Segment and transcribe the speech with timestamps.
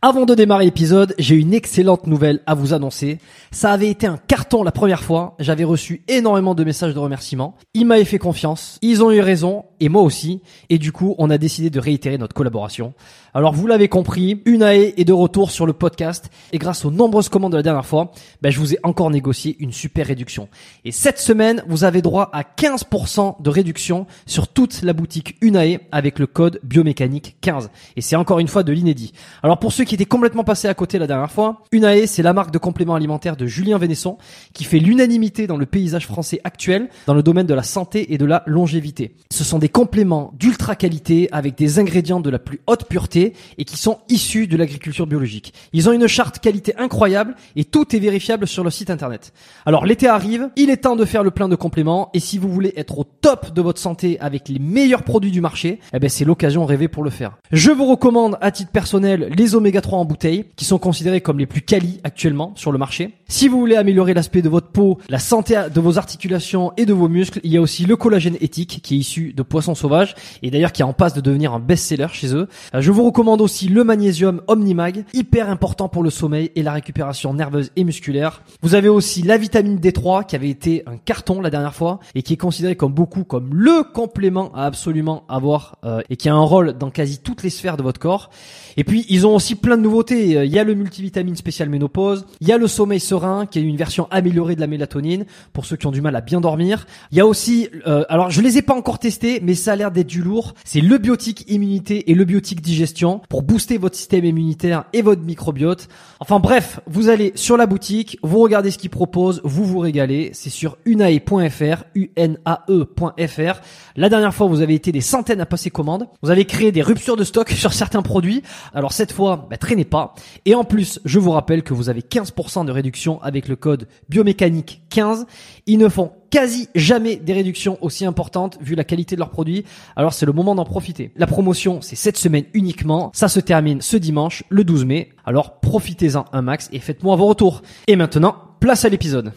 [0.00, 3.18] Avant de démarrer l'épisode, j'ai une excellente nouvelle à vous annoncer.
[3.50, 5.34] Ça avait été un carton la première fois.
[5.40, 7.56] J'avais reçu énormément de messages de remerciements.
[7.74, 8.78] Ils m'avaient fait confiance.
[8.80, 9.64] Ils ont eu raison.
[9.80, 10.40] Et moi aussi.
[10.70, 12.94] Et du coup, on a décidé de réitérer notre collaboration.
[13.34, 16.30] Alors, vous l'avez compris, Unae est de retour sur le podcast.
[16.52, 18.12] Et grâce aux nombreuses commandes de la dernière fois,
[18.42, 20.48] ben, je vous ai encore négocié une super réduction.
[20.84, 25.78] Et cette semaine, vous avez droit à 15% de réduction sur toute la boutique Unae
[25.92, 27.70] avec le code biomécanique 15.
[27.96, 29.12] Et c'est encore une fois de l'inédit.
[29.42, 31.62] Alors, pour ceux qui était complètement passé à côté la dernière fois.
[31.72, 34.18] Unae, c'est la marque de compléments alimentaires de Julien Vénesson
[34.52, 38.18] qui fait l'unanimité dans le paysage français actuel dans le domaine de la santé et
[38.18, 39.14] de la longévité.
[39.30, 43.64] Ce sont des compléments d'ultra qualité avec des ingrédients de la plus haute pureté et
[43.64, 45.52] qui sont issus de l'agriculture biologique.
[45.72, 49.32] Ils ont une charte qualité incroyable et tout est vérifiable sur le site internet.
[49.66, 52.48] Alors l'été arrive, il est temps de faire le plein de compléments et si vous
[52.48, 56.08] voulez être au top de votre santé avec les meilleurs produits du marché, eh ben
[56.08, 57.38] c'est l'occasion rêvée pour le faire.
[57.52, 61.38] Je vous recommande à titre personnel les oméga 3 en bouteille, qui sont considérés comme
[61.38, 63.14] les plus quali actuellement sur le marché.
[63.28, 66.92] Si vous voulez améliorer l'aspect de votre peau, la santé de vos articulations et de
[66.92, 70.14] vos muscles, il y a aussi le collagène éthique qui est issu de poissons sauvages
[70.42, 72.48] et d'ailleurs qui est en passe de devenir un best-seller chez eux.
[72.74, 76.72] Euh, je vous recommande aussi le magnésium Omnimag, hyper important pour le sommeil et la
[76.72, 78.42] récupération nerveuse et musculaire.
[78.62, 82.22] Vous avez aussi la vitamine D3 qui avait été un carton la dernière fois et
[82.22, 86.34] qui est considéré comme beaucoup comme le complément à absolument avoir euh, et qui a
[86.34, 88.30] un rôle dans quasi toutes les sphères de votre corps.
[88.76, 90.44] Et puis ils ont aussi plein de nouveautés.
[90.44, 93.62] Il y a le multivitamine spécial ménopause, il y a le sommeil serein qui est
[93.62, 96.86] une version améliorée de la mélatonine pour ceux qui ont du mal à bien dormir.
[97.10, 99.76] Il y a aussi, euh, alors je les ai pas encore testés, mais ça a
[99.76, 100.54] l'air d'être du lourd.
[100.64, 105.22] C'est le biotique immunité et le biotique digestion pour booster votre système immunitaire et votre
[105.22, 105.88] microbiote.
[106.20, 110.30] Enfin bref, vous allez sur la boutique, vous regardez ce qu'ils proposent, vous vous régalez.
[110.32, 113.60] C'est sur unae.fr, unae.fr.
[113.96, 116.08] La dernière fois, vous avez été des centaines à passer commande.
[116.22, 118.42] Vous avez créé des ruptures de stock sur certains produits.
[118.74, 120.14] Alors cette fois, bah, traînez pas.
[120.44, 123.88] Et en plus, je vous rappelle que vous avez 15% de réduction avec le code
[124.08, 125.26] biomécanique 15.
[125.66, 129.64] Ils ne font quasi jamais des réductions aussi importantes vu la qualité de leurs produits.
[129.96, 131.12] Alors c'est le moment d'en profiter.
[131.16, 133.10] La promotion, c'est cette semaine uniquement.
[133.14, 135.10] Ça se termine ce dimanche, le 12 mai.
[135.24, 137.62] Alors profitez-en un max et faites-moi vos retours.
[137.86, 139.32] Et maintenant, place à l'épisode.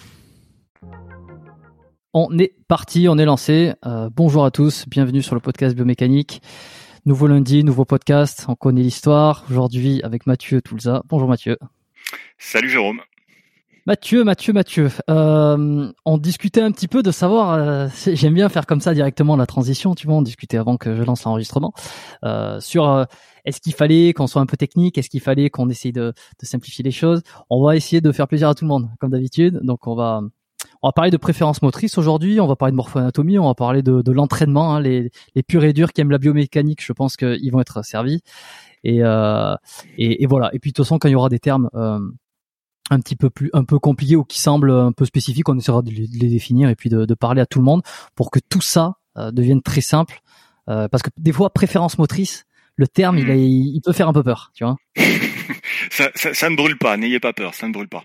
[2.14, 3.74] On est parti, on est lancé.
[3.86, 6.42] Euh, bonjour à tous, bienvenue sur le podcast biomécanique.
[7.06, 9.46] Nouveau lundi, nouveau podcast, on connaît l'histoire.
[9.50, 11.04] Aujourd'hui avec Mathieu Toulza.
[11.08, 11.58] Bonjour Mathieu.
[12.38, 13.02] Salut Jérôme.
[13.88, 14.90] Mathieu, Mathieu, Mathieu.
[15.10, 17.54] Euh, on discutait un petit peu de savoir.
[17.54, 19.96] Euh, J'aime bien faire comme ça directement la transition.
[19.96, 21.74] Tu vois, on discutait avant que je lance l'enregistrement
[22.24, 23.06] euh, sur euh,
[23.46, 26.46] est-ce qu'il fallait qu'on soit un peu technique, est-ce qu'il fallait qu'on essaye de, de,
[26.46, 27.24] simplifier les choses.
[27.50, 29.60] On va essayer de faire plaisir à tout le monde, comme d'habitude.
[29.64, 30.22] Donc on va
[30.84, 33.82] on va parler de préférences motrices aujourd'hui, on va parler de morpho-anatomie, on va parler
[33.82, 34.76] de, de l'entraînement.
[34.76, 37.84] Hein, les, les purs et durs qui aiment la biomécanique, je pense qu'ils vont être
[37.84, 38.22] servis.
[38.84, 39.56] Et, euh,
[39.98, 40.50] et, et, voilà.
[40.54, 42.00] Et puis de toute façon, quand il y aura des termes euh,
[42.92, 45.82] un petit peu plus un peu compliqués ou qui semblent un peu spécifiques, on essaiera
[45.82, 47.82] de les, de les définir et puis de, de, parler à tout le monde
[48.16, 50.22] pour que tout ça euh, devienne très simple.
[50.70, 52.46] Euh, parce que des fois, préférence motrice,
[52.76, 54.76] le terme, il, a, il peut faire un peu peur, tu vois.
[55.90, 58.04] ça, ça, ça, ne brûle pas, n'ayez pas peur, ça ne brûle pas.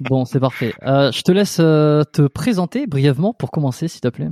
[0.00, 0.74] bon, c'est parfait.
[0.82, 4.28] Euh, je te laisse euh, te présenter brièvement pour commencer, s'il te plaît.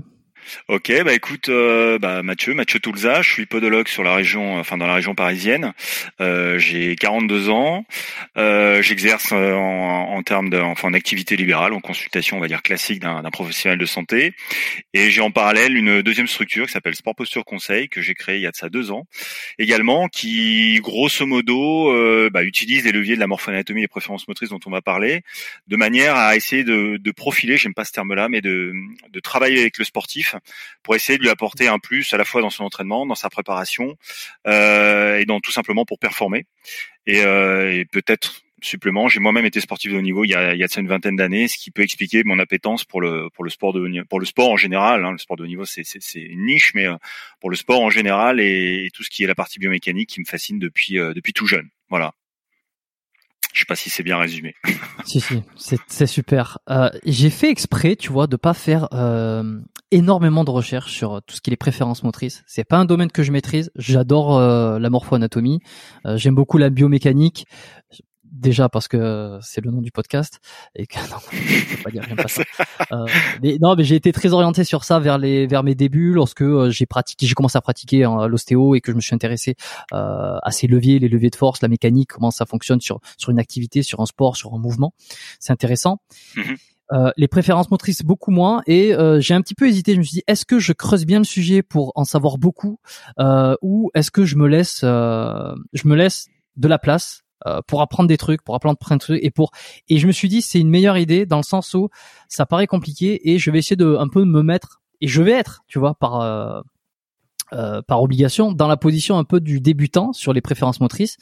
[0.68, 4.76] Ok, bah écoute, euh, bah Mathieu, Mathieu Toulza, je suis podologue sur la région, enfin
[4.76, 5.72] dans la région parisienne.
[6.20, 7.84] Euh, j'ai 42 ans,
[8.36, 12.62] euh, j'exerce en, en, termes de, enfin en activité libérale, en consultation, on va dire
[12.62, 14.34] classique d'un professionnel de santé,
[14.94, 18.36] et j'ai en parallèle une deuxième structure qui s'appelle Sport Posture Conseil que j'ai créée
[18.36, 19.06] il y a de ça deux ans,
[19.58, 24.50] également, qui grosso modo euh, bah, utilise les leviers de la morphoanatomie et préférences motrices
[24.50, 25.22] dont on va parler,
[25.68, 28.72] de manière à essayer de, de profiler, j'aime pas ce terme-là, mais de,
[29.10, 30.31] de travailler avec le sportif
[30.82, 33.30] pour essayer de lui apporter un plus à la fois dans son entraînement, dans sa
[33.30, 33.96] préparation
[34.46, 36.46] euh, et dans tout simplement pour performer.
[37.06, 39.08] Et, euh, et peut-être supplément.
[39.08, 41.70] J'ai moi-même été sportif de haut niveau il y a, une vingtaine d'années, ce qui
[41.70, 45.04] peut expliquer mon appétence pour le pour le sport de pour le sport en général.
[45.04, 45.12] Hein.
[45.12, 45.82] Le sport de haut niveau, c'est
[46.14, 46.96] une niche, mais euh,
[47.40, 50.24] pour le sport en général et, tout ce qui est la partie biomécanique qui me
[50.24, 51.68] fascine depuis depuis tout jeune.
[51.88, 52.12] Voilà.
[53.52, 54.54] Je sais pas si c'est bien résumé.
[55.04, 55.42] si si,
[55.86, 56.58] c'est super.
[57.04, 58.88] J'ai fait exprès, tu vois, de pas faire
[59.92, 62.42] énormément de recherches sur tout ce qui est les préférences motrices.
[62.46, 63.70] C'est pas un domaine que je maîtrise.
[63.76, 65.60] J'adore euh, la morpho-anatomie.
[66.06, 67.46] Euh, j'aime beaucoup la biomécanique
[68.32, 70.40] déjà parce que c'est le nom du podcast
[70.74, 70.96] et que
[73.60, 76.70] non, mais j'ai été très orienté sur ça vers les vers mes débuts lorsque euh,
[76.70, 79.54] j'ai pratiqué, j'ai commencé à pratiquer hein, l'ostéo et que je me suis intéressé
[79.92, 83.30] euh, à ces leviers, les leviers de force, la mécanique, comment ça fonctionne sur sur
[83.30, 84.94] une activité, sur un sport, sur un mouvement.
[85.38, 85.98] C'est intéressant.
[86.36, 86.56] Mm-hmm.
[86.92, 89.94] Euh, les préférences motrices beaucoup moins et euh, j'ai un petit peu hésité.
[89.94, 92.80] Je me suis dit est-ce que je creuse bien le sujet pour en savoir beaucoup
[93.18, 97.82] euh, ou est-ce que je me laisse je me laisse de la place euh, pour
[97.82, 99.50] apprendre des trucs, pour apprendre plein de trucs et pour
[99.88, 101.88] et je me suis dit c'est une meilleure idée dans le sens où
[102.28, 105.32] ça paraît compliqué et je vais essayer de un peu me mettre et je vais
[105.32, 106.60] être, tu vois, par euh,
[107.52, 111.16] euh, par obligation dans la position un peu du débutant sur les préférences motrices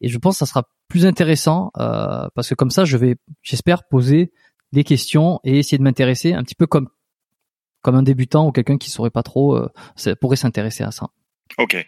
[0.00, 3.16] et je pense que ça sera plus intéressant euh, parce que comme ça je vais
[3.42, 4.32] j'espère poser
[4.72, 6.88] des questions et essayer de m'intéresser un petit peu comme
[7.82, 11.08] comme un débutant ou quelqu'un qui saurait pas trop euh, pourrait s'intéresser à ça.
[11.58, 11.84] Ok.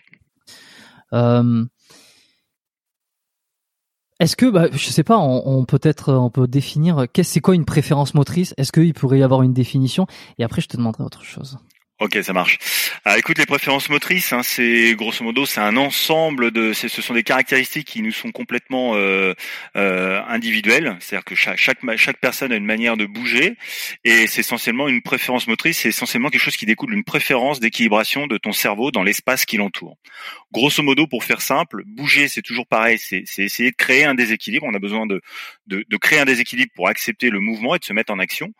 [1.12, 1.64] Euh,
[4.18, 7.54] est-ce que, bah, je sais pas, on, peut être, on peut définir, qu'est-ce c'est quoi
[7.54, 8.54] une préférence motrice?
[8.56, 10.06] Est-ce qu'il pourrait y avoir une définition?
[10.38, 11.58] Et après, je te demanderai autre chose.
[12.00, 12.58] Ok, ça marche.
[13.04, 17.14] Ah, écoute, les préférences motrices, hein, c'est grosso modo, c'est un ensemble de, ce sont
[17.14, 19.34] des caractéristiques qui nous sont complètement euh,
[19.76, 20.96] euh, individuelles.
[20.98, 23.56] C'est-à-dire que chaque, chaque, chaque personne a une manière de bouger,
[24.04, 25.78] et c'est essentiellement une préférence motrice.
[25.78, 29.56] C'est essentiellement quelque chose qui découle d'une préférence d'équilibration de ton cerveau dans l'espace qui
[29.56, 29.96] l'entoure.
[30.52, 32.98] Grosso modo, pour faire simple, bouger, c'est toujours pareil.
[32.98, 34.66] C'est essayer de créer un déséquilibre.
[34.68, 35.20] On a besoin de,
[35.66, 38.52] de, de, créer un déséquilibre pour accepter le mouvement et de se mettre en action.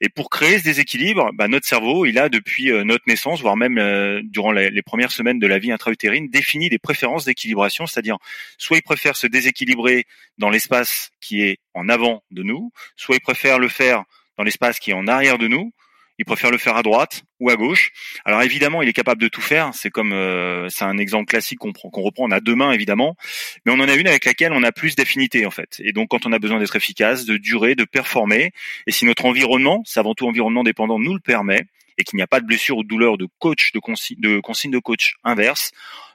[0.00, 3.56] Et pour créer ce déséquilibre, bah, notre cerveau, il a depuis euh, notre naissance, voire
[3.56, 8.18] même euh, durant les, premières semaines de la vie intra-utérine, définit des préférences d'équilibration, c'est-à-dire
[8.58, 10.06] soit il préfère se déséquilibrer
[10.38, 14.04] dans l'espace qui est en avant de nous, soit il préfère le faire
[14.38, 15.72] dans l'espace qui est en arrière de nous,
[16.18, 17.90] il préfère le faire à droite ou à gauche.
[18.24, 19.70] Alors évidemment, il est capable de tout faire.
[19.74, 22.24] C'est comme euh, c'est un exemple classique qu'on reprend.
[22.24, 23.16] On a deux mains évidemment,
[23.64, 25.80] mais on en a une avec laquelle on a plus d'affinité en fait.
[25.80, 28.52] Et donc quand on a besoin d'être efficace, de durer, de performer,
[28.86, 31.62] et si notre environnement, c'est avant tout environnement dépendant, nous le permet,
[32.02, 34.40] et qu'il n'y a pas de blessure ou de douleur de coach, de consigne de,
[34.40, 35.70] consigne de coach inverse,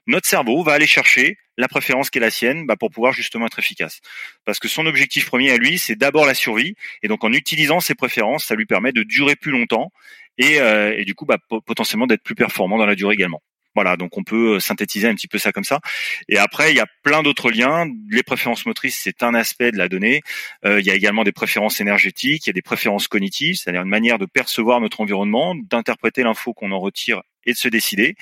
[0.05, 3.45] notre cerveau va aller chercher la préférence qui est la sienne bah, pour pouvoir justement
[3.45, 4.01] être efficace.
[4.45, 6.75] Parce que son objectif premier à lui, c'est d'abord la survie.
[7.03, 9.91] Et donc en utilisant ses préférences, ça lui permet de durer plus longtemps
[10.37, 13.41] et, euh, et du coup bah, potentiellement d'être plus performant dans la durée également.
[13.77, 15.81] Voilà, donc on peut euh, synthétiser un petit peu ça comme ça.
[16.27, 17.85] Et après, il y a plein d'autres liens.
[18.09, 20.23] Les préférences motrices, c'est un aspect de la donnée.
[20.65, 23.83] Euh, il y a également des préférences énergétiques, il y a des préférences cognitives, c'est-à-dire
[23.83, 28.15] une manière de percevoir notre environnement, d'interpréter l'info qu'on en retire et de se décider.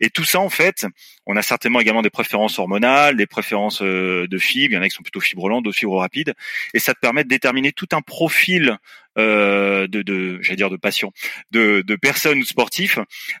[0.00, 0.86] Et tout ça, en fait,
[1.26, 4.72] on a certainement également des préférences hormonales, des préférences euh, de fibres.
[4.72, 6.34] Il y en a qui sont plutôt fibres lentes, d'autres fibres rapides.
[6.72, 8.78] Et ça te permet de déterminer tout un profil
[9.16, 11.12] de, de j'allais dire de passion,
[11.50, 12.98] de, de personnes sportifs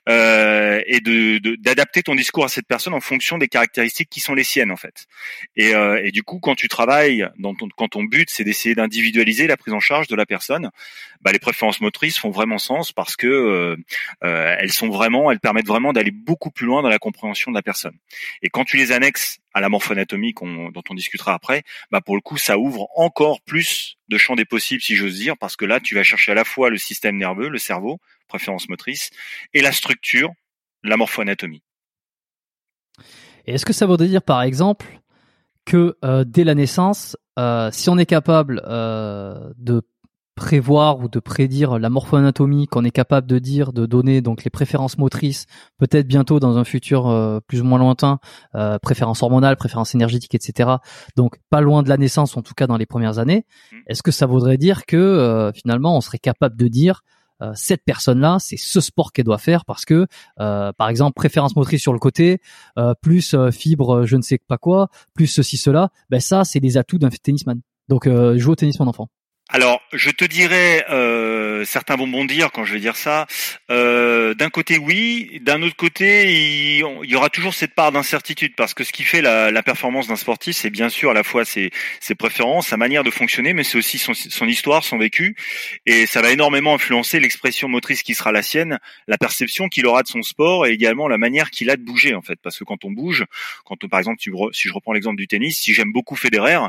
[0.08, 4.34] euh, et de d'adapter ton discours à cette personne en fonction des caractéristiques qui sont
[4.34, 5.06] les siennes en fait.
[5.56, 8.74] Et, euh, et du coup, quand tu travailles, dans ton, quand ton but c'est d'essayer
[8.74, 10.70] d'individualiser la prise en charge de la personne,
[11.20, 13.76] bah, les préférences motrices font vraiment sens parce que euh,
[14.24, 17.56] euh, elles sont vraiment, elles permettent vraiment d'aller beaucoup plus loin dans la compréhension de
[17.56, 17.96] la personne.
[18.42, 22.20] Et quand tu les annexes à la morphoanatomie dont on discutera après, bah pour le
[22.20, 25.80] coup, ça ouvre encore plus de champs des possibles, si j'ose dire, parce que là,
[25.80, 29.10] tu vas chercher à la fois le système nerveux, le cerveau, préférence motrice,
[29.54, 30.32] et la structure,
[30.82, 31.62] la morphoanatomie.
[33.46, 35.00] Et est-ce que ça voudrait dire, par exemple,
[35.64, 39.82] que euh, dès la naissance, euh, si on est capable euh, de
[40.34, 44.50] prévoir ou de prédire la morphoanatomie, qu'on est capable de dire, de donner donc les
[44.50, 45.46] préférences motrices,
[45.78, 48.20] peut-être bientôt dans un futur euh, plus ou moins lointain,
[48.54, 50.70] euh, préférences hormonales, préférences énergétiques, etc.
[51.16, 53.44] Donc pas loin de la naissance, en tout cas dans les premières années.
[53.70, 53.76] Mmh.
[53.88, 57.02] Est-ce que ça voudrait dire que euh, finalement on serait capable de dire
[57.54, 60.06] cette personne-là, c'est ce sport qu'elle doit faire parce que,
[60.36, 62.42] par exemple, préférence motrice sur le côté,
[63.00, 66.98] plus fibre, je ne sais pas quoi, plus ceci, cela, ben ça, c'est les atouts
[66.98, 67.62] d'un tennisman.
[67.88, 69.08] Donc, jouer au tennis mon enfant.
[69.52, 73.26] Alors, je te dirais, euh, certains vont bondir quand je vais dire ça.
[73.68, 75.40] Euh, d'un côté, oui.
[75.42, 79.20] D'un autre côté, il, y aura toujours cette part d'incertitude parce que ce qui fait
[79.20, 82.76] la, la performance d'un sportif, c'est bien sûr à la fois ses, ses, préférences, sa
[82.76, 85.34] manière de fonctionner, mais c'est aussi son, son, histoire, son vécu,
[85.84, 88.78] et ça va énormément influencer l'expression motrice qui sera la sienne,
[89.08, 92.14] la perception qu'il aura de son sport et également la manière qu'il a de bouger
[92.14, 92.38] en fait.
[92.40, 93.24] Parce que quand on bouge,
[93.64, 94.20] quand par exemple,
[94.52, 96.60] si je reprends l'exemple du tennis, si j'aime beaucoup Federer,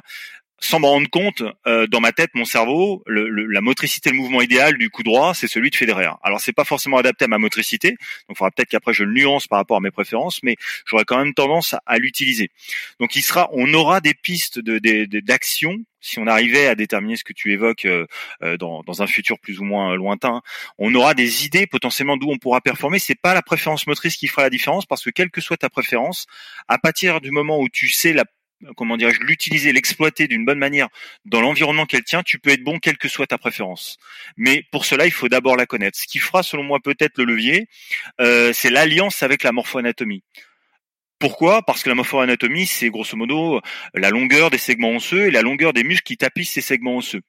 [0.63, 4.41] sans me rendre compte, euh, dans ma tête, mon cerveau, le, la motricité, le mouvement
[4.41, 6.09] idéal du coup droit, c'est celui de Federer.
[6.21, 7.99] Alors c'est pas forcément adapté à ma motricité, donc
[8.29, 11.17] il faudra peut-être qu'après je le nuance par rapport à mes préférences, mais j'aurais quand
[11.17, 12.51] même tendance à, l'utiliser.
[12.99, 14.79] Donc il sera, on aura des pistes de,
[15.19, 18.07] d'action si on arrivait à déterminer ce que tu évoques euh,
[18.41, 20.41] euh, dans, dans, un futur plus ou moins lointain,
[20.79, 22.97] on aura des idées potentiellement d'où on pourra performer.
[22.97, 25.69] C'est pas la préférence motrice qui fera la différence parce que quelle que soit ta
[25.69, 26.25] préférence,
[26.67, 28.25] à partir du moment où tu sais la
[28.75, 30.87] comment dirais-je, l'utiliser, l'exploiter d'une bonne manière
[31.25, 33.97] dans l'environnement qu'elle tient, tu peux être bon quelle que soit ta préférence.
[34.37, 35.97] Mais pour cela, il faut d'abord la connaître.
[35.97, 37.67] Ce qui fera, selon moi, peut-être le levier,
[38.19, 40.23] euh, c'est l'alliance avec la morphoanatomie.
[41.21, 41.61] Pourquoi?
[41.61, 43.61] Parce que la morphoanatomie, c'est grosso modo
[43.93, 47.21] la longueur des segments osseux et la longueur des muscles qui tapissent ces segments osseux.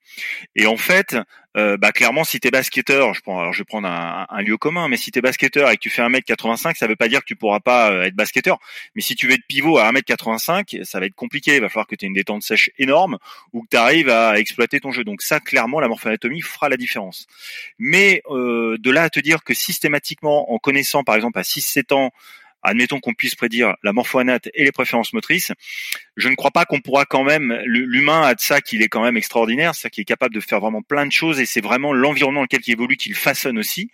[0.57, 1.15] Et en fait,
[1.59, 4.57] euh, bah clairement, si tu es basketteur, je prends, alors je vais prendre un, lieu
[4.57, 7.21] commun, mais si tu es basketteur et que tu fais 1m85, ça veut pas dire
[7.21, 8.59] que tu pourras pas euh, être basketteur.
[8.95, 11.57] Mais si tu veux être pivot à 1m85, ça va être compliqué.
[11.57, 13.19] Il va falloir que tu aies une détente sèche énorme
[13.53, 15.05] ou que tu arrives à exploiter ton jeu.
[15.05, 17.27] Donc ça, clairement, la morphoanatomie fera la différence.
[17.79, 21.93] Mais euh, de là à te dire que systématiquement, en connaissant par exemple à 6-7
[21.93, 22.11] ans
[22.63, 25.53] admettons qu'on puisse prédire la morphoanate et les préférences motrices,
[26.17, 29.03] je ne crois pas qu'on pourra quand même, l'humain a de ça qu'il est quand
[29.03, 31.93] même extraordinaire, c'est-à-dire qu'il est capable de faire vraiment plein de choses et c'est vraiment
[31.93, 33.91] l'environnement dans lequel il évolue qu'il façonne aussi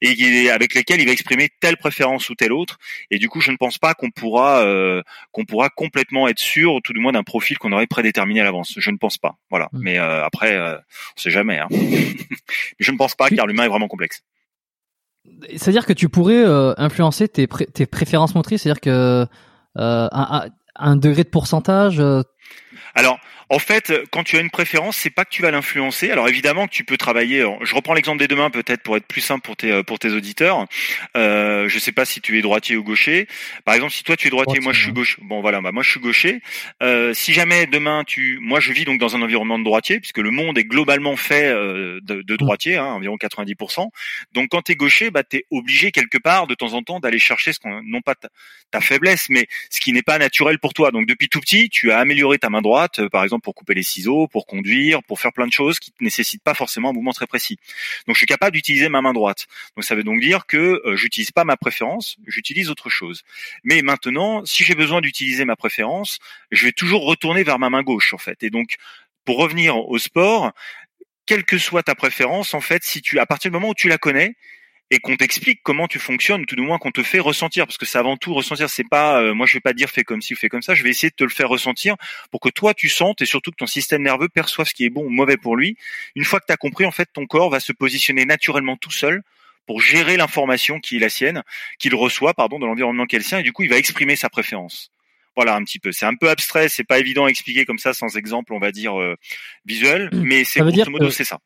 [0.00, 2.78] et avec lesquels il va exprimer telle préférence ou telle autre.
[3.10, 6.80] Et du coup, je ne pense pas qu'on pourra euh, qu'on pourra complètement être sûr,
[6.82, 8.74] tout du moins d'un profil qu'on aurait prédéterminé à l'avance.
[8.76, 9.36] Je ne pense pas.
[9.50, 9.68] Voilà.
[9.72, 9.78] Mmh.
[9.80, 11.58] Mais euh, après, euh, on sait jamais.
[11.58, 11.68] Hein.
[12.78, 14.22] je ne pense pas, car l'humain est vraiment complexe.
[15.56, 19.26] C'est-à-dire que tu pourrais euh, influencer tes, préférences motrices, c'est-à-dire que
[19.78, 22.02] euh, un, un, degré de pourcentage.
[22.96, 26.10] Euh, Alors, en fait, quand tu as une préférence, c'est pas que tu vas l'influencer.
[26.10, 27.46] Alors évidemment que tu peux travailler.
[27.62, 30.10] Je reprends l'exemple des deux mains peut-être pour être plus simple pour tes pour tes
[30.10, 30.66] auditeurs.
[31.16, 33.28] Euh, je sais pas si tu es droitier ou gaucher.
[33.64, 35.18] Par exemple, si toi tu es droitier, moi je suis gauche.
[35.22, 36.40] Bon voilà, bah, moi je suis gaucher.
[36.82, 40.18] Euh, si jamais demain tu, moi je vis donc dans un environnement de droitier puisque
[40.18, 43.90] le monde est globalement fait euh, de, de, droitier, hein, environ 90%.
[44.32, 47.20] Donc quand tu es gaucher, bah es obligé quelque part de temps en temps d'aller
[47.20, 48.28] chercher ce qu'on non pas ta,
[48.72, 50.90] ta, faiblesse, mais ce qui n'est pas naturel pour toi.
[50.90, 53.82] Donc depuis tout petit, tu as amélioré ta main droite, par exemple pour couper les
[53.82, 57.12] ciseaux, pour conduire, pour faire plein de choses qui ne nécessitent pas forcément un mouvement
[57.12, 57.58] très précis.
[58.06, 59.46] Donc je suis capable d'utiliser ma main droite.
[59.76, 63.22] Donc ça veut donc dire que euh, j'utilise pas ma préférence, j'utilise autre chose.
[63.64, 66.18] Mais maintenant, si j'ai besoin d'utiliser ma préférence,
[66.50, 68.42] je vais toujours retourner vers ma main gauche en fait.
[68.42, 68.76] Et donc
[69.24, 70.52] pour revenir au sport,
[71.26, 73.88] quelle que soit ta préférence, en fait, si tu, à partir du moment où tu
[73.88, 74.36] la connais,
[74.90, 77.86] et qu'on t'explique comment tu fonctionnes, tout du moins qu'on te fait ressentir, parce que
[77.86, 78.70] c'est avant tout ressentir.
[78.70, 80.74] C'est pas, euh, moi je vais pas dire fais comme ci ou fais comme ça.
[80.74, 81.96] Je vais essayer de te le faire ressentir
[82.30, 84.90] pour que toi tu sentes et surtout que ton système nerveux perçoive ce qui est
[84.90, 85.76] bon ou mauvais pour lui.
[86.14, 88.92] Une fois que tu as compris, en fait, ton corps va se positionner naturellement tout
[88.92, 89.22] seul
[89.66, 91.42] pour gérer l'information qui est la sienne,
[91.80, 94.92] qu'il reçoit, pardon, de l'environnement qu'elle sien, et du coup il va exprimer sa préférence.
[95.34, 95.90] Voilà un petit peu.
[95.90, 98.70] C'est un peu abstrait, c'est pas évident à expliquer comme ça sans exemple, on va
[98.70, 99.16] dire euh,
[99.66, 100.22] visuel, mmh.
[100.22, 101.40] mais c'est grosso modo c'est ça.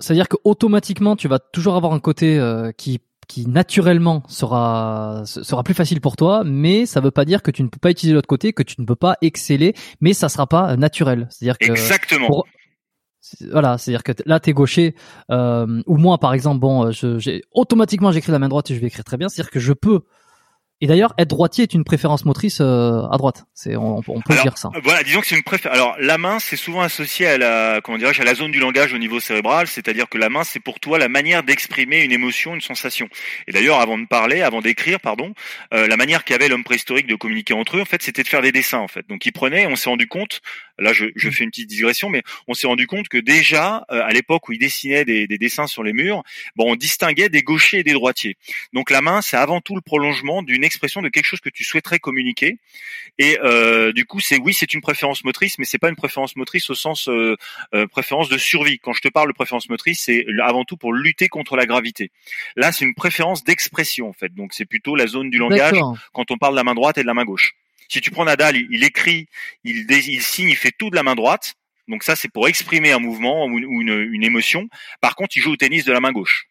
[0.00, 5.74] C'est-à-dire qu'automatiquement, tu vas toujours avoir un côté euh, qui qui naturellement sera sera plus
[5.74, 8.26] facile pour toi, mais ça veut pas dire que tu ne peux pas utiliser l'autre
[8.26, 11.28] côté, que tu ne peux pas exceller, mais ça sera pas naturel.
[11.30, 12.44] C'est-à-dire que exactement.
[13.52, 14.94] voilà, c'est-à-dire que là t'es gaucher
[15.30, 18.80] euh, ou moi par exemple, bon, je, j'ai automatiquement j'écris la main droite et je
[18.80, 19.28] vais écrire très bien.
[19.28, 20.00] C'est-à-dire que je peux
[20.80, 23.46] et d'ailleurs, être droitier est une préférence motrice euh, à droite.
[23.52, 24.70] C'est on, on peut dire ça.
[24.84, 25.76] Voilà, disons que c'est une préférence.
[25.76, 28.92] Alors la main, c'est souvent associé à la comment dirais-je à la zone du langage
[28.94, 32.54] au niveau cérébral, c'est-à-dire que la main, c'est pour toi la manière d'exprimer une émotion,
[32.54, 33.08] une sensation.
[33.48, 35.34] Et d'ailleurs, avant de parler, avant d'écrire, pardon,
[35.74, 38.42] euh, la manière qu'avait l'homme préhistorique de communiquer entre eux, en fait, c'était de faire
[38.42, 38.78] des dessins.
[38.78, 39.66] En fait, donc ils prenaient.
[39.66, 40.40] On s'est rendu compte.
[40.78, 44.00] Là, je, je, fais une petite digression, mais on s'est rendu compte que déjà euh,
[44.04, 46.22] à l'époque où ils dessinaient des, des, dessins sur les murs,
[46.54, 48.36] bon, on distinguait des gauchers et des droitiers.
[48.72, 51.64] Donc la main, c'est avant tout le prolongement d'une expression de quelque chose que tu
[51.64, 52.58] souhaiterais communiquer.
[53.18, 56.36] Et euh, du coup, c'est oui, c'est une préférence motrice, mais c'est pas une préférence
[56.36, 57.36] motrice au sens euh,
[57.74, 58.78] euh, préférence de survie.
[58.78, 62.12] Quand je te parle de préférence motrice, c'est avant tout pour lutter contre la gravité.
[62.54, 64.32] Là, c'est une préférence d'expression en fait.
[64.34, 65.80] Donc c'est plutôt la zone du langage
[66.12, 67.54] quand on parle de la main droite et de la main gauche.
[67.88, 69.28] Si tu prends Nadal, il, écrit,
[69.64, 71.54] il, il signe, il fait tout de la main droite.
[71.88, 74.68] Donc ça, c'est pour exprimer un mouvement ou une, une, émotion.
[75.00, 76.48] Par contre, il joue au tennis de la main gauche.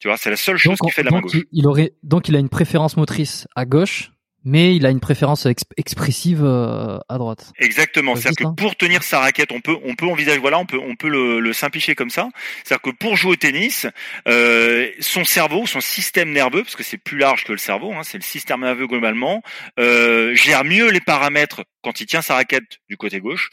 [0.00, 1.36] Tu vois, c'est la seule chose qui fait de la main gauche.
[1.52, 4.12] Il, aurait donc il a une préférence motrice à gauche
[4.44, 7.52] mais il a une préférence expressive euh, à droite.
[7.58, 8.16] Exactement.
[8.16, 10.96] C'est-à-dire que pour tenir sa raquette, on peut on peut envisager voilà, on peut on
[10.96, 12.28] peut le, le simplifier comme ça.
[12.64, 13.86] C'est-à-dire que pour jouer au tennis,
[14.28, 18.02] euh, son cerveau, son système nerveux, parce que c'est plus large que le cerveau, hein,
[18.02, 19.42] c'est le système nerveux globalement,
[19.78, 23.50] euh, gère mieux les paramètres quand il tient sa raquette du côté gauche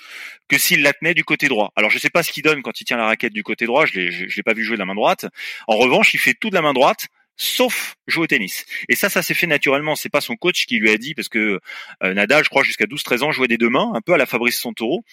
[0.48, 1.72] que s'il la tenait du côté droit.
[1.75, 3.86] Alors je sais pas ce qu'il donne quand il tient la raquette du côté droit,
[3.86, 5.25] je l'ai je, l'ai pas vu jouer de la main droite.
[5.67, 8.65] En revanche, il fait tout de la main droite sauf jouer au tennis.
[8.89, 9.96] Et ça, ça s'est fait naturellement.
[9.96, 11.60] C'est pas son coach qui lui a dit, parce que
[12.03, 14.25] euh, Nadal, je crois, jusqu'à 12-13 ans, jouait des deux mains, un peu à la
[14.25, 15.03] Fabrice Santoro.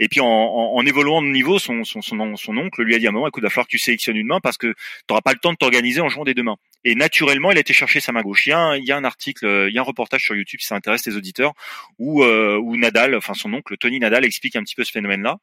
[0.00, 3.42] Et puis en, évoluant de niveau, son, oncle lui a dit à un moment, écoute,
[3.42, 4.74] il va falloir que tu sélectionnes une main parce que tu
[5.10, 6.56] n'auras pas le temps de t'organiser en jouant des deux mains.
[6.84, 8.46] Et naturellement, il a été chercher sa main gauche.
[8.46, 10.22] Il y a un, il y a un article, euh, il y a un reportage
[10.22, 11.54] sur YouTube si ça intéresse les auditeurs,
[11.98, 15.38] où, euh, où Nadal, enfin son oncle Tony Nadal, explique un petit peu ce phénomène-là.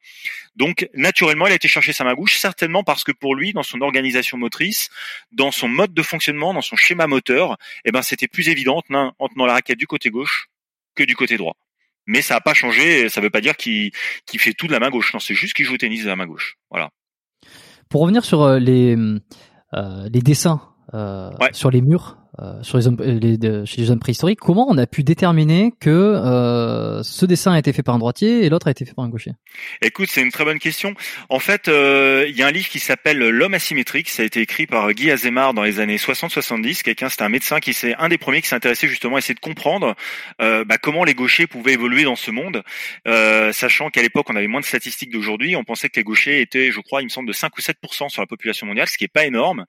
[0.56, 3.64] Donc naturellement, il a été chercher sa main gauche, certainement parce que pour lui, dans
[3.64, 4.90] son organisation motrice,
[5.32, 9.28] dans son mode de fonctionnement, dans son schéma moteur, eh ben c'était plus évident en
[9.28, 10.50] tenant la raquette du côté gauche
[10.96, 11.56] que du côté droit.
[12.06, 13.10] Mais ça n'a pas changé.
[13.10, 13.92] Ça ne veut pas dire qu'il
[14.38, 15.14] fait tout de la main gauche.
[15.14, 16.58] Non, c'est juste qu'il joue au tennis de la main gauche.
[16.70, 16.90] Voilà.
[17.90, 18.96] Pour revenir sur euh, les
[19.74, 22.18] les dessins euh, sur les murs,
[22.62, 24.40] sur les hommes, les, chez les hommes préhistoriques.
[24.40, 28.46] Comment on a pu déterminer que euh, ce dessin a été fait par un droitier
[28.46, 29.32] et l'autre a été fait par un gaucher?
[29.82, 30.94] Écoute, c'est une très bonne question.
[31.30, 34.10] En fait, euh, il y a un livre qui s'appelle L'homme asymétrique.
[34.10, 36.84] Ça a été écrit par Guy Azemar dans les années 60-70.
[36.84, 39.36] Quelqu'un, c'était un médecin qui s'est un des premiers qui s'est intéressé justement à essayer
[39.36, 39.96] de comprendre
[40.42, 42.64] euh, bah, comment les gauchers pouvaient évoluer dans ce monde,
[43.08, 45.56] euh, sachant qu'à l'époque on avait moins de statistiques d'aujourd'hui.
[45.56, 48.10] On pensait que les gauchers étaient, je crois, il me semble, de 5 ou 7%
[48.10, 49.66] sur la population mondiale, ce qui est pas énorme.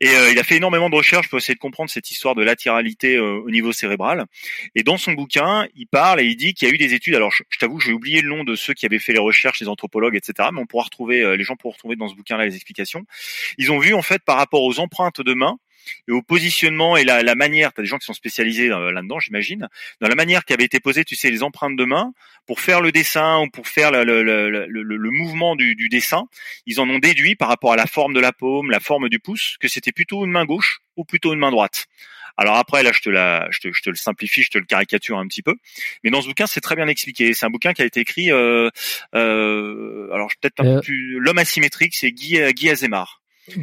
[0.00, 3.18] Et il a fait énormément de recherches pour essayer de comprendre cette histoire de latéralité
[3.18, 4.26] au niveau cérébral.
[4.74, 7.16] Et dans son bouquin, il parle et il dit qu'il y a eu des études.
[7.16, 9.68] Alors, je, t'avoue, j'ai oublié le nom de ceux qui avaient fait les recherches, les
[9.68, 10.48] anthropologues, etc.
[10.52, 13.04] Mais on pourra retrouver, euh, les gens pourront retrouver dans ce bouquin-là les explications.
[13.58, 15.58] Ils ont vu en fait par rapport aux empreintes de main
[16.08, 18.92] et au positionnement et la, la manière, tu as des gens qui sont spécialisés euh,
[18.92, 19.68] là-dedans, j'imagine,
[20.00, 22.12] dans la manière qui avait été posée, tu sais, les empreintes de main,
[22.46, 26.24] pour faire le dessin ou pour faire le, le, le, le mouvement du, du, dessin,
[26.66, 29.18] ils en ont déduit par rapport à la forme de la paume, la forme du
[29.18, 31.86] pouce, que c'était plutôt une main gauche ou plutôt une main droite.
[32.38, 34.64] Alors après, là, je te, la, je te, je te le simplifie, je te le
[34.64, 35.56] caricature un petit peu.
[36.04, 37.34] Mais dans ce bouquin, c'est très bien expliqué.
[37.34, 38.70] C'est un bouquin qui a été écrit, euh,
[39.16, 40.80] euh, alors peut-être un peu euh.
[40.80, 42.70] plus, l'homme asymétrique, c'est Guy, Guy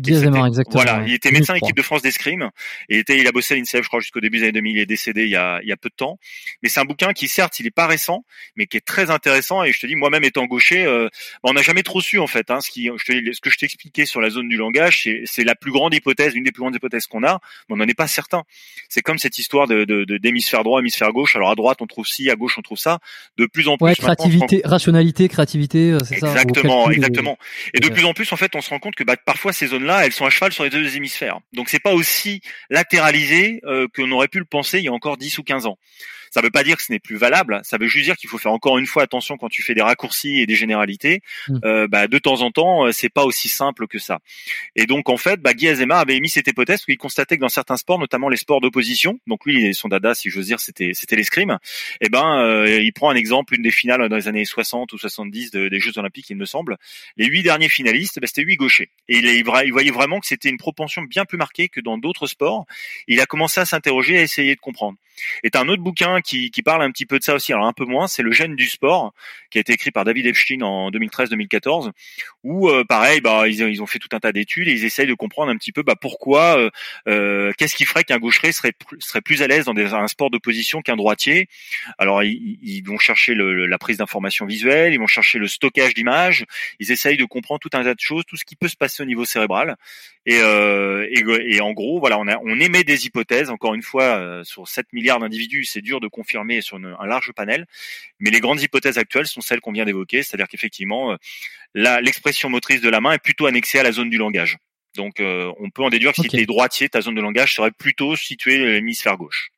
[0.09, 0.49] Azemar.
[0.71, 2.49] Voilà, il était médecin équipe de France d'escrime
[2.89, 4.75] et était, il a bossé à l'INSEF, je crois, jusqu'au début des années 2000.
[4.75, 6.19] Il est décédé il y a, il y a peu de temps.
[6.63, 9.63] Mais c'est un bouquin qui, certes, il est pas récent, mais qui est très intéressant.
[9.63, 11.07] Et je te dis, moi-même étant gaucher, euh,
[11.43, 12.51] bah, on n'a jamais trop su en fait.
[12.51, 15.43] Hein, ce, qui, je te, ce que je t'expliquais sur la zone du langage, c'est
[15.43, 17.93] la plus grande hypothèse, une des plus grandes hypothèses qu'on a, mais on n'en est
[17.93, 18.43] pas certain.
[18.89, 19.85] C'est comme cette histoire de
[20.17, 21.35] d'hémisphère de, droit, hémisphère gauche.
[21.35, 22.99] Alors à droite on trouve ci, à gauche on trouve ça.
[23.37, 23.85] De plus en plus.
[23.85, 26.31] Ouais, créativité, rationalité, créativité, euh, c'est ça.
[26.31, 27.37] Exactement, exactement.
[27.73, 29.73] Et de plus en plus, en fait, on se rend compte que bah, parfois ces
[29.75, 31.39] zones-là, elles sont à cheval sur les deux hémisphères.
[31.53, 35.17] Donc c'est pas aussi latéralisé euh, qu'on aurait pu le penser il y a encore
[35.17, 35.77] 10 ou 15 ans.
[36.35, 37.61] Ça ne veut pas dire que ce n'est plus valable.
[37.63, 39.81] Ça veut juste dire qu'il faut faire encore une fois attention quand tu fais des
[39.81, 41.21] raccourcis et des généralités.
[41.47, 41.59] Mm.
[41.63, 44.19] Euh, bah, de temps en temps, euh, c'est pas aussi simple que ça.
[44.75, 47.47] Et donc en fait, bah, Guy Azema avait émis cette hypothèse qu'il constatait que dans
[47.47, 51.15] certains sports, notamment les sports d'opposition, donc lui, son dada, si j'ose dire, c'était c'était
[51.15, 51.57] l'escrime.
[52.01, 54.91] Et eh ben, euh, il prend un exemple, une des finales dans les années 60
[54.91, 56.75] ou 70 des Jeux Olympiques, il me semble.
[57.15, 58.89] Les huit derniers finalistes, bah, c'était huit gauchers.
[59.07, 62.27] Et il, il voyait vraiment que c'était une propension bien plus marquée que dans d'autres
[62.27, 62.65] sports.
[63.07, 64.97] Il a commencé à s'interroger, à essayer de comprendre.
[65.43, 67.73] Et un autre bouquin qui, qui parle un petit peu de ça aussi, alors un
[67.73, 69.13] peu moins, c'est Le gène du sport,
[69.49, 71.91] qui a été écrit par David Epstein en 2013-2014,
[72.45, 75.07] où euh, pareil, bah, ils, ils, ont fait tout un tas d'études et ils essayent
[75.07, 76.69] de comprendre un petit peu bah, pourquoi, euh,
[77.07, 80.29] euh qu'est-ce qui ferait qu'un gaucher serait, serait plus à l'aise dans des, un sport
[80.29, 81.49] d'opposition qu'un droitier.
[81.97, 85.95] Alors ils, ils vont chercher le, la prise d'informations visuelles, ils vont chercher le stockage
[85.95, 86.45] d'images,
[86.79, 89.01] ils essayent de comprendre tout un tas de choses, tout ce qui peut se passer
[89.01, 89.75] au niveau cérébral.
[90.27, 93.51] Et, euh, et, et, en gros, voilà, on, a, on émet des hypothèses.
[93.51, 97.31] Encore une fois, euh, sur 7 milliards d'individus, c'est dur de confirmer sur un large
[97.33, 97.67] panel.
[98.19, 101.17] Mais les grandes hypothèses actuelles sont celles qu'on vient d'évoquer, c'est-à-dire qu'effectivement, euh,
[102.43, 104.57] motrice de la main est plutôt annexée à la zone du langage.
[104.95, 107.55] Donc, euh, on peut en déduire que si tu es droitier, ta zone de langage
[107.55, 109.51] serait plutôt située à l'hémisphère gauche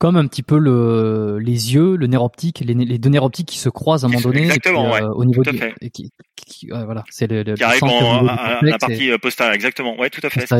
[0.00, 3.48] comme un petit peu le, les yeux, le nerf optique, les, les deux nerfs optiques
[3.48, 4.44] qui se croisent à un moment donné.
[4.44, 5.50] Exactement, ouais, au niveau de,
[5.90, 10.00] qui, qui, ouais, voilà, c'est le, le qui arrive en, la partie postérieure, exactement.
[10.00, 10.50] Ouais, tout à fait.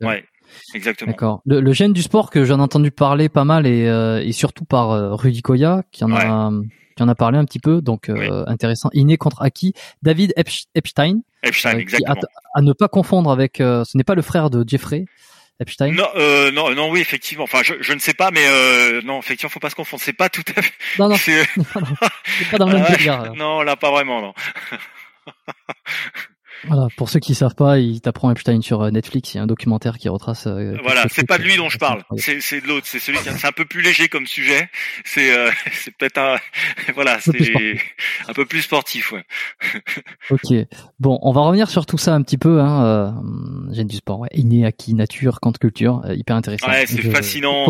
[0.00, 0.24] Ouais,
[0.72, 1.10] exactement.
[1.10, 1.42] D'accord.
[1.46, 4.30] Le, le, gène du sport que j'en ai entendu parler pas mal et, euh, et
[4.30, 6.52] surtout par euh, Rudy Koya qui en a
[7.00, 8.90] qui en a parlé un petit peu, donc euh, intéressant.
[8.92, 9.72] Inné contre acquis.
[10.02, 10.34] David
[10.74, 11.20] Epstein.
[11.42, 12.20] Epstein, exactement.
[12.54, 15.06] À, à, ne pas confondre avec, ce n'est pas le frère de Jeffrey.
[15.60, 17.44] Epstein Non, euh, non, non, oui, effectivement.
[17.44, 20.02] Enfin, je, je ne sais pas, mais euh, non, effectivement, faut pas se confondre.
[20.02, 20.72] C'est pas tout à fait.
[20.98, 21.16] Non, non.
[21.18, 23.34] C'est pas dans le même délire.
[23.34, 24.34] Non, là, pas vraiment, non.
[26.64, 29.34] Voilà, pour ceux qui savent pas, il t'apprend Epstein sur euh, Netflix.
[29.34, 30.46] Il y a un documentaire qui retrace.
[30.46, 32.02] Euh, voilà, c'est pas de lui dont je parle.
[32.16, 32.86] C'est c'est de l'autre.
[32.86, 34.68] C'est celui qui c'est un peu plus léger comme sujet.
[35.04, 36.36] C'est euh, c'est peut-être un
[36.94, 37.54] voilà, c'est
[38.28, 39.24] un peu plus sportif, ouais.
[40.30, 40.66] ok.
[40.98, 42.60] Bon, on va revenir sur tout ça un petit peu.
[42.60, 44.28] Hein, euh, du sport, ouais.
[44.34, 46.68] Inné, acquis, nature, quant culture, hyper intéressant.
[46.68, 47.66] Ouais, c'est fascinant.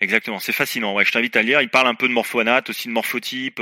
[0.00, 0.94] Exactement, c'est fascinant.
[0.94, 1.60] Ouais, je t'invite à lire.
[1.60, 3.60] Il parle un peu de morphoanate, aussi de morphotype.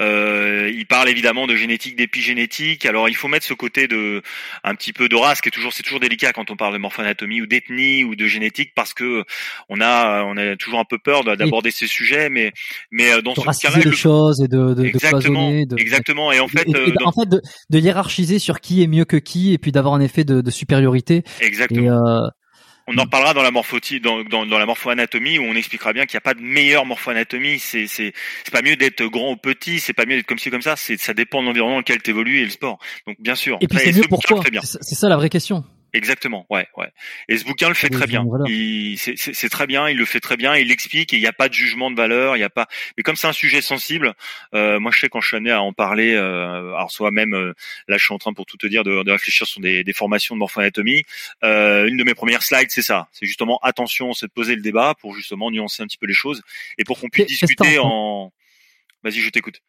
[0.00, 2.86] Euh, il parle évidemment de génétique, d'épigénétique.
[2.86, 4.20] Alors il faut mettre ce côté de
[4.64, 6.78] un petit peu de race, qui est toujours c'est toujours délicat quand on parle de
[6.78, 9.24] morphoanatomie ou d'ethnie ou de génétique, parce que
[9.68, 12.52] on a on a toujours un peu peur d'aborder ces sujets, mais
[12.90, 16.32] mais euh, dans ce cas-là, les choses et de, de, exactement, de exactement.
[16.32, 19.52] Et en fait, euh, en fait, de, de, hiérarchiser sur qui est mieux que qui,
[19.52, 21.22] et puis d'avoir un effet de, de supériorité.
[21.40, 21.82] Exactement.
[21.82, 22.28] Et, euh,
[22.90, 26.06] on en reparlera dans la morphotie, dans, dans, dans, la morphoanatomie où on expliquera bien
[26.06, 27.60] qu'il n'y a pas de meilleure morphoanatomie.
[27.60, 28.12] C'est c'est
[28.44, 30.74] c'est pas mieux d'être grand ou petit, c'est pas mieux d'être comme ci comme ça.
[30.74, 32.78] C'est ça dépend de l'environnement dans lequel tu évolues et le sport.
[33.06, 33.58] Donc bien sûr.
[33.60, 34.42] Et puis c'est mieux pour toi.
[34.62, 35.64] C'est ça la vraie question.
[35.92, 36.90] Exactement, ouais, ouais.
[37.28, 38.24] Et ce bouquin le fait très bien.
[38.96, 41.12] C'est très bien, il le fait très bien, il l'explique.
[41.12, 42.68] Et il n'y a pas de jugement de valeur, il n'y a pas.
[42.96, 44.14] Mais comme c'est un sujet sensible,
[44.54, 47.34] euh, moi je sais quand je suis amené à en parler, euh, alors soit même
[47.34, 47.54] euh,
[47.88, 49.92] là je suis en train pour tout te dire de, de réfléchir sur des, des
[49.92, 51.02] formations de morphoanatomie.
[51.42, 53.08] Euh, une de mes premières slides, c'est ça.
[53.12, 56.14] C'est justement attention, c'est de poser le débat pour justement nuancer un petit peu les
[56.14, 56.42] choses
[56.78, 58.32] et pour qu'on puisse discuter en.
[59.02, 59.60] Vas-y, je t'écoute.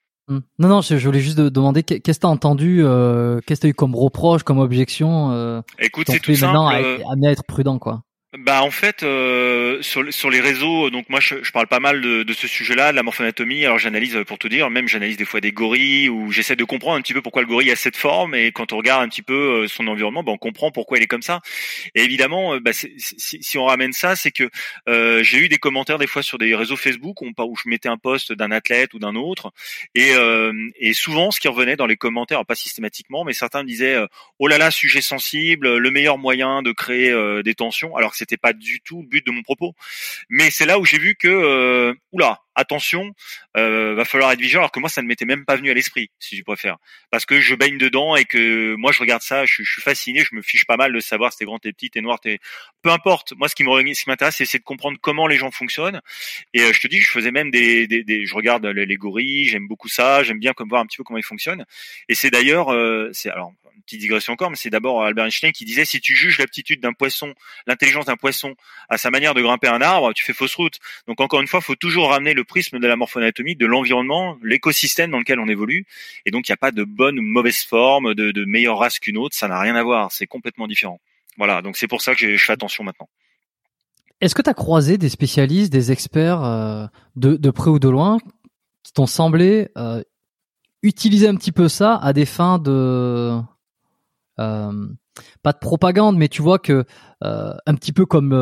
[0.59, 3.73] Non, non, je, voulais juste demander qu'est-ce que t'as entendu, euh, qu'est-ce que t'as eu
[3.73, 5.31] comme reproche, comme objection.
[5.31, 6.57] Euh, Écoute, c'est tout simple.
[6.57, 8.03] À, à, à être prudent, quoi.
[8.37, 11.99] Bah en fait euh, sur sur les réseaux donc moi je, je parle pas mal
[11.99, 13.65] de, de ce sujet-là de la morphoanatomie.
[13.65, 16.95] Alors j'analyse pour te dire même j'analyse des fois des gorilles ou j'essaie de comprendre
[16.97, 18.33] un petit peu pourquoi le gorille a cette forme.
[18.33, 21.03] Et quand on regarde un petit peu euh, son environnement bah, on comprend pourquoi il
[21.03, 21.41] est comme ça.
[21.93, 24.49] Et évidemment euh, bah, si, si, on ramène ça c'est que
[24.87, 27.89] euh, j'ai eu des commentaires des fois sur des réseaux Facebook où, où je mettais
[27.89, 29.51] un post d'un athlète ou d'un autre.
[29.93, 33.97] Et euh, et souvent ce qui revenait dans les commentaires pas systématiquement mais certains disaient
[34.39, 37.13] oh là là sujet sensible le meilleur moyen de créer
[37.43, 39.73] des tensions alors c'était pas du tout le but de mon propos.
[40.29, 43.13] Mais c'est là où j'ai vu que, euh, oula, attention,
[43.57, 44.61] euh, va falloir être vigilant.
[44.61, 46.77] Alors que moi, ça ne m'était même pas venu à l'esprit, si tu préfères,
[47.09, 50.35] parce que je baigne dedans et que moi, je regarde ça, je, suis fasciné, je
[50.35, 52.39] me fiche pas mal de savoir si t'es grand, t'es petit, t'es noir, t'es,
[52.81, 53.33] peu importe.
[53.37, 56.01] Moi, ce qui m'intéresse, c'est de comprendre comment les gens fonctionnent.
[56.53, 59.67] Et euh, je te dis, je faisais même des, des, je regarde les, gorilles, j'aime
[59.67, 61.65] beaucoup ça, j'aime bien comme voir un petit peu comment ils fonctionnent.
[62.07, 65.65] Et c'est d'ailleurs, euh, c'est alors petite digression encore, mais c'est d'abord Albert Einstein qui
[65.65, 67.33] disait si tu juges l'aptitude d'un poisson,
[67.67, 68.55] l'intelligence d'un poisson
[68.89, 70.79] à sa manière de grimper un arbre, tu fais fausse route.
[71.07, 75.09] Donc encore une fois, faut toujours ramener le prisme de la morphoanatomie, de l'environnement, l'écosystème
[75.11, 75.85] dans lequel on évolue.
[76.25, 78.99] Et donc il n'y a pas de bonne ou mauvaise forme, de, de meilleure race
[78.99, 80.99] qu'une autre, ça n'a rien à voir, c'est complètement différent.
[81.37, 83.07] Voilà, donc c'est pour ça que je fais attention maintenant.
[84.19, 86.85] Est-ce que tu as croisé des spécialistes, des experts euh,
[87.15, 88.19] de, près ou de loin
[88.83, 90.03] qui t'ont semblé euh,
[90.83, 93.39] utiliser un petit peu ça à des fins de
[94.39, 94.87] euh,
[95.41, 96.85] pas de propagande, mais tu vois que
[97.21, 98.33] un petit peu comme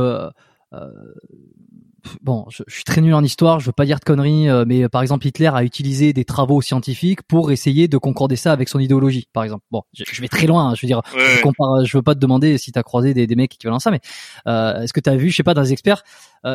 [2.22, 5.02] bon, je, suis très nul en histoire, je veux pas dire de conneries, mais par
[5.02, 9.28] exemple Hitler a utilisé des travaux scientifiques pour essayer de concorder ça avec son idéologie,
[9.34, 9.64] par exemple.
[9.72, 12.20] Bon, je, vais très loin, hein, je veux dire, je, compare, je veux pas te
[12.20, 14.02] demander si tu as croisé des, des mecs qui veulent ça, mais
[14.46, 16.04] est-ce que tu as vu, je sais pas, dans les experts,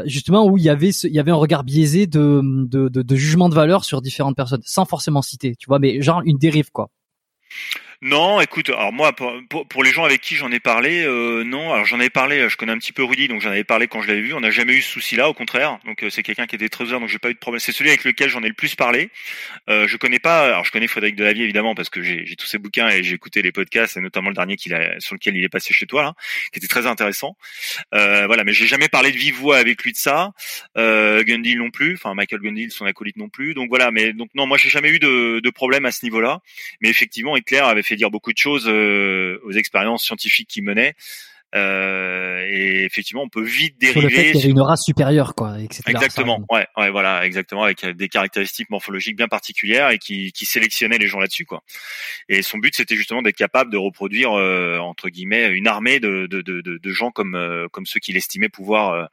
[0.07, 3.16] justement où il y avait il y avait un regard biaisé de, de, de, de
[3.16, 6.70] jugement de valeur sur différentes personnes, sans forcément citer, tu vois, mais genre une dérive
[6.70, 6.90] quoi.
[8.07, 11.73] Non, écoute, alors moi, pour, les gens avec qui j'en ai parlé, euh, non.
[11.73, 14.03] Alors j'en avais parlé, je connais un petit peu Rudy, donc j'en avais parlé quand
[14.03, 14.35] je l'avais vu.
[14.35, 15.79] On n'a jamais eu ce souci-là, au contraire.
[15.87, 17.61] Donc euh, c'est quelqu'un qui était très ouvert, donc j'ai pas eu de problème.
[17.61, 19.09] C'est celui avec lequel j'en ai le plus parlé.
[19.71, 22.59] Euh, je connais pas, alors je connais Frédéric Delavier évidemment parce que j'ai tous ses
[22.59, 25.43] bouquins et j'ai écouté les podcasts et notamment le dernier qu'il a, sur lequel il
[25.43, 26.14] est passé chez toi là,
[26.53, 27.38] qui était très intéressant.
[27.95, 30.33] Euh, voilà, mais j'ai jamais parlé de vive voix avec lui de ça.
[30.77, 33.55] Gundil non plus, enfin Michael Gundil, son acolyte non plus.
[33.55, 36.40] Donc voilà, mais donc non, moi j'ai jamais eu de, de problème à ce niveau-là.
[36.83, 40.94] Mais effectivement, Hitler avait fait dire beaucoup de choses euh, aux expériences scientifiques qu'il menait.
[41.54, 44.00] Euh, et effectivement, on peut vite dériver.
[44.00, 45.57] Sur le fait qu'il y avait une race supérieure, quoi.
[45.87, 46.44] exactement.
[46.50, 51.07] Ouais, ouais, voilà, exactement, avec des caractéristiques morphologiques bien particulières et qui, qui sélectionnait les
[51.07, 51.62] gens là-dessus, quoi.
[52.28, 56.26] Et son but, c'était justement d'être capable de reproduire euh, entre guillemets une armée de,
[56.26, 57.38] de, de, de, gens comme
[57.70, 59.09] comme ceux qu'il estimait pouvoir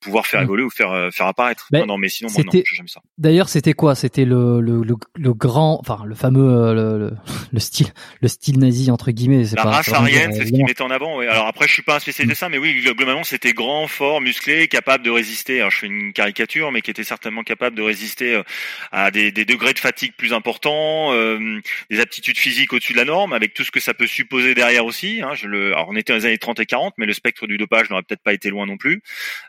[0.00, 0.44] pouvoir faire mm.
[0.44, 1.66] évoluer ou faire euh, faire apparaître.
[1.70, 3.00] Ben, non, mais sinon moi non, jamais ça.
[3.18, 3.94] D'ailleurs, c'était quoi?
[3.94, 4.82] C'était le, le,
[5.14, 7.12] le, grand, enfin le fameux euh, le,
[7.52, 7.88] le, style
[8.20, 9.44] le style nazi entre guillemets.
[9.56, 11.18] La pas, race arienne, c'est ce qu'il mettait en avant.
[11.18, 11.28] Ouais.
[11.28, 14.20] Alors après, je suis pas un spécialiste de ça, mais oui, globalement, c'était grand, fort,
[14.20, 15.60] musclé, capable de résister.
[15.60, 18.42] Alors je fais une caricature, mais qui était certainement capable de résister euh,
[18.92, 23.04] à des, des degrés de fatigue plus importants, euh, des aptitudes physiques au-dessus de la
[23.04, 25.22] norme, avec tout ce que ça peut supposer derrière aussi.
[25.22, 27.46] Hein, je le, alors on était dans les années 30 et 40, mais le spectre
[27.46, 29.02] du dopage n'aurait peut-être pas été loin non plus.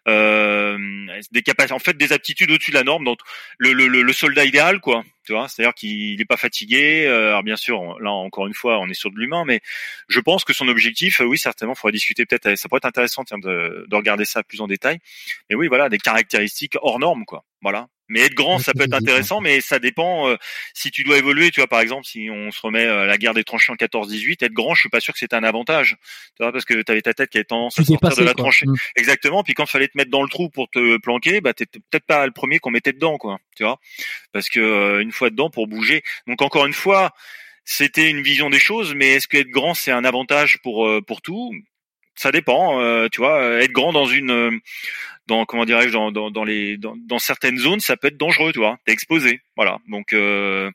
[0.08, 3.04] Euh, euh, des capacités, en fait, des aptitudes au-dessus de la norme.
[3.04, 3.20] Donc,
[3.60, 5.04] le, soldat idéal, quoi.
[5.26, 7.06] Tu vois, c'est-à-dire qu'il n'est pas fatigué.
[7.06, 9.60] Euh, alors bien sûr, là encore une fois, on est sur de l'humain, mais
[10.08, 12.56] je pense que son objectif, oui, certainement, il faudra discuter peut-être.
[12.58, 15.00] Ça pourrait être intéressant de, de regarder ça plus en détail.
[15.50, 17.44] Mais oui, voilà, des caractéristiques hors normes, quoi.
[17.62, 17.88] Voilà.
[18.10, 20.38] Mais être grand, ça peut être intéressant, mais ça dépend euh,
[20.74, 21.52] si tu dois évoluer.
[21.52, 24.46] Tu vois, par exemple, si on se remet à la guerre des tranchées en 14-18,
[24.46, 25.98] être grand, je suis pas sûr que c'est un avantage.
[26.38, 28.34] Tu vois, parce que tu avais ta tête qui avait tendance à sortir de la
[28.34, 28.66] tranchée.
[28.66, 28.76] Mm.
[28.96, 29.44] Exactement.
[29.44, 32.06] Puis quand il fallait te mettre dans le trou pour te planquer, bah t'étais peut-être
[32.06, 33.40] pas le premier qu'on mettait dedans, quoi.
[33.56, 33.80] Tu vois,
[34.32, 36.04] parce que euh, une fois dedans pour bouger.
[36.28, 37.14] Donc encore une fois,
[37.66, 41.02] c'était une vision des choses, mais est-ce que être grand c'est un avantage pour euh,
[41.02, 41.54] pour tout?
[42.18, 44.60] Ça dépend, tu vois, être grand dans une
[45.28, 48.54] dans comment dirais-je dans, dans, dans les dans, dans, certaines zones ça peut être dangereux
[48.54, 49.80] tu vois t'es exposé voilà.
[49.88, 50.72] Donc euh,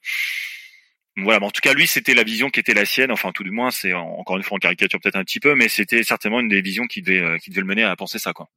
[1.16, 3.42] voilà mais en tout cas lui c'était la vision qui était la sienne enfin tout
[3.42, 6.40] du moins c'est encore une fois en caricature peut-être un petit peu mais c'était certainement
[6.40, 8.48] une des visions qui devait euh, qui devait le mener à penser ça quoi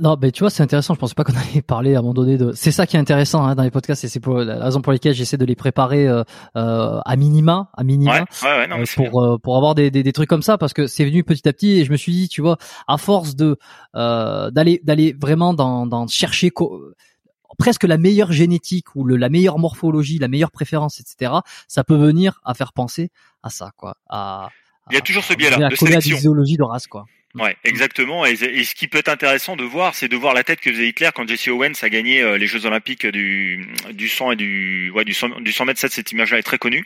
[0.00, 0.94] non, mais tu vois, c'est intéressant.
[0.94, 2.52] Je pensais pas qu'on allait parler à un moment donné de.
[2.54, 4.92] C'est ça qui est intéressant hein, dans les podcasts, et c'est pour la raison pour
[4.92, 6.22] laquelle j'essaie de les préparer euh,
[6.56, 10.02] euh, à minima, à minima, ouais, ouais, non, euh, pour euh, pour avoir des, des,
[10.02, 12.12] des trucs comme ça, parce que c'est venu petit à petit, et je me suis
[12.12, 13.58] dit, tu vois, à force de
[13.94, 16.50] d'aller d'aller vraiment dans dans chercher
[17.58, 21.32] presque la meilleure génétique ou le, la meilleure morphologie, la meilleure préférence, etc.
[21.68, 23.10] Ça peut venir à faire penser
[23.42, 23.96] à ça, quoi.
[24.08, 24.48] À,
[24.90, 26.34] il y a toujours ce biais-là de sélection.
[26.34, 27.04] de race, quoi.
[27.34, 28.26] Ouais, exactement.
[28.26, 30.88] Et, ce qui peut être intéressant de voir, c'est de voir la tête que faisait
[30.88, 34.90] Hitler quand Jesse Owens a gagné euh, les Jeux Olympiques du du 100 et du
[34.90, 35.80] ouais du 100, du 100 mètres.
[35.80, 36.84] Cette image-là est très connue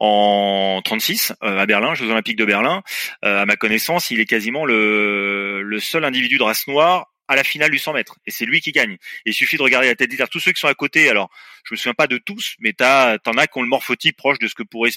[0.00, 2.82] en 36 euh, à Berlin, Jeux Olympiques de Berlin.
[3.22, 7.36] Euh, à ma connaissance, il est quasiment le le seul individu de race noire à
[7.36, 8.96] la finale du 100 mètres et c'est lui qui gagne.
[9.24, 10.26] il suffit de regarder la tête d'Hitler.
[10.30, 11.30] Tous ceux qui sont à côté, alors
[11.64, 14.38] je me souviens pas de tous, mais t'as t'en as qui ont le morphotype proche
[14.38, 14.90] de ce que pourrait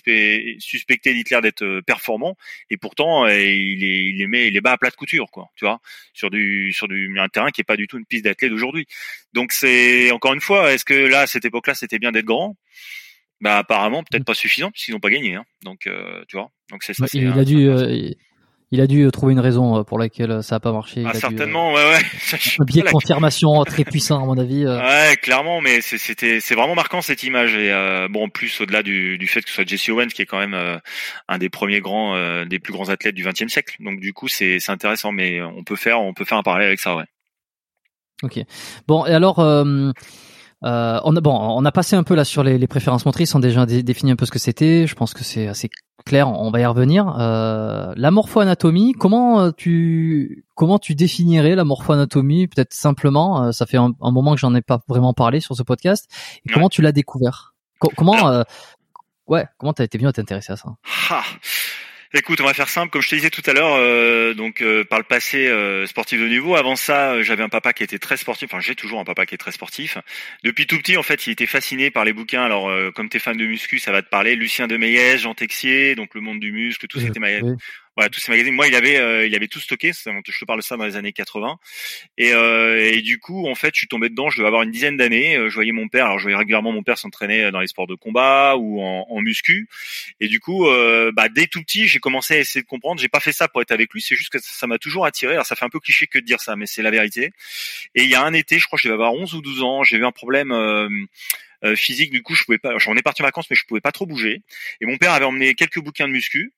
[0.60, 2.38] suspecter d'Hitler d'être euh, performant
[2.70, 5.66] et pourtant euh, il est il met il bas à plat de couture quoi, tu
[5.66, 5.80] vois,
[6.14, 8.86] sur du sur du un terrain qui est pas du tout une piste d'athlète d'aujourd'hui.
[9.34, 12.56] Donc c'est encore une fois, est-ce que là à cette époque-là c'était bien d'être grand?
[13.42, 15.46] Bah apparemment peut-être pas suffisant puisqu'ils n'ont pas gagné hein.
[15.64, 16.52] donc euh, tu vois?
[16.72, 17.70] Donc c'est ça il, a dû
[18.72, 21.04] il a dû euh, trouver une raison euh, pour laquelle euh, ça a pas marché.
[21.06, 22.00] Ah, certainement, ouais, ouais.
[22.60, 24.66] un biais de confirmation très puissant à mon avis.
[24.66, 27.56] Ouais, clairement, mais c'était, c'est vraiment marquant cette image.
[27.56, 27.72] Et
[28.10, 30.40] bon, en plus au-delà du, du fait que ce soit Jesse Owens qui est quand
[30.40, 30.80] même
[31.28, 33.76] un des premiers grands, des plus grands athlètes du XXe siècle.
[33.80, 36.68] Donc du coup, c'est, c'est intéressant, mais on peut faire, on peut faire un parallèle
[36.68, 37.06] avec ça, ouais.
[38.24, 38.40] Ok.
[38.88, 39.40] Bon, et alors.
[40.64, 43.36] Euh, on a bon, on a passé un peu là sur les, les préférences motrices,
[43.36, 44.88] on a déjà défini un peu ce que c'était.
[44.88, 45.70] Je pense que c'est assez
[46.06, 46.30] clair.
[46.30, 47.16] On va y revenir.
[47.20, 53.44] Euh, la morpho-anatomie, comment euh, tu comment tu définirais la morpho-anatomie Peut-être simplement.
[53.44, 56.10] Euh, ça fait un, moment que j'en ai pas vraiment parlé sur ce podcast.
[56.46, 57.56] Et comment tu l'as découvert?
[57.80, 58.44] Comment
[59.28, 60.76] Ouais, comment t'as été venu à t'intéresser à ça?
[62.18, 62.92] Écoute, on va faire simple.
[62.92, 66.18] Comme je te disais tout à l'heure, euh, donc euh, par le passé euh, sportif
[66.18, 66.56] de niveau.
[66.56, 68.48] Avant ça, j'avais un papa qui était très sportif.
[68.50, 69.98] Enfin, j'ai toujours un papa qui est très sportif.
[70.42, 72.46] Depuis tout petit, en fait, il était fasciné par les bouquins.
[72.46, 74.38] Alors, comme t'es fan de muscu, ça va te parler.
[74.38, 77.20] Lucien de Meillet, Jean Texier, donc le monde du muscle, tout c'était
[77.96, 78.54] voilà tous ces magazines.
[78.54, 79.92] Moi, il avait euh, il avait tout stocké.
[79.94, 81.58] Je te parle de ça dans les années 80.
[82.18, 84.30] Et, euh, et du coup, en fait, je suis tombé dedans.
[84.30, 85.38] Je devais avoir une dizaine d'années.
[85.38, 86.06] Euh, je voyais mon père.
[86.06, 89.22] Alors, je voyais régulièrement mon père s'entraîner dans les sports de combat ou en, en
[89.22, 89.70] muscu.
[90.20, 93.00] Et du coup, euh, bah, dès tout petit, j'ai commencé à essayer de comprendre.
[93.00, 94.02] J'ai pas fait ça pour être avec lui.
[94.02, 95.34] C'est juste que ça m'a toujours attiré.
[95.34, 97.32] Alors, ça fait un peu cliché que de dire ça, mais c'est la vérité.
[97.96, 99.64] Et il y a un été, je crois que je devais avoir 11 ou 12
[99.64, 99.84] ans.
[99.84, 100.52] J'ai eu un problème.
[101.64, 103.82] Euh, physique du coup je pouvais pas j'en ai parti en vacances mais je pouvais
[103.82, 104.44] pas trop bouger
[104.82, 106.54] et mon père avait emmené quelques bouquins de muscu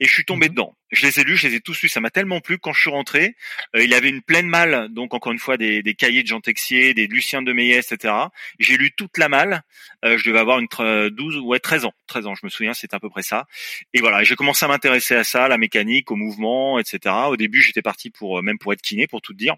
[0.00, 0.54] et je suis tombé mhm.
[0.54, 0.76] dedans.
[0.90, 2.80] Je les ai lus, je les ai tous lus, ça m'a tellement plu quand je
[2.80, 3.36] suis rentré.
[3.76, 6.40] Euh, il avait une pleine malle, donc encore une fois des, des cahiers de Jean
[6.40, 8.14] Texier, des Lucien de Meillet, etc.
[8.58, 9.62] J'ai lu toute la malle.
[10.04, 10.68] Euh, je devais avoir une
[11.10, 13.46] 12 ouais 13 ans, 13 ans, je me souviens, c'était à peu près ça.
[13.92, 17.14] Et voilà, j'ai commencé à m'intéresser à ça, la mécanique, au mouvement, etc.
[17.28, 19.56] Au début, j'étais parti pour euh, même pour être kiné, pour tout dire.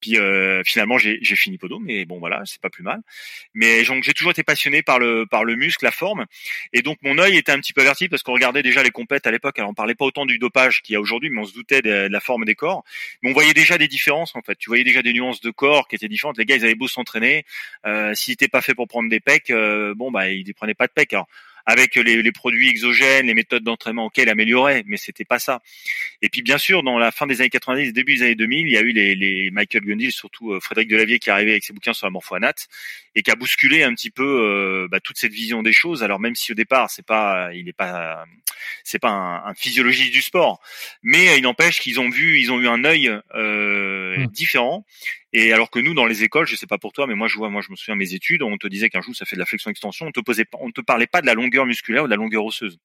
[0.00, 3.00] Puis euh, finalement, j'ai fini podo, mais bon voilà, c'est pas plus mal.
[3.54, 6.26] Mais donc j'ai toujours été passionné par le par le muscle, la forme,
[6.72, 9.26] et donc mon œil était un petit peu averti parce qu'on regardait déjà les compètes
[9.26, 9.58] à l'époque.
[9.58, 11.82] Alors on parlait pas autant du dopage qu'il y a aujourd'hui, mais on se doutait
[11.82, 12.84] de, la forme des corps.
[13.22, 14.56] Mais on voyait déjà des différences en fait.
[14.56, 16.38] Tu voyais déjà des nuances de corps qui étaient différentes.
[16.38, 17.44] Les gars, ils avaient beau s'entraîner,
[17.86, 20.74] euh, s'ils n'étaient pas faits pour prendre des pecs, euh, bon bah ils ne prenaient
[20.74, 21.14] pas de pecs.
[21.66, 25.60] Avec les, les, produits exogènes, les méthodes d'entraînement auxquelles améliorer, mais c'était pas ça.
[26.20, 28.72] Et puis bien sûr, dans la fin des années 90, début des années 2000, il
[28.72, 31.64] y a eu les, les Michael Gundil, surtout euh, Frédéric Delavier qui est arrivé avec
[31.64, 32.68] ses bouquins sur la morphoanate
[33.14, 36.02] et qui a bousculé un petit peu euh, bah, toute cette vision des choses.
[36.02, 38.24] Alors même si au départ, c'est pas, il est pas,
[38.84, 40.60] c'est pas un, un, physiologiste du sport,
[41.02, 44.26] mais il n'empêche qu'ils ont vu, ils ont eu un œil euh, mmh.
[44.28, 44.84] différent
[45.32, 47.36] Et alors que nous, dans les écoles, je sais pas pour toi, mais moi je
[47.36, 49.36] vois, moi je me souviens de mes études, on te disait qu'un jour ça fait
[49.36, 52.06] de la flexion-extension, on te posait, on te parlait pas de la longueur musculaire ou
[52.06, 52.78] de la longueur osseuse.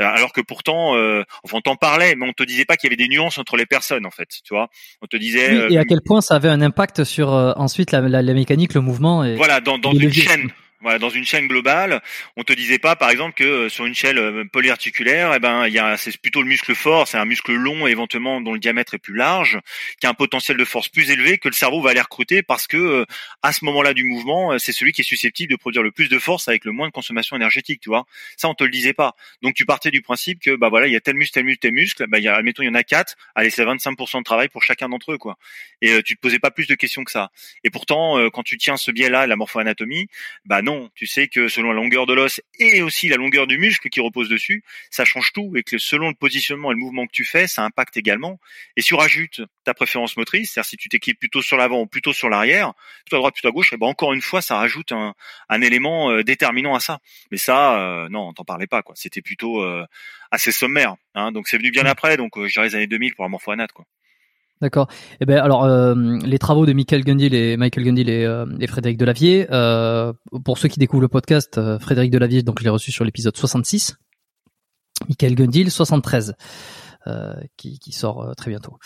[0.00, 2.88] Euh, alors que pourtant, euh, enfin on t'en parlait, mais on te disait pas qu'il
[2.88, 4.68] y avait des nuances entre les personnes en fait, tu vois.
[5.00, 5.72] On te disait.
[5.72, 8.80] et à quel point ça avait un impact sur ensuite la, la, la, mécanique, le
[8.80, 9.24] mouvement.
[9.24, 12.02] Et, voilà, dans, dans une chaîne voilà, dans une chaîne globale,
[12.36, 15.66] on te disait pas, par exemple, que euh, sur une chaîne euh, polyarticulaire, eh ben,
[15.68, 18.58] il y a, c'est plutôt le muscle fort, c'est un muscle long, éventuellement dont le
[18.58, 19.60] diamètre est plus large,
[20.00, 22.66] qui a un potentiel de force plus élevé que le cerveau va aller recruter parce
[22.66, 23.04] que euh,
[23.42, 26.18] à ce moment-là du mouvement, c'est celui qui est susceptible de produire le plus de
[26.18, 28.04] force avec le moins de consommation énergétique, tu vois.
[28.36, 29.14] Ça, on te le disait pas.
[29.42, 31.60] Donc, tu partais du principe que, bah voilà, il y a tel muscle, tel muscle,
[31.60, 34.18] tel muscle, bah, il y a, admettons, il y en a quatre, allez, c'est 25%
[34.18, 35.38] de travail pour chacun d'entre eux, quoi.
[35.80, 37.30] Et tu te posais pas plus de questions que ça.
[37.64, 40.08] Et pourtant, quand tu tiens ce biais-là, la morpho-anatomie,
[40.44, 43.58] bah non, tu sais que selon la longueur de l'os et aussi la longueur du
[43.58, 47.06] muscle qui repose dessus, ça change tout et que selon le positionnement et le mouvement
[47.06, 48.38] que tu fais, ça impacte également.
[48.76, 51.86] Et si tu rajoutes ta préférence motrice, c'est-à-dire si tu t'équipes plutôt sur l'avant ou
[51.86, 52.72] plutôt sur l'arrière,
[53.04, 55.14] plutôt à droite, plutôt à gauche, et eh ben encore une fois, ça rajoute un,
[55.60, 56.98] élément euh, déterminant à ça.
[57.30, 58.94] Mais ça, euh, non, on t'en parlait pas quoi.
[58.96, 59.84] C'était plutôt euh,
[60.30, 60.96] assez sommaire.
[61.14, 61.32] Hein.
[61.32, 61.86] donc c'est venu bien mmh.
[61.86, 63.84] après, donc je dirais les années 2000 pour la morphoanat quoi.
[64.62, 64.86] D'accord.
[65.20, 65.94] Eh ben alors euh,
[66.24, 69.48] les travaux de Michael Gundil et Michael Gundil et, euh, et Frédéric Delavier.
[69.50, 70.12] Euh,
[70.44, 73.36] pour ceux qui découvrent le podcast, euh, Frédéric Delavier, donc je l'ai reçu sur l'épisode
[73.36, 73.96] 66.
[75.08, 76.34] Michael Gundil 73,
[77.08, 78.78] euh, qui, qui sort très bientôt.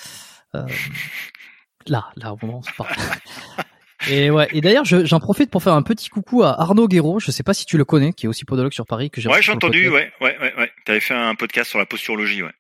[1.87, 2.89] là, là au moment, c'est pas.
[4.09, 4.49] Et ouais.
[4.53, 7.19] Et d'ailleurs, j'en profite pour faire un petit coucou à Arnaud Guéraud.
[7.19, 9.29] Je sais pas si tu le connais, qui est aussi podologue sur Paris, que j'ai.
[9.29, 9.89] Ouais, j'ai entendu.
[9.89, 10.71] Ouais, ouais, ouais, ouais.
[10.85, 12.53] T'avais fait un podcast sur la posturologie, ouais.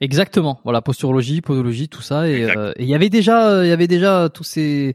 [0.00, 0.60] Exactement.
[0.64, 2.28] Voilà, posturologie, podologie, tout ça.
[2.28, 4.94] Et euh, il y avait déjà, il y avait déjà tous ces,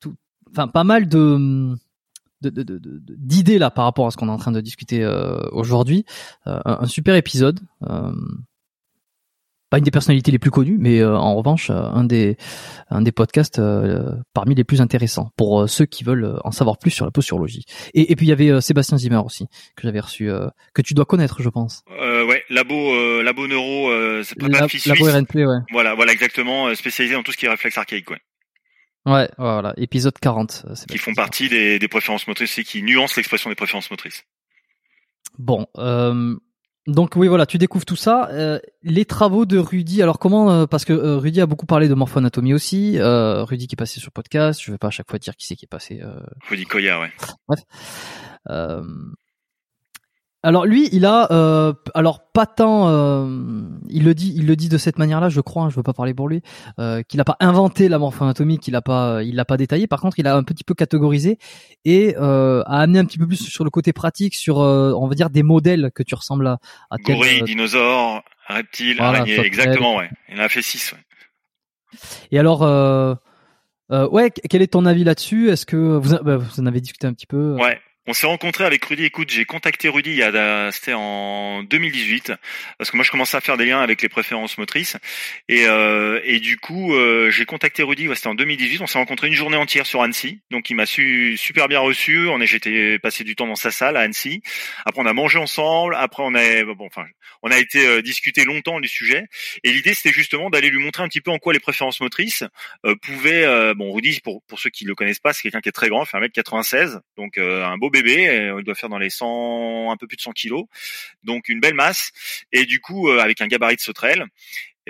[0.00, 0.14] tout,
[0.50, 1.76] enfin pas mal de
[2.40, 6.04] d'idées là par rapport à ce qu'on est en train de discuter euh, aujourd'hui.
[6.46, 7.60] Euh, un, super épisode
[9.70, 12.36] pas une des personnalités les plus connues, mais euh, en revanche, euh, un des
[12.90, 16.90] un des podcasts euh, parmi les plus intéressants pour ceux qui veulent en savoir plus
[16.90, 17.64] sur la posturologie.
[17.94, 20.30] Et, et puis il y avait Sébastien Zimmer aussi que j'avais reçu,
[20.74, 21.82] que tu dois connaître, je pense.
[21.88, 23.90] Ouais, labo labo neuro,
[24.22, 25.58] c'est pas La, Labo RNP, ouais.
[25.70, 28.20] Voilà, voilà exactement, spécialisé dans tout ce qui est réflexe archaïque, ouais.
[29.06, 30.66] Ouais, voilà, épisode 40.
[30.88, 34.24] Qui font partie des, des préférences motrices et qui nuancent l'expression des préférences motrices.
[35.38, 36.36] Bon, euh,
[36.88, 38.30] donc oui, voilà, tu découvres tout ça.
[38.32, 41.86] Euh, les travaux de Rudy, alors comment euh, Parce que euh, Rudy a beaucoup parlé
[41.86, 42.98] de morphoanatomie aussi.
[42.98, 44.58] Rudy qui est passé sur podcast.
[44.62, 46.00] Je vais pas à chaque fois dire qui c'est qui est passé.
[46.48, 47.12] Rudy Koya, ouais.
[47.46, 47.60] Bref.
[50.48, 54.70] Alors lui, il a, euh, alors pas tant, euh, il le dit, il le dit
[54.70, 56.40] de cette manière-là, je crois, hein, je veux pas parler pour lui,
[56.78, 59.86] euh, qu'il n'a pas inventé la morphoanatomie, qu'il a pas, il l'a pas détaillé.
[59.86, 61.38] Par contre, il a un petit peu catégorisé
[61.84, 65.28] et a amené un petit peu plus sur le côté pratique, sur, on va dire
[65.28, 66.60] des modèles que tu ressembles à.
[66.90, 70.08] à Gorille, dinosaure, reptile, araignée, exactement, ouais.
[70.30, 70.94] Il en a fait six.
[70.94, 71.98] Ouais.
[72.30, 72.62] Et alors.
[73.90, 75.50] ouais, quel est ton avis là-dessus?
[75.50, 77.54] Est-ce que vous, bah, vous en avez discuté un petit peu?
[77.60, 79.04] Ouais, on s'est rencontré avec Rudy.
[79.04, 82.32] Écoute, j'ai contacté Rudy il y a, c'était en 2018,
[82.78, 84.96] parce que moi je commençais à faire des liens avec les préférences motrices,
[85.48, 88.08] et, euh, et du coup euh, j'ai contacté Rudy.
[88.08, 88.80] Ouais, c'était en 2018.
[88.80, 92.26] On s'est rencontré une journée entière sur Annecy, donc il m'a su super bien reçu.
[92.28, 94.42] On est, j'étais passé du temps dans sa salle à Annecy.
[94.86, 95.94] Après on a mangé ensemble.
[95.94, 97.04] Après on a, bon, enfin,
[97.42, 98.02] on a été euh,
[98.46, 99.26] longtemps du sujet.
[99.64, 102.42] Et l'idée c'était justement d'aller lui montrer un petit peu en quoi les préférences motrices
[102.86, 103.44] euh, pouvaient.
[103.44, 105.90] Euh, bon, Rudy, pour pour ceux qui le connaissent pas, c'est quelqu'un qui est très
[105.90, 110.06] grand, fait 1m96, donc un beau bébé, il doit faire dans les 100, un peu
[110.06, 110.64] plus de 100 kilos,
[111.22, 112.10] donc une belle masse,
[112.52, 114.24] et du coup euh, avec un gabarit de sauterelle.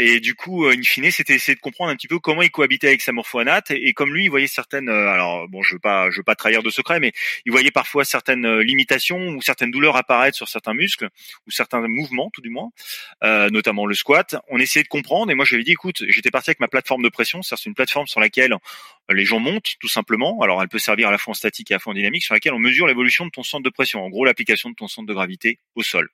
[0.00, 2.52] Et du coup, euh, in fine, c'était essayer de comprendre un petit peu comment il
[2.52, 3.72] cohabitait avec sa morphoanate.
[3.72, 6.36] Et, comme lui, il voyait certaines, euh, alors bon, je veux pas, je veux pas
[6.36, 7.12] trahir de secret, mais
[7.44, 11.08] il voyait parfois certaines limitations ou certaines douleurs apparaître sur certains muscles
[11.48, 12.70] ou certains mouvements, tout du moins,
[13.24, 14.36] euh, notamment le squat.
[14.48, 15.32] On essayait de comprendre.
[15.32, 17.56] Et moi, je lui ai dit, écoute, j'étais parti avec ma plateforme de pression, c'est
[17.66, 18.54] une plateforme sur laquelle
[19.10, 20.40] les gens montent tout simplement.
[20.42, 22.22] Alors, elle peut servir à la fois en statique et à la fois en dynamique,
[22.22, 24.04] sur laquelle on mesure l'évolution de ton centre de pression.
[24.04, 26.08] En gros, l'application de ton centre de gravité au sol.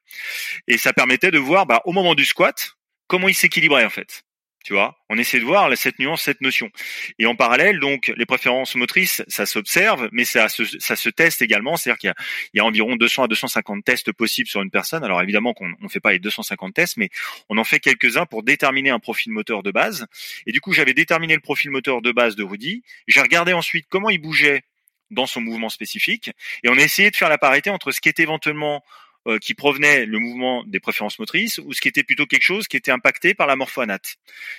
[0.69, 4.25] Et ça permettait de voir, bah, au moment du squat, comment il s'équilibrait en fait.
[4.65, 6.71] Tu vois, on essaie de voir cette nuance, cette notion.
[7.19, 11.77] Et en parallèle, donc, les préférences motrices, ça s'observe, mais ça se, teste également.
[11.77, 12.15] C'est-à-dire qu'il
[12.55, 15.05] y y a environ 200 à 250 tests possibles sur une personne.
[15.05, 17.11] Alors évidemment qu'on ne fait pas les 250 tests, mais
[17.51, 20.07] on en fait quelques-uns pour déterminer un profil moteur de base.
[20.47, 22.83] Et du coup, j'avais déterminé le profil moteur de base de Rudy.
[23.07, 24.63] J'ai regardé ensuite comment il bougeait
[25.11, 26.31] dans son mouvement spécifique,
[26.63, 28.83] et on a essayé de faire la parité entre ce qui est éventuellement
[29.27, 32.69] euh, qui provenait le mouvement des préférences motrices ou ce qui était plutôt quelque chose
[32.69, 34.17] qui était impacté par la morphoanate.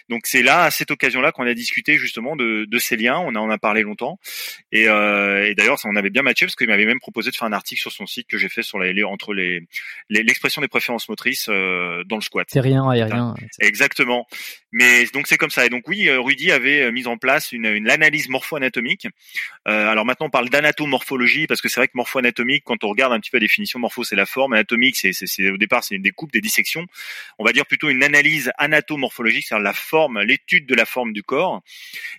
[0.10, 3.20] Donc c'est là à cette occasion-là qu'on a discuté justement de, de, ces liens.
[3.20, 4.20] On en a parlé longtemps
[4.72, 7.48] et, euh, et d'ailleurs on avait bien matché parce qu'il m'avait même proposé de faire
[7.48, 9.62] un article sur son site que j'ai fait sur les, entre les
[10.10, 12.48] l'expression des préférences motrices euh, dans le squat.
[12.52, 13.36] C'est rien aérien.
[13.60, 14.28] Exactement.
[14.72, 15.66] Mais donc c'est comme ça.
[15.66, 19.08] Et donc oui, Rudy avait mis en place une, une analyse morpho-anatomique.
[19.68, 23.14] Euh, alors maintenant on parle d'anatomorphologie parce que c'est vrai que morpho-anatomique, quand on regarde
[23.14, 26.02] un petit peu la définition, morpho c'est la forme, anatomique c'est au départ c'est une
[26.02, 26.86] découpe, des dissections.
[27.40, 31.24] On va dire plutôt une analyse anatomorphologique, c'est-à-dire la forme, l'étude de la forme du
[31.24, 31.62] corps.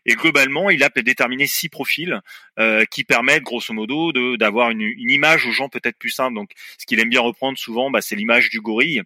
[0.04, 2.20] Et globalement, il a déterminé six profils
[2.58, 6.34] euh, qui permettent grosso modo d'avoir une, une, image aux gens peut-être plus simple.
[6.34, 9.02] Donc ce qu'il aime bien reprendre souvent, bah, c'est l'image du gorille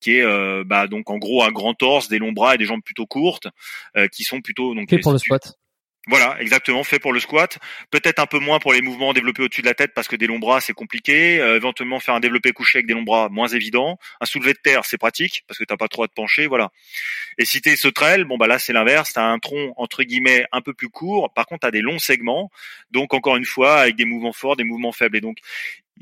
[0.00, 2.66] qui est euh, bah, donc en gros un grand torse, des longs bras et des
[2.66, 3.48] jambes plutôt courtes,
[3.96, 5.54] euh, qui sont plutôt donc fait pour le squat.
[6.06, 7.58] Voilà, exactement, fait pour le squat.
[7.90, 10.26] Peut-être un peu moins pour les mouvements développés au-dessus de la tête parce que des
[10.26, 11.40] longs bras c'est compliqué.
[11.40, 13.98] Euh, éventuellement faire un développé couché avec des longs bras moins évident.
[14.20, 16.70] Un soulevé de terre c'est pratique parce que t'as pas trop à te pencher, voilà.
[17.38, 19.14] Et si t'es sauterelle, bon bah là c'est l'inverse.
[19.14, 21.32] T'as un tronc entre guillemets un peu plus court.
[21.32, 22.50] Par contre t'as des longs segments.
[22.90, 25.16] Donc encore une fois avec des mouvements forts, des mouvements faibles.
[25.16, 25.38] Et donc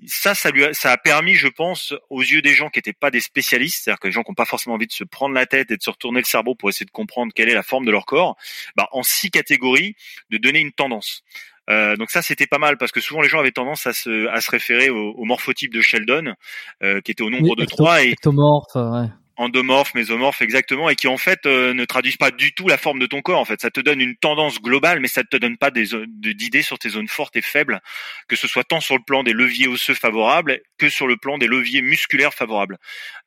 [0.07, 2.93] ça, ça lui a, ça a permis, je pense, aux yeux des gens qui n'étaient
[2.93, 5.34] pas des spécialistes, c'est-à-dire que les gens qui n'ont pas forcément envie de se prendre
[5.34, 7.62] la tête et de se retourner le cerveau pour essayer de comprendre quelle est la
[7.62, 8.36] forme de leur corps,
[8.76, 9.95] bah, en six catégories,
[10.30, 11.22] de donner une tendance.
[11.70, 14.26] Euh, donc ça c'était pas mal parce que souvent les gens avaient tendance à se,
[14.28, 16.34] à se référer au, morphotype de Sheldon
[16.82, 21.09] euh, qui était au nombre de trois et ectomorphe, ouais endomorphes, mésomorphes exactement, et qui
[21.09, 23.41] en fait euh, ne traduisent pas du tout la forme de ton corps.
[23.41, 25.87] En fait, ça te donne une tendance globale, mais ça ne te donne pas des
[26.07, 27.80] d'idées sur tes zones fortes et faibles,
[28.28, 31.39] que ce soit tant sur le plan des leviers osseux favorables que sur le plan
[31.39, 32.78] des leviers musculaires favorables.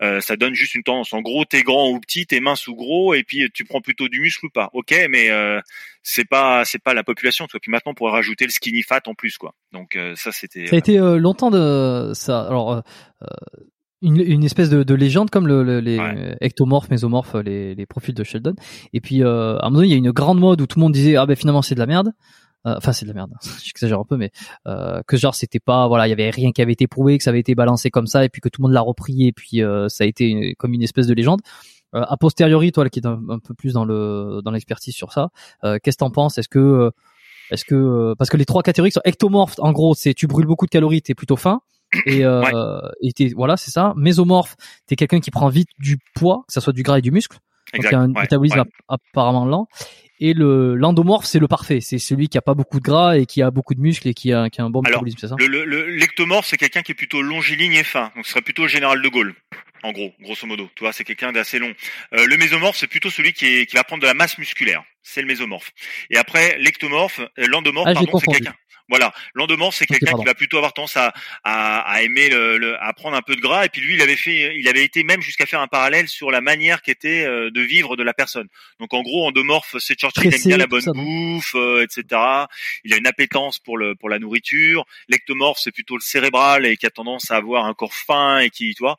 [0.02, 1.14] Euh, ça donne juste une tendance.
[1.14, 4.08] En gros, t'es grand ou petit, t'es mince ou gros, et puis tu prends plutôt
[4.08, 4.70] du muscle ou pas.
[4.74, 5.60] Ok, mais euh,
[6.04, 7.48] c'est pas c'est pas la population.
[7.48, 7.60] Toi.
[7.60, 9.54] Puis maintenant, on pourrait rajouter le skinny fat en plus, quoi.
[9.72, 10.68] Donc euh, ça, c'était.
[10.68, 12.42] Ça a été longtemps de ça.
[12.42, 12.84] Alors
[14.02, 15.98] une, une, espèce de, de, légende comme le, les
[16.42, 18.56] ectomorphes, mésomorphes, les, les, profils de Sheldon.
[18.94, 20.80] Et puis euh, à un moment donné, il y a une grande mode où tout
[20.80, 22.12] le monde disait ah ben finalement c'est de la merde.
[22.66, 23.32] Euh, enfin c'est de la merde,
[23.64, 24.32] j'exagère un peu, mais
[24.68, 27.24] euh, que genre c'était pas voilà, il y avait rien qui avait été prouvé, que
[27.24, 29.32] ça avait été balancé comme ça, et puis que tout le monde l'a repris, et
[29.32, 31.42] puis euh, ça a été comme une espèce de légende.
[31.94, 35.14] Euh, a posteriori, toi qui est un, un, peu plus dans le dans l'expertise sur
[35.14, 35.30] ça,
[35.62, 36.38] qu'est-ce que t'en penses?
[36.40, 36.92] Est-ce que
[37.52, 40.66] est-ce que parce que les trois catégories sont ectomorphes, en gros, c'est tu brûles beaucoup
[40.66, 41.62] de calories, t'es plutôt fin
[42.06, 43.94] et, euh, et voilà c'est ça.
[43.96, 44.56] Mésomorphe
[44.88, 47.38] t'es quelqu'un qui prend vite du poids que ça soit du gras et du muscle.
[47.74, 49.68] Donc il a un métabolisme apparemment lent.
[50.20, 51.82] Et le l'endomorphe c'est le parfait.
[51.82, 54.14] C'est celui qui a pas beaucoup de gras et qui a beaucoup de muscles et
[54.14, 55.36] qui a, qui a un bon métabolisme c'est ça?
[55.38, 58.12] le, le, l'ectomorphe c'est quelqu'un qui est plutôt longiligne et fin.
[58.16, 59.36] Donc ce serait plutôt le général de Gaulle
[59.86, 61.74] en gros grosso modo tu vois c'est quelqu'un d'assez long
[62.14, 64.84] euh, le mésomorphe c'est plutôt celui qui, est, qui va prendre de la masse musculaire
[65.04, 65.72] c'est le mésomorphe
[66.10, 68.56] et après l'ectomorphe euh, l'endomorphe ah, pardon c'est quelqu'un
[68.88, 71.12] voilà, l'endomorphe c'est quelqu'un qui va plutôt avoir tendance à,
[71.44, 73.66] à, à aimer le, à prendre un peu de gras.
[73.66, 76.30] Et puis lui, il avait fait, il avait été même jusqu'à faire un parallèle sur
[76.30, 78.48] la manière qu'était euh, de vivre de la personne.
[78.80, 82.22] Donc en gros, endomorphe, c'est Churchill qui aime bien la bonne bouffe, euh, etc.
[82.84, 84.86] Il a une appétence pour le pour la nourriture.
[85.08, 88.52] L'ectomorphe, c'est plutôt le cérébral et qui a tendance à avoir un corps fin et
[88.52, 88.98] qui, tu vois.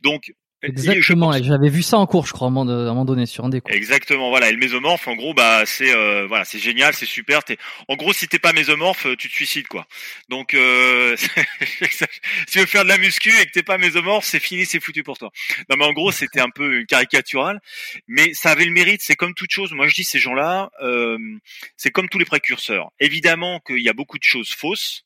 [0.00, 0.27] Donc
[0.62, 3.60] Exactement, j'avais vu ça en cours, je crois, à un moment donné sur un des
[3.60, 3.72] cours.
[3.72, 4.48] Exactement, voilà.
[4.48, 7.42] Et le mésomorphe, en gros, bah c'est euh, voilà, c'est génial, c'est super.
[7.48, 7.56] Es...
[7.86, 9.86] En gros, si t'es pas mésomorphe, euh, tu te suicides, quoi.
[10.28, 11.16] Donc, euh...
[11.16, 12.06] si
[12.50, 15.04] tu veux faire de la muscu et que t'es pas mésomorphe, c'est fini, c'est foutu
[15.04, 15.30] pour toi.
[15.70, 17.60] Non, mais en gros, c'était un peu caricatural,
[18.08, 19.00] mais ça avait le mérite.
[19.00, 19.72] C'est comme toute chose.
[19.72, 21.18] Moi, je dis ces gens-là, euh,
[21.76, 22.90] c'est comme tous les précurseurs.
[22.98, 25.04] Évidemment qu'il y a beaucoup de choses fausses,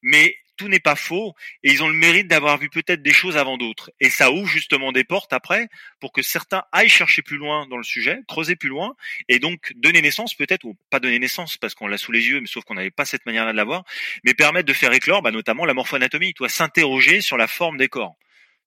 [0.00, 3.36] mais tout n'est pas faux et ils ont le mérite d'avoir vu peut-être des choses
[3.36, 3.90] avant d'autres.
[4.00, 5.68] Et ça ouvre justement des portes après
[6.00, 8.94] pour que certains aillent chercher plus loin dans le sujet, creuser plus loin
[9.28, 12.40] et donc donner naissance peut-être ou pas donner naissance parce qu'on l'a sous les yeux,
[12.40, 13.84] mais sauf qu'on n'avait pas cette manière-là de l'avoir,
[14.24, 17.88] mais permettre de faire éclore bah, notamment la morphoanatomie, toi s'interroger sur la forme des
[17.88, 18.16] corps.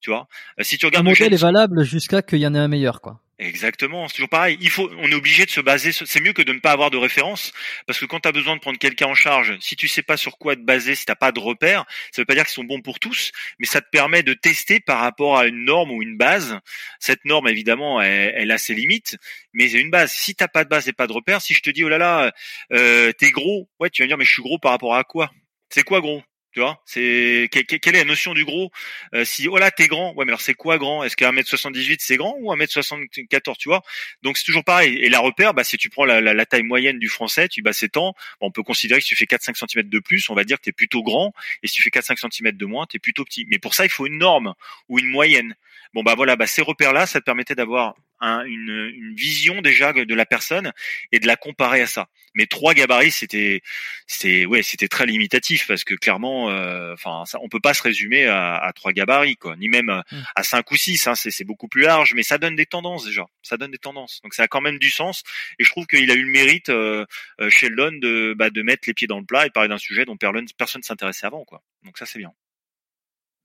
[0.01, 0.27] Tu vois,
[0.59, 3.01] euh, si tu regardes un modèle est valable jusqu'à qu'il y en ait un meilleur,
[3.01, 3.21] quoi.
[3.37, 4.57] Exactement, c'est toujours pareil.
[4.61, 5.91] Il faut, on est obligé de se baser.
[5.91, 7.51] C'est mieux que de ne pas avoir de référence,
[7.85, 10.15] parce que quand tu as besoin de prendre quelqu'un en charge, si tu sais pas
[10.15, 12.63] sur quoi te baser, si t'as pas de repères, ça veut pas dire qu'ils sont
[12.63, 16.01] bons pour tous, mais ça te permet de tester par rapport à une norme ou
[16.01, 16.57] une base.
[16.99, 19.17] Cette norme, évidemment, elle, a ses limites,
[19.51, 20.13] mais c'est une base.
[20.13, 21.97] Si t'as pas de base et pas de repères, si je te dis oh là
[21.97, 22.31] là,
[22.71, 25.03] euh, t'es gros, ouais, tu vas me dire mais je suis gros par rapport à
[25.03, 25.29] quoi?
[25.69, 26.23] C'est quoi gros?
[26.55, 28.71] Tu vois, c'est quelle est la notion du gros
[29.13, 31.03] euh, Si oh là t'es grand, ouais mais alors c'est quoi grand?
[31.03, 33.83] Est-ce qu'un mètre 78 c'est grand ou un mètre 74 Tu vois?
[34.23, 34.95] Donc c'est toujours pareil.
[35.01, 37.73] Et la repère, bah si tu prends la, la, taille moyenne du français, tu bah
[37.73, 38.15] c'est temps.
[38.39, 40.63] on peut considérer que si tu fais 4-5 cm de plus, on va dire que
[40.63, 41.33] t'es plutôt grand.
[41.61, 43.45] Et si tu fais 4-5 cm de moins, t'es plutôt petit.
[43.49, 44.53] Mais pour ça, il faut une norme
[44.87, 45.55] ou une moyenne.
[45.95, 50.13] Bon bah voilà, bah ces repères-là, ça te permettait d'avoir une, une, vision déjà de
[50.13, 50.73] la personne
[51.13, 52.09] et de la comparer à ça.
[52.33, 53.61] Mais trois gabarits, c'était,
[54.05, 57.81] c'est ouais, c'était très limitatif parce que clairement, euh, enfin, ça, on peut pas se
[57.81, 60.17] résumer à, à trois gabarits quoi, ni même mmh.
[60.35, 61.07] à cinq ou six.
[61.07, 63.25] Hein, c'est beaucoup plus large, mais ça donne des tendances déjà.
[63.41, 64.19] Ça donne des tendances.
[64.21, 65.23] Donc ça a quand même du sens.
[65.59, 67.05] Et je trouve qu'il a eu le mérite euh,
[67.39, 69.77] euh, Sheldon de bah, de mettre les pieds dans le plat et de parler d'un
[69.77, 70.17] sujet dont
[70.57, 71.63] personne s'intéressait avant quoi.
[71.83, 72.33] Donc ça c'est bien.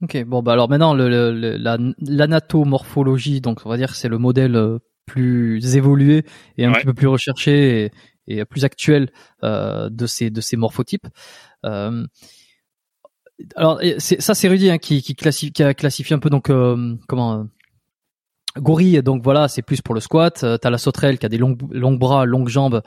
[0.03, 1.59] Ok, bon bah alors maintenant le, le,
[2.01, 6.25] l'anatomorphologie, donc on va dire c'est le modèle euh, plus évolué
[6.57, 7.85] et un petit peu plus recherché
[8.27, 9.11] et, et plus actuel
[9.45, 11.07] euh, de ces de ces morphotypes.
[11.67, 12.07] Euh,
[13.57, 16.97] alors ça c'est Rudy hein, qui, qui, classifie, qui a classifié un peu donc euh,
[17.07, 17.47] comment
[18.57, 20.45] Gorille, donc voilà, c'est plus pour le squat.
[20.61, 22.83] T'as la sauterelle qui a des longs, longs bras, longues jambes.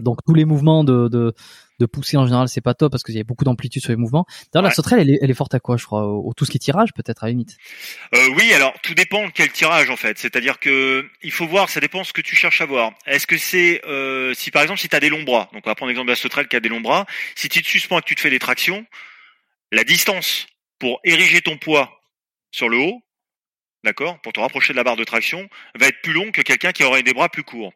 [0.00, 1.32] donc tous les mouvements de, de,
[1.80, 3.96] de pousser en général c'est pas top parce qu'il y a beaucoup d'amplitude sur les
[3.96, 4.26] mouvements.
[4.52, 6.50] D'ailleurs la sauterelle elle est, elle est, forte à quoi je crois au, tout ce
[6.50, 7.56] qui est tirage peut-être à la limite?
[8.14, 10.18] Euh, oui alors tout dépend de quel tirage en fait.
[10.18, 12.92] C'est-à-dire que il faut voir ça dépend ce que tu cherches à voir.
[13.06, 15.70] Est-ce que c'est euh, si par exemple si tu as des longs bras donc on
[15.70, 17.98] va prendre l'exemple de la sauterelle qui a des longs bras si tu te suspends
[17.98, 18.84] et que tu te fais des tractions
[19.72, 20.46] la distance
[20.78, 22.00] pour ériger ton poids
[22.50, 23.02] sur le haut
[23.84, 26.72] d'accord, pour te rapprocher de la barre de traction, va être plus long que quelqu'un
[26.72, 27.72] qui aurait des bras plus courts.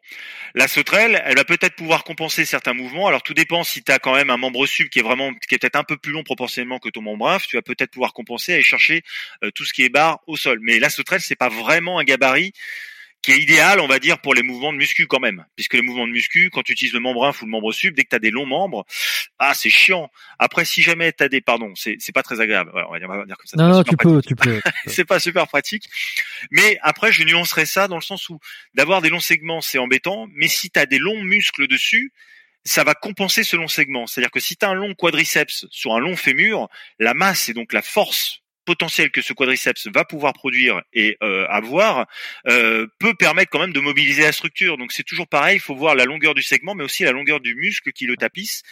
[0.53, 3.07] La sauterelle, elle va peut-être pouvoir compenser certains mouvements.
[3.07, 5.55] Alors tout dépend si tu as quand même un membre sub qui est vraiment qui
[5.55, 8.13] est peut-être un peu plus long proportionnellement que ton membre inf, tu vas peut-être pouvoir
[8.13, 9.03] compenser et chercher
[9.43, 10.59] euh, tout ce qui est barre au sol.
[10.61, 12.53] Mais la sauterelle, c'est pas vraiment un gabarit
[13.25, 15.45] qui est idéal, on va dire, pour les mouvements de muscu quand même.
[15.55, 17.95] Puisque les mouvements de muscu, quand tu utilises le membre inf ou le membre sub,
[17.95, 18.85] dès que tu as des longs membres,
[19.39, 20.11] ah, c'est chiant.
[20.37, 22.71] Après, si jamais tu as des, pardon, c'est, c'est pas très agréable.
[22.75, 23.57] on, va dire, on va dire comme ça.
[23.57, 25.89] Non, non, tu peux, tu peux, c'est pas super pratique.
[26.51, 28.39] Mais après, je nuancerais ça dans le sens où
[28.75, 30.27] d'avoir des longs segments, c'est embêtant.
[30.35, 32.13] Mais si tu as des longs muscles dessus,
[32.63, 34.05] ça va compenser ce long segment.
[34.05, 36.67] C'est-à-dire que si tu as un long quadriceps sur un long fémur,
[36.99, 41.45] la masse et donc la force potentiel que ce quadriceps va pouvoir produire et euh,
[41.47, 42.07] avoir
[42.47, 44.77] euh, peut permettre quand même de mobiliser la structure.
[44.77, 47.39] Donc c'est toujours pareil, il faut voir la longueur du segment, mais aussi la longueur
[47.39, 48.63] du muscle qui le tapisse,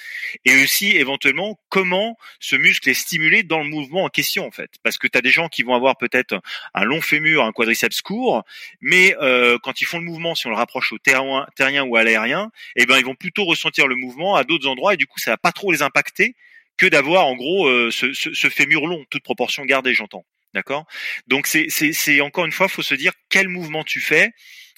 [0.45, 4.71] et aussi éventuellement comment ce muscle est stimulé dans le mouvement en question en fait.
[4.83, 6.41] Parce que tu as des gens qui vont avoir peut-être
[6.73, 8.43] un long fémur, un quadriceps court,
[8.81, 11.95] mais euh, quand ils font le mouvement, si on le rapproche au terrain, terrien ou
[11.95, 15.07] à l'aérien, eh ben ils vont plutôt ressentir le mouvement à d'autres endroits et du
[15.07, 16.35] coup ça va pas trop les impacter
[16.77, 20.25] que d'avoir en gros euh, ce, ce, ce fémur long, toute proportion gardée, j'entends.
[20.53, 20.85] D'accord?
[21.27, 24.31] Donc c'est, encore une fois, faut se dire quel mouvement tu fais.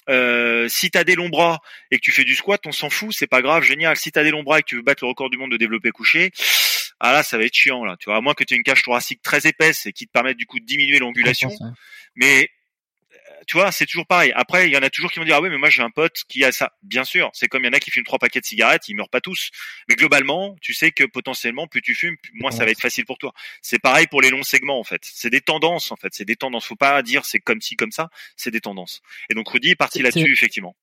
[0.08, 2.88] Euh, si tu as des longs bras et que tu fais du squat, on s'en
[2.88, 3.96] fout, c'est pas grave, génial.
[3.96, 5.50] Si tu as des longs bras et que tu veux battre le record du monde
[5.50, 6.30] de développer couché,
[6.98, 7.96] ah là, ça va être chiant là.
[7.98, 10.12] Tu vois, à moins que tu aies une cage thoracique très épaisse et qui te
[10.12, 11.50] permette du coup de diminuer l'angulation.
[12.14, 12.48] Mais
[13.46, 14.32] tu vois, c'est toujours pareil.
[14.34, 15.90] Après, il y en a toujours qui vont dire ah oui, mais moi j'ai un
[15.90, 16.72] pote qui a ça.
[16.82, 18.94] Bien sûr, c'est comme il y en a qui fument trois paquets de cigarettes, ils
[18.94, 19.50] meurent pas tous.
[19.88, 23.18] Mais globalement, tu sais que potentiellement, plus tu fumes, moins ça va être facile pour
[23.18, 23.32] toi.
[23.62, 25.02] C'est pareil pour les longs segments en fait.
[25.02, 26.08] C'est des tendances en fait.
[26.12, 26.66] C'est des tendances.
[26.66, 28.10] Faut pas dire c'est comme ci comme ça.
[28.36, 29.02] C'est des tendances.
[29.30, 30.76] Et donc Rudy est parti là-dessus effectivement.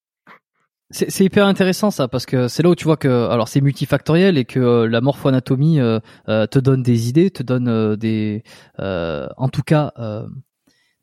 [0.94, 4.38] C'est hyper intéressant ça parce que c'est là où tu vois que alors c'est multifactoriel
[4.38, 6.00] et que euh, la morphoanatomie euh,
[6.30, 8.44] euh, te donne des idées, te donne des
[8.78, 9.92] en tout cas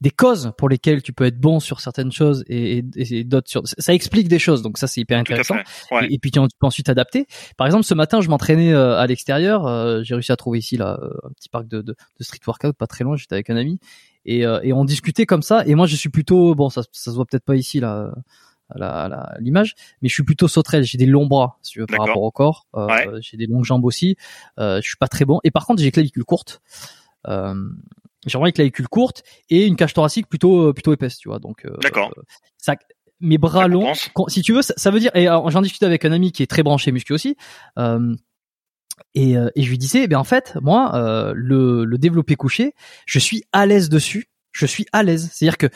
[0.01, 3.62] des causes pour lesquelles tu peux être bon sur certaines choses et, et, d'autres sur
[3.66, 5.57] ça explique des choses donc ça c'est hyper intéressant
[6.03, 7.26] et, puis tu, peux ensuite adapter
[7.57, 10.76] par exemple ce matin je m'entraînais euh, à l'extérieur euh, j'ai réussi à trouver ici
[10.76, 13.51] là euh, un petit parc de, de, de street workout pas très loin j'étais avec
[13.51, 13.78] un ami
[14.24, 17.16] et, et on discutait comme ça et moi je suis plutôt bon ça ça se
[17.16, 18.12] voit peut-être pas ici là
[18.80, 20.84] à l'image, mais je suis plutôt sauterelle.
[20.84, 22.66] J'ai des longs bras, si veux, par rapport au corps.
[23.20, 24.16] J'ai des longues jambes aussi.
[24.59, 25.40] Euh, je suis pas très bon.
[25.44, 26.61] Et par contre, j'ai clavicule courte.
[27.28, 27.55] Euh,
[28.27, 31.39] j'ai vraiment une clavicule courte et une cage thoracique plutôt euh, plutôt épaisse, tu vois.
[31.39, 32.12] Donc euh, D'accord.
[32.59, 32.77] ça
[33.21, 33.93] mes bras longs,
[34.29, 35.11] si tu veux, ça, veut dire.
[35.14, 37.37] Et j'en discutais avec un ami qui est très branché muscu aussi.
[37.79, 38.14] Euh,
[39.14, 42.75] et, euh, et, je lui disais, ben en fait, moi, euh, le, le développé couché,
[43.07, 44.31] je suis à l'aise dessus.
[44.53, 45.31] Je suis à l'aise.
[45.33, 45.68] C'est-à-dire que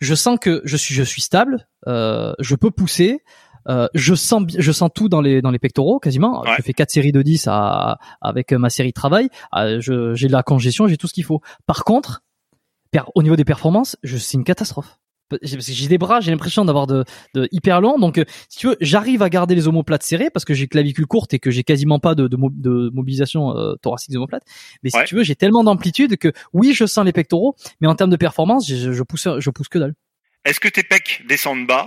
[0.00, 1.68] je sens que je suis je suis stable.
[1.86, 3.22] je peux pousser.
[3.68, 6.44] Euh, je sens je sens tout dans les dans les pectoraux quasiment.
[6.56, 9.28] Je fais quatre séries de 10 à, avec ma série de travail.
[9.54, 11.40] Euh, j'ai de la congestion, j'ai tout ce qu'il faut.
[11.66, 12.22] Par contre,
[13.14, 14.98] au niveau des performances, je c'est une catastrophe.
[15.42, 17.04] J'ai des bras, j'ai l'impression d'avoir de,
[17.34, 17.98] de, hyper long.
[17.98, 21.06] Donc, euh, si tu veux, j'arrive à garder les omoplates serrées parce que j'ai clavicule
[21.06, 24.44] courte et que j'ai quasiment pas de, de, de mobilisation euh, thoracique des omoplates.
[24.82, 27.94] Mais si tu veux, j'ai tellement d'amplitude que oui, je sens les pectoraux, mais en
[27.94, 29.94] termes de performance, je, je pousse, je pousse que dalle.
[30.44, 31.86] Est-ce que tes pecs descendent bas?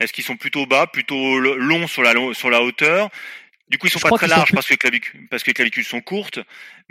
[0.00, 3.10] Est-ce qu'ils sont plutôt bas, plutôt longs sur la, sur la hauteur?
[3.68, 5.42] Du coup, ils sont Je pas très sont larges plus- parce que les clavicules, parce
[5.44, 6.40] que les clavicules sont courtes.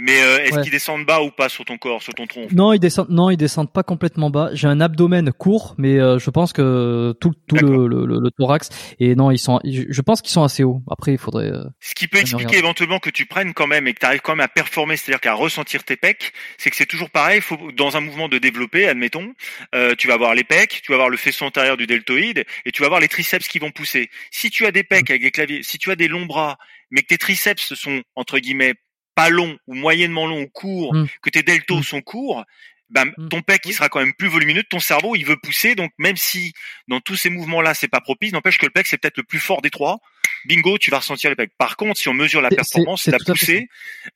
[0.02, 0.62] Mais euh, est-ce Ouais.
[0.64, 3.10] qu'ils descendent bas ou pas sur ton corps, sur ton tronc Non, ils descendent.
[3.10, 4.50] Non, ils descendent pas complètement bas.
[4.54, 8.70] J'ai un abdomen court, mais euh, je pense que tout, le, le, le- le thorax.
[9.00, 9.60] Et non, ils sont.
[9.66, 10.82] Je, pense qu'ils sont assez hauts.
[10.90, 11.52] Après, il faudrait.
[11.52, 14.22] euh, Ce qui peut expliquer éventuellement que tu prennes quand même et que tu arrives
[14.22, 17.42] quand même à performer, c'est-à-dire qu'à ressentir tes pecs, c'est que c'est toujours pareil.
[17.42, 19.34] Faut dans un mouvement de développé, admettons,
[19.76, 22.72] euh, tu vas avoir les pecs, tu vas avoir le faisceau antérieur du deltoïde et
[22.72, 24.10] tu vas avoir les triceps qui vont pousser.
[24.32, 26.58] Si tu as des pecs avec des claviers, si tu as des longs bras,
[26.90, 28.76] mais que tes triceps sont entre guillemets
[29.20, 31.08] pas longs ou moyennement longs ou courts, Mm.
[31.22, 31.84] que tes deltos Mm.
[31.84, 32.46] sont courts,
[32.90, 33.28] ben, Mm.
[33.30, 36.16] ton pec il sera quand même plus volumineux, ton cerveau il veut pousser, donc même
[36.18, 36.54] si
[36.88, 39.40] dans tous ces mouvements-là c'est pas propice, n'empêche que le pec c'est peut-être le plus
[39.40, 40.00] fort des trois.
[40.46, 41.52] Bingo, tu vas ressentir les pecs.
[41.58, 43.68] Par contre, si on mesure la performance, c'est- la poussée,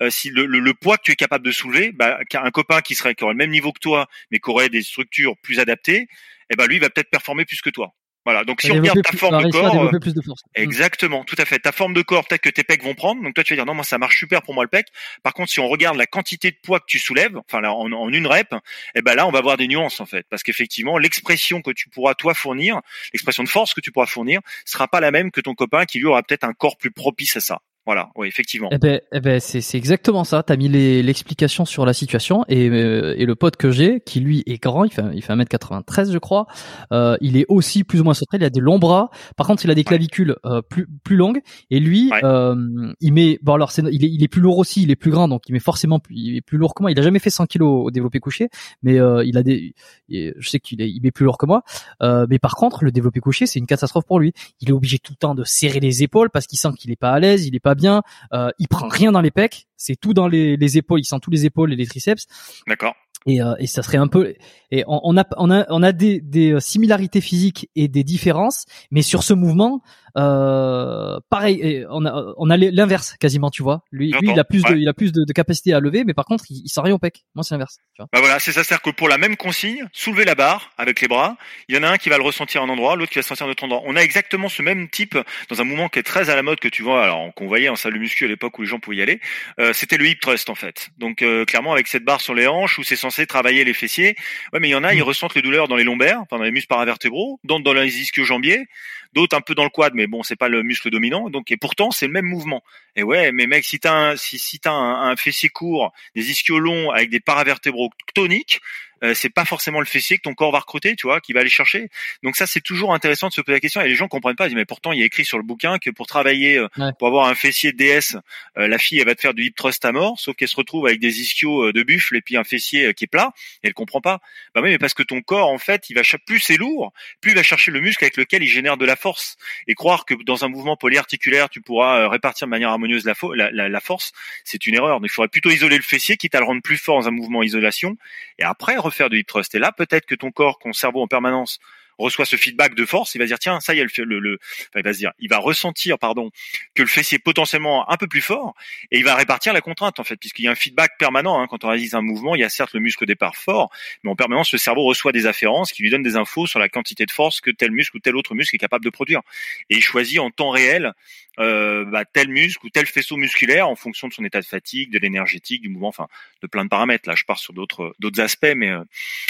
[0.02, 2.80] euh, si le, le, le poids que tu es capable de soulever, bah, un copain
[2.82, 5.60] qui serait qui aurait le même niveau que toi, mais qui aurait des structures plus
[5.60, 6.08] adaptées,
[6.50, 7.94] eh ben lui il va peut-être performer plus que toi.
[8.26, 8.44] Voilà.
[8.44, 10.44] Donc si on regarde ta plus- forme de corps, euh, plus de force.
[10.44, 10.62] Mm.
[10.62, 11.60] Exactement, tout à fait.
[11.60, 13.22] Ta forme de corps, peut-être que tes pecs vont prendre.
[13.22, 14.88] Donc toi, tu vas dire non, moi ça marche super pour moi le pec.
[15.24, 17.92] Par contre, si on regarde la quantité de poids que tu soulèves, enfin là, en,
[17.92, 18.54] en une rep,
[18.96, 21.90] eh ben là, on va voir des nuances en fait, parce qu'effectivement, l'expression que tu
[21.90, 22.82] pourras toi fournir,
[23.14, 26.00] l'expression de force que tu pourras fournir, sera pas la même que ton copain qui
[26.00, 27.60] lui aura peut-être un corps plus propice à ça.
[27.86, 28.70] Voilà, oui, effectivement.
[28.72, 30.42] Eh ben, eh ben, c'est, c'est exactement ça.
[30.42, 34.42] T'as mis l'explication sur la situation et, euh, et le pote que j'ai, qui lui
[34.46, 36.48] est grand, il fait, il fait 1m93 je crois,
[36.94, 39.10] euh, il est aussi plus ou moins sauterelle, il a des longs bras.
[39.36, 42.20] Par contre, il a des clavicules euh, plus plus longues et lui, Ouais.
[42.24, 42.56] euh,
[43.02, 45.12] il met, bon alors c'est, il est, il est plus lourd aussi, il est plus
[45.12, 46.92] grand, donc il met forcément, plus- il est plus lourd que moi.
[46.92, 48.48] Il a jamais fait 100 kilos au développé couché,
[48.82, 49.74] mais euh, il a des,
[50.10, 51.64] je sais qu'il est, il met plus lourd que moi.
[52.02, 54.32] Euh, mais par contre, le développé couché, c'est une catastrophe pour lui.
[54.62, 56.96] Il est obligé tout le temps de serrer les épaules parce qu'il sent qu'il est
[56.96, 58.02] pas à l'aise, il est pas bien.
[58.34, 61.00] Euh, il prend rien dans les pecs, c'est tout dans les, les épaules.
[61.00, 62.26] Il sent tous les épaules et les triceps.
[62.68, 62.96] D'accord.
[63.26, 64.34] Et, euh, et ça serait un peu.
[64.72, 68.04] Et on, on a on a on a des, des euh, similarités physiques et des
[68.04, 69.82] différences, mais sur ce mouvement,
[70.18, 73.84] euh, pareil, et on a on a l'inverse quasiment, tu vois.
[73.92, 76.14] Lui, lui, il a plus de il a plus de, de capacité à lever, mais
[76.14, 77.24] par contre, il, il sent rien au pec.
[77.36, 77.78] Moi, c'est l'inverse.
[78.00, 81.08] Bah voilà, c'est ça, c'est-à-dire que pour la même consigne, soulever la barre avec les
[81.08, 81.38] bras,
[81.70, 83.22] il y en a un qui va le ressentir à un endroit, l'autre qui va
[83.22, 83.82] le sentir à un autre endroit.
[83.86, 85.18] On a exactement ce même type
[85.50, 87.70] dans un mouvement qui est très à la mode que tu vois, alors qu'on voyait
[87.70, 89.22] en salle de muscu à l'époque où les gens pouvaient y aller.
[89.60, 90.90] Euh, c'était le hip thrust en fait.
[90.98, 94.16] Donc euh, clairement avec cette barre sur les hanches où c'est censé travailler les fessiers.
[94.52, 94.98] Ouais, mais il y en a, Mm.
[94.98, 98.66] ils ressentent les douleurs dans les lombaires, dans les muscles paravertébraux, d'autres dans les ischio-jambiers,
[99.14, 101.30] d'autres un peu dans le quad, mais bon, c'est pas le muscle dominant.
[101.30, 102.64] Donc et pourtant c'est le même mouvement.
[102.96, 106.32] Et ouais, mais mec, si t'as un, si, si t'as un, un fessier court, des
[106.32, 108.60] ischios longs avec des paravertébraux toniques,
[109.04, 111.42] euh, c'est pas forcément le fessier que ton corps va recruter, tu vois, qui va
[111.42, 111.90] aller chercher.
[112.24, 113.82] Donc ça, c'est toujours intéressant de se poser la question.
[113.82, 114.46] Et les gens comprennent pas.
[114.46, 116.68] Ils disent mais pourtant il y a écrit sur le bouquin que pour travailler, euh,
[116.78, 116.92] Ouais.
[116.98, 118.16] pour avoir un fessier DS,
[118.58, 120.56] euh, la fille elle va te faire du hip thrust à mort, sauf qu'elle se
[120.56, 123.32] retrouve avec des ischios euh, de buffle et puis un fessier qui est plat.
[123.64, 124.20] Et elle comprend pas.
[124.56, 127.32] Bah oui, mais parce que ton corps en fait, il va plus c'est lourd, plus
[127.32, 129.38] il va chercher le muscle avec lequel il génère de la force.
[129.68, 133.36] Et croire que dans un mouvement polyarticulaire, tu pourras répartir de manière harmonieuse la, fo-
[133.36, 134.12] la, la, la force,
[134.44, 135.00] c'est une erreur.
[135.00, 137.12] Donc, il faudrait plutôt isoler le fessier, quitte à le rendre plus fort dans un
[137.12, 137.98] mouvement isolation,
[138.40, 139.32] et après refaire du hip.
[139.54, 141.60] Et là, peut-être que ton corps, ton cerveau en permanence
[141.98, 144.20] reçoit ce feedback de force, il va se dire tiens ça y est le, le,
[144.20, 144.40] le
[144.70, 146.32] enfin, il va se dire il va ressentir pardon
[146.76, 148.56] que le fessier est potentiellement un peu plus fort
[148.92, 151.48] et il va répartir la contrainte en fait puisqu'il y a un feedback permanent hein,
[151.50, 153.72] quand on réalise un mouvement il y a certes le muscle au départ fort
[154.04, 156.70] mais en permanence le cerveau reçoit des afférences qui lui donnent des infos sur la
[156.70, 159.22] quantité de force que tel muscle ou tel autre muscle est capable de produire
[159.70, 160.94] et il choisit en temps réel
[161.40, 164.92] euh, bah, tel muscle ou tel faisceau musculaire en fonction de son état de fatigue,
[164.92, 166.08] de l'énergétique, du mouvement, enfin
[166.44, 167.10] de plein de paramètres.
[167.10, 168.84] Là, je pars sur d'autres d'autres aspects, mais euh,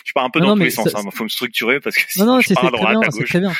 [0.03, 0.89] je pars un peu Non, dans non, tous les sens.
[0.93, 3.39] Il faut me structurer parce que Non, sinon non, je c'est très bien, c'est très
[3.39, 3.53] bien.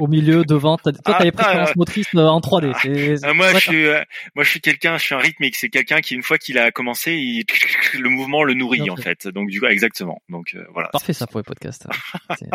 [0.00, 2.72] Au milieu, devant, t'as, toi, t'as Ah, les préférences ah, motrices euh, en 3D.
[2.82, 4.02] C'est- Euh, moi, je suis, euh,
[4.34, 5.54] moi, je suis quelqu'un, je suis un rythmique.
[5.56, 7.44] C'est quelqu'un qui, une fois qu'il a commencé, il,
[8.00, 9.28] le mouvement le nourrit en fait.
[9.28, 10.20] Donc du coup, exactement.
[10.28, 10.88] Donc euh, voilà.
[10.88, 11.86] Parfait ça pour les podcasts.
[12.38, 12.50] C'est-.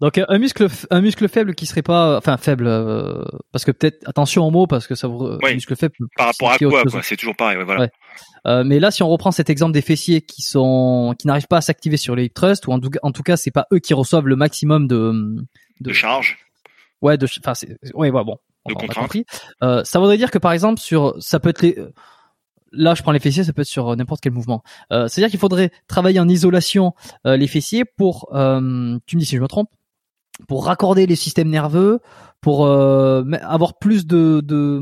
[0.00, 3.72] Donc euh, un muscle un muscle faible qui serait pas enfin faible euh, parce que
[3.72, 5.50] peut-être attention aux mots parce que ça vous Oui.
[5.50, 7.02] un muscle faible Par rapport à quoi, quoi?
[7.02, 7.56] C'est toujours pareil.
[7.58, 7.80] ouais, voilà.
[7.82, 7.90] Ouais.
[8.46, 11.56] Euh, mais là si on reprend cet exemple des fessiers qui sont qui n'arrivent pas
[11.58, 13.80] à s'activer sur les hip thrusts ou en tout, en tout cas c'est pas eux
[13.80, 15.36] qui reçoivent le maximum de
[15.80, 16.38] De charge?
[17.02, 17.52] ouais de enfin
[17.94, 19.02] ouais ouais, bon De on a contraintes.
[19.04, 19.24] compris.
[19.64, 21.76] Euh, ça voudrait dire que par exemple sur ça peut être les
[22.70, 24.62] Là, je prends les fessiers, ça peut être sur euh, n'importe quel mouvement.
[24.92, 26.92] Euh, C'est-à-dire qu'il faudrait travailler en isolation
[27.26, 29.70] euh, les fessiers pour, euh, tu me dis si je me trompe,
[30.46, 32.00] pour raccorder les systèmes nerveux,
[32.40, 34.80] pour euh, avoir plus de de,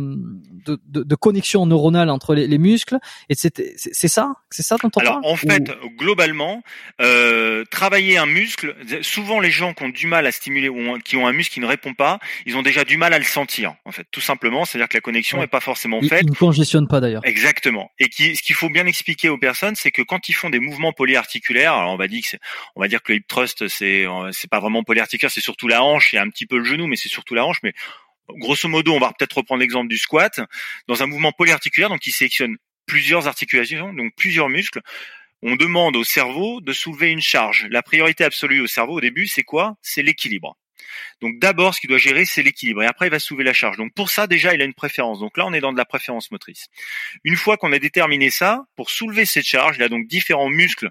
[0.66, 2.98] de, de, de connexion neuronale entre les, les muscles.
[3.28, 5.26] Et c'est c'est c'est ça, c'est ça dont on Alors parle?
[5.32, 6.62] en fait, Ou- globalement,
[7.00, 11.16] euh, travailler un muscle, souvent les gens qui ont du mal à stimuler ou qui
[11.16, 13.74] ont un muscle qui ne répond pas, ils ont déjà du mal à le sentir.
[13.84, 15.44] En fait, tout simplement, c'est-à-dire que la connexion Ouais.
[15.44, 16.22] n'est pas forcément il, faite.
[16.24, 17.22] il ne congestionne pas d'ailleurs.
[17.24, 17.90] Exactement.
[17.98, 20.60] Et qui, ce qu'il faut bien expliquer aux personnes, c'est que quand ils font des
[20.60, 22.40] mouvements polyarticulaires, alors on va dire que c'est,
[22.74, 25.68] on va dire que le hip thrust c'est, euh, c'est pas vraiment polyarticulaire, c'est surtout
[25.68, 27.72] la hanche et un petit peu le genou, mais c'est surtout la Mais
[28.28, 30.40] grosso modo, on va peut-être reprendre l'exemple du squat,
[30.88, 34.80] dans un mouvement polyarticulaire, donc qui sélectionne plusieurs articulations, donc plusieurs muscles,
[35.42, 37.66] on demande au cerveau de soulever une charge.
[37.70, 39.76] La priorité absolue au cerveau au début, c'est quoi?
[39.82, 40.56] C'est l'équilibre.
[41.20, 42.82] Donc d'abord, ce qu'il doit gérer, c'est l'équilibre.
[42.82, 43.76] Et après, il va soulever la charge.
[43.76, 45.18] Donc pour ça, déjà, il a une préférence.
[45.18, 46.68] Donc là, on est dans de la préférence motrice.
[47.24, 50.90] Une fois qu'on a déterminé ça, pour soulever cette charge, il a donc différents muscles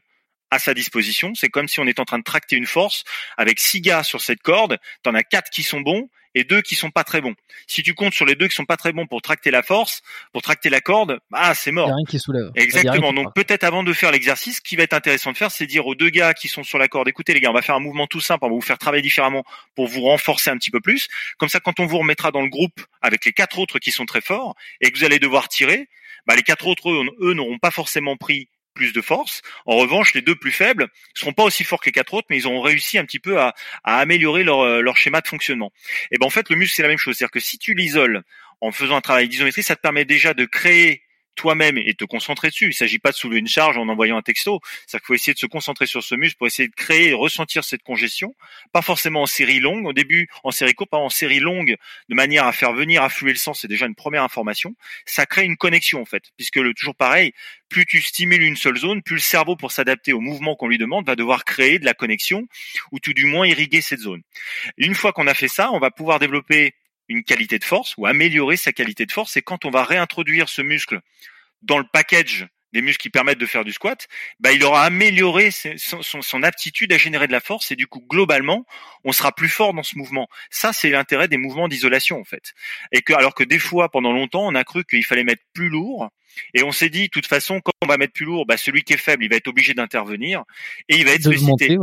[0.52, 1.34] à sa disposition.
[1.34, 3.04] C'est comme si on était en train de tracter une force
[3.38, 4.78] avec six gars sur cette corde.
[5.02, 7.34] T'en as quatre qui sont bons et deux qui sont pas très bons.
[7.66, 10.02] Si tu comptes sur les deux qui sont pas très bons pour tracter la force,
[10.34, 11.88] pour tracter la corde, ah c'est mort.
[11.88, 12.52] Il y a rien qui soulève.
[12.56, 13.14] Exactement.
[13.14, 15.88] Donc peut-être avant de faire l'exercice, ce qui va être intéressant de faire, c'est dire
[15.88, 17.80] aux deux gars qui sont sur la corde, écoutez les gars, on va faire un
[17.80, 19.44] mouvement tout simple, on va vous faire travailler différemment
[19.76, 21.08] pour vous renforcer un petit peu plus.
[21.38, 24.06] Comme ça, quand on vous remettra dans le groupe avec les quatre autres qui sont
[24.06, 25.88] très forts et que vous allez devoir tirer,
[26.28, 29.42] bah, les quatre autres eux n'auront pas forcément pris plus de force.
[29.66, 32.38] En revanche, les deux plus faibles seront pas aussi forts que les quatre autres, mais
[32.38, 35.72] ils ont réussi un petit peu à, améliorer leur, euh, leur schéma de fonctionnement.
[36.12, 38.24] Et ben en fait, le muscle c'est la même chose, c'est-à-dire que si tu l'isoles
[38.62, 41.05] en faisant un travail d'isométrie, ça te permet déjà de créer
[41.36, 42.68] toi-même et te concentrer dessus.
[42.68, 44.60] Il s'agit pas de soulever une charge en envoyant un texto.
[44.64, 47.14] C'est-à-dire qu'il faut essayer de se concentrer sur ce muscle pour essayer de créer et
[47.14, 48.36] ressentir cette congestion.
[48.72, 49.86] Pas forcément en série longue.
[49.86, 51.76] Au début, en série courte, pas en série longue,
[52.10, 53.54] de manière à faire venir affluer le sang.
[53.54, 54.76] C'est déjà une première information.
[55.06, 56.24] Ça crée une connexion, en fait.
[56.38, 57.34] Puisque le, toujours pareil,
[57.70, 60.78] plus tu stimules une seule zone, plus le cerveau, pour s'adapter au mouvement qu'on lui
[60.78, 62.48] demande, va devoir créer de la connexion
[62.92, 64.22] ou tout du moins irriguer cette zone.
[64.78, 66.74] Une fois qu'on a fait ça, on va pouvoir développer
[67.08, 69.38] une qualité de force ou améliorer sa qualité de force.
[69.38, 71.00] Et quand on va réintroduire ce muscle
[71.62, 74.08] dans le package des muscles qui permettent de faire du squat,
[74.42, 78.06] bah, il aura amélioré son, son, aptitude à générer de la force et du coup
[78.10, 78.66] globalement
[79.06, 80.28] on sera plus fort dans ce mouvement.
[80.50, 82.54] Ça c'est l'intérêt des mouvements d'isolation en fait.
[82.92, 85.70] Et que alors que des fois pendant longtemps on a cru qu'il fallait mettre plus
[85.70, 86.10] lourd
[86.54, 88.84] et on s'est dit de toute façon quand on va mettre plus lourd, bah, celui
[88.84, 90.44] qui est faible il va être obligé d'intervenir
[90.90, 91.78] et il va être sollicité.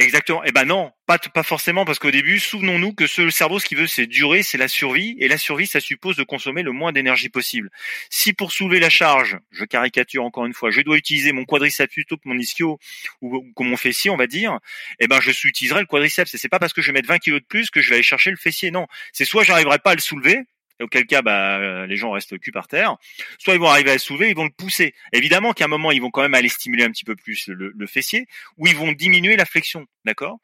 [0.00, 0.42] Exactement.
[0.44, 3.66] Eh ben non, pas pas forcément parce qu'au début, souvenons-nous que ce, le cerveau, ce
[3.66, 6.70] qu'il veut, c'est durer, c'est la survie, et la survie, ça suppose de consommer le
[6.70, 7.68] moins d'énergie possible.
[8.08, 11.92] Si pour soulever la charge, je caricature encore une fois, je dois utiliser mon quadriceps
[11.92, 12.78] plutôt que mon ischio
[13.22, 14.60] ou que mon fessier, on va dire,
[15.00, 16.32] eh ben je utiliserai le quadriceps.
[16.32, 17.96] Et c'est pas parce que je vais mettre 20 kilos de plus que je vais
[17.96, 18.70] aller chercher le fessier.
[18.70, 20.38] Non, c'est soit j'arriverai pas à le soulever,
[20.80, 22.96] auquel cas bah, euh, les gens restent cul par terre,
[23.38, 24.94] soit ils vont arriver à le soulever, ils vont le pousser.
[25.12, 27.86] Évidemment qu'à un moment, ils vont quand même aller stimuler un petit peu plus le,
[27.86, 28.26] fessier,
[28.58, 30.38] ou ils vont diminuer la flexion, d'accord?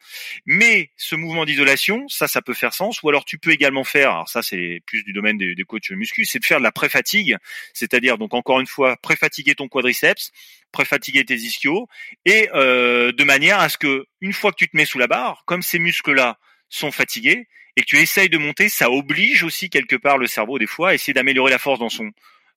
[0.47, 4.11] Mais ce mouvement d'isolation, ça, ça peut faire sens, ou alors tu peux également faire,
[4.12, 6.72] alors ça c'est plus du domaine des, des coachs muscu, c'est de faire de la
[6.72, 7.37] pré-fatigue,
[7.72, 10.30] c'est-à-dire donc encore une fois, pré-fatiguer ton quadriceps,
[10.72, 11.89] pré-fatiguer tes ischios,
[12.24, 15.07] et euh, de manière à ce que une fois que tu te mets sous la
[15.07, 16.39] barre, comme ces muscles-là
[16.69, 20.59] sont fatigués, et que tu essayes de monter, ça oblige aussi quelque part le cerveau
[20.59, 22.11] des fois à essayer d'améliorer la force dans son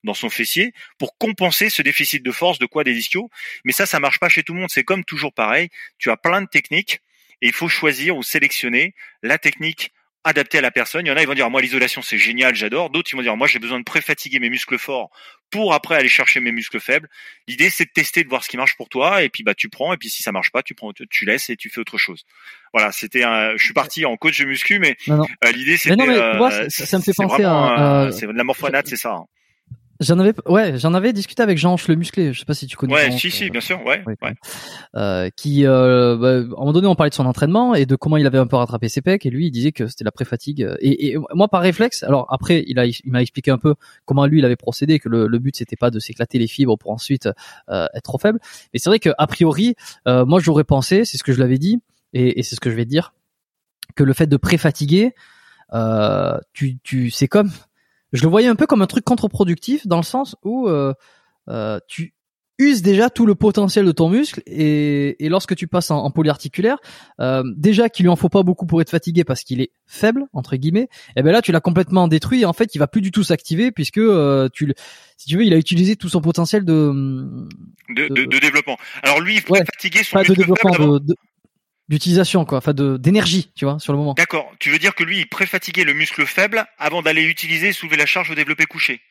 [0.03, 3.29] dans son fessier pour compenser ce déficit de force de quoi des ischios.
[3.65, 4.69] Mais ça, ça marche pas chez tout le monde.
[4.69, 5.69] C'est comme toujours pareil.
[5.97, 7.01] Tu as plein de techniques
[7.41, 8.93] et il faut choisir ou sélectionner
[9.23, 9.91] la technique
[10.23, 11.05] adapté à la personne.
[11.05, 12.89] Il y en a, ils vont dire, moi, l'isolation, c'est génial, j'adore.
[12.89, 15.09] D'autres, ils vont dire, moi, j'ai besoin de préfatiguer mes muscles forts
[15.49, 17.09] pour après aller chercher mes muscles faibles.
[17.47, 19.23] L'idée, c'est de tester, de voir ce qui marche pour toi.
[19.23, 19.93] Et puis, bah, tu prends.
[19.93, 22.25] Et puis, si ça marche pas, tu prends, tu laisses et tu fais autre chose.
[22.73, 26.69] Voilà, c'était un, je suis parti en coach de muscu, mais euh, l'idée, c'était, euh,
[26.69, 29.21] ça, me fait penser à, c'est de la morphonate, c'est ça.
[29.99, 32.33] J'en avais, ouais, j'en avais discuté avec Jean le musclé.
[32.33, 32.93] Je sais pas si tu connais.
[32.93, 34.33] Ouais, si, si, bien sûr, ouais, ouais.
[34.95, 37.95] Euh, qui, euh, bah, à un moment donné, on parlait de son entraînement et de
[37.95, 39.25] comment il avait un peu rattrapé ses pecs.
[39.25, 40.67] Et lui, il disait que c'était la pré-fatigue.
[40.79, 43.75] Et, et, moi, par réflexe, alors après, il a, il m'a expliqué un peu
[44.05, 46.77] comment lui, il avait procédé, que le, le but c'était pas de s'éclater les fibres
[46.77, 47.29] pour ensuite
[47.69, 48.39] euh, être trop faible.
[48.73, 49.75] Mais c'est vrai que a priori,
[50.07, 51.81] euh, moi, j'aurais pensé, c'est ce que je l'avais dit,
[52.13, 53.13] et, et c'est ce que je vais te dire,
[53.95, 55.13] que le fait de pré-fatiguer,
[55.73, 57.51] euh, tu, tu, c'est comme
[58.13, 60.93] je le voyais un peu comme un truc contre-productif dans le sens où euh,
[61.49, 62.13] euh, tu
[62.59, 66.09] uses déjà tout le potentiel de ton muscle et, et lorsque tu passes en, en
[66.09, 66.77] polyarticulaire,
[67.19, 70.25] euh, déjà qu'il lui en faut pas beaucoup pour être fatigué parce qu'il est faible
[70.33, 72.41] entre guillemets, et eh ben là tu l'as complètement détruit.
[72.41, 74.73] Et en fait, il va plus du tout s'activer puisque euh, tu,
[75.17, 77.47] si tu veux, il a utilisé tout son potentiel de
[77.89, 78.77] de, de, de développement.
[79.03, 81.13] Alors lui, il faut fatiguer son muscle de développement, de,
[81.89, 84.13] d'utilisation quoi, enfin de d'énergie, tu vois, sur le moment.
[84.13, 84.51] D'accord.
[84.59, 88.05] Tu veux dire que lui, il préfatiguait le muscle faible avant d'aller utiliser soulever la
[88.05, 89.01] charge au développé couché.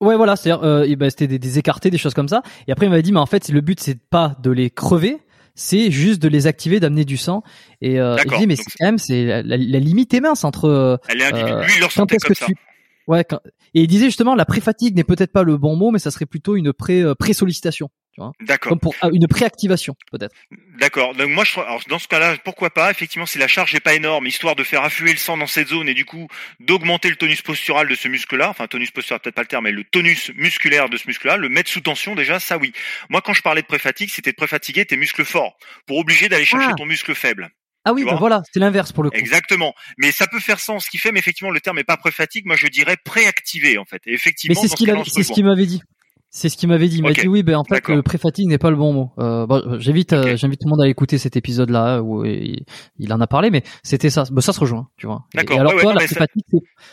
[0.00, 2.42] Ouais, voilà, c'est-à-dire, euh, ben, c'était des, des, écartés, des choses comme ça.
[2.68, 5.18] Et après, il m'avait dit, mais en fait, le but, c'est pas de les crever,
[5.56, 7.42] c'est juste de les activer, d'amener du sang.
[7.80, 10.66] Et, euh, je dis, mais c'est quand même, c'est la, la, limite est mince entre.
[10.66, 12.46] Euh, Elle est euh, lui, il le comme ça.
[12.46, 12.54] Tu...
[13.08, 13.24] Ouais,
[13.74, 16.26] et il disait justement, la pré-fatigue n'est peut-être pas le bon mot, mais ça serait
[16.26, 17.90] plutôt une pré euh, pré-sollicitation.
[18.40, 18.70] D'accord.
[18.70, 20.34] Comme pour ah, une préactivation, peut-être.
[20.78, 21.14] D'accord.
[21.14, 22.90] Donc moi, je, alors dans ce cas-là, pourquoi pas?
[22.90, 25.68] Effectivement, si la charge n'est pas énorme, histoire de faire affluer le sang dans cette
[25.68, 26.28] zone et du coup
[26.60, 29.72] d'augmenter le tonus postural de ce muscle-là, enfin tonus postural peut-être pas le terme, mais
[29.72, 32.72] le tonus musculaire de ce muscle-là, le mettre sous tension déjà, ça oui.
[33.08, 35.56] Moi, quand je parlais de préfatigue, c'était de préfatiguer tes muscles forts
[35.86, 36.74] pour obliger d'aller chercher ah.
[36.76, 37.50] ton muscle faible.
[37.84, 39.16] Ah oui, bah voilà, c'est l'inverse pour le coup.
[39.16, 39.72] Exactement.
[39.96, 42.44] Mais ça peut faire sens ce qu'il fait, mais effectivement, le terme est pas pré-fatigue.
[42.44, 44.02] Moi, je dirais préactivé, en fait.
[44.06, 44.68] Et effectivement, mais
[45.06, 45.80] c'est ce qu'il m'avait dit.
[46.30, 46.98] C'est ce qu'il m'avait dit.
[46.98, 49.10] Il m'a dit oui, ben en fait, le pré-fatigue n'est pas le bon mot.
[49.18, 53.20] Euh, bon, j'invite, euh, j'invite tout le monde à écouter cet épisode-là où il, en
[53.20, 54.24] a parlé, mais c'était ça.
[54.30, 55.24] Ben, ça se rejoint, tu vois.
[55.34, 55.58] D'accord.
[55.58, 56.44] alors toi, la pré-fatigue,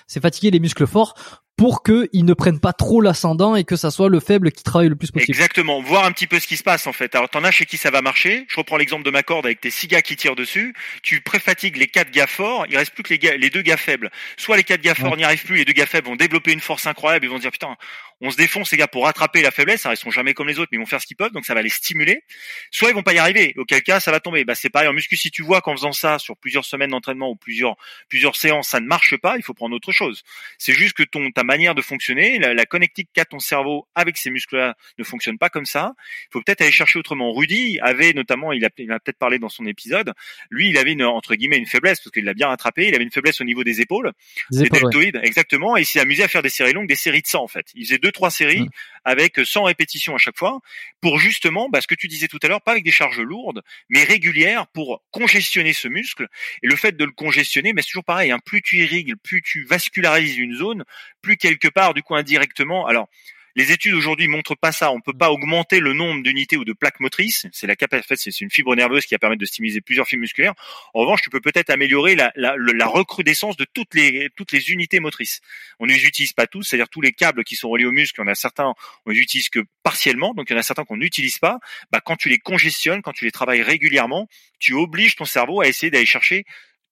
[0.08, 1.16] c'est fatiguer les muscles forts
[1.58, 4.90] pour qu'ils ne prennent pas trop l'ascendant et que ça soit le faible qui travaille
[4.90, 5.32] le plus possible.
[5.32, 7.16] Exactement, voir un petit peu ce qui se passe en fait.
[7.16, 8.46] Alors t'en as chez qui ça va marcher.
[8.50, 10.74] Je reprends l'exemple de ma corde avec tes six gars qui tirent dessus.
[11.02, 13.78] Tu préfatigues les quatre gars forts, il reste plus que les, gars, les deux gars
[13.78, 14.12] faibles.
[14.38, 16.60] Soit les quatre gars forts n'y arrivent plus, les deux gars faibles vont développer une
[16.60, 17.76] force incroyable, ils vont se dire putain,
[18.22, 20.70] on se défonce ces gars pour rattraper la faiblesse, ça resteront jamais comme les autres,
[20.72, 22.24] mais ils vont faire ce qu'ils peuvent, donc ça va les stimuler.
[22.72, 24.46] Soit ils vont pas y arriver, auquel cas ça va tomber.
[24.46, 27.30] Bah c'est pareil en muscu, si tu vois qu'en faisant ça sur plusieurs semaines d'entraînement
[27.30, 27.76] ou plusieurs
[28.10, 30.24] plusieurs séances, ça ne marche pas, il faut prendre autre chose.
[30.58, 34.30] C'est juste que ton ta manière de fonctionner la, connectique qu'a ton cerveau avec ces
[34.30, 35.94] muscles-là ne fonctionne pas comme ça.
[36.24, 37.34] Il faut peut-être aller chercher autrement.
[37.34, 40.14] Rudy avait notamment, il a, peut-être parlé dans son épisode,
[40.50, 42.88] lui, il avait une, entre guillemets une faiblesse parce qu'il l'a bien rattrapé.
[42.88, 44.12] Il avait une faiblesse au niveau des épaules,
[44.52, 45.78] des, deltoïdes, exactement.
[45.78, 47.68] Et il s'est amusé à faire des séries longues, des séries de 100 en fait.
[47.76, 48.70] Il faisait deux trois séries mmh.
[49.04, 50.60] avec 100 répétitions à chaque fois
[51.02, 53.64] pour justement, bah, ce que tu disais tout à l'heure, pas avec des charges lourdes,
[53.90, 56.28] mais régulières pour congestionner ce muscle.
[56.62, 58.30] Et le fait de le congestionner, mais c'est toujours pareil.
[58.30, 60.84] Hein, plus tu irrigues, plus tu vascularises une zone,
[61.24, 62.86] plus quelque part du coup indirectement.
[62.86, 63.10] Alors,
[63.56, 64.92] les études aujourd'hui montrent pas ça.
[64.92, 67.48] On peut pas augmenter le nombre d'unités ou de plaques motrices.
[67.54, 70.54] C'est la capacité, c'est une fibre nerveuse qui va permettre de stimuler plusieurs fibres musculaires.
[70.94, 75.42] En revanche, tu peux peut-être améliorer la, recrudescence de toutes les unités motrices.
[75.80, 78.22] On ne les utilise pas tous, c'est-à-dire tous les câbles qui sont reliés au muscle.
[78.22, 78.74] On a certains,
[79.06, 81.60] on les utilise que partiellement, donc il y en a certains qu'on n'utilise pas.
[81.92, 84.28] Bah, quand tu les congestionnes, quand tu les travailles régulièrement,
[84.60, 86.46] tu obliges ton cerveau à essayer d'aller chercher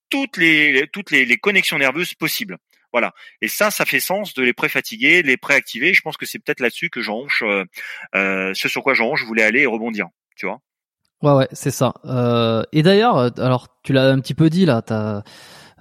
[0.10, 2.58] toutes les toutes les connexions nerveuses possibles.
[2.94, 3.12] Voilà.
[3.42, 5.94] Et ça, ça fait sens de les préfatiguer, les préactiver.
[5.94, 7.66] Je pense que c'est peut-être là-dessus que Jean euh,
[8.16, 10.08] euh, ce sur quoi Jean je voulais aller et rebondir.
[10.38, 10.60] Tu vois.
[11.24, 11.96] Ouais, ouais, c'est ça.
[12.06, 15.24] Euh, et d'ailleurs, alors tu l'as un petit peu dit là, t'as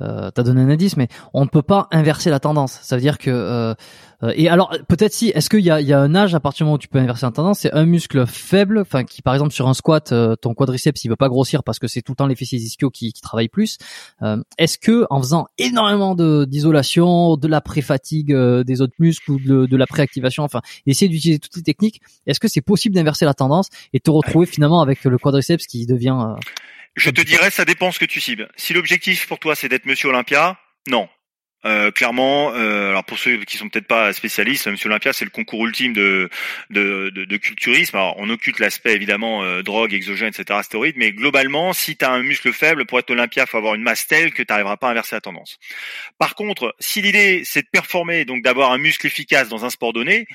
[0.01, 2.79] euh, t'as donné un indice, mais on ne peut pas inverser la tendance.
[2.83, 3.75] Ça veut dire que euh,
[4.23, 6.41] euh, et alors peut-être si, est-ce qu'il y a, il y a un âge à
[6.41, 9.21] partir du moment où tu peux inverser la tendance, c'est un muscle faible, enfin qui
[9.21, 12.13] par exemple sur un squat, ton quadriceps il veut pas grossir parce que c'est tout
[12.13, 13.79] le temps les fessiers ischios qui, qui travaillent plus.
[14.59, 19.67] est-ce que en faisant énormément de d'isolation, de la pré-fatigue des autres muscles ou de,
[19.67, 23.35] de la préactivation, enfin essayer d'utiliser toutes les techniques, est-ce que c'est possible d'inverser la
[23.35, 26.37] tendance et te retrouver finalement avec le quadriceps qui devient
[26.97, 28.49] je te dirais, ça dépend ce que tu cibles.
[28.57, 31.09] Si l'objectif pour toi c'est d'être Monsieur Olympia, non.
[31.65, 35.31] Euh, clairement, euh, alors pour ceux qui sont peut-être pas spécialistes, Monsieur Olympia, c'est le
[35.31, 36.29] concours ultime de
[36.71, 37.97] de, de, culturisme.
[37.97, 42.11] Alors, on occulte l'aspect évidemment euh, drogue, exogène, etc., stéroïdes, mais globalement, si tu as
[42.11, 44.89] un muscle faible pour être Olympia, faut avoir une masse telle que tu n'arriveras pas
[44.89, 45.59] à inverser la tendance.
[46.19, 49.93] Par contre, si l'idée c'est de performer, donc d'avoir un muscle efficace dans un sport
[49.93, 50.27] donné,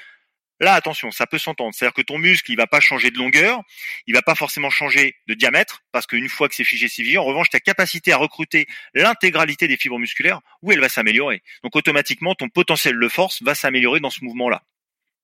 [0.60, 1.74] Là, attention, ça peut s'entendre.
[1.74, 3.62] C'est-à-dire que ton muscle, il va pas changer de longueur,
[4.08, 7.18] il va pas forcément changer de diamètre, parce qu'une fois que c'est figé, c'est figé.
[7.18, 11.44] En revanche, ta capacité à recruter l'intégralité des fibres musculaires, oui, elle va s'améliorer.
[11.64, 14.64] Donc automatiquement, ton potentiel de force va s'améliorer dans ce mouvement-là.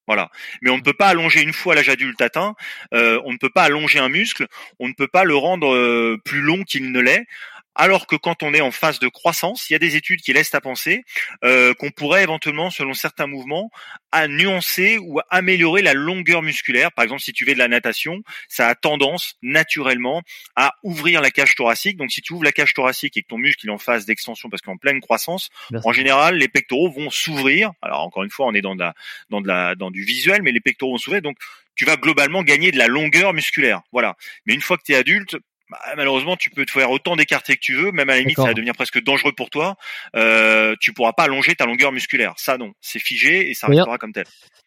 [0.06, 0.30] Voilà.
[0.62, 2.56] Mais on ne peut pas allonger une fois l'âge adulte atteint,
[2.94, 4.48] euh, on ne peut pas allonger un muscle,
[4.80, 7.26] on ne peut pas le rendre euh, plus long qu'il ne l'est.
[7.76, 10.34] Alors que quand on est en phase de croissance, il y a des études qui
[10.34, 11.04] laissent à penser
[11.44, 13.72] euh, qu'on pourrait éventuellement, selon certains mouvements,
[14.12, 16.92] à nuancer ou à améliorer la longueur musculaire.
[16.92, 20.22] Par exemple, si tu fais de la natation, ça a tendance naturellement
[20.56, 21.98] à ouvrir la cage thoracique.
[21.98, 24.50] Donc, si tu ouvres la cage thoracique et que ton muscle est en phase d'extension
[24.50, 25.50] parce qu'en pleine croissance,
[25.84, 27.72] en général, les pectoraux vont s'ouvrir.
[27.82, 28.94] Alors, encore une fois, on est dans, de la,
[29.30, 31.22] dans, de la, dans du visuel, mais les pectoraux vont s'ouvrir.
[31.22, 31.38] Donc,
[31.76, 33.82] tu vas globalement gagner de la longueur musculaire.
[33.92, 34.16] Voilà.
[34.46, 35.38] Mais une fois que tu es adulte,
[35.74, 38.36] bah, malheureusement, tu peux te faire autant d'écartés que tu veux, même à la limite,
[38.36, 39.76] ça va devenir presque dangereux pour toi.
[40.16, 42.34] Euh, tu pourras pas allonger ta longueur musculaire.
[42.38, 44.26] Ça, non, c'est figé et ça restera comme tel.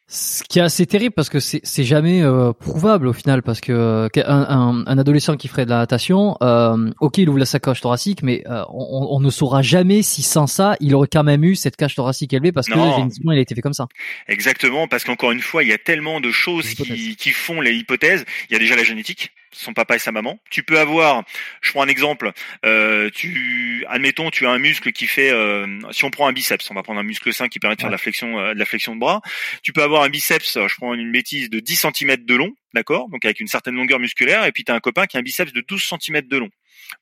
[0.08, 3.72] Ce qui est assez terrible parce que c'est jamais euh, prouvable au final parce que
[3.72, 7.80] euh, un, un, adolescent qui ferait de la natation, euh, ok il ouvre la sacoche
[7.80, 11.42] thoracique, mais euh, on, on, ne saura jamais si sans ça il aurait quand même
[11.42, 13.88] eu cette cage thoracique élevée parce que génétiquement il a été fait comme ça.
[14.28, 17.74] Exactement parce qu'encore une fois il y a tellement de choses qui, qui font les
[17.74, 18.24] hypothèses.
[18.48, 20.38] Il y a déjà la génétique son papa et sa maman.
[20.50, 21.24] Tu peux avoir,
[21.60, 22.32] je prends un exemple,
[22.64, 26.70] euh, tu, admettons, tu as un muscle qui fait, euh, si on prend un biceps,
[26.70, 28.58] on va prendre un muscle sain qui permet de faire de la flexion, euh, de
[28.58, 29.22] la flexion de bras.
[29.62, 33.08] Tu peux avoir un biceps, je prends une bêtise, de 10 cm de long, d'accord,
[33.08, 35.22] donc avec une certaine longueur musculaire, et puis tu as un copain qui a un
[35.22, 36.50] biceps de 12 cm de long.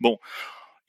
[0.00, 0.18] Bon,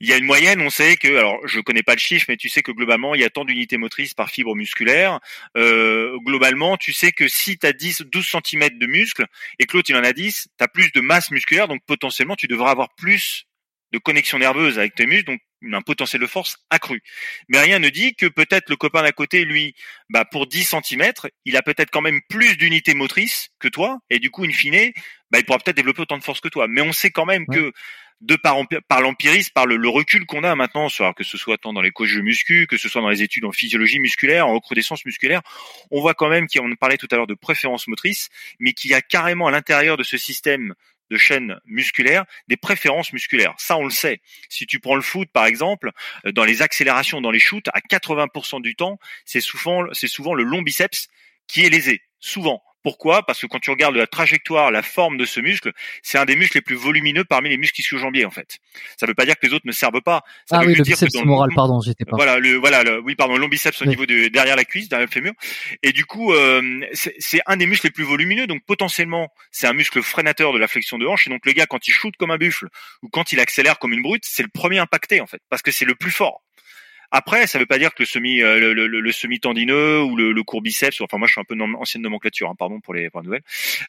[0.00, 2.36] il y a une moyenne, on sait que, alors je connais pas le chiffre, mais
[2.36, 5.20] tu sais que globalement, il y a tant d'unités motrices par fibre musculaire.
[5.56, 9.26] Euh, globalement, tu sais que si tu as 10, 12 cm de muscle
[9.58, 12.36] et que l'autre il en a 10, tu as plus de masse musculaire, donc potentiellement
[12.36, 13.46] tu devras avoir plus
[13.92, 15.36] de connexion nerveuse avec tes muscles,
[15.74, 17.02] un potentiel de force accru.
[17.48, 19.74] Mais rien ne dit que peut-être le copain d'à côté, lui,
[20.08, 21.12] bah pour 10 cm,
[21.44, 24.92] il a peut-être quand même plus d'unités motrices que toi, et du coup, in fine,
[25.30, 26.66] bah, il pourra peut-être développer autant de force que toi.
[26.68, 27.72] Mais on sait quand même que
[28.22, 28.56] de par,
[28.88, 31.90] par l'empirisme, par le, recul qu'on a maintenant, soit que ce soit tant dans les
[31.90, 35.42] coachs de muscu, que ce soit dans les études en physiologie musculaire, en recrudescence musculaire,
[35.90, 38.94] on voit quand même qu'on parlait tout à l'heure de préférence motrice, mais qu'il y
[38.94, 40.74] a carrément à l'intérieur de ce système
[41.10, 43.54] de chaîne musculaire des préférences musculaires.
[43.58, 44.20] Ça, on le sait.
[44.48, 45.90] Si tu prends le foot, par exemple,
[46.24, 50.34] euh, dans les accélérations, dans les shoots, à 80% du temps, c'est souvent, c'est souvent
[50.34, 51.08] le long biceps
[51.46, 52.02] qui est lésé.
[52.18, 52.62] Souvent.
[52.86, 53.26] Pourquoi?
[53.26, 55.72] Parce que quand tu regardes la trajectoire, la forme de ce muscle,
[56.02, 58.58] c'est un des muscles les plus volumineux parmi les muscles ischio-jambiers en fait.
[58.96, 60.22] Ça ne veut pas dire que les autres ne servent pas.
[60.48, 62.14] Ça ah veut oui, le biceps moral, pardon, j'étais pas.
[62.14, 65.08] Voilà, le voilà, le, oui, pardon, long biceps au niveau de derrière la cuisse, derrière
[65.08, 65.32] le fémur.
[65.82, 66.62] Et du coup, euh,
[66.92, 70.68] c'est un des muscles les plus volumineux, donc potentiellement, c'est un muscle freinateur de la
[70.68, 71.26] flexion de hanche.
[71.26, 72.68] Et donc le gars, quand il shoot comme un buffle
[73.02, 75.72] ou quand il accélère comme une brute, c'est le premier impacté en fait, parce que
[75.72, 76.45] c'est le plus fort.
[77.10, 81.26] Après, ça veut pas dire que le semi, euh, ou le, court biceps, enfin moi
[81.26, 83.42] je suis un peu ancienne nomenclature, hein, pardon pour les, pour nouvelles,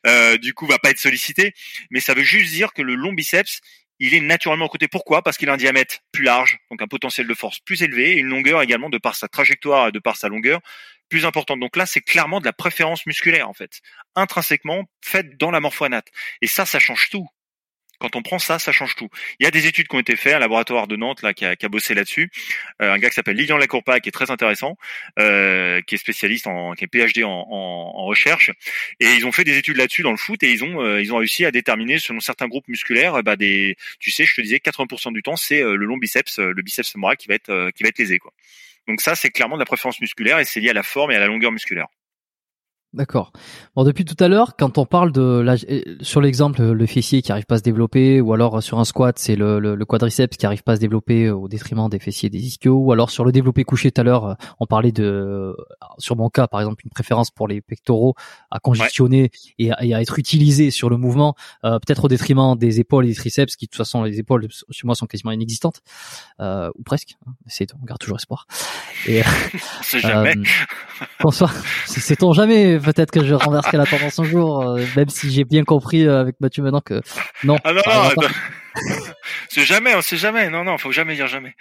[0.05, 1.53] euh, du coup va pas être sollicité,
[1.89, 3.61] mais ça veut juste dire que le long biceps,
[3.99, 4.87] il est naturellement côté.
[4.87, 5.23] Pourquoi?
[5.23, 8.17] Parce qu'il a un diamètre plus large, donc un potentiel de force plus élevé, et
[8.19, 10.61] une longueur également de par sa trajectoire et de par sa longueur
[11.09, 11.59] plus importante.
[11.59, 13.81] Donc là, c'est clairement de la préférence musculaire en fait,
[14.15, 16.07] intrinsèquement faite dans la morphoanate.
[16.41, 17.27] Et ça, ça change tout.
[17.99, 19.09] Quand on prend ça, ça change tout.
[19.39, 21.45] Il y a des études qui ont été faites, un laboratoire de Nantes là qui
[21.45, 22.29] a, qui bossé là-dessus,
[22.81, 24.77] euh, un gars qui s'appelle Lilian Lacourpa qui est très intéressant,
[25.19, 28.51] euh, qui est spécialiste en, qui est PhD en, recherche,
[28.99, 31.13] et ils ont fait des études là-dessus dans le foot et ils ont euh, ils
[31.13, 34.57] ont réussi à déterminer selon certains groupes musculaires, bah des, tu sais, je te disais,
[34.57, 37.83] 80% du temps c'est euh, le long biceps, le biceps femoral qui va être qui
[37.83, 38.31] va être lésé quoi.
[38.87, 41.15] Donc ça c'est clairement de la préférence musculaire et c'est lié à la forme et
[41.15, 41.87] à la longueur musculaire.
[42.97, 43.31] D'accord.
[43.75, 45.55] Bon, depuis tout à l'heure, quand on parle de la,
[46.01, 49.19] sur l'exemple le fessier qui arrive pas à se développer, ou alors sur un squat
[49.19, 52.29] c'est le, le, quadriceps qui arrive pas à se développer au détriment des fessiers et
[52.31, 55.55] des ischios, ou alors sur le développé couché tout à l'heure, on parlait de,
[55.99, 58.15] sur mon cas par exemple, une préférence pour les pectoraux
[58.49, 59.29] à congestionner
[59.59, 61.35] et, à, être utilisé sur le mouvement,
[61.65, 64.47] euh, peut-être au détriment des épaules et des triceps qui de toute façon les épaules
[64.71, 65.81] chez moi sont quasiment inexistantes,
[66.39, 67.15] euh, ou presque.
[67.27, 68.47] Hein, c'est on garde toujours espoir.
[69.05, 69.21] Et,
[69.83, 70.33] c'est jamais.
[71.21, 71.53] Bonsoir.
[71.85, 75.63] C'est-on jamais peut-être que je renverserai la tendance un jour, euh, même si j'ai bien
[75.65, 77.01] compris euh, avec Mathieu maintenant que
[77.43, 77.57] non.
[77.65, 78.27] Ah non, non,
[79.49, 80.49] c'est jamais, on sait jamais.
[80.49, 81.53] Non, non, faut jamais dire jamais.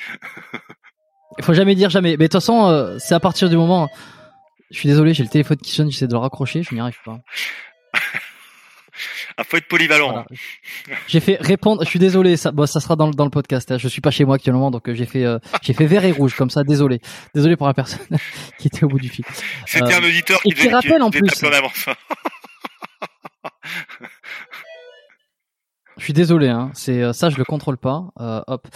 [1.38, 2.12] Il faut jamais dire jamais.
[2.12, 3.88] Mais de toute façon, euh, c'est à partir du moment.
[4.70, 6.98] Je suis désolé, j'ai le téléphone qui sonne, j'essaie de le raccrocher, je n'y arrive
[7.04, 7.18] pas.
[9.38, 10.24] Ah, faut être polyvalent.
[11.08, 11.84] J'ai fait répondre.
[11.84, 12.38] Je suis désolé.
[12.38, 13.70] Ça, bon, ça sera dans, dans le podcast.
[13.70, 13.76] Hein.
[13.78, 16.12] Je suis pas chez moi actuellement, donc euh, j'ai fait euh, j'ai fait vert et
[16.12, 16.64] rouge comme ça.
[16.64, 17.00] Désolé.
[17.34, 18.06] Désolé pour la personne
[18.58, 19.26] qui était au bout du fil.
[19.66, 21.20] C'était un euh, auditeur qui, qui rappelle en plus.
[25.98, 26.70] Je suis désolé, hein.
[26.74, 28.08] c'est euh, ça, je le contrôle pas.
[28.20, 28.68] Euh, hop.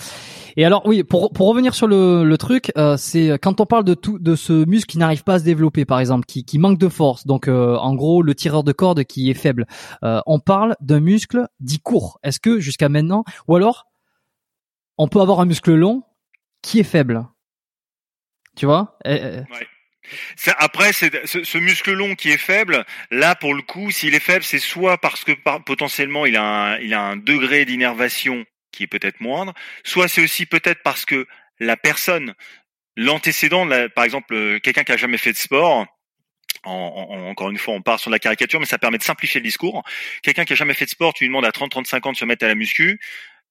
[0.57, 3.85] Et alors oui, pour pour revenir sur le, le truc, euh, c'est quand on parle
[3.85, 6.59] de tout de ce muscle qui n'arrive pas à se développer, par exemple, qui qui
[6.59, 7.27] manque de force.
[7.27, 9.67] Donc en gros, le tireur de corde qui est faible.
[10.03, 12.19] on parle d'un muscle dit court.
[12.23, 13.87] Est-ce que jusqu'à maintenant, ou alors,
[14.97, 16.03] on peut avoir un muscle long
[16.63, 17.27] qui est faible?
[18.57, 18.99] Tu vois?
[19.05, 19.45] Ouais.
[20.59, 22.85] Après, c'est ce, muscle long qui est faible.
[23.11, 25.33] Là, pour le coup, s'il est faible, c'est soit parce que
[25.65, 29.53] potentiellement il a un, degré d'innervation qui est peut-être moindre,
[29.85, 31.27] soit c'est aussi peut-être parce que
[31.59, 32.35] la personne,
[32.97, 35.87] l'antécédent, par exemple, euh, quelqu'un qui a jamais fait de sport,
[36.65, 39.83] encore une fois, on part sur la caricature, mais ça permet de simplifier le discours.
[40.23, 42.25] Quelqu'un qui a jamais fait de sport, tu lui demandes à 30-35 ans de se
[42.25, 43.01] mettre à la muscu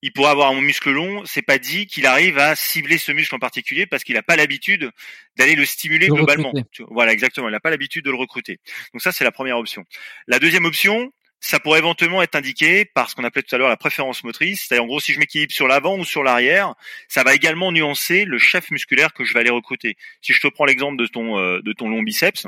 [0.02, 3.36] il pourrait avoir un muscle long, c'est pas dit qu'il arrive à cibler ce muscle
[3.36, 4.92] en particulier parce qu'il n'a pas l'habitude
[5.38, 6.54] d'aller le stimuler globalement.
[6.90, 7.50] Voilà, exactement.
[7.50, 8.60] Il n'a pas l'habitude de le recruter.
[8.94, 9.84] Donc ça, c'est la première option.
[10.28, 13.70] La deuxième option, ça pourrait éventuellement être indiqué par ce qu'on appelait tout à l'heure
[13.70, 14.66] la préférence motrice.
[14.68, 16.76] C'est-à-dire, en gros, si je m'équilibre sur l'avant ou sur l'arrière,
[17.08, 19.96] ça va également nuancer le chef musculaire que je vais aller recruter.
[20.22, 22.46] Si je te prends l'exemple de ton, euh, de ton long biceps,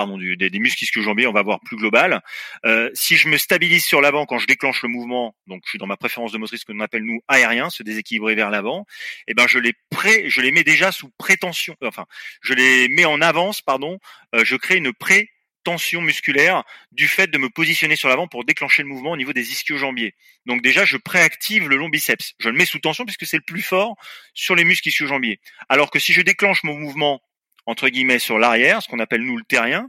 [0.00, 2.22] pardon, du, des, des, muscles ischio-jambiers, on va voir plus global.
[2.64, 5.78] Euh, si je me stabilise sur l'avant quand je déclenche le mouvement, donc je suis
[5.78, 8.86] dans ma préférence de motrice que l'on appelle nous aérien, se déséquilibrer vers l'avant,
[9.28, 12.06] eh ben je les pré, je les mets déjà sous prétention, euh, enfin
[12.40, 13.98] je les mets en avance, pardon,
[14.34, 15.28] euh, je crée une pré
[15.64, 19.34] tension musculaire du fait de me positionner sur l'avant pour déclencher le mouvement au niveau
[19.34, 20.14] des ischio-jambiers.
[20.46, 22.32] Donc déjà, je préactive le long biceps.
[22.38, 23.94] Je le mets sous tension puisque c'est le plus fort
[24.32, 25.38] sur les muscles ischio-jambiers.
[25.68, 27.20] Alors que si je déclenche mon mouvement
[27.66, 29.88] entre guillemets sur l'arrière, ce qu'on appelle nous le terrien,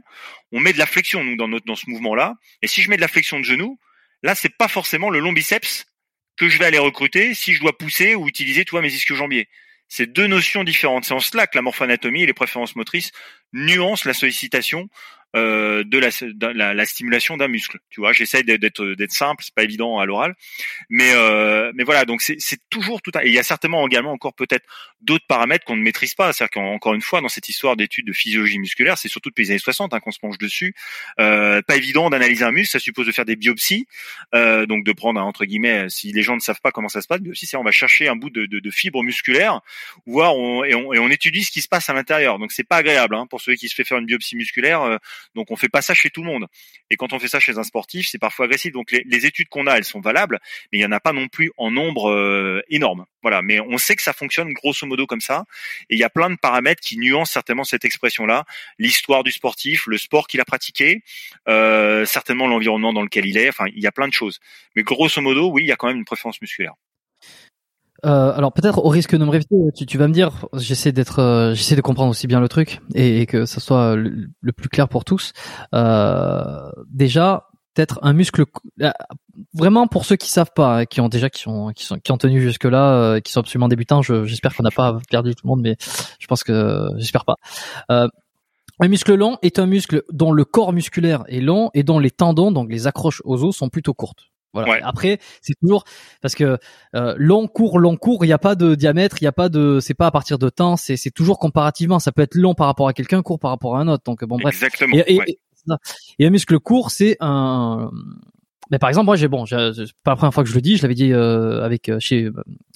[0.52, 2.34] on met de la flexion nous dans notre dans ce mouvement-là.
[2.62, 3.78] Et si je mets de la flexion de genou,
[4.22, 5.86] là c'est pas forcément le long biceps
[6.36, 9.48] que je vais aller recruter si je dois pousser ou utiliser toi mes ischio-jambiers.
[9.88, 11.04] C'est deux notions différentes.
[11.04, 13.12] C'est en cela que la morphoanatomie et les préférences motrices
[13.52, 14.88] nuance la sollicitation
[15.34, 16.10] euh, de, la,
[16.52, 17.78] la, la, stimulation d'un muscle.
[17.88, 20.34] Tu vois, j'essaie d'être d'être simple, c'est pas évident à l'oral,
[20.90, 22.36] mais euh, mais voilà, donc c'est
[22.68, 23.10] toujours tout.
[23.22, 24.66] Et il y a certainement également encore peut-être
[25.00, 26.32] d'autres paramètres qu'on ne maîtrise pas.
[26.32, 29.50] C'est-à-dire qu'encore une fois, dans cette histoire d'études de physiologie musculaire, c'est surtout depuis les
[29.52, 30.74] années 60 hein, qu'on se penche dessus.
[31.18, 33.86] Euh, pas évident d'analyser un muscle, ça suppose de faire des biopsies,
[34.34, 37.06] euh, donc de prendre entre guillemets, si les gens ne savent pas comment ça se
[37.06, 39.60] passe, biopsie, c'est on va chercher un bout de, de, de fibre musculaire,
[40.04, 42.38] voir on, et, on, et on étudie ce qui se passe à l'intérieur.
[42.38, 44.98] Donc c'est pas agréable hein, pour celui qui se fait faire une biopsie musculaire.
[45.34, 46.46] Donc on fait pas ça chez tout le monde.
[46.90, 48.72] Et quand on fait ça chez un sportif, c'est parfois agressif.
[48.72, 50.40] Donc les, études qu'on a, elles sont valables,
[50.72, 53.06] mais il y en a pas non plus en nombre euh, énorme.
[53.22, 55.44] Voilà, mais on sait que ça fonctionne grosso modo comme ça.
[55.88, 58.44] Et il y a plein de paramètres qui nuancent certainement cette expression-là.
[58.78, 61.02] L'histoire du sportif, le sport qu'il a pratiqué,
[61.48, 63.48] euh, certainement l'environnement dans lequel il est.
[63.48, 64.40] Enfin, il y a plein de choses.
[64.74, 66.74] Mais grosso modo, oui, il y a quand même une préférence musculaire.
[68.04, 71.20] Euh, alors peut-être au risque de me répéter, tu, tu vas me dire, j'essaie d'être,
[71.20, 74.88] euh, j'essaie de comprendre aussi bien le truc et, que ça soit le, plus clair
[74.88, 75.32] pour tous.
[75.72, 78.44] Euh, déjà, peut-être un muscle,
[78.80, 78.90] euh,
[79.54, 82.10] vraiment pour ceux qui savent pas, hein, qui ont déjà, qui ont, qui sont, qui
[82.10, 84.02] ont tenu jusque là, qui sont absolument débutants.
[84.02, 85.76] j'espère qu'on n'a pas perdu tout le monde, mais
[86.18, 87.36] je pense que j'espère pas.
[87.88, 88.08] un
[88.88, 92.50] muscle long est un muscle dont le corps musculaire est long et dont les tendons,
[92.50, 94.31] donc les accroches aux os, sont plutôt courtes.
[94.52, 94.86] Voilà.
[94.86, 95.84] Après, c'est toujours
[96.20, 96.58] parce que
[96.94, 99.48] euh, long court long court, il n'y a pas de diamètre, il n'y a pas
[99.48, 101.98] de, c'est pas à partir de temps, c'est c'est toujours comparativement.
[101.98, 104.04] Ça peut être long par rapport à quelqu'un, court par rapport à un autre.
[104.04, 104.54] Donc bon bref.
[104.54, 104.96] Exactement.
[105.06, 105.38] Et,
[106.18, 107.90] et, un muscle court, c'est un.
[108.70, 109.56] Mais par exemple, moi j'ai bon, c'est
[110.02, 112.30] pas la première fois que je le dis, je l'avais dit euh, avec euh, chez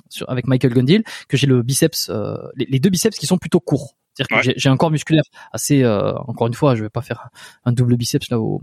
[0.08, 2.10] sur, avec Michael Gundil que j'ai le biceps,
[2.54, 3.96] les, les, deux biceps qui sont plutôt courts.
[4.14, 5.84] C'est-à-dire que j'ai un corps musculaire assez.
[5.84, 7.28] encore une fois, je vais pas faire
[7.66, 8.62] un double biceps là au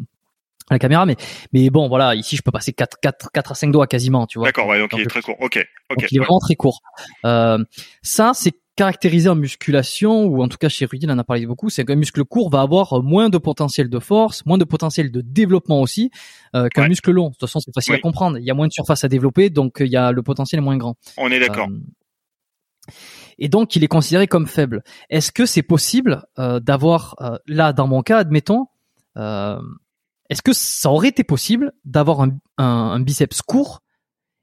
[0.69, 1.15] la caméra mais
[1.51, 4.39] mais bon voilà ici je peux passer 4 4 4 à 5 doigts quasiment tu
[4.39, 4.47] vois.
[4.47, 5.35] D'accord ouais, donc il est très court.
[5.39, 6.81] Ok ok il est vraiment très court.
[7.25, 7.63] Euh,
[8.01, 11.45] ça c'est caractérisé en musculation ou en tout cas chez Rudy il en a parlé
[11.45, 15.11] beaucoup c'est qu'un muscle court va avoir moins de potentiel de force moins de potentiel
[15.11, 16.09] de développement aussi
[16.55, 17.27] euh, qu'un muscle long.
[17.27, 18.37] De toute façon c'est facile à comprendre.
[18.37, 20.63] Il y a moins de surface à développer donc il y a le potentiel est
[20.63, 20.95] moins grand.
[21.17, 21.67] On est d'accord.
[21.67, 22.91] Euh,
[23.37, 24.83] et donc il est considéré comme faible.
[25.09, 28.67] Est-ce que c'est possible euh, d'avoir euh, là dans mon cas, admettons,
[29.17, 29.59] euh,
[30.33, 33.81] est-ce que ça aurait été possible d'avoir un, un, biceps court,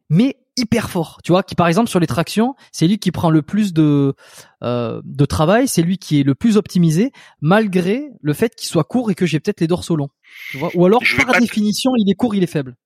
[0.08, 3.28] mais hyper fort, tu vois, qui par exemple sur les tractions, c'est lui qui prend
[3.28, 4.14] le plus de
[4.62, 7.10] euh, de travail, c'est lui qui est le plus optimisé,
[7.40, 10.10] malgré le fait qu'il soit court et que j'ai peut-être les dorsaux longs,
[10.52, 12.76] tu vois, ou alors par définition il est court, il est faible.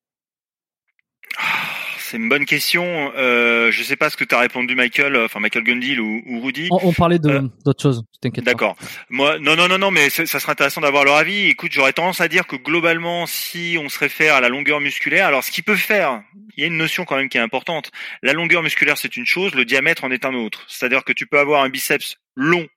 [2.15, 3.11] C'est une bonne question.
[3.17, 6.41] Euh, je sais pas ce que tu as répondu, Michael, enfin Michael Gundil ou, ou
[6.43, 6.69] Rudy.
[6.71, 8.05] On, parlait de euh, d'autres choses.
[8.21, 8.77] T'inquiète D'accord.
[9.11, 11.49] Moi, non, non, non, non, mais ça serait intéressant d'avoir leur avis.
[11.49, 15.27] Écoute, j'aurais tendance à dire que globalement, si on se réfère à la longueur musculaire,
[15.27, 16.23] alors ce qui peut faire,
[16.57, 17.91] il y a une notion quand même qui est importante.
[18.23, 20.63] La longueur musculaire, c'est une chose, le diamètre en est un autre.
[20.69, 22.69] C'est-à-dire que tu peux avoir un biceps long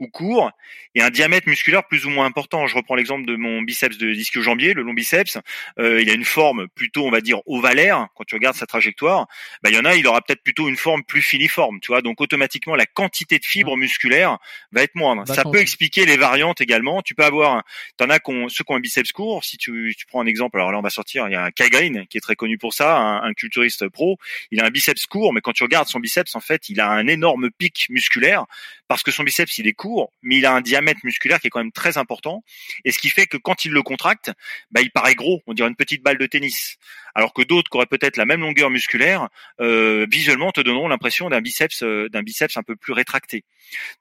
[0.00, 0.50] ou court
[0.94, 2.66] et un diamètre musculaire plus ou moins important.
[2.66, 5.38] Je reprends l'exemple de mon biceps de ischio-jambier, le long biceps.
[5.78, 8.08] Euh, il a une forme plutôt, on va dire, ovalaire.
[8.14, 9.26] Quand tu regardes sa trajectoire,
[9.62, 11.80] bah, il y en a, il aura peut-être plutôt une forme plus filiforme.
[11.80, 14.38] Tu vois, donc automatiquement la quantité de fibres musculaires
[14.72, 15.26] va être moindre.
[15.26, 17.02] Ça peut expliquer les variantes également.
[17.02, 17.62] Tu peux avoir,
[17.96, 19.44] t'en as qu'on, ceux qui ont un biceps court.
[19.44, 21.28] Si tu, tu prends un exemple, alors là on va sortir.
[21.28, 24.18] Il y a Kai Green qui est très connu pour ça, un, un culturiste pro.
[24.50, 26.90] Il a un biceps court, mais quand tu regardes son biceps, en fait, il a
[26.90, 28.44] un énorme pic musculaire
[28.88, 31.50] parce que son biceps il est court, mais il a un diamètre musculaire qui est
[31.50, 32.42] quand même très important,
[32.84, 34.32] et ce qui fait que quand il le contracte,
[34.70, 36.76] bah, il paraît gros, on dirait une petite balle de tennis,
[37.14, 39.28] alors que d'autres qui auraient peut-être la même longueur musculaire,
[39.60, 43.44] euh, visuellement te donneront l'impression d'un biceps, euh, d'un biceps un peu plus rétracté.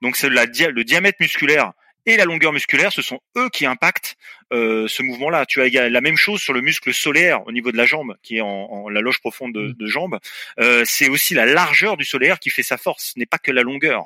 [0.01, 1.73] Donc c'est le diamètre musculaire
[2.05, 4.17] et la longueur musculaire, ce sont eux qui impactent
[4.51, 5.45] euh, ce mouvement-là.
[5.45, 8.37] Tu as la même chose sur le muscle solaire au niveau de la jambe, qui
[8.37, 9.73] est en, la loge profonde de, mmh.
[9.73, 10.19] de jambe.
[10.59, 13.51] Euh, c'est aussi la largeur du solaire qui fait sa force, ce n'est pas que
[13.51, 14.05] la longueur.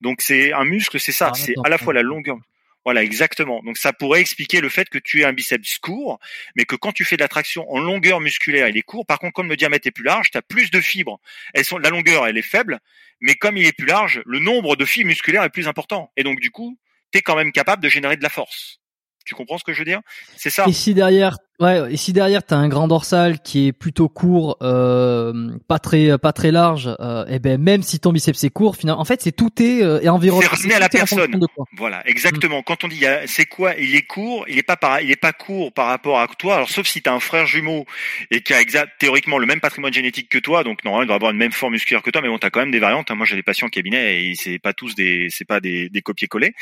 [0.00, 2.36] Donc c'est un muscle, c'est ça, ah, c'est à la fois la longueur.
[2.84, 3.62] Voilà, exactement.
[3.62, 6.18] Donc ça pourrait expliquer le fait que tu aies un biceps court,
[6.56, 9.04] mais que quand tu fais de la traction en longueur musculaire, il est court.
[9.04, 11.20] Par contre, comme le diamètre est plus large, tu as plus de fibres.
[11.52, 12.80] Elles sont, la longueur, elle est faible,
[13.20, 16.10] mais comme il est plus large, le nombre de fibres musculaires est plus important.
[16.16, 16.78] Et donc du coup,
[17.12, 18.80] tu es quand même capable de générer de la force.
[19.26, 20.00] Tu comprends ce que je veux dire?
[20.36, 20.64] C'est ça.
[20.66, 24.56] Et si derrière Ouais, et si derrière t'as un grand dorsal qui est plutôt court,
[24.62, 28.50] euh, pas très pas très large, euh, et eh ben même si ton biceps est
[28.50, 30.46] court, finalement, en fait c'est tout est euh, environné.
[30.56, 31.38] C'est à la personne.
[31.76, 32.62] Voilà, exactement.
[32.62, 35.34] Quand on dit c'est quoi, il est court, il est pas par, il est pas
[35.34, 36.54] court par rapport à toi.
[36.54, 37.84] Alors sauf si t'as un frère jumeau
[38.30, 41.16] et qui a exact, théoriquement le même patrimoine génétique que toi, donc normalement il doit
[41.16, 43.10] avoir une même forme musculaire que toi, mais bon t'as quand même des variantes.
[43.10, 46.00] Moi j'ai des patients au cabinet et c'est pas tous des, c'est pas des, des
[46.00, 46.54] copier-coller.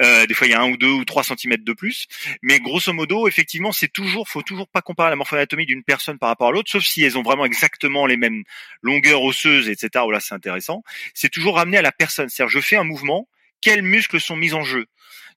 [0.00, 2.06] Euh, des fois il y a un ou deux ou trois centimètres de plus,
[2.40, 6.28] mais grosso modo effectivement c'est toujours faut toujours pas comparer la morphoanatomie d'une personne par
[6.28, 8.44] rapport à l'autre, sauf si elles ont vraiment exactement les mêmes
[8.82, 10.04] longueurs osseuses, etc.
[10.06, 10.82] Où là, c'est intéressant.
[11.14, 12.28] C'est toujours ramené à la personne.
[12.28, 13.28] C'est-à-dire, je fais un mouvement,
[13.60, 14.86] quels muscles sont mis en jeu?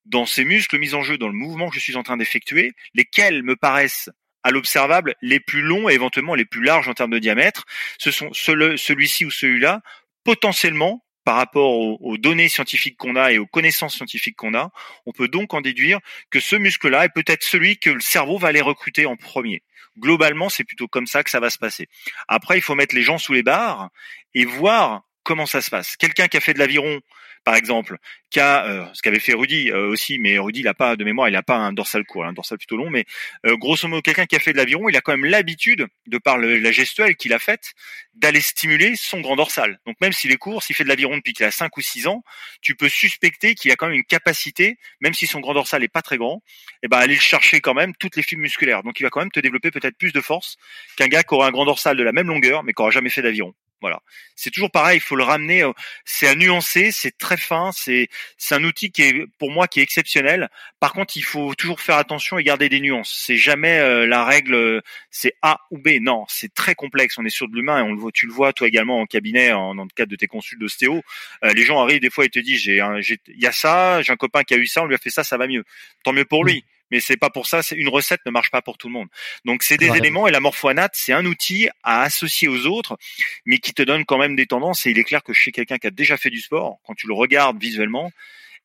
[0.05, 2.71] Dans ces muscles mis en jeu, dans le mouvement que je suis en train d'effectuer,
[2.93, 4.09] lesquels me paraissent
[4.43, 7.65] à l'observable les plus longs et éventuellement les plus larges en termes de diamètre?
[7.99, 9.81] Ce sont celui-ci ou celui-là,
[10.23, 14.71] potentiellement, par rapport aux, données scientifiques qu'on a et aux connaissances scientifiques qu'on a,
[15.05, 15.99] on peut donc en déduire
[16.29, 19.63] que ce muscle-là est peut-être celui que le cerveau va aller recruter en premier.
[19.99, 21.87] Globalement, c'est plutôt comme ça que ça va se passer.
[22.27, 23.89] Après, il faut mettre les gens sous les barres
[24.33, 25.95] et voir comment ça se passe.
[25.97, 27.01] Quelqu'un qui a fait de l'aviron
[27.43, 27.97] par exemple,
[28.29, 31.27] qu'a euh, ce qu'avait fait Rudy euh, aussi, mais Rudy il a pas de mémoire,
[31.27, 33.05] il a pas un dorsal court, un dorsal plutôt long, mais
[33.47, 36.17] euh, grosso modo quelqu'un qui a fait de l'aviron, il a quand même l'habitude, de
[36.19, 37.73] par la gestuelle qu'il a faite,
[38.13, 39.79] d'aller stimuler son grand dorsal.
[39.87, 42.05] Donc même s'il est court, s'il fait de l'aviron depuis qu'il a 5 ou 6
[42.05, 42.23] ans,
[42.61, 45.87] tu peux suspecter qu'il a quand même une capacité, même si son grand dorsal est
[45.87, 48.83] pas très grand, et eh ben aller chercher quand même toutes les fibres musculaires.
[48.83, 50.57] Donc il va quand même te développer peut-être plus de force
[50.95, 53.09] qu'un gars qui aura un grand dorsal de la même longueur, mais qui aura jamais
[53.09, 53.55] fait d'aviron.
[53.81, 54.01] Voilà.
[54.35, 55.63] C'est toujours pareil, il faut le ramener.
[56.05, 59.79] C'est à nuancer, c'est très fin, c'est c'est un outil qui est pour moi qui
[59.79, 60.49] est exceptionnel.
[60.79, 63.13] Par contre, il faut toujours faire attention et garder des nuances.
[63.25, 65.99] C'est jamais euh, la règle, c'est A ou B.
[66.01, 67.17] Non, c'est très complexe.
[67.17, 68.11] On est sur de l'humain et on le voit.
[68.11, 71.03] Tu le vois toi également en cabinet, en, dans le cadre de tes consultes d'ostéo.
[71.43, 72.81] Euh, les gens arrivent des fois et te disent j'ai
[73.27, 75.09] il y a ça, j'ai un copain qui a eu ça, on lui a fait
[75.09, 75.63] ça, ça va mieux.
[76.03, 77.63] Tant mieux pour lui mais c'est pas pour ça.
[77.63, 79.07] C'est une recette ne marche pas pour tout le monde.
[79.45, 82.97] Donc c'est des éléments et la morphoanate, c'est un outil à associer aux autres,
[83.45, 84.85] mais qui te donne quand même des tendances.
[84.85, 87.07] Et il est clair que chez quelqu'un qui a déjà fait du sport, quand tu
[87.07, 88.11] le regardes visuellement,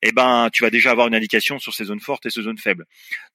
[0.03, 2.59] eh ben tu vas déjà avoir une indication sur ces zones fortes et ces zones
[2.59, 2.85] faibles.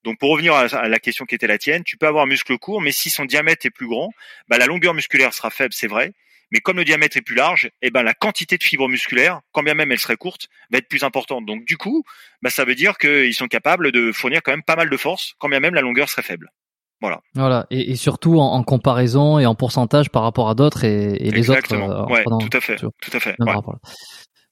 [0.04, 2.58] Donc pour revenir à la question qui était la tienne, tu peux avoir un muscle
[2.58, 4.12] court, mais si son diamètre est plus grand,
[4.48, 6.14] bah, la longueur musculaire sera faible, c'est vrai,
[6.52, 9.64] mais comme le diamètre est plus large, eh ben la quantité de fibres musculaires, quand
[9.64, 11.46] bien même elle serait courte, va être plus importante.
[11.46, 12.04] Donc du coup,
[12.42, 15.34] bah, ça veut dire qu'ils sont capables de fournir quand même pas mal de force,
[15.40, 16.52] quand bien même la longueur serait faible.
[17.00, 17.20] Voilà.
[17.34, 21.74] Voilà, et, surtout en, comparaison et en pourcentage par rapport à d'autres et, les autres.
[21.74, 23.36] Euh, ouais, tout à fait, tout à fait.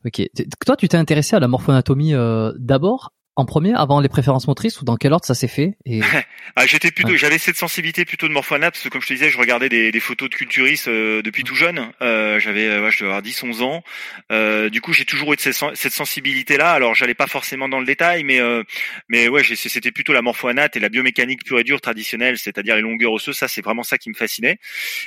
[0.05, 0.21] Ok.
[0.65, 4.81] Toi, tu t'es intéressé à la morphoanatomie euh, d'abord en premier avant les préférences motrices
[4.81, 6.01] ou dans quel ordre ça s'est fait et...
[6.55, 9.29] ah, j'étais plutôt j'avais cette sensibilité plutôt de morphoanat parce que comme je te disais
[9.29, 11.91] je regardais des, des photos de culturistes euh, depuis tout jeune.
[12.01, 13.83] Euh, j'avais euh, ouais, je devais avoir 10 11 ans.
[14.31, 17.79] Euh, du coup j'ai toujours eu cette, cette sensibilité là alors j'allais pas forcément dans
[17.79, 18.63] le détail mais euh,
[19.07, 22.81] mais ouais c'était plutôt la morphoanate et la biomécanique pure et dure traditionnelle c'est-à-dire les
[22.81, 23.37] longueurs osseuses.
[23.37, 24.59] Ça c'est vraiment ça qui me fascinait.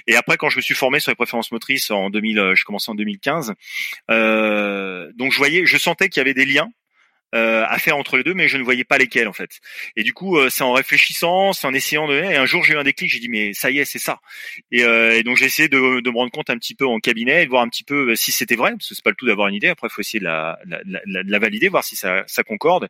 [0.07, 2.91] Et après quand je me suis formé sur les préférences motrices en 2000 je commençais
[2.91, 3.55] en 2015
[4.09, 6.71] donc je voyais je sentais qu'il y avait des liens
[7.35, 9.61] euh, à faire entre les deux, mais je ne voyais pas lesquels en fait.
[9.97, 12.15] Et du coup, euh, c'est en réfléchissant, c'est en essayant de.
[12.15, 13.11] Et un jour, j'ai eu un déclic.
[13.11, 14.21] J'ai dit mais ça y est, c'est ça.
[14.71, 16.99] Et, euh, et donc j'ai essayé de, de, me rendre compte un petit peu en
[16.99, 19.17] cabinet, de voir un petit peu euh, si c'était vrai, parce que c'est pas le
[19.17, 19.69] tout d'avoir une idée.
[19.69, 22.89] Après, il faut essayer de la, la, la, la, valider, voir si ça, ça concorde.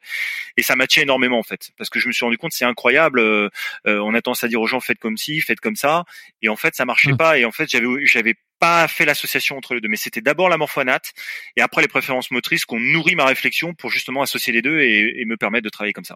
[0.57, 3.21] Et ça matchait énormément en fait, parce que je me suis rendu compte c'est incroyable.
[3.21, 3.49] Euh,
[3.87, 6.05] on a tendance à dire aux gens faites comme ci, faites comme ça,
[6.43, 7.17] et en fait ça marchait mmh.
[7.17, 7.39] pas.
[7.39, 10.57] Et en fait j'avais j'avais pas fait l'association entre les deux, mais c'était d'abord la
[10.57, 11.15] morphoanate
[11.57, 15.25] et après les préférences motrices qu'on nourrit ma réflexion pour justement associer les deux et,
[15.27, 16.15] me permettre de travailler comme ça.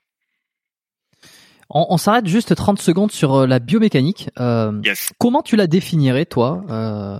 [1.68, 4.30] On, s'arrête juste 30 secondes sur euh, la biomécanique.
[4.38, 4.80] Euh,
[5.18, 7.18] comment tu la définirais, toi euh,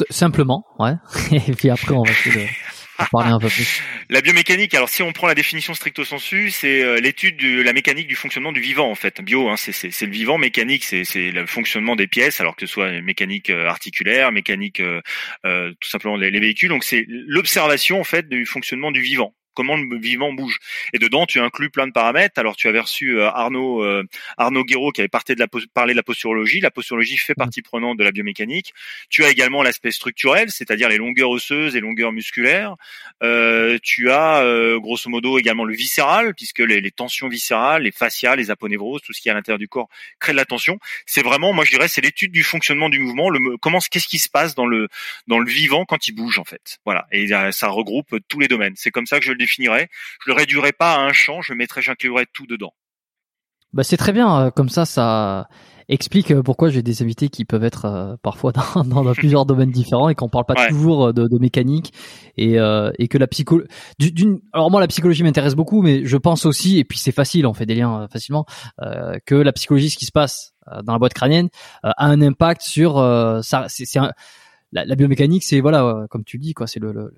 [0.10, 0.94] Simplement, ouais.
[1.30, 2.50] et puis après, on va essayer de
[3.10, 3.38] parler un.
[4.10, 7.72] La biomécanique, alors si on prend la définition stricto sensu, c'est euh, l'étude de la
[7.72, 9.20] mécanique du fonctionnement du vivant en fait.
[9.22, 10.38] Bio, hein, c'est le vivant.
[10.38, 15.00] Mécanique, c'est le fonctionnement des pièces, alors que ce soit mécanique euh, articulaire, mécanique, euh,
[15.80, 16.68] tout simplement les, les véhicules.
[16.68, 20.58] Donc c'est l'observation en fait du fonctionnement du vivant comment le vivant bouge.
[20.92, 22.38] Et dedans, tu inclus plein de paramètres.
[22.38, 24.02] Alors, tu as reçu euh, Arnaud euh,
[24.36, 26.60] Arnaud Guéraud qui avait parlé de la, parlé de la posturologie.
[26.60, 28.74] La posturologie fait partie prenante de la biomécanique.
[29.08, 32.76] Tu as également l'aspect structurel, c'est-à-dire les longueurs osseuses et longueurs musculaires.
[33.22, 37.92] Euh, tu as euh, grosso modo également le viscéral, puisque les, les, tensions viscérales, les
[37.92, 40.78] fasciales, les aponévroses, tout ce qui est à l'intérieur du corps crée de la tension.
[41.06, 43.30] C'est vraiment, moi je dirais, c'est l'étude du fonctionnement du mouvement.
[43.30, 44.88] Le, comment, qu'est-ce qui se passe dans le
[45.26, 46.78] dans le vivant quand il bouge en fait.
[46.84, 47.06] Voilà.
[47.12, 48.74] Et ça regroupe tous les domaines.
[48.76, 49.88] C'est comme ça que je le définirais.
[50.24, 52.74] Je le réduirais pas à un champ, je mettrais, j'inclurais tout dedans.
[53.74, 55.48] Bah c'est très bien, euh, comme ça, ça
[55.88, 59.72] explique euh, pourquoi j'ai des invités qui peuvent être euh, parfois dans, dans, plusieurs domaines
[59.72, 61.92] différents et qu'on parle pas toujours de, de, mécanique
[62.36, 62.56] et,
[62.98, 63.68] et que la psychologie.
[64.52, 67.52] Alors moi, la psychologie m'intéresse beaucoup, mais je pense aussi, et puis c'est facile, on
[67.52, 68.46] fait des liens facilement,
[69.26, 70.54] que la psychologie, ce qui se passe
[70.84, 71.48] dans la boîte crânienne,
[71.82, 72.94] a un impact sur
[73.42, 73.66] ça.
[73.68, 73.84] C'est
[74.72, 77.14] la, la, biomécanique, c'est voilà, comme tu dis, quoi, c'est le, le,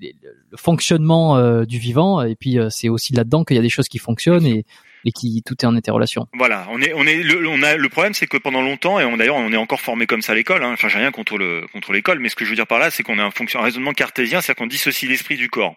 [0.00, 3.68] le fonctionnement euh, du vivant et puis euh, c'est aussi là-dedans qu'il y a des
[3.68, 4.64] choses qui fonctionnent et
[5.04, 6.26] et qui tout est en interrelation.
[6.34, 9.16] Voilà, on est on est le, on a le problème c'est que pendant longtemps et
[9.16, 10.62] d'ailleurs on est encore formé comme ça à l'école.
[10.62, 12.78] Hein, enfin j'ai rien contre le contre l'école, mais ce que je veux dire par
[12.78, 15.76] là c'est qu'on a un, fonction, un raisonnement cartésien, c'est-à-dire qu'on dissocie l'esprit du corps.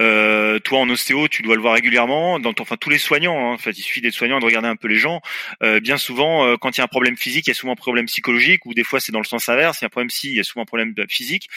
[0.00, 2.38] Euh, toi en ostéo, tu dois le voir régulièrement.
[2.38, 4.68] Dans enfin tous les soignants, hein, en fait, il suffit d'être soignant et de regarder
[4.68, 5.20] un peu les gens.
[5.62, 7.72] Euh, bien souvent, euh, quand il y a un problème physique, il y a souvent
[7.72, 9.80] un problème psychologique, ou des fois c'est dans le sens inverse.
[9.80, 11.48] Il y a un problème psy, il y a souvent un problème physique.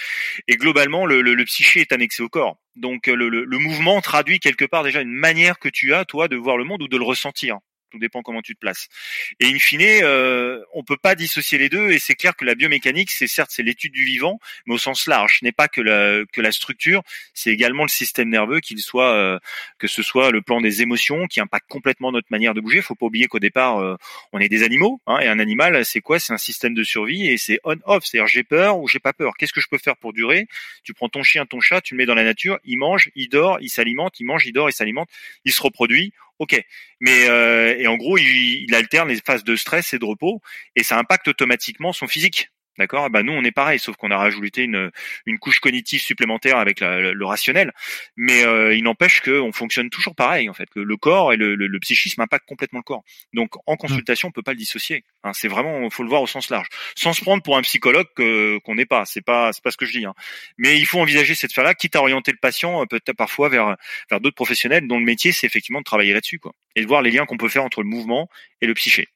[0.47, 2.57] Et globalement, le, le, le psyché est annexé au corps.
[2.75, 6.35] Donc le, le, mouvement traduit quelque part déjà une manière que tu as toi de
[6.35, 7.57] voir le monde ou de le ressentir
[7.95, 8.87] tout dépend comment tu te places.
[9.39, 11.91] Et in fine, euh, on peut pas dissocier les deux.
[11.91, 15.07] Et c'est clair que la biomécanique, c'est certes c'est l'étude du vivant, mais au sens
[15.07, 15.37] large.
[15.39, 17.03] Ce n'est pas que la que la structure,
[17.33, 19.39] c'est également le système nerveux, qu'il soit euh,
[19.77, 22.81] que ce soit le plan des émotions qui impacte complètement notre manière de bouger.
[22.81, 23.95] Faut pas oublier qu'au départ, euh,
[24.33, 26.19] on est des animaux, hein, et un animal, c'est quoi?
[26.19, 28.03] C'est un système de survie et c'est on-off.
[28.03, 29.33] C'est-à-dire j'ai peur ou j'ai pas peur.
[29.37, 30.47] Qu'est-ce que je peux faire pour durer?
[30.83, 33.29] Tu prends ton chien, ton chat, tu le mets dans la nature, il mange, il
[33.29, 35.09] dort, il s'alimente, il mange, il dort, il s'alimente,
[35.45, 36.61] il se reproduit ok.
[36.99, 40.41] Mais euh, et en gros, il, il, alterne les phases de stress et de repos,
[40.75, 42.49] et ça impacte automatiquement son physique.
[42.77, 43.09] D'accord?
[43.09, 44.91] Bah nous on est pareil, sauf qu'on a rajouté une,
[45.25, 47.71] une couche cognitive supplémentaire avec le rationnel,
[48.17, 50.67] mais euh, il n'empêche qu'on fonctionne toujours pareil en fait.
[50.75, 53.03] Le, le corps et le, le, psychisme impactent complètement le corps.
[53.33, 55.03] Donc en consultation on peut pas le dissocier.
[55.23, 58.07] Hein, c'est vraiment, faut le voir au sens large, sans se prendre pour un psychologue
[58.15, 59.05] qu'on n'est pas.
[59.05, 60.05] C'est pas, c'est pas ce que je dis.
[60.05, 60.13] Hein.
[60.57, 63.77] Mais il faut envisager cette phase-là, quitte à orienter le patient euh, peut-être parfois vers
[64.09, 67.01] vers d'autres professionnels dont le métier c'est effectivement de travailler là-dessus quoi, et de voir
[67.01, 68.29] les liens qu'on peut faire entre le mouvement
[68.61, 69.07] et le psyché.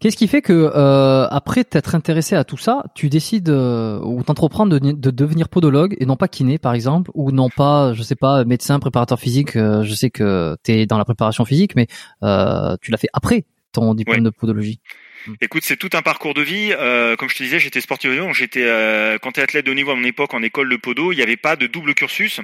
[0.00, 4.22] Qu'est-ce qui fait que euh, après t'être intéressé à tout ça, tu décides euh, ou
[4.22, 8.02] t'entreprends de, de, devenir podologue et non pas kiné par exemple ou non pas, je
[8.02, 9.56] sais pas, médecin, préparateur physique.
[9.56, 11.86] Euh, je sais que t'es dans la préparation physique, mais
[12.22, 14.80] euh, tu l'as fait après ton diplôme de podologie?
[15.26, 15.34] Mm.
[15.40, 16.72] Écoute, c'est tout un parcours de vie.
[16.72, 19.66] Euh, comme je te disais, j'étais sportif de haut J'étais euh, quand tu es athlète
[19.66, 21.66] de haut niveau à mon époque en école de podo, il n'y avait pas de
[21.66, 22.40] double cursus.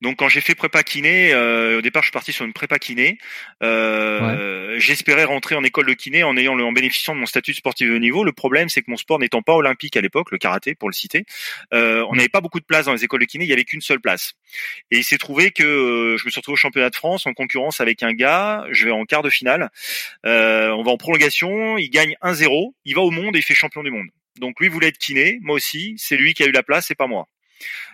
[0.00, 2.78] Donc quand j'ai fait prépa kiné, euh, au départ je suis parti sur une prépa
[2.78, 3.18] kiné.
[3.62, 7.52] Euh, J'espérais rentrer en école de kiné en ayant le, en bénéficiant de mon statut
[7.52, 8.24] de sportif de haut niveau.
[8.24, 10.94] Le problème c'est que mon sport n'étant pas olympique à l'époque, le karaté pour le
[10.94, 11.24] citer,
[11.72, 13.44] euh, on n'avait pas beaucoup de place dans les écoles de kiné.
[13.44, 14.34] Il y avait qu'une seule place.
[14.90, 17.34] Et il s'est trouvé que euh, je me suis retrouvé au championnat de France en
[17.34, 18.66] concurrence avec un gars.
[18.70, 19.70] Je vais en quart de finale.
[20.24, 21.78] on va en prolongation.
[21.78, 24.08] Il gagne 1-0, il va au monde et il fait champion du monde.
[24.40, 26.94] Donc lui voulait être kiné, moi aussi, c'est lui qui a eu la place, c'est
[26.94, 27.28] pas moi.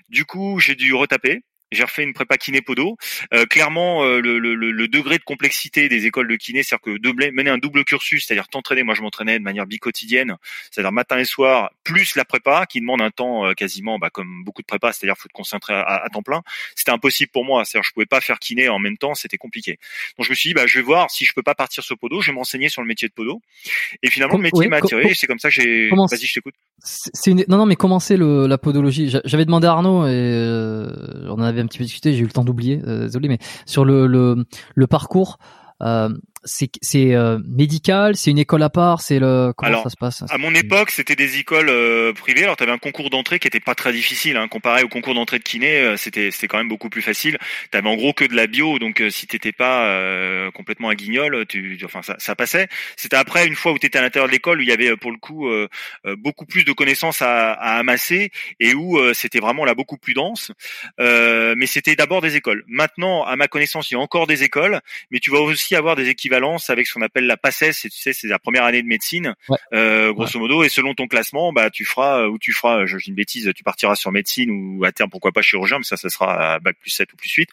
[0.09, 1.43] Du coup, j'ai dû retaper.
[1.73, 2.97] J'ai refait une prépa kiné podo.
[3.33, 6.99] Euh, clairement, euh, le, le, le, degré de complexité des écoles de kiné, c'est-à-dire que
[6.99, 10.37] de mener un double cursus, c'est-à-dire t'entraîner, moi je m'entraînais de manière bicotidienne,
[10.71, 14.43] c'est-à-dire matin et soir, plus la prépa, qui demande un temps euh, quasiment bah, comme
[14.45, 16.43] beaucoup de prépa, c'est-à-dire faut te concentrer à, temps plein.
[16.75, 19.79] C'était impossible pour moi, c'est-à-dire je pouvais pas faire kiné en même temps, c'était compliqué.
[20.19, 21.97] Donc je me suis dit, bah, je vais voir si je peux pas partir sur
[21.97, 23.41] podo, je vais m'enseigner sur le métier de podo.
[24.03, 25.89] Et finalement, le métier m'a attiré, c'est comme ça que j'ai...
[25.91, 26.55] Vas-y, je t'écoute.
[27.27, 27.45] Une...
[27.47, 30.11] Non, non, mais comment c'est la podologie J'avais demandé à Arnaud et
[31.29, 33.39] on en avait un petit peu discuté, j'ai eu le temps d'oublier, euh, désolé, mais
[33.67, 35.39] sur le, le, parcours,
[35.83, 36.11] euh,
[36.45, 40.25] c'est c'est euh, médical, c'est une école à part, c'est le comment ça se passe
[40.31, 42.45] À mon époque, c'était des écoles euh, privées.
[42.45, 45.15] Alors tu avais un concours d'entrée qui était pas très difficile hein, comparé au concours
[45.15, 47.39] d'entrée de kiné, euh, c'était c'était quand même beaucoup plus facile.
[47.71, 49.71] Tu avais en gros que de la bio donc si t'étais pas
[50.55, 52.69] complètement un guignol, tu enfin ça, ça passait.
[52.97, 54.97] C'était après une fois où tu étais à l'intérieur de l'école où il y avait
[54.97, 55.51] pour le coup
[56.19, 58.31] beaucoup plus de connaissances à, à amasser
[58.61, 60.53] et où c'était vraiment là beaucoup plus dense.
[60.99, 62.65] mais c'était d'abord des écoles.
[62.67, 64.81] Maintenant, à ma connaissance, il y a encore des écoles,
[65.11, 66.30] mais tu vas aussi avoir des équipes
[66.69, 69.35] avec ce qu'on appelle la PACES, tu sais, c'est la première année de médecine,
[69.73, 73.09] euh, grosso modo, et selon ton classement, bah tu feras ou tu feras, je dis
[73.09, 76.09] une bêtise, tu partiras sur médecine ou à terme pourquoi pas chirurgien, mais ça, ça
[76.09, 77.49] sera bac plus 7 ou plus 8,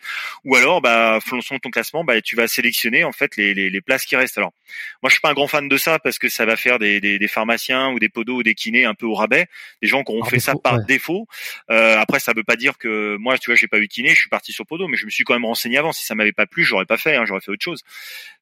[0.45, 3.81] ou alors, bah selon ton classement, bah tu vas sélectionner en fait les, les, les
[3.81, 4.37] places qui restent.
[4.37, 4.53] Alors,
[5.01, 6.99] moi je suis pas un grand fan de ça parce que ça va faire des,
[6.99, 9.47] des, des pharmaciens ou des podos ou des kinés un peu au rabais,
[9.81, 11.27] des gens qui ont fait ça par défaut.
[11.69, 14.19] Euh, après, ça veut pas dire que moi, tu vois, j'ai pas eu kiné, je
[14.19, 15.91] suis parti sur podo, mais je me suis quand même renseigné avant.
[15.91, 17.83] Si ça m'avait pas plu, j'aurais pas fait, hein, j'aurais fait autre chose.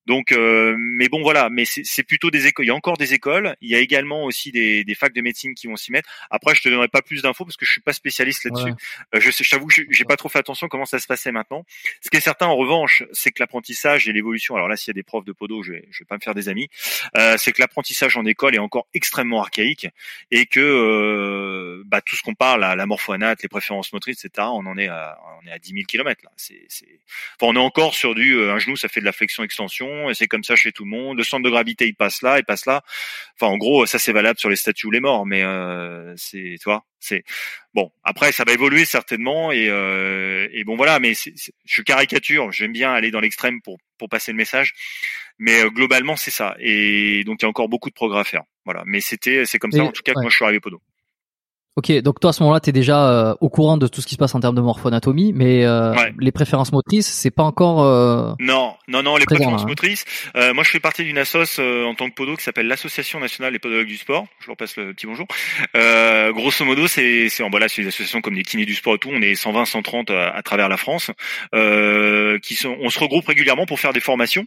[0.05, 1.49] Donc, euh, mais bon, voilà.
[1.49, 2.65] Mais c'est plutôt des écoles.
[2.65, 3.55] Il y a encore des écoles.
[3.61, 6.09] Il y a également aussi des, des facs de médecine qui vont s'y mettre.
[6.29, 8.73] Après, je te donnerai pas plus d'infos parce que je suis pas spécialiste là-dessus.
[9.13, 11.65] Euh, je, je t'avoue que j'ai pas trop fait attention comment ça se passait maintenant.
[12.01, 14.55] Ce qui est certain, en revanche, c'est que l'apprentissage et l'évolution.
[14.55, 16.21] Alors là, s'il y a des profs de podo, je vais, je vais pas me
[16.21, 16.69] faire des amis.
[17.17, 19.87] Euh, c'est que l'apprentissage en école est encore extrêmement archaïque
[20.31, 24.47] et que euh, bah, tout ce qu'on parle, la, la morphoanate, les préférences motrices, etc.
[24.51, 26.31] On en est à, on est à 10 000 km là.
[26.37, 26.67] C'est,
[27.39, 30.13] enfin, on est encore sur du un genou, ça fait de la flexion extension et
[30.13, 31.17] c'est comme ça chez tout le monde.
[31.17, 32.83] Le centre de gravité, il passe là, il passe là.
[33.39, 36.55] Enfin, en gros, ça c'est valable sur les statues ou les morts, mais euh, c'est,
[36.59, 37.23] tu vois, c'est
[37.73, 37.91] bon.
[38.03, 40.99] Après, ça va évoluer certainement et, euh, et bon voilà.
[40.99, 41.13] Mais
[41.65, 42.51] je caricature.
[42.51, 44.73] J'aime bien aller dans l'extrême pour pour passer le message,
[45.39, 46.55] mais euh, globalement c'est ça.
[46.59, 48.43] Et donc il y a encore beaucoup de progrès à faire.
[48.65, 48.83] Voilà.
[48.85, 50.81] Mais c'était, c'est comme ça en tout cas que moi je suis arrivé Podo.
[51.77, 54.07] Ok, donc toi à ce moment-là, tu es déjà euh, au courant de tout ce
[54.07, 57.83] qui se passe en termes de morphoanatomie, mais euh, les préférences motrices, c'est pas encore.
[57.83, 59.67] Euh, non, non, non, les préférences hein.
[59.67, 60.05] motrices.
[60.35, 63.59] moi, je fais partie d'une assoce en tant que podo qui s'appelle l'Association nationale des
[63.59, 64.25] podologues du sport.
[64.39, 65.27] Je leur passe le petit bonjour.
[65.73, 69.09] grosso modo, c'est c'est voilà, c'est des associations comme les kinés du sport et tout.
[69.11, 71.11] On est 120, 130 à, à travers la France,
[71.51, 74.45] qui sont, on se regroupe régulièrement pour faire des formations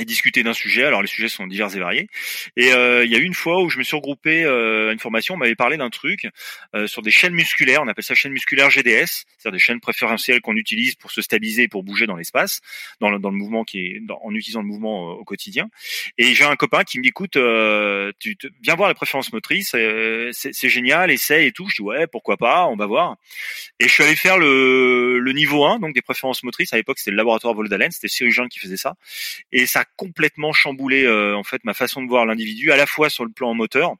[0.00, 0.84] et discuter d'un sujet.
[0.84, 2.08] Alors les sujets sont divers et variés.
[2.56, 4.92] Et euh, il y a eu une fois où je me suis regroupé euh, à
[4.92, 6.28] une formation, on m'avait parlé d'un truc
[6.74, 10.40] euh, sur des chaînes musculaires, on appelle ça chaîne musculaire GDS, c'est-à-dire des chaînes préférentielles
[10.40, 12.60] qu'on utilise pour se stabiliser et pour bouger dans l'espace,
[13.00, 15.68] dans le, dans le mouvement qui est en utilisant le mouvement au quotidien.
[16.16, 17.32] Et j'ai un copain qui me dit écoute,
[18.18, 19.76] tu te, viens voir les préférences motrices,
[20.32, 21.68] c'est génial, essaye et tout.
[21.68, 23.16] Je dis ouais, pourquoi pas, on va voir.
[23.78, 26.72] Et je suis allé faire le, le niveau 1, donc des préférences motrices.
[26.72, 28.94] À l'époque, c'était le laboratoire Voldalen, c'était Cyril Jean qui faisait ça.
[29.50, 33.10] Et ça complètement chamboulé euh, en fait ma façon de voir l'individu, à la fois
[33.10, 33.94] sur le plan moteur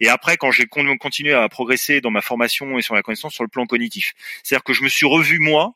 [0.00, 3.44] et après quand j'ai continué à progresser dans ma formation et sur la connaissance sur
[3.44, 4.14] le plan cognitif.
[4.42, 5.74] C'est-à-dire que je me suis revu moi.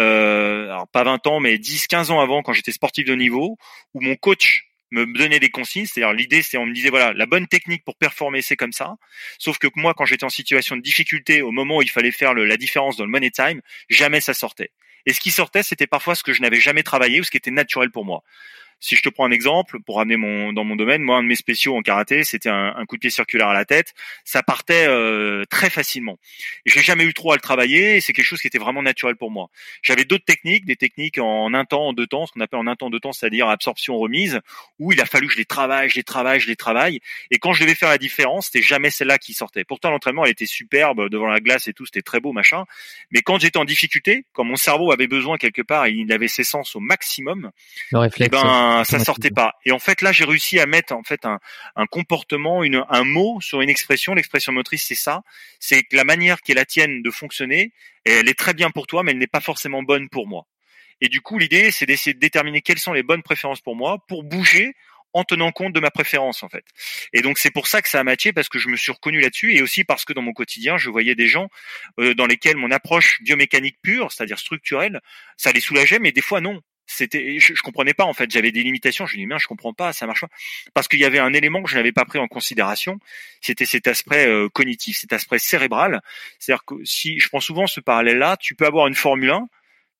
[0.00, 3.58] Euh, alors pas 20 ans, mais 10, 15 ans avant, quand j'étais sportif de niveau,
[3.94, 5.86] où mon coach me donnait des consignes.
[5.86, 8.94] C'est-à-dire l'idée, c'est on me disait voilà, la bonne technique pour performer, c'est comme ça.
[9.38, 12.34] Sauf que moi, quand j'étais en situation de difficulté, au moment où il fallait faire
[12.34, 14.70] la différence dans le money time, jamais ça sortait.
[15.06, 17.36] Et ce qui sortait, c'était parfois ce que je n'avais jamais travaillé ou ce qui
[17.36, 18.22] était naturel pour moi.
[18.80, 21.28] Si je te prends un exemple, pour ramener mon dans mon domaine, moi un de
[21.28, 23.94] mes spéciaux en karaté, c'était un, un, coup de pied circulaire à la tête.
[24.24, 26.18] Ça partait euh, très facilement.
[26.64, 27.96] Et j'ai jamais eu trop à le travailler.
[27.96, 29.50] Et c'est quelque chose qui était vraiment naturel pour moi.
[29.82, 32.66] J'avais d'autres techniques, des techniques en un temps, en deux temps, ce qu'on appelle en
[32.66, 34.40] un temps, deux temps, c'est-à-dire absorption remise,
[34.78, 37.00] où il a fallu que je les travaille, je les travaille, je les travaille.
[37.30, 39.64] Et quand je devais faire la différence, c'était jamais celle-là qui sortait.
[39.64, 42.64] Pourtant l'entraînement, elle était superbe devant la glace et tout, c'était très beau machin.
[43.10, 46.44] Mais quand j'étais en difficulté, quand mon cerveau avait besoin quelque part, il avait ses
[46.44, 47.50] sens au maximum.
[47.90, 48.30] Le réflexe.
[48.32, 48.36] Eh
[48.76, 49.54] ben, ça sortait pas.
[49.64, 51.38] Et en fait, là, j'ai réussi à mettre en fait un,
[51.76, 54.14] un comportement, une, un mot sur une expression.
[54.14, 55.22] L'expression motrice, c'est ça.
[55.60, 57.72] C'est que la manière qui est la tienne de fonctionner,
[58.04, 60.46] elle est très bien pour toi, mais elle n'est pas forcément bonne pour moi.
[61.00, 63.98] Et du coup, l'idée, c'est d'essayer de déterminer quelles sont les bonnes préférences pour moi
[64.08, 64.74] pour bouger
[65.12, 66.64] en tenant compte de ma préférence en fait.
[67.12, 69.20] Et donc c'est pour ça que ça a matché parce que je me suis reconnu
[69.20, 71.48] là-dessus et aussi parce que dans mon quotidien je voyais des gens
[71.98, 75.00] euh, dans lesquels mon approche biomécanique pure, c'est-à-dire structurelle,
[75.36, 78.50] ça les soulageait, mais des fois non c'était je, je, comprenais pas en fait j'avais
[78.50, 80.28] des limitations je me dis mais je comprends pas ça marche pas
[80.74, 82.98] parce qu'il y avait un élément que je n'avais pas pris en considération
[83.40, 86.00] c'était cet aspect euh, cognitif cet aspect cérébral
[86.38, 89.48] c'est-à-dire que si je prends souvent ce parallèle là tu peux avoir une Formule 1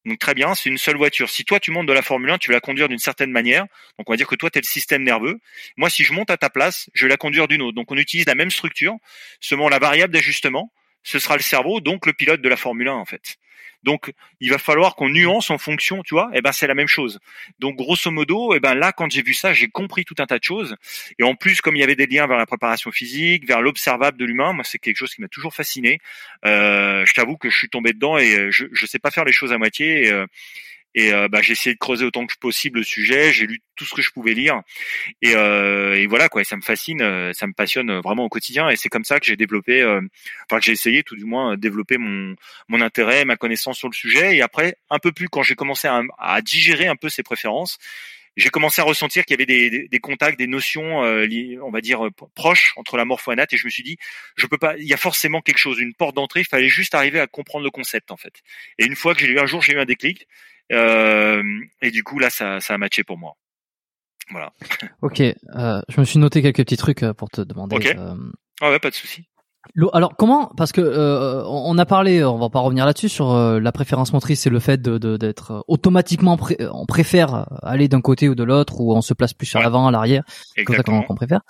[0.07, 1.29] donc très bien, c'est une seule voiture.
[1.29, 3.65] Si toi tu montes de la Formule 1, tu vas la conduire d'une certaine manière.
[3.99, 5.39] Donc on va dire que toi tu es le système nerveux.
[5.77, 7.75] Moi si je monte à ta place, je vais la conduire d'une autre.
[7.75, 8.97] Donc on utilise la même structure,
[9.41, 12.93] seulement la variable d'ajustement, ce sera le cerveau, donc le pilote de la Formule 1
[12.93, 13.37] en fait.
[13.89, 16.29] Donc, il va falloir qu'on nuance en fonction, tu vois.
[16.35, 17.21] Et eh ben, c'est la même chose.
[17.59, 20.27] Donc, grosso modo, et eh ben là, quand j'ai vu ça, j'ai compris tout un
[20.27, 20.77] tas de choses.
[21.19, 24.19] Et en plus, comme il y avait des liens vers la préparation physique, vers l'observable
[24.19, 26.01] de l'humain, moi, c'est quelque chose qui m'a toujours fasciné.
[26.45, 29.33] Euh, je t'avoue que je suis tombé dedans et je, je sais pas faire les
[29.33, 30.13] choses à moitié.
[30.13, 30.27] Euh,
[30.95, 33.33] et euh, bah, j'ai essayé de creuser autant que possible le sujet.
[33.33, 34.63] J'ai lu tout ce que je pouvais lire.
[35.23, 36.43] Et, euh, et voilà quoi.
[36.45, 38.69] ça me fascine, euh, ça me passionne vraiment au quotidien.
[38.69, 40.01] Et c'est comme ça que j'ai développé, euh,
[40.51, 42.35] enfin que j'ai essayé tout du moins développer mon
[42.69, 44.37] mon intérêt, ma connaissance sur le sujet.
[44.37, 47.79] Et après, un peu plus quand j'ai commencé à, à digérer un peu ses préférences
[48.39, 51.27] j'ai commencé à ressentir qu'il y avait des, des, des, contacts, des notions, euh,
[51.63, 53.97] on va dire proches entre la morpho-anat et je me suis dit,
[54.37, 56.41] je peux pas, il y a forcément quelque chose, une porte d'entrée.
[56.41, 58.43] Il fallait juste arriver à comprendre le concept en fait.
[58.79, 60.27] Et une fois que j'ai eu un jour, j'ai eu un déclic.
[60.73, 61.43] Euh,
[61.83, 63.35] et du coup, là, ça, ça a matché pour moi.
[64.31, 64.53] Voilà.
[65.03, 67.77] Ok, euh, je me suis noté quelques petits trucs euh, pour te demander.
[67.77, 67.87] Ok.
[67.87, 68.15] Euh...
[68.61, 69.27] Ah ouais, pas de souci.
[69.93, 73.61] Alors comment Parce que euh, on a parlé, on va pas revenir là-dessus sur euh,
[73.61, 78.29] la préférence motrice, c'est le fait de d'être automatiquement pré on préfère aller d'un côté
[78.29, 80.25] ou de l'autre ou on se place plus sur l'avant, à l'arrière,
[80.67, 81.41] comme ça qu'on préfère.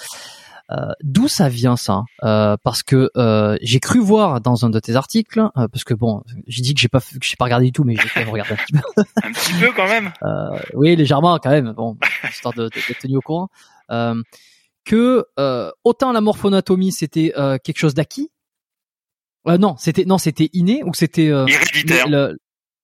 [0.71, 2.03] Euh, D'où ça vient ça?
[2.25, 5.95] Euh, Parce que euh, j'ai cru voir dans un de tes articles, euh, parce que
[5.95, 8.21] bon, j'ai dit que j'ai pas que j'ai pas regardé du tout, mais j'ai quand
[8.21, 9.03] même regardé un petit peu.
[9.25, 10.13] un petit peu quand même.
[10.23, 11.73] Euh, oui, légèrement quand même.
[11.73, 11.97] Bon,
[12.29, 13.49] histoire de d'être tenu au courant.
[14.89, 15.27] Que
[15.85, 17.33] autant la morphonatomie c'était
[17.63, 18.31] quelque chose d'acquis.
[19.47, 22.09] non, c'était non, c'était inné ou c'était héréditaire.
[22.09, 22.39] Le,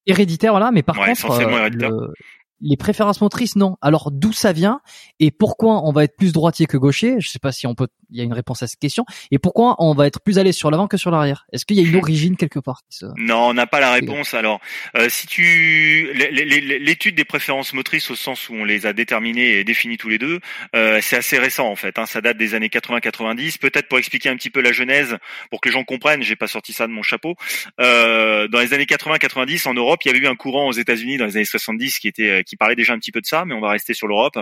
[0.06, 0.70] héréditaire, voilà.
[0.70, 2.12] Mais par contre, le,
[2.60, 3.76] les préférences motrices, non.
[3.80, 4.80] Alors d'où ça vient
[5.20, 7.16] et pourquoi on va être plus droitier que gaucher?
[7.18, 7.88] Je sais pas si on peut.
[8.10, 9.04] Il y a une réponse à cette question.
[9.30, 11.46] Et pourquoi on va être plus allé sur l'avant que sur l'arrière?
[11.52, 12.82] Est-ce qu'il y a une origine quelque part
[13.16, 14.34] Non, on n'a pas la réponse.
[14.34, 14.60] Alors,
[14.96, 19.64] euh, si tu l'étude des préférences motrices au sens où on les a déterminées et
[19.64, 20.38] définies tous les deux,
[20.76, 21.98] euh, c'est assez récent en fait.
[21.98, 22.06] Hein.
[22.06, 23.58] Ça date des années 80-90.
[23.58, 25.16] Peut-être pour expliquer un petit peu la genèse,
[25.50, 26.22] pour que les gens comprennent.
[26.22, 27.34] J'ai pas sorti ça de mon chapeau.
[27.80, 31.16] Euh, dans les années 80-90, en Europe, il y avait eu un courant aux États-Unis
[31.16, 33.54] dans les années 70 qui était qui parlait déjà un petit peu de ça, mais
[33.54, 34.38] on va rester sur l'Europe.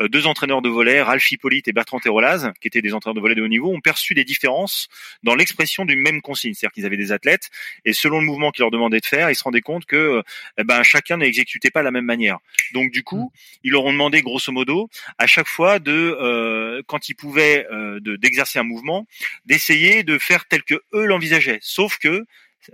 [0.00, 3.20] Euh, deux entraîneurs de volet, Ralph Hippolyte et Bertrand Terolaz, qui étaient des entraîneurs de
[3.20, 4.88] volet de haut niveau, ont perçu des différences
[5.22, 6.54] dans l'expression d'une même consigne.
[6.54, 7.50] C'est-à-dire qu'ils avaient des athlètes
[7.84, 10.22] et selon le mouvement qu'ils leur demandaient de faire, ils se rendaient compte que
[10.58, 12.38] eh ben, chacun n'exécutait pas de la même manière.
[12.72, 14.88] Donc du coup, ils leur ont demandé grosso modo
[15.18, 19.06] à chaque fois de, euh, quand ils pouvaient euh, d'exercer un mouvement,
[19.44, 21.58] d'essayer de faire tel que eux l'envisageaient.
[21.62, 22.24] Sauf que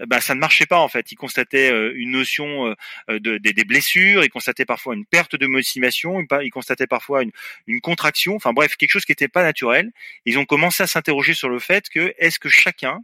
[0.07, 1.13] bah, ça ne marchait pas en fait.
[1.13, 2.75] Il constatait euh, une notion
[3.09, 7.33] euh, de, des blessures, il constatait parfois une perte de motivation, il constatait parfois une,
[7.67, 9.91] une contraction, enfin bref, quelque chose qui n'était pas naturel.
[10.25, 13.03] Ils ont commencé à s'interroger sur le fait que est-ce que chacun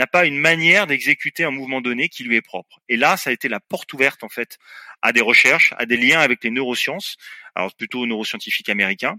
[0.00, 2.80] n'a pas une manière d'exécuter un mouvement donné qui lui est propre.
[2.88, 4.58] Et là, ça a été la porte ouverte en fait
[5.02, 7.16] à des recherches, à des liens avec les neurosciences,
[7.54, 9.16] alors plutôt neuroscientifiques américains,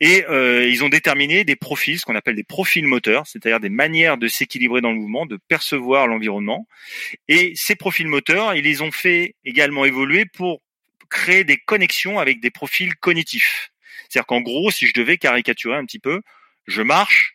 [0.00, 3.68] et euh, ils ont déterminé des profils, ce qu'on appelle des profils moteurs, c'est-à-dire des
[3.68, 6.66] manières de s'équilibrer dans le mouvement, de percevoir l'environnement.
[7.28, 10.60] Et ces profils moteurs, ils les ont fait également évoluer pour
[11.10, 13.72] créer des connexions avec des profils cognitifs.
[14.08, 16.20] C'est-à-dire qu'en gros, si je devais caricaturer un petit peu,
[16.66, 17.33] je marche,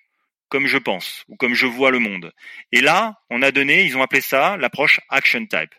[0.49, 2.33] comme je pense ou comme je vois le monde.
[2.71, 5.73] Et là, on a donné, ils ont appelé ça l'approche action type.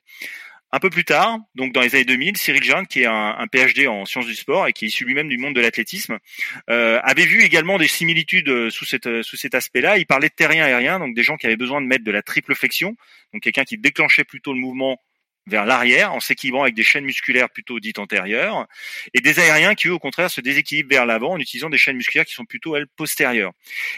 [0.72, 3.88] Un peu plus tard, donc dans les années 2000, Cyril Jean, qui est un, PhD
[3.88, 6.18] en sciences du sport et qui est issu lui-même du monde de l'athlétisme,
[6.68, 9.98] euh, avait vu également des similitudes euh, sous, cette, euh, sous cet aspect-là.
[9.98, 12.22] Il parlait de terrien aérien, donc des gens qui avaient besoin de mettre de la
[12.22, 12.94] triple flexion,
[13.32, 15.00] donc quelqu'un qui déclenchait plutôt le mouvement
[15.46, 18.66] vers l'arrière en s'équilibrant avec des chaînes musculaires plutôt dites antérieures
[19.14, 21.96] et des aériens qui eux au contraire se déséquilibrent vers l'avant en utilisant des chaînes
[21.96, 23.52] musculaires qui sont plutôt elles postérieures.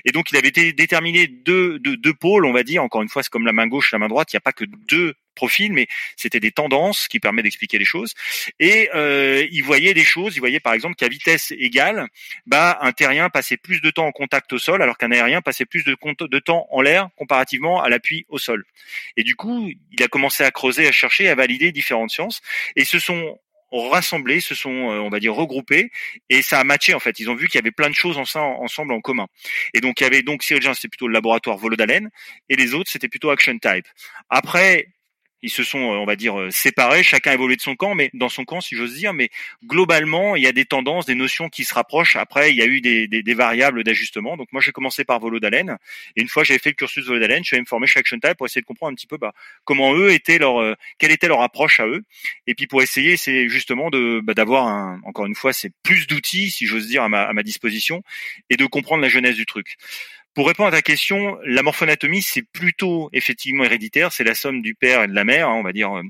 [0.04, 3.08] Et donc il avait été déterminé deux, deux, deux pôles, on va dire, encore une
[3.08, 5.14] fois c'est comme la main gauche, la main droite, il n'y a pas que deux
[5.34, 5.86] profil, mais
[6.16, 8.14] c'était des tendances qui permettent d'expliquer les choses.
[8.58, 12.06] Et euh, il voyait des choses, il voyait par exemple qu'à vitesse égale,
[12.46, 15.64] bah un terrien passait plus de temps en contact au sol, alors qu'un aérien passait
[15.64, 15.94] plus de,
[16.38, 18.64] temps en l'air comparativement à l'appui au sol.
[19.16, 22.40] Et du coup, il a commencé à creuser, à chercher, à valider différentes sciences,
[22.76, 23.38] et ce sont
[23.72, 25.90] rassemblés, se sont, euh, on va dire, regroupés,
[26.28, 27.18] et ça a matché en fait.
[27.20, 29.26] Ils ont vu qu'il y avait plein de choses ensemble en commun.
[29.74, 32.10] Et donc il y avait donc Cyril c'était plutôt le laboratoire Volodalen,
[32.48, 33.86] et les autres c'était plutôt Action Type.
[34.28, 34.88] Après,
[35.42, 38.10] ils se sont, euh, on va dire, euh, séparés, chacun évolué de son camp, mais
[38.14, 39.12] dans son camp, si j'ose dire.
[39.12, 39.30] Mais
[39.64, 42.16] globalement, il y a des tendances, des notions qui se rapprochent.
[42.16, 44.36] Après, il y a eu des, des, des variables d'ajustement.
[44.36, 45.76] Donc moi, j'ai commencé par Volodalen,
[46.16, 48.18] et une fois j'ai fait le cursus Volodalen, je suis allé me former chez Action
[48.18, 49.32] Type pour essayer de comprendre un petit peu bah,
[49.64, 52.02] comment eux étaient leur, euh, quelle était leur approche à eux,
[52.46, 56.06] et puis pour essayer, c'est justement de bah, d'avoir un, encore une fois, c'est plus
[56.06, 58.02] d'outils, si j'ose dire, à ma, à ma disposition,
[58.50, 59.76] et de comprendre la jeunesse du truc.
[60.34, 64.74] Pour répondre à ta question, la morphonatomie, c'est plutôt effectivement héréditaire, c'est la somme du
[64.74, 66.02] père et de la mère, hein, on va dire euh,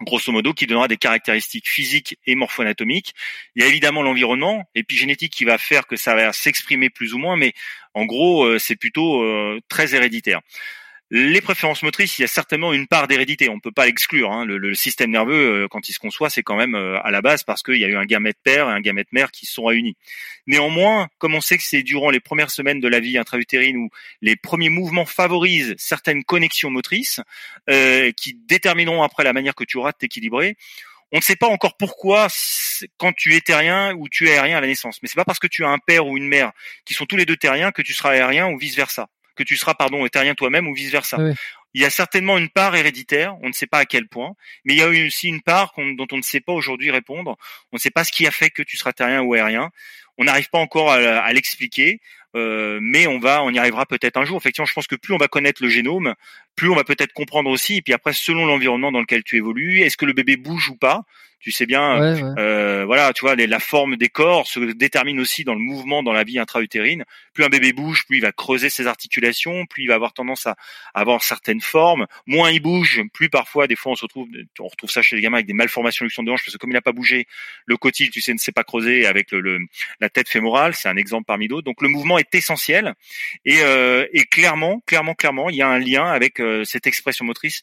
[0.00, 3.12] grosso modo, qui donnera des caractéristiques physiques et morpho-anatomiques.
[3.54, 7.18] Il y a évidemment l'environnement, épigénétique, qui va faire que ça va s'exprimer plus ou
[7.18, 7.52] moins, mais
[7.92, 10.40] en gros, euh, c'est plutôt euh, très héréditaire.
[11.10, 14.30] Les préférences motrices, il y a certainement une part d'hérédité, on ne peut pas l'exclure.
[14.30, 14.44] Hein.
[14.44, 17.44] Le, système nerveux, euh, quand il se conçoit, c'est quand même euh, à la base
[17.44, 19.64] parce qu'il y a eu un gamète père et un gamète mère qui se sont
[19.64, 19.96] réunis.
[20.46, 23.88] Néanmoins, comme on sait que c'est durant les premières semaines de la vie intra-utérine où
[24.20, 27.20] les premiers mouvements favorisent certaines connexions motrices
[27.70, 30.58] euh, qui détermineront après la manière que tu auras de t'équilibrer,
[31.10, 32.28] on ne sait pas encore pourquoi
[32.98, 34.98] quand tu es terrien ou tu es aérien à la naissance.
[35.02, 36.52] Mais c'est pas parce que tu as un père ou une mère
[36.84, 39.08] qui sont tous les deux terriens que tu seras aérien ou vice versa
[39.38, 41.16] que tu seras pardon terrien toi-même ou vice versa.
[41.74, 44.32] Il y a certainement une part héréditaire, on ne sait pas à quel point,
[44.64, 47.36] mais il y a aussi une part dont on ne sait pas aujourd'hui répondre.
[47.72, 49.70] On ne sait pas ce qui a fait que tu seras terrien ou aérien.
[50.18, 52.00] On n'arrive pas encore à, l'expliquer,
[52.36, 54.36] euh, mais on va, on y arrivera peut-être un jour.
[54.36, 56.14] Effectivement, je pense que plus on va connaître le génome,
[56.56, 57.76] plus on va peut-être comprendre aussi.
[57.76, 60.76] Et puis après, selon l'environnement dans lequel tu évolues, est-ce que le bébé bouge ou
[60.76, 61.04] pas?
[61.40, 62.02] Tu sais bien,
[62.36, 66.12] euh, voilà, tu vois, la forme des corps se détermine aussi dans le mouvement dans
[66.12, 67.04] la vie intra-utérine.
[67.32, 70.48] Plus un bébé bouge, plus il va creuser ses articulations, plus il va avoir tendance
[70.48, 70.56] à,
[70.94, 72.08] avoir certaines formes.
[72.26, 74.26] Moins il bouge, plus parfois, des fois, on se retrouve,
[74.58, 76.70] on retrouve ça chez les gamins avec des malformations de de hanche, parce que comme
[76.70, 77.28] il n'a pas bougé,
[77.66, 79.60] le cotyle, tu sais, ne s'est pas creusé avec le,
[80.00, 80.74] la tête fémorale.
[80.74, 81.64] C'est un exemple parmi d'autres.
[81.64, 82.94] Donc le mouvement est essentiel
[83.44, 87.24] et, euh, et clairement, clairement, clairement, il y a un lien avec euh, cette expression
[87.24, 87.62] motrice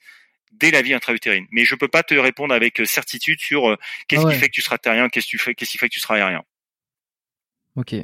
[0.60, 1.46] dès la vie intra-utérine.
[1.52, 3.78] Mais je peux pas te répondre avec euh, certitude sur euh,
[4.08, 5.94] qu'est-ce ah qui fait que tu seras terrien, qu'est-ce qui fait, qu'est-ce qui fait que
[5.94, 6.44] tu seras aérien.
[7.76, 7.96] Ok.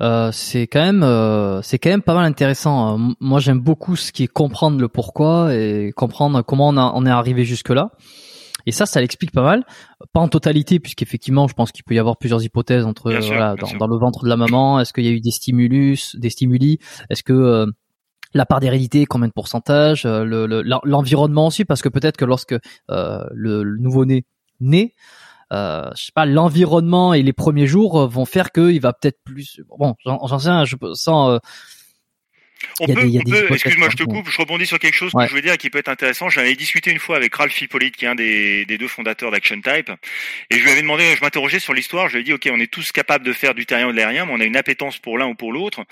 [0.00, 2.98] Euh, c'est quand même euh, c'est quand même pas mal intéressant.
[3.20, 7.10] Moi j'aime beaucoup ce qui est comprendre le pourquoi et comprendre comment on, on est
[7.10, 7.90] arrivé jusque là.
[8.68, 9.64] Et ça, ça l'explique pas mal.
[10.12, 13.72] Pas en totalité, puisqu'effectivement, je pense qu'il peut y avoir plusieurs hypothèses entre voilà, dans,
[13.78, 14.78] dans, le ventre de la maman.
[14.78, 16.78] Est-ce qu'il y a eu des stimulus, des stimuli
[17.08, 17.66] Est-ce que
[18.34, 22.56] la part d'hérédité, combien de pourcentage, euh, l'environnement aussi, parce que peut-être que lorsque
[22.90, 24.26] euh, le, nouveau-né
[24.60, 24.92] naît,
[25.50, 29.62] euh, je sais pas, l'environnement et les premiers jours vont faire qu'il va peut-être plus.
[29.78, 31.40] Bon, j'en sais rien, je sens
[32.80, 35.54] on peut, excuse-moi, je te coupe, je rebondis sur quelque chose que je veux dire
[35.54, 36.28] et qui peut être intéressant.
[36.28, 39.30] J'en avais discuté une fois avec Ralph Hippolyte, qui est un des, des deux fondateurs
[39.30, 39.90] d'Action Type,
[40.50, 42.60] et je lui avais demandé, je m'interrogeais sur l'histoire, je lui ai dit, ok, on
[42.60, 44.98] est tous capables de faire du terrien ou de l'aérien, mais on a une appétence
[44.98, 45.84] pour l'un ou pour l'autre.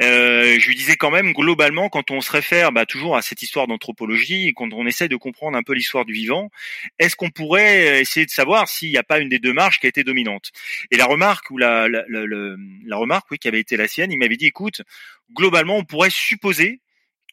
[0.00, 3.42] Euh, je lui disais quand même, globalement, quand on se réfère bah, toujours à cette
[3.42, 6.50] histoire d'anthropologie et quand on essaie de comprendre un peu l'histoire du vivant,
[6.98, 9.86] est-ce qu'on pourrait essayer de savoir s'il n'y a pas une des deux marches qui
[9.86, 10.50] a été dominante?
[10.90, 12.24] Et la remarque ou la, la, la,
[12.86, 14.82] la remarque, oui, qui avait été la sienne, il m'avait dit, écoute,
[15.34, 16.80] globalement, on pourrait supposer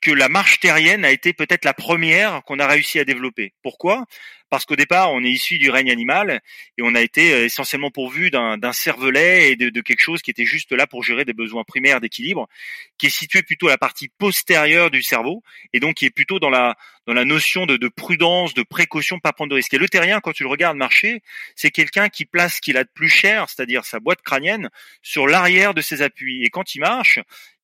[0.01, 3.53] que la marche terrienne a été peut-être la première qu'on a réussi à développer.
[3.61, 4.05] Pourquoi?
[4.49, 6.41] Parce qu'au départ, on est issu du règne animal
[6.77, 10.43] et on a été euh, essentiellement pourvu d'un cervelet et de, quelque chose qui était
[10.43, 12.49] juste là pour gérer des besoins primaires d'équilibre,
[12.97, 15.41] qui est situé plutôt à la partie postérieure du cerveau
[15.71, 16.75] et donc qui est plutôt dans la
[17.07, 19.73] dans la notion de, de prudence, de précaution, pas prendre de risques.
[19.73, 21.23] Et le terrien, quand tu le regardes marcher,
[21.55, 24.69] c'est quelqu'un qui place ce qu'il a de plus cher, c'est-à-dire sa boîte crânienne,
[25.01, 26.43] sur l'arrière de ses appuis.
[26.43, 27.19] Et quand il marche,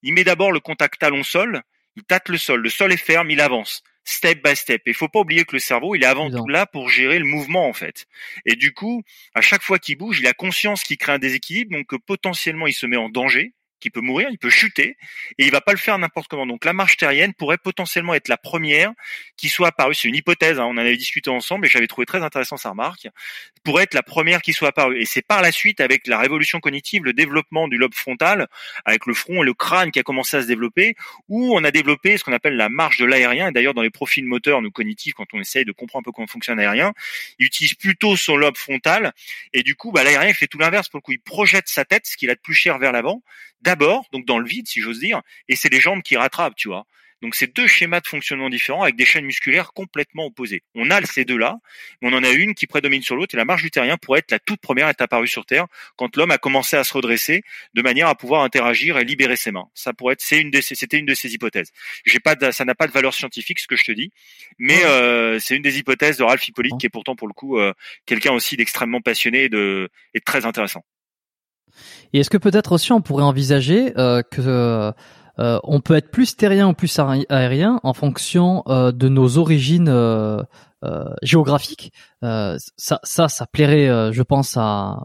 [0.08, 1.62] il met d'abord le contact talon-sol
[1.98, 4.84] il tâte le sol, le sol est ferme, il avance step by step.
[4.86, 7.20] Et il faut pas oublier que le cerveau, il est avant tout là pour gérer
[7.20, 8.06] le mouvement en fait.
[8.46, 9.04] Et du coup,
[9.34, 12.68] à chaque fois qu'il bouge, il a conscience qu'il crée un déséquilibre, donc que potentiellement
[12.68, 14.98] il se met en danger qui peut mourir, il peut chuter,
[15.38, 16.46] et il va pas le faire n'importe comment.
[16.46, 18.92] Donc la marche terrienne pourrait potentiellement être la première
[19.36, 19.96] qui soit apparue.
[19.96, 22.72] C'est une hypothèse, hein, on en avait discuté ensemble et j'avais trouvé très intéressant sa
[22.72, 23.08] remarque.
[23.64, 25.00] Pourrait être la première qui soit apparue.
[25.00, 28.48] Et c'est par la suite, avec la révolution cognitive, le développement du lobe frontal,
[28.86, 30.96] avec le front et le crâne qui a commencé à se développer,
[31.28, 33.50] où on a développé ce qu'on appelle la marche de l'aérien.
[33.50, 36.12] Et d'ailleurs, dans les profils moteurs, nous cognitifs, quand on essaye de comprendre un peu
[36.12, 36.94] comment fonctionne l'aérien,
[37.40, 39.14] il utilise plutôt son lobe frontal.
[39.54, 40.90] Et du coup, bah, l'aérien fait tout l'inverse.
[40.90, 43.22] Pour le coup, il projette sa tête, ce qu'il a de plus cher vers l'avant
[43.68, 46.70] d'abord, donc dans le vide, si j'ose dire, et c'est les jambes qui rattrapent, tu
[46.70, 46.86] vois.
[47.22, 50.64] Donc c'est deux schémas de fonctionnement différents avec des chaînes musculaires complètement opposées.
[50.74, 51.58] On a ces deux-là,
[52.02, 54.20] mais on en a une qui prédomine sur l'autre et la marche du terrien pourrait
[54.20, 55.66] être la toute première est apparue sur Terre
[55.98, 59.52] quand l'homme a commencé à se redresser de manière à pouvoir interagir et libérer ses
[59.52, 59.68] mains.
[59.74, 61.72] Ça pourrait être, c'est une de c'était une de ces hypothèses.
[62.06, 64.12] J'ai pas, ça n'a pas de valeur scientifique ce que je te dis,
[64.60, 67.60] mais euh, c'est une des hypothèses de Ralph Hippolyte qui est pourtant pour le coup
[67.60, 67.74] euh,
[68.06, 70.84] quelqu'un aussi d'extrêmement passionné et de, et de très intéressant.
[72.14, 74.22] Et est-ce que peut-être aussi on pourrait envisager euh,
[75.40, 77.00] euh, on peut être plus terrien ou plus
[77.30, 80.42] aérien en fonction euh, de nos origines euh,
[80.84, 81.92] euh, géographiques?
[82.22, 84.98] ça, ça, ça plairait, je pense à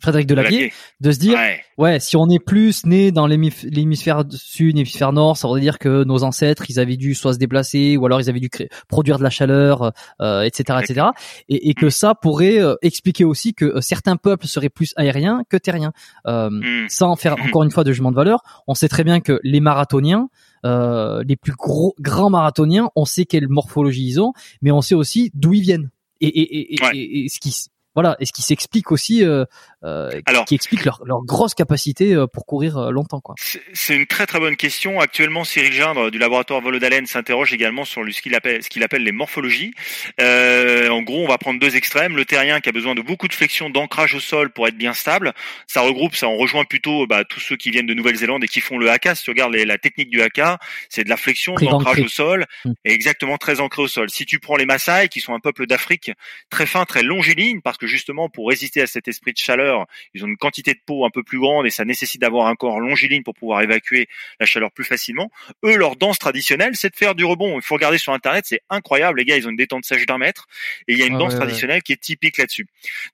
[0.00, 1.38] Frédéric Delavier, de se dire,
[1.78, 2.00] ouais.
[2.00, 6.22] si on est plus né dans l'hémisphère sud, l'hémisphère nord, ça veut dire que nos
[6.22, 9.22] ancêtres, ils avaient dû soit se déplacer, ou alors ils avaient dû créer, produire de
[9.22, 11.06] la chaleur, euh, etc., etc.
[11.48, 15.42] Et, et, que ça pourrait euh, expliquer aussi que euh, certains peuples seraient plus aériens
[15.48, 15.92] que terriens.
[16.26, 16.88] Euh, hmm.
[16.88, 19.60] Sans faire encore une fois de jugement de valeur, on sait très bien que les
[19.60, 20.28] marathoniens,
[20.64, 24.32] euh, les plus gros grands marathoniens, on sait quelle morphologie ils ont,
[24.62, 25.90] mais on sait aussi d'où ils viennent.
[26.20, 27.54] Et, et, et, et, ce qui
[27.96, 29.46] voilà, et ce qui s'explique aussi, euh,
[29.82, 33.20] euh, qui explique leur, leur grosse capacité euh, pour courir euh, longtemps.
[33.20, 33.34] Quoi.
[33.72, 35.00] C'est une très très bonne question.
[35.00, 39.02] Actuellement, Cyril Gindre du laboratoire Volodalen s'interroge également sur ce qu'il appelle, ce qu'il appelle
[39.02, 39.72] les morphologies.
[40.20, 42.16] Euh, en gros, on va prendre deux extrêmes.
[42.16, 44.92] Le terrien qui a besoin de beaucoup de flexion, d'ancrage au sol pour être bien
[44.92, 45.32] stable.
[45.66, 48.60] Ça regroupe, ça on rejoint plutôt bah, tous ceux qui viennent de Nouvelle-Zélande et qui
[48.60, 49.14] font le haka.
[49.14, 50.58] Si tu regardes la technique du haka,
[50.90, 52.72] c'est de la flexion, de l'ancrage au sol, mm.
[52.84, 54.10] et exactement très ancré au sol.
[54.10, 56.10] Si tu prends les Maasai, qui sont un peuple d'Afrique
[56.50, 60.24] très fin, très longiligne, parce que justement pour résister à cet esprit de chaleur, ils
[60.24, 62.80] ont une quantité de peau un peu plus grande et ça nécessite d'avoir un corps
[62.80, 64.08] longiligne pour pouvoir évacuer
[64.40, 65.30] la chaleur plus facilement.
[65.64, 67.56] Eux, leur danse traditionnelle, c'est de faire du rebond.
[67.56, 69.18] Il faut regarder sur internet, c'est incroyable.
[69.18, 70.46] Les gars, ils ont une détente sèche d'un mètre
[70.88, 72.66] et il y a une ah danse traditionnelle qui est typique là-dessus.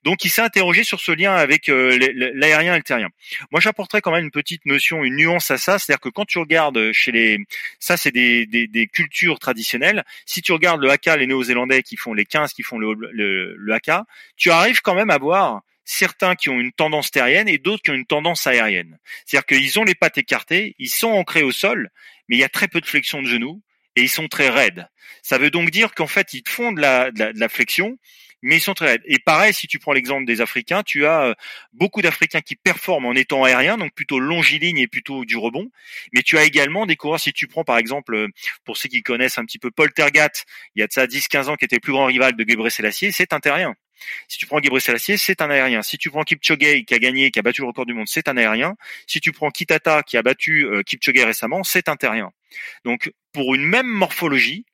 [0.03, 1.97] Donc, il s'est interrogé sur ce lien avec euh,
[2.35, 3.09] l'aérien et le terrien.
[3.51, 6.39] Moi, j'apporterais quand même une petite notion, une nuance à ça, c'est-à-dire que quand tu
[6.39, 7.39] regardes chez les,
[7.79, 10.03] ça c'est des, des, des, cultures traditionnelles.
[10.25, 13.55] Si tu regardes le haka, les Néo-Zélandais qui font les 15, qui font le, le,
[13.55, 14.05] le haka,
[14.37, 17.91] tu arrives quand même même avoir certains qui ont une tendance terrienne et d'autres qui
[17.91, 18.97] ont une tendance aérienne.
[19.25, 21.89] C'est-à-dire qu'ils ont les pattes écartées, ils sont ancrés au sol,
[22.27, 23.61] mais il y a très peu de flexion de genoux
[23.97, 24.87] et ils sont très raides.
[25.21, 27.97] Ça veut donc dire qu'en fait, ils font de la, flexion,
[28.41, 29.03] mais ils sont très raides.
[29.05, 31.33] Et pareil, si tu prends l'exemple des Africains, tu as euh,
[31.73, 35.69] beaucoup d'Africains qui performent en étant aériens, donc plutôt longiligne et plutôt du rebond.
[36.13, 38.27] Mais tu as également des coureurs, si tu prends par exemple, euh,
[38.63, 40.31] pour ceux qui connaissent un petit peu Paul Tergat,
[40.75, 42.71] il y a de ça 10-15 ans, qui était le plus grand rival de Gebre
[42.71, 43.75] Selassie, c'est un terrien.
[44.27, 45.81] Si tu prends Gebre Selassie, c'est un aérien.
[45.81, 48.27] Si tu prends Kipchoge qui a gagné, qui a battu le record du monde, c'est
[48.27, 48.75] un aérien.
[49.07, 52.31] Si tu prends Kitata qui a battu euh, Kipchoge récemment, c'est un terrien.
[52.85, 54.65] Donc pour une même morphologie,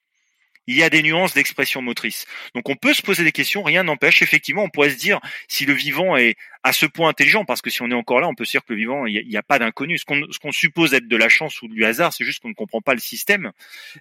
[0.70, 2.28] il y a des nuances d'expression motrice.
[2.54, 4.22] Donc on peut se poser des questions, rien n'empêche.
[4.22, 7.70] Effectivement, on pourrait se dire si le vivant est à ce point intelligent, parce que
[7.70, 9.42] si on est encore là, on peut se dire que le vivant, il n'y a,
[9.42, 9.98] pas d'inconnu.
[9.98, 12.82] Ce qu'on suppose être de la chance ou du hasard, c'est juste qu'on ne comprend
[12.82, 13.52] pas le système.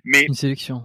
[0.05, 0.27] Mais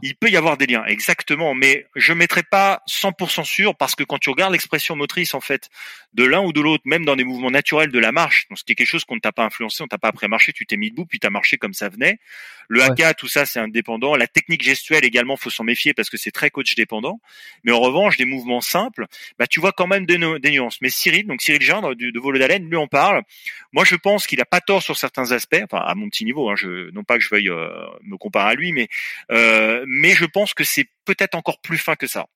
[0.04, 1.56] il peut y avoir des liens, exactement.
[1.56, 5.42] Mais je ne mettrai pas 100% sûr, parce que quand tu regardes l'expression motrice, en
[5.42, 5.70] fait,
[6.14, 8.76] de l'un ou de l'autre, même dans des mouvements naturels de la marche, donc c'était
[8.76, 10.78] quelque chose qu'on ne t'a pas influencé, on t'a pas appris à marcher, tu t'es
[10.78, 12.20] mis debout, puis tu as marché comme ça venait.
[12.68, 14.16] Le haka, tout ça, c'est indépendant.
[14.16, 15.64] La technique gestuelle également, faut s'en
[15.96, 17.20] parce que c'est très coach dépendant.
[17.64, 19.06] Mais en revanche, des mouvements simples,
[19.40, 20.80] bah, tu vois quand même des, nuances.
[20.82, 23.24] Mais Cyril, donc Cyril Gindre de, de Volodalen, lui en parle.
[23.72, 26.50] Moi, je pense qu'il a pas tort sur certains aspects, enfin à mon petit niveau.
[26.50, 28.88] Hein, je, non pas que je veuille euh, me comparer à lui, mais
[29.32, 32.28] euh, mais je pense que c'est peut-être encore plus fin que ça.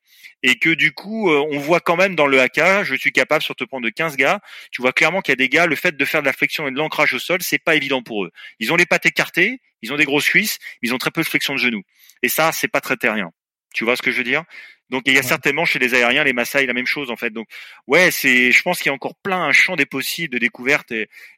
[0.43, 3.43] Et que du coup, euh, on voit quand même dans le haka, je suis capable
[3.43, 4.39] sur te prendre de 15 gars,
[4.71, 6.67] tu vois clairement qu'il y a des gars, le fait de faire de la flexion
[6.67, 8.31] et de l'ancrage au sol, c'est pas évident pour eux.
[8.59, 11.27] Ils ont les pattes écartées, ils ont des grosses cuisses, ils ont très peu de
[11.27, 11.83] flexion de genoux.
[12.23, 13.31] Et ça, c'est pas très terrien.
[13.73, 14.43] Tu vois ce que je veux dire?
[14.89, 17.29] Donc il y a certainement chez les aériens, les Maasai, la même chose en fait.
[17.31, 17.47] Donc
[17.87, 20.93] ouais, c'est, je pense qu'il y a encore plein un champ des possibles de découverte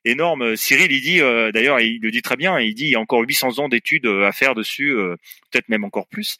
[0.05, 0.55] énorme.
[0.55, 2.99] Cyril, il dit, euh, d'ailleurs, il le dit très bien, il dit il y a
[2.99, 5.15] encore 800 ans d'études euh, à faire dessus, euh,
[5.51, 6.37] peut-être même encore plus.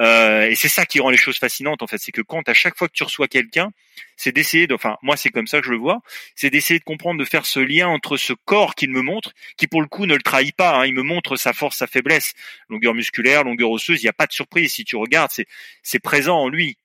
[0.00, 2.76] et c'est ça qui rend les choses fascinantes en fait, c'est que quand à chaque
[2.76, 3.70] fois que tu reçois quelqu'un,
[4.16, 6.00] c'est d'essayer de, enfin moi c'est comme ça que je le vois,
[6.34, 9.66] c'est d'essayer de comprendre, de faire ce lien entre ce corps qu'il me montre, qui
[9.66, 12.32] pour le coup ne le trahit pas, hein, il me montre sa force, sa faiblesse,
[12.68, 14.72] longueur musculaire, longueur osseuse, il n'y a pas de surprise.
[14.72, 15.46] Si tu regardes, c'est
[15.82, 16.78] c'est présent en lui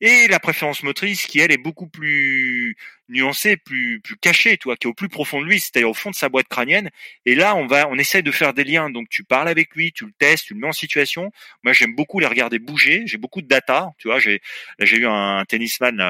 [0.00, 2.76] et la préférence motrice qui elle est beaucoup plus
[3.08, 6.10] nuancée, plus plus cachée, toi, qui est au plus profond de lui, c'est-à-dire au fond
[6.10, 6.90] de sa boîte crânienne.
[7.24, 8.90] Et là, on va, on essaie de faire des liens.
[8.90, 11.30] Donc tu parles avec lui, tu le testes, tu le mets en situation.
[11.62, 13.04] Moi, j'aime beaucoup les regarder bouger.
[13.06, 14.18] J'ai beaucoup de data, tu vois.
[14.18, 14.40] J'ai
[14.78, 16.00] j'ai eu un tennisman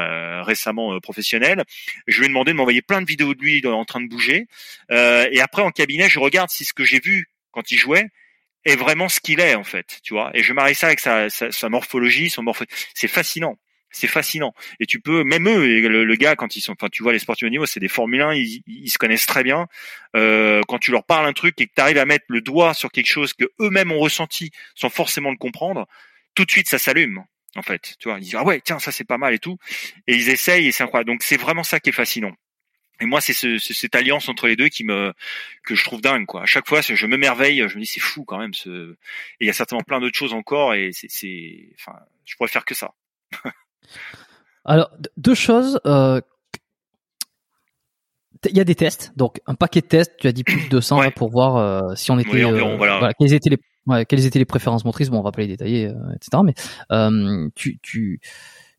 [0.43, 1.63] récemment euh, professionnel.
[2.09, 4.47] Je lui ai demandé de m'envoyer plein de vidéos de lui en train de bouger.
[4.91, 8.09] Euh, et après en cabinet, je regarde si ce que j'ai vu quand il jouait
[8.65, 10.31] est vraiment ce qu'il est en fait, tu vois.
[10.35, 12.65] Et je marie ça avec sa, sa, sa morphologie, son morpho.
[12.95, 13.57] C'est fascinant
[13.91, 14.55] c'est fascinant.
[14.81, 17.47] Et tu peux, même eux, le, gars, quand ils sont, enfin, tu vois, les sportifs
[17.47, 19.67] au niveau, c'est des Formule 1, ils, se connaissent très bien.
[20.15, 22.75] Euh, quand tu leur parles un truc et que tu arrives à mettre le doigt
[22.75, 25.87] sur quelque chose que eux-mêmes ont ressenti sans forcément le comprendre,
[26.35, 27.25] tout de suite, ça s'allume.
[27.57, 29.57] En fait, tu vois, ils disent ah ouais, tiens, ça c'est pas mal et tout,
[30.07, 31.11] et ils essayent et c'est incroyable.
[31.11, 32.33] Donc c'est vraiment ça qui est fascinant.
[33.01, 35.13] Et moi, c'est ce, cette alliance entre les deux qui me
[35.65, 36.43] que je trouve dingue, quoi.
[36.43, 38.55] À chaque fois, je me merveille, je me dis c'est fou quand même.
[38.55, 38.93] Ce...
[39.41, 42.65] Et il y a certainement plein d'autres choses encore, et c'est, enfin, je pourrais faire
[42.65, 42.95] que ça.
[44.67, 45.81] Alors, deux choses.
[45.87, 46.21] Euh,
[48.51, 50.13] il y a des tests, donc un paquet de tests.
[50.19, 53.13] Tu as dit plus de 200 pour voir euh, si on était, euh, voilà.
[53.19, 55.09] quelles étaient les, quelles étaient les préférences motrices.
[55.09, 56.43] Bon, on va pas les détailler, etc.
[56.45, 56.55] Mais
[57.55, 58.21] tu, tu,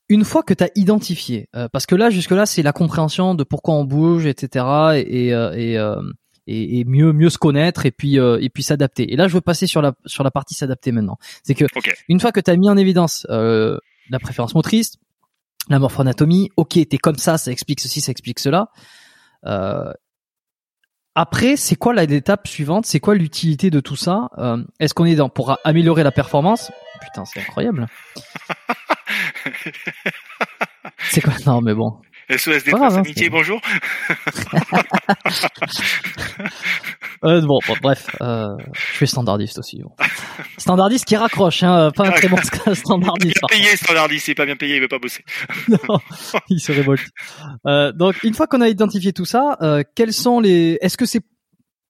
[0.10, 3.44] une fois que tu as identifié, parce que là, jusque là, c'est la compréhension de
[3.44, 4.66] pourquoi on bouge, etc.
[4.96, 5.74] Et, et,
[6.48, 9.12] et, et, mieux mieux se connaître et puis et puis s'adapter.
[9.12, 11.18] Et là, je veux passer sur la sur la partie s'adapter maintenant.
[11.44, 11.66] C'est que
[12.08, 13.26] une fois que tu as mis en évidence
[14.10, 14.98] la préférence motrice,
[15.70, 18.70] la morphoanatomie, ok, t'es comme ça, ça explique ceci, ça explique cela.
[19.46, 19.94] Euh,
[21.16, 22.86] après, c'est quoi l'étape suivante?
[22.86, 24.30] C'est quoi l'utilité de tout ça?
[24.38, 26.72] Euh, Est-ce qu'on est dans pour améliorer la performance?
[27.02, 27.88] Putain, c'est incroyable.
[31.10, 31.34] c'est quoi?
[31.46, 32.00] Non, mais bon.
[32.30, 33.62] SOS des hein, amitié, bonjour.
[37.24, 39.82] euh, bon, bref, euh, je suis standardiste aussi.
[39.82, 39.92] Bon.
[40.58, 42.36] Standardiste qui raccroche, hein, pas un très bon
[42.74, 43.38] standardiste.
[43.38, 45.24] Bien payé standardiste, il est pas bien payé, il veut pas bosser.
[45.70, 45.78] non,
[46.50, 47.08] il se révolte.
[47.66, 51.06] Euh, donc, une fois qu'on a identifié tout ça, euh, quels sont les Est-ce que
[51.06, 51.22] c'est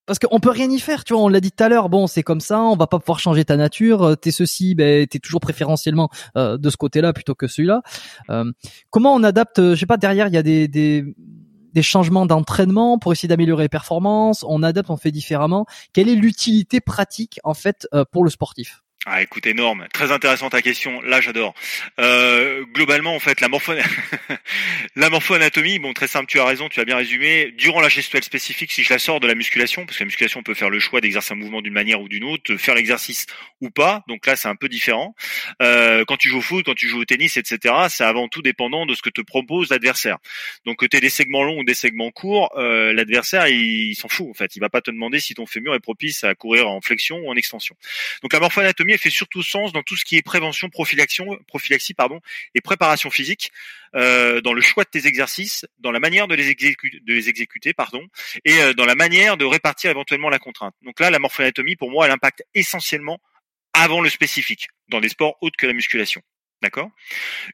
[0.08, 1.22] parce qu'on peut rien y faire, tu vois.
[1.22, 1.90] On l'a dit tout à l'heure.
[1.90, 2.62] Bon, c'est comme ça.
[2.62, 4.04] On va pas pouvoir changer ta nature.
[4.04, 7.82] Euh, t'es ceci, ben t'es toujours préférentiellement euh, de ce côté-là plutôt que celui-là.
[8.30, 8.52] Euh,
[8.90, 9.98] comment on adapte Je sais pas.
[9.98, 11.04] Derrière, il y a des des,
[11.74, 14.46] des changements d'entraînement pour essayer d'améliorer les performances.
[14.48, 15.66] On adapte, on fait différemment.
[15.92, 18.84] Quelle est l'utilité pratique en fait pour le sportif?
[19.06, 21.02] Ah, écoute, énorme, très intéressante ta question.
[21.02, 21.54] Là, j'adore.
[21.98, 23.72] Euh, globalement, en fait, la morpho,
[24.98, 26.26] la morpho-anatomie, bon, très simple.
[26.26, 27.54] Tu as raison, tu as bien résumé.
[27.58, 30.42] Durant la gestuelle spécifique, si je la sors de la musculation, parce que la musculation
[30.42, 33.28] on peut faire le choix d'exercer un mouvement d'une manière ou d'une autre, faire l'exercice
[33.62, 34.04] ou pas.
[34.10, 35.16] Donc là, c'est un peu différent.
[35.62, 38.42] Euh, quand tu joues au foot, quand tu joues au tennis, etc., c'est avant tout
[38.42, 40.18] dépendant de ce que te propose l'adversaire.
[40.66, 44.28] Donc, que tu des segments longs ou des segments courts, euh, l'adversaire, il, s'en fout.
[44.30, 46.82] En fait, il va pas te demander si ton fémur est propice à courir en
[46.82, 47.76] flexion ou en extension.
[48.22, 51.94] Donc, la morpho-anatomie fait surtout sens dans tout ce qui est prévention, prophylaxie,
[52.56, 53.52] et préparation physique,
[53.96, 58.08] euh, dans le choix de tes exercices, dans la manière de les, exécuter, pardon,
[58.46, 60.76] et euh, dans la manière de répartir éventuellement la contrainte.
[60.84, 63.20] Donc là, la morphoanatomie, pour moi, elle impacte essentiellement
[63.74, 66.22] avant le spécifique, dans des sports autres que la musculation.
[66.62, 66.90] D'accord?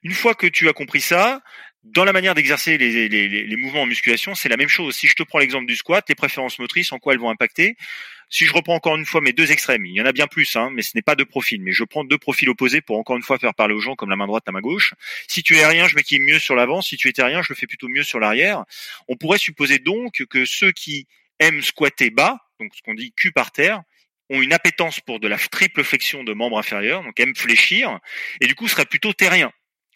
[0.03, 1.41] Une fois que tu as compris ça,
[1.83, 4.95] dans la manière d'exercer les, les, les, mouvements en musculation, c'est la même chose.
[4.95, 7.75] Si je te prends l'exemple du squat, les préférences motrices, en quoi elles vont impacter?
[8.29, 10.55] Si je reprends encore une fois mes deux extrêmes, il y en a bien plus,
[10.55, 13.15] hein, mais ce n'est pas deux profils, mais je prends deux profils opposés pour encore
[13.15, 14.93] une fois faire parler aux gens comme la main droite, la main gauche.
[15.27, 16.81] Si tu es aérien, je m'équipe mieux sur l'avant.
[16.81, 18.63] Si tu es terrien, je le fais plutôt mieux sur l'arrière.
[19.07, 21.07] On pourrait supposer donc que ceux qui
[21.39, 23.81] aiment squatter bas, donc ce qu'on dit cul par terre,
[24.29, 27.99] ont une appétence pour de la triple flexion de membres inférieurs, donc aiment fléchir,
[28.41, 29.51] et du coup seraient plutôt terriens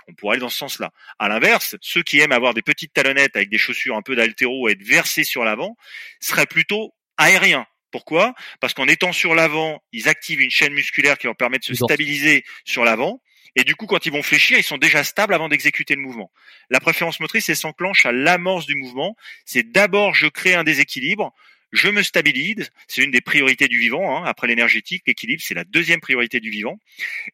[0.08, 0.92] on pourrait aller dans ce sens-là.
[1.20, 4.68] À l'inverse, ceux qui aiment avoir des petites talonnettes avec des chaussures un peu d'altéro
[4.68, 5.76] et être versés sur l'avant
[6.20, 7.66] seraient plutôt aériens.
[7.92, 8.34] Pourquoi?
[8.60, 11.74] Parce qu'en étant sur l'avant, ils activent une chaîne musculaire qui leur permet de se
[11.74, 13.22] stabiliser sur l'avant.
[13.56, 16.32] Et du coup, quand ils vont fléchir, ils sont déjà stables avant d'exécuter le mouvement.
[16.70, 19.16] La préférence motrice, elle s'enclenche à l'amorce du mouvement.
[19.46, 21.34] C'est d'abord, je crée un déséquilibre,
[21.72, 24.24] je me stabilise, c'est une des priorités du vivant, hein.
[24.26, 26.80] après l'énergétique, l'équilibre, c'est la deuxième priorité du vivant.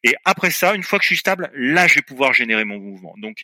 [0.04, 2.80] Et après ça, une fois que je suis stable, là, je vais pouvoir générer mon
[2.80, 3.14] mouvement.
[3.18, 3.42] Donc,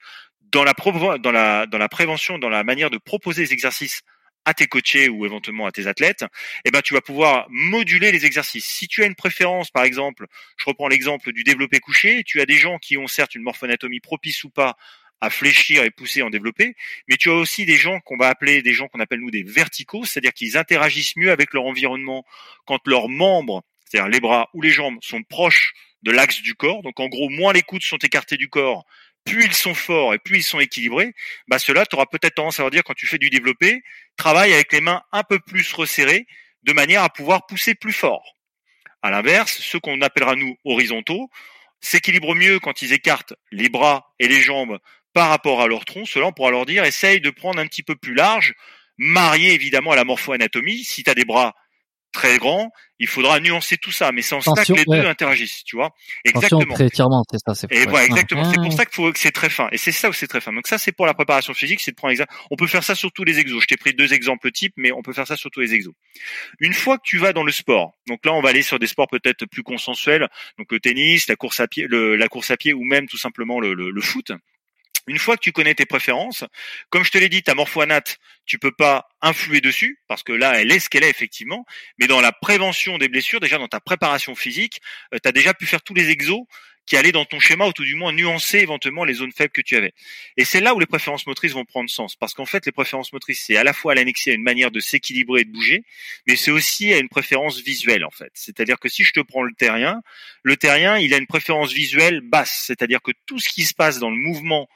[0.52, 0.74] dans la,
[1.20, 4.02] dans la, dans la prévention, dans la manière de proposer les exercices
[4.46, 6.26] à tes coachés ou éventuellement à tes athlètes,
[6.66, 8.66] eh ben tu vas pouvoir moduler les exercices.
[8.66, 10.26] Si tu as une préférence, par exemple,
[10.58, 14.00] je reprends l'exemple du développé couché, tu as des gens qui ont certes une morphoanatomie
[14.00, 14.76] propice ou pas
[15.22, 16.76] à fléchir et pousser en développer,
[17.08, 19.44] mais tu as aussi des gens qu'on va appeler des gens qu'on appelle nous des
[19.44, 22.24] verticaux, c'est-à-dire qu'ils interagissent mieux avec leur environnement
[22.66, 26.82] quand leurs membres, c'est-à-dire les bras ou les jambes, sont proches de l'axe du corps.
[26.84, 28.86] Donc en gros, moins les coudes sont écartés du corps,
[29.26, 31.14] plus ils sont forts et plus ils sont équilibrés,
[31.48, 33.82] bah cela, tu auras peut-être tendance à leur dire quand tu fais du développé,
[34.18, 36.26] travaille avec les mains un peu plus resserrées,
[36.64, 38.36] de manière à pouvoir pousser plus fort.
[39.02, 41.30] À l'inverse, ceux qu'on appellera nous horizontaux
[41.80, 44.80] s'équilibrent mieux quand ils écartent les bras et les jambes
[45.14, 46.06] par rapport à leur tronc.
[46.06, 48.54] Cela, on pourra leur dire, essaye de prendre un petit peu plus large,
[48.98, 50.84] marié évidemment à la morpho-anatomie.
[50.84, 51.56] Si tu as des bras
[52.12, 55.64] très grand, il faudra nuancer tout ça, mais c'est en ça que les deux interagissent,
[55.64, 55.92] tu vois.
[56.26, 56.76] Exactement.
[56.76, 57.72] c'est ça, c'est.
[57.72, 58.44] Et voilà, exactement.
[58.44, 59.70] C'est pour ça qu'il faut que c'est très fin.
[59.72, 60.52] Et c'est ça où c'est très fin.
[60.52, 62.34] Donc ça, c'est pour la préparation physique, c'est de prendre exemple.
[62.52, 63.62] On peut faire ça sur tous les exos.
[63.62, 65.94] Je t'ai pris deux exemples types, mais on peut faire ça sur tous les exos.
[66.60, 68.88] Une fois que tu vas dans le sport, donc là, on va aller sur des
[68.88, 70.28] sports peut-être plus consensuels,
[70.58, 73.18] donc le tennis, la course à pied, le, la course à pied, ou même tout
[73.18, 74.32] simplement le, le, le foot.
[75.10, 76.44] Une fois que tu connais tes préférences,
[76.90, 80.62] comme je te l'ai dit, ta morphoanate, tu peux pas influer dessus parce que là,
[80.62, 81.66] elle est ce qu'elle est effectivement.
[81.98, 84.82] Mais dans la prévention des blessures, déjà dans ta préparation physique,
[85.14, 86.46] euh, tu as déjà pu faire tous les exos
[86.90, 89.62] qui allaient dans ton schéma ou tout du moins nuancer éventuellement les zones faibles que
[89.62, 89.94] tu avais.
[90.38, 93.14] Et c'est là où les préférences motrices vont prendre sens parce qu'en fait, les préférences
[93.14, 95.84] motrices, c'est à la fois à l'annexer à une manière de s'équilibrer et de bouger,
[96.28, 98.32] mais c'est aussi à une préférence visuelle en fait.
[98.34, 100.02] C'est-à-dire que si je te prends le terrien,
[100.42, 104.00] le terrien, il a une préférence visuelle basse, c'est-à-dire que tout ce qui se passe
[104.00, 104.68] dans le mouvement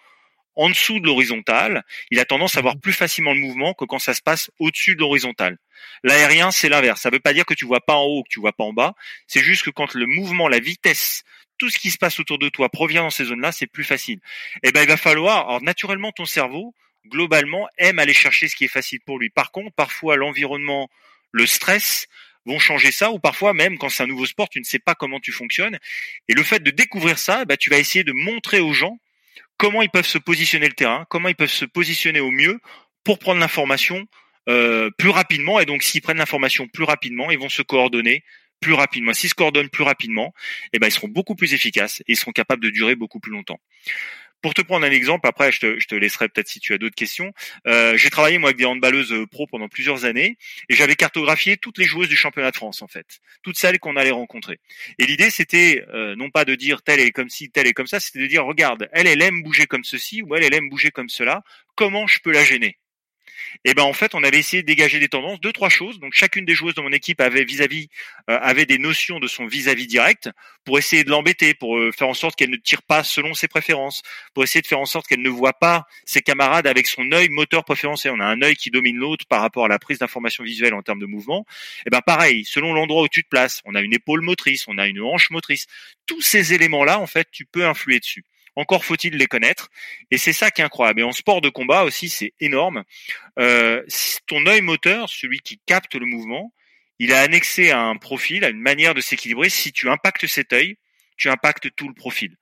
[0.55, 2.81] en dessous de l'horizontale, il a tendance à avoir mhm.
[2.81, 5.57] plus facilement le mouvement que quand ça se passe au-dessus de l'horizontale.
[6.03, 7.01] L'aérien, c'est l'inverse.
[7.01, 8.63] Ça ne veut pas dire que tu vois pas en haut, que tu vois pas
[8.63, 8.93] en bas.
[9.27, 11.23] C'est juste que quand le mouvement, la vitesse,
[11.57, 14.19] tout ce qui se passe autour de toi provient dans ces zones-là, c'est plus facile.
[14.63, 16.73] Et eh ben, il va falloir, alors naturellement, ton cerveau,
[17.07, 19.29] globalement, aime aller chercher ce qui est facile pour lui.
[19.29, 20.89] Par contre, parfois, l'environnement,
[21.31, 22.07] le stress,
[22.45, 24.95] vont changer ça, ou parfois même quand c'est un nouveau sport, tu ne sais pas
[24.95, 25.79] comment tu fonctionnes.
[26.27, 28.99] Et le fait de découvrir ça, bah, tu vas essayer de montrer aux gens
[29.63, 32.59] comment ils peuvent se positionner le terrain, comment ils peuvent se positionner au mieux
[33.05, 34.05] pour prendre l'information
[34.49, 35.59] euh, plus rapidement.
[35.61, 38.23] Et donc, s'ils prennent l'information plus rapidement, ils vont se coordonner
[38.59, 39.13] plus rapidement.
[39.13, 40.33] S'ils se coordonnent plus rapidement,
[40.73, 43.31] eh ben, ils seront beaucoup plus efficaces et ils seront capables de durer beaucoup plus
[43.31, 43.59] longtemps.
[44.43, 47.31] Pour te prendre un exemple, après je te, laisserai peut-être si tu as d'autres questions.
[47.65, 50.37] Euh, j'ai travaillé moi avec des handballeuses euh, pro pendant plusieurs années
[50.67, 53.95] et j'avais cartographié toutes les joueuses du championnat de France en fait, toutes celles qu'on
[53.95, 54.59] allait rencontrer.
[54.99, 57.87] Et l'idée c'était euh, non pas de dire telle est comme ci, telle est comme
[57.87, 60.69] ça, c'était de dire regarde, elle elle aime bouger comme ceci ou elle elle aime
[60.69, 61.43] bouger comme cela.
[61.75, 62.77] Comment je peux la gêner?
[63.65, 65.99] Et ben en fait on avait essayé de dégager des tendances, deux trois choses.
[65.99, 67.89] Donc chacune des joueuses de mon équipe avait vis-à-vis
[68.29, 70.29] euh, avait des notions de son vis-à-vis direct
[70.65, 73.47] pour essayer de l'embêter, pour euh, faire en sorte qu'elle ne tire pas selon ses
[73.47, 74.01] préférences,
[74.33, 77.29] pour essayer de faire en sorte qu'elle ne voit pas ses camarades avec son œil
[77.29, 78.13] moteur préférentiel.
[78.15, 80.81] On a un œil qui domine l'autre par rapport à la prise d'information visuelle en
[80.81, 81.45] termes de mouvement.
[81.85, 84.77] Et ben pareil, selon l'endroit où tu te places, on a une épaule motrice, on
[84.77, 85.67] a une hanche motrice.
[86.05, 88.23] Tous ces éléments là en fait, tu peux influer dessus.
[88.55, 89.69] Encore faut-il les connaître.
[90.11, 91.01] Et c'est ça qui est incroyable.
[91.01, 92.83] Et en sport de combat aussi, c'est énorme.
[93.39, 93.83] Euh,
[94.27, 96.53] ton œil moteur, celui qui capte le mouvement,
[96.99, 99.49] il a annexé à un profil, à une manière de s'équilibrer.
[99.49, 100.77] Si tu impactes cet œil,
[101.17, 102.37] tu impactes tout le profil.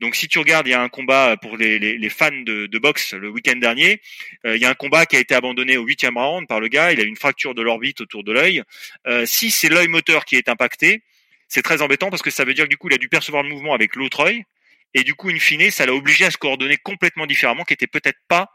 [0.00, 3.14] Donc si tu regardes, il y a un combat pour les, fans de, de, boxe
[3.14, 4.02] le week-end dernier.
[4.44, 6.68] Euh, il y a un combat qui a été abandonné au huitième round par le
[6.68, 6.92] gars.
[6.92, 8.62] Il a une fracture de l'orbite autour de l'œil.
[9.06, 11.02] Euh, si c'est l'œil moteur qui est impacté,
[11.48, 13.42] c'est très embêtant parce que ça veut dire que du coup il a dû percevoir
[13.42, 14.44] le mouvement avec l'autre œil
[14.96, 17.86] et du coup, in fine, ça l'a obligé à se coordonner complètement différemment, qui était
[17.86, 18.48] peut-être pas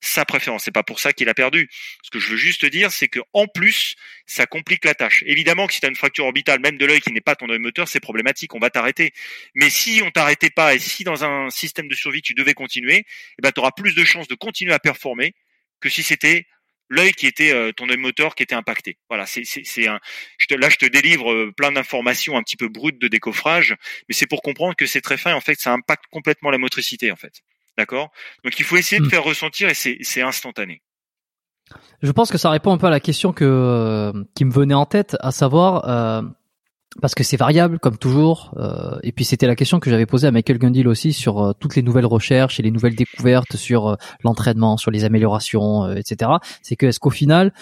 [0.00, 0.64] sa préférence.
[0.64, 1.68] C'est pas pour ça qu'il a perdu.
[2.02, 3.94] Ce que je veux juste dire, c'est que en plus,
[4.24, 5.22] ça complique la tâche.
[5.26, 7.50] Évidemment que si tu as une fracture orbitale, même de l'œil qui n'est pas ton
[7.50, 8.54] œil moteur, c'est problématique.
[8.54, 9.12] On va t'arrêter.
[9.54, 13.04] Mais si on t'arrêtait pas et si dans un système de survie tu devais continuer,
[13.38, 15.34] eh ben, tu auras plus de chances de continuer à performer
[15.80, 16.46] que si c'était
[16.88, 18.98] l'œil qui était euh, ton œil moteur qui était impacté.
[19.08, 20.00] Voilà, c'est c'est un
[20.38, 23.76] je te, là je te délivre euh, plein d'informations un petit peu brutes de décoffrage,
[24.08, 26.58] mais c'est pour comprendre que c'est très fin et en fait ça impacte complètement la
[26.58, 27.42] motricité en fait.
[27.76, 28.10] D'accord?
[28.44, 29.10] Donc il faut essayer de hmm.
[29.10, 30.82] faire ressentir et c'est c'est instantané.
[32.02, 34.74] Je pense que ça répond un peu à la question que euh, qui me venait
[34.74, 35.84] en tête, à savoir
[37.00, 38.52] parce que c'est variable comme toujours.
[38.56, 41.52] Euh, et puis c'était la question que j'avais posée à Michael Gundil aussi sur euh,
[41.58, 46.32] toutes les nouvelles recherches et les nouvelles découvertes sur euh, l'entraînement, sur les améliorations, etc.
[46.62, 47.52] C'est que est-ce qu'au final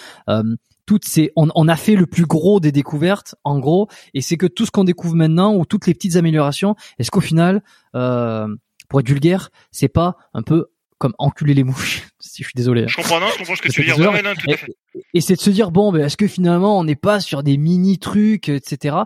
[0.85, 4.37] toutes ces, on, on, a fait le plus gros des découvertes en gros, et c'est
[4.37, 9.01] que tout ce qu'on découvre maintenant ou toutes les petites améliorations, est-ce qu'au final, pour
[9.01, 10.67] être vulgaire, c'est pas un peu
[10.99, 12.12] comme enculer les mouches?
[12.33, 12.89] Si je suis désolé.
[12.89, 13.97] Je comprends, non, je comprends ce que tu veux dire.
[13.97, 14.75] tout à fait
[15.15, 17.57] et c'est de se dire bon, ben est-ce que finalement on n'est pas sur des
[17.57, 18.97] mini trucs, etc.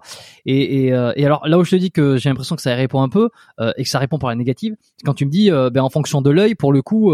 [0.45, 2.75] Et, et, euh, et, alors là où je te dis que j'ai l'impression que ça
[2.75, 3.31] répond un peu
[3.61, 5.91] euh, et que ça répond par la négative, quand tu me dis euh, ben en
[5.91, 7.13] fonction de l'œil, pour le coup,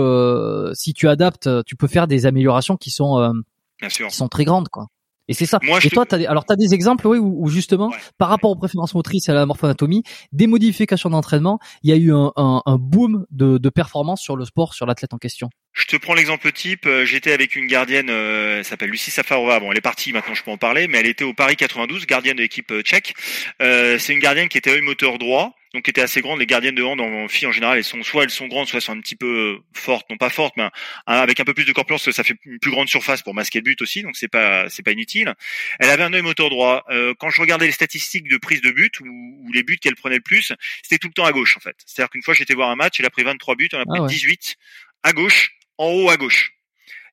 [0.74, 3.32] si tu adaptes, tu peux faire des améliorations qui sont
[3.80, 4.08] Bien sûr.
[4.08, 4.88] qui sont très grandes, quoi.
[5.32, 5.58] Et c'est ça.
[5.62, 7.96] Moi, et toi, des, alors t'as des exemples, oui, où, où justement, Ouais.
[8.18, 10.02] par rapport aux préférences motrices et à la morphoanatomie,
[10.32, 14.36] des modifications d'entraînement, il y a eu un, un, un boom de, de performance sur
[14.36, 15.48] le sport, sur l'athlète en question.
[15.72, 16.84] Je te prends l'exemple type.
[16.86, 19.58] euh, J'étais avec une gardienne, euh, elle s'appelle Lucie Safarova.
[19.58, 22.04] Bon, elle est partie maintenant, je peux en parler, mais elle était au Paris 92,
[22.06, 23.14] gardienne de l'équipe euh, tchèque.
[23.62, 26.38] Euh, c'est une gardienne qui était œil moteur droit, donc qui était assez grande.
[26.38, 28.78] Les gardiennes de hand en filles en général, elles sont soit elles sont grandes, soit
[28.78, 30.68] elles sont un petit peu euh, fortes, non pas fortes, mais
[31.06, 33.64] avec un peu plus de corpulence, ça fait une plus grande surface pour masquer le
[33.64, 35.34] but aussi, donc c'est pas c'est pas inutile.
[35.78, 36.84] Elle avait un œil moteur droit.
[36.90, 39.96] Euh, quand je regardais les statistiques de prise de but ou, ou les buts qu'elle
[39.96, 41.76] prenait le plus, c'était tout le temps à gauche en fait.
[41.86, 43.98] C'est-à-dire qu'une fois j'étais voir un match, elle a pris 23 buts, on a pris
[43.98, 44.08] Ah ouais.
[44.08, 44.56] 18
[45.02, 46.54] à gauche, en haut à gauche.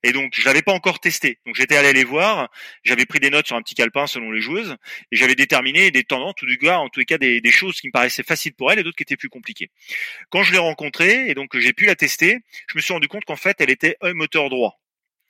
[0.04, 1.40] Et donc, je l'avais pas encore testé.
[1.46, 2.50] Donc, j'étais allé les voir.
[2.84, 4.76] J'avais pris des notes sur un petit calepin selon les joueuses.
[5.12, 7.88] Et j'avais déterminé des tendances, ou du gars, en tous les cas, des, choses qui
[7.88, 9.72] me paraissaient faciles pour elle et d'autres qui étaient plus compliquées.
[10.30, 13.26] Quand je l'ai rencontrée et donc j'ai pu la tester, je me suis rendu compte
[13.26, 14.80] qu'en fait, elle était œil moteur droit.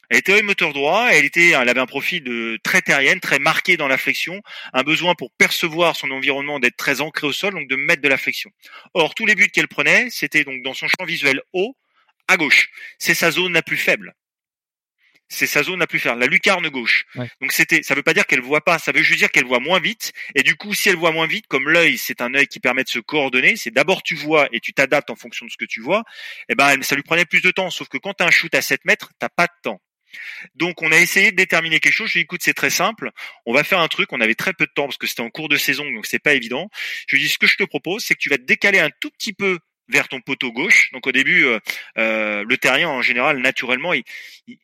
[0.10, 3.38] Elle était œil moteur droit, elle était, elle avait un profil de très terrienne, très
[3.38, 4.42] marqué dans la flexion,
[4.74, 8.10] un besoin pour percevoir son environnement d'être très ancré au sol, donc de mettre de
[8.10, 8.50] la flexion.
[8.96, 11.78] Or, tous les buts qu'elle prenait, c'était donc dans son champ visuel haut,
[12.28, 12.70] à gauche.
[12.98, 14.16] C'est sa zone la plus faible.
[15.32, 17.06] C'est sa zone la plus faible, la lucarne gauche.
[17.16, 17.30] Ouais.
[17.40, 19.60] Donc c'était, ça veut pas dire qu'elle voit pas, ça veut juste dire qu'elle voit
[19.60, 20.12] moins vite.
[20.36, 22.84] Et du coup, si elle voit moins vite, comme l'œil, c'est un œil qui permet
[22.84, 25.66] de se coordonner, c'est d'abord tu vois et tu t'adaptes en fonction de ce que
[25.66, 26.04] tu vois.
[26.50, 27.70] Et ben, elle- ça lui prenait plus de temps.
[27.70, 29.80] Sauf que quand t'as un shoot à 7 mètres, t'as pas de temps.
[30.56, 32.08] Donc on a essayé de déterminer quelque chose.
[32.08, 33.12] Je lui ai dit, écoute, c'est très simple.
[33.46, 34.12] On va faire un truc.
[34.12, 36.18] On avait très peu de temps parce que c'était en cours de saison, donc c'est
[36.18, 36.70] pas évident.
[37.08, 38.80] Je lui ai dit, ce que je te propose, c'est que tu vas te décaler
[38.80, 40.90] un tout petit peu vers ton poteau gauche.
[40.94, 41.60] Donc au début, euh,
[42.00, 44.04] euh, le terrien en général, naturellement, il,
[44.48, 44.58] il-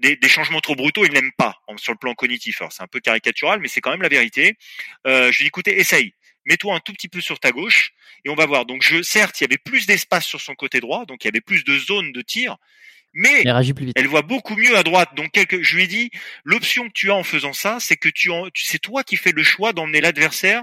[0.00, 2.60] des, des changements trop brutaux, il n'aime pas en- sur le plan cognitif.
[2.60, 4.56] Alors c'est un peu caricatural, mais c'est quand même la vérité.
[5.06, 6.12] Euh, je lui ai dit, écoutez, essaye.
[6.44, 7.92] Mets-toi un tout petit peu sur ta gauche
[8.24, 8.66] et on va voir.
[8.66, 11.30] Donc je, certes, il y avait plus d'espace sur son côté droit, donc il y
[11.30, 12.56] avait plus de zones de tir,
[13.12, 13.96] mais Elle réagit plus vite.
[13.98, 15.14] elle voit beaucoup mieux à droite.
[15.16, 16.10] Donc, quelque, je lui ai dit,
[16.44, 19.32] l'option que tu as en faisant ça, c'est que tu, en, c'est toi qui fais
[19.32, 20.62] le choix d'emmener l'adversaire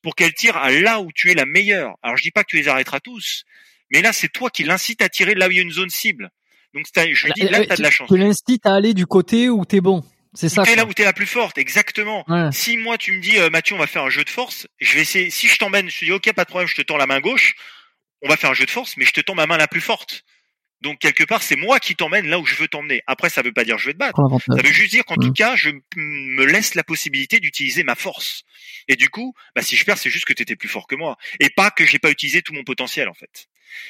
[0.00, 1.96] pour qu'elle tire à là où tu es la meilleure.
[2.02, 3.44] Alors, je dis pas que tu les arrêteras tous,
[3.90, 5.90] mais là, c'est toi qui l'incite à tirer là où il y a une zone
[5.90, 6.30] cible.
[6.78, 8.08] Donc, je lui dis, là, Euh, tu as de la chance.
[8.08, 10.02] Tu l'incites à aller du côté où t'es bon.
[10.34, 10.62] C'est ça.
[10.62, 12.24] Tu es là où tu es la plus forte, exactement.
[12.28, 12.50] Ouais.
[12.52, 14.94] Si moi, tu me dis, euh, Mathieu, on va faire un jeu de force, je
[14.94, 16.96] vais essayer, si je t'emmène, je te dis, ok, pas de problème, je te tends
[16.98, 17.54] la main gauche,
[18.22, 19.80] on va faire un jeu de force, mais je te tends ma main la plus
[19.80, 20.24] forte.
[20.80, 23.02] Donc, quelque part, c'est moi qui t'emmène là où je veux t'emmener.
[23.08, 24.20] Après, ça veut pas dire je vais te battre.
[24.54, 25.22] Ça veut juste dire qu'en Mm.
[25.26, 28.42] tout cas, je me laisse la possibilité d'utiliser ma force.
[28.86, 30.94] Et du coup, bah, si je perds, c'est juste que tu étais plus fort que
[30.94, 31.16] moi.
[31.40, 33.48] Et pas que j'ai pas utilisé tout mon potentiel, en fait.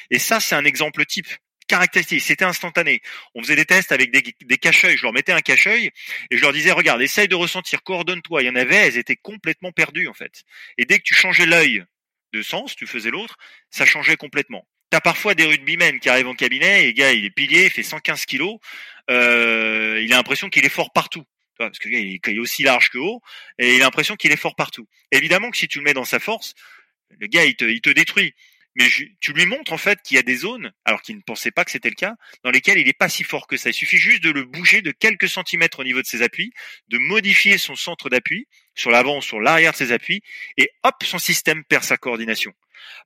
[0.09, 1.27] Et ça, c'est un exemple type.
[1.69, 3.01] Caractéristique, c'était instantané.
[3.35, 4.97] On faisait des tests avec des, des cache-œils.
[4.97, 5.91] Je leur mettais un cache-œil
[6.31, 8.41] et je leur disais, regarde, essaye de ressentir, coordonne-toi.
[8.41, 10.43] Il y en avait, elles étaient complètement perdues, en fait.
[10.79, 11.85] Et dès que tu changeais l'œil
[12.33, 13.37] de sens, tu faisais l'autre,
[13.69, 14.67] ça changeait complètement.
[14.89, 17.69] T'as parfois des rugbymen qui arrivent en cabinet et le gars, il est pilier, il
[17.69, 18.57] fait 115 kilos,
[19.11, 21.23] euh, il a l'impression qu'il est fort partout.
[21.59, 23.21] Parce que il est aussi large que haut
[23.59, 24.87] et il a l'impression qu'il est fort partout.
[25.11, 26.55] Évidemment que si tu le mets dans sa force,
[27.19, 28.33] le gars, il te, il te détruit.
[28.79, 28.87] Mais
[29.19, 31.65] tu lui montres en fait qu'il y a des zones, alors qu'il ne pensait pas
[31.65, 32.15] que c'était le cas,
[32.45, 33.71] dans lesquelles il n'est pas si fort que ça.
[33.71, 36.53] Il suffit juste de le bouger de quelques centimètres au niveau de ses appuis,
[36.87, 40.21] de modifier son centre d'appui sur l'avant ou sur l'arrière de ses appuis,
[40.55, 42.53] et hop, son système perd sa coordination.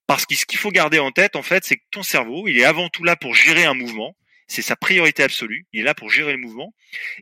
[0.06, 2.60] Parce que ce qu'il faut garder en tête, en fait, c'est que ton cerveau, il
[2.60, 4.16] est avant tout là pour gérer un mouvement.
[4.48, 5.66] C'est sa priorité absolue.
[5.74, 6.76] Il est là pour gérer le mouvement.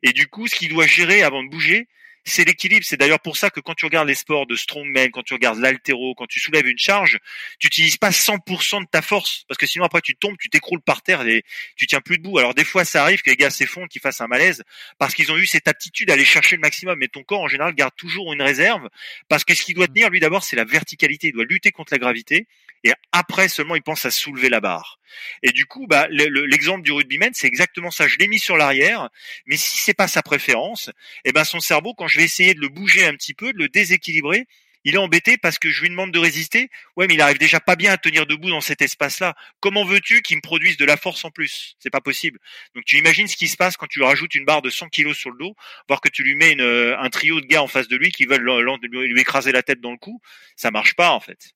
[0.03, 1.87] Et du coup, ce qu'il doit gérer avant de bouger,
[2.23, 2.85] c'est l'équilibre.
[2.85, 5.59] C'est d'ailleurs pour ça que quand tu regardes les sports de strongman, quand tu regardes
[5.59, 7.19] l'altéro, quand tu soulèves une charge,
[7.59, 9.43] tu n'utilises pas 100% de ta force.
[9.47, 11.43] Parce que sinon, après, tu tombes, tu t'écroules par terre et
[11.75, 12.37] tu tiens plus debout.
[12.37, 14.63] Alors, des fois, ça arrive que les gars s'effondrent, qu'ils fassent un malaise
[14.99, 16.97] parce qu'ils ont eu cette aptitude à aller chercher le maximum.
[16.99, 18.87] Mais ton corps, en général, garde toujours une réserve
[19.27, 21.27] parce que ce qui doit tenir, lui, d'abord, c'est la verticalité.
[21.27, 22.47] Il doit lutter contre la gravité
[22.83, 24.99] et après seulement il pense à soulever la barre.
[25.43, 28.07] Et du coup, bah, le- le- l'exemple du rugbyman, c'est exactement ça.
[28.07, 29.09] Je l'ai mis sur l'arrière,
[29.45, 30.89] mais si c'est pas sa préférence,
[31.25, 33.57] eh ben son cerveau, quand je vais essayer de le bouger un petit peu, de
[33.57, 34.45] le déséquilibrer,
[34.83, 36.69] il est embêté parce que je lui demande de résister.
[36.95, 39.35] Ouais, mais il arrive déjà pas bien à tenir debout dans cet espace-là.
[39.59, 41.75] Comment veux-tu qu'il me produise de la force en plus?
[41.77, 42.39] C'est pas possible.
[42.73, 44.89] Donc tu imagines ce qui se passe quand tu lui rajoutes une barre de 100
[44.89, 45.55] kilos sur le dos,
[45.87, 48.25] voire que tu lui mets euh, un trio de gars en face de lui qui
[48.25, 50.19] veulent l'en- l'en- lui lui écraser la tête dans le cou.
[50.55, 51.51] Ça marche pas en fait.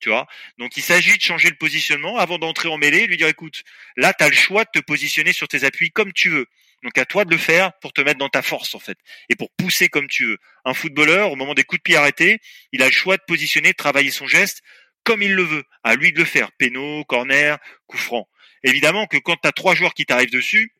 [0.00, 0.26] Tu vois?
[0.58, 3.62] Donc il s'agit de changer le positionnement avant d'entrer en mêlée lui dire écoute,
[3.96, 6.46] là tu as le choix de te positionner sur tes appuis comme tu veux.
[6.82, 8.98] Donc à toi de le faire pour te mettre dans ta force en fait
[9.28, 10.38] et pour pousser comme tu veux.
[10.64, 12.38] Un footballeur au moment des coups de pied arrêtés,
[12.72, 14.62] il a le choix de positionner, de travailler son geste
[15.04, 15.64] comme il le veut.
[15.84, 16.50] À lui de le faire.
[16.52, 18.28] Péno, corner, coup franc.
[18.64, 20.72] Évidemment que quand tu as trois joueurs qui t'arrivent dessus,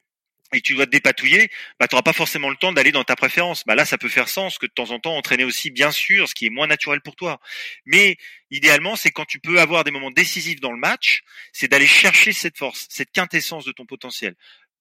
[0.52, 3.16] et tu dois te dépatouiller, bah, tu n'auras pas forcément le temps d'aller dans ta
[3.16, 3.64] préférence.
[3.66, 6.28] Bah, là, ça peut faire sens que de temps en temps entraîner aussi, bien sûr,
[6.28, 7.40] ce qui est moins naturel pour toi.
[7.84, 8.16] Mais
[8.50, 12.32] idéalement, c'est quand tu peux avoir des moments décisifs dans le match, c'est d'aller chercher
[12.32, 14.34] cette force, cette quintessence de ton potentiel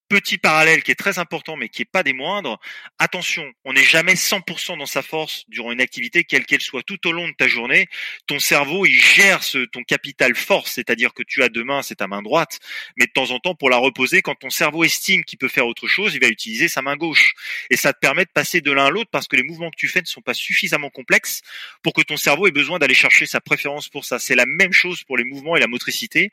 [0.08, 2.60] petit parallèle qui est très important mais qui est pas des moindres.
[3.00, 7.08] Attention, on n'est jamais 100% dans sa force durant une activité quelle qu'elle soit tout
[7.08, 7.88] au long de ta journée.
[8.28, 11.96] Ton cerveau, il gère ce, ton capital force, c'est-à-dire que tu as deux mains, c'est
[11.96, 12.60] ta main droite,
[12.98, 15.68] mais de temps en temps pour la reposer, quand ton cerveau estime qu'il peut faire
[15.68, 17.34] autre chose, il va utiliser sa main gauche.
[17.70, 19.78] Et ça te permet de passer de l'un à l'autre parce que les mouvements que
[19.78, 21.42] tu fais ne sont pas suffisamment complexes
[21.82, 24.20] pour que ton cerveau ait besoin d'aller chercher sa préférence pour ça.
[24.20, 26.32] C'est la même chose pour les mouvements et la motricité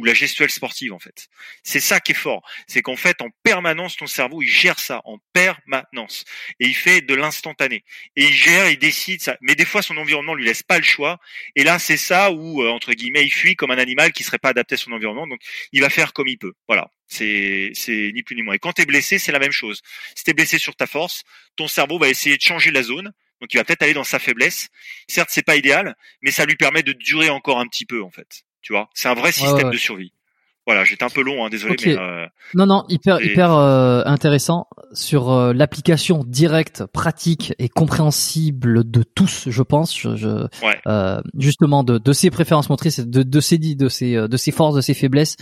[0.00, 1.28] ou la gestuelle sportive en fait.
[1.62, 5.02] C'est ça qui est fort, c'est qu'en fait en permanence ton cerveau il gère ça
[5.04, 6.24] en permanence
[6.58, 7.84] et il fait de l'instantané
[8.16, 9.36] et il gère, il décide ça.
[9.42, 11.20] Mais des fois son environnement lui laisse pas le choix
[11.54, 14.38] et là c'est ça où euh, entre guillemets il fuit comme un animal qui serait
[14.38, 15.40] pas adapté à son environnement donc
[15.72, 16.54] il va faire comme il peut.
[16.66, 16.90] Voilà.
[17.06, 18.54] C'est c'est ni plus ni moins.
[18.54, 19.82] Et quand tu es blessé, c'est la même chose.
[20.14, 21.24] Si tu es blessé sur ta force,
[21.56, 24.18] ton cerveau va essayer de changer la zone donc il va peut-être aller dans sa
[24.18, 24.68] faiblesse.
[25.08, 28.10] Certes, c'est pas idéal, mais ça lui permet de durer encore un petit peu en
[28.10, 28.42] fait.
[28.62, 30.12] Tu vois, c'est un vrai système de survie.
[30.66, 31.74] Voilà, j'étais un peu long, hein, désolé.
[31.84, 38.88] Mais, euh, non, non, hyper, hyper euh, intéressant sur euh, l'application directe, pratique et compréhensible
[38.88, 39.98] de tous, je pense.
[39.98, 40.46] Je,
[41.36, 44.80] justement, de, de ses préférences motrices, de, de ses de ses de ses forces, de
[44.80, 45.36] ses faiblesses,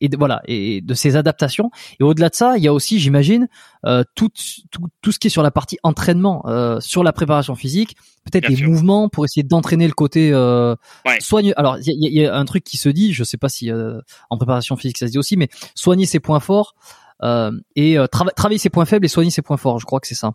[0.00, 1.70] et de, voilà et de ses adaptations.
[2.00, 3.48] Et au-delà de ça il y a aussi j'imagine
[3.86, 4.30] euh, tout,
[4.70, 8.48] tout, tout ce qui est sur la partie entraînement euh, sur la préparation physique peut-être
[8.48, 10.74] des mouvements pour essayer d'entraîner le côté euh,
[11.20, 13.48] soigne alors il y a, y a, un truc qui se dit je sais pas
[13.48, 14.00] si euh,
[14.30, 16.74] en préparation physique ça se dit aussi mais soigner ses points forts
[17.22, 20.06] euh, et euh, travailler ses points faibles et soigner ses points forts je crois que
[20.06, 20.32] c'est ça.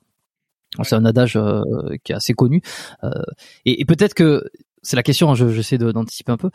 [0.84, 1.34] C'est un adage
[2.04, 2.62] qui est assez connu.
[3.66, 4.44] Et, et peut-être que
[4.84, 6.52] c'est la question, hein, j'essaie d'anticiper un peu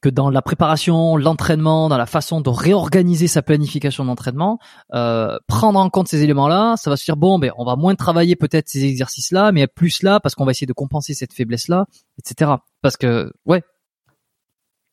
[0.00, 4.58] que dans la préparation, l'entraînement, dans la façon de réorganiser sa planification d'entraînement,
[4.94, 7.94] euh, prendre en compte ces éléments-là, ça va se dire bon, ben on va moins
[7.94, 11.86] travailler peut-être ces exercices-là, mais plus là parce qu'on va essayer de compenser cette faiblesse-là,
[12.18, 12.52] etc.
[12.82, 13.62] Parce que ouais,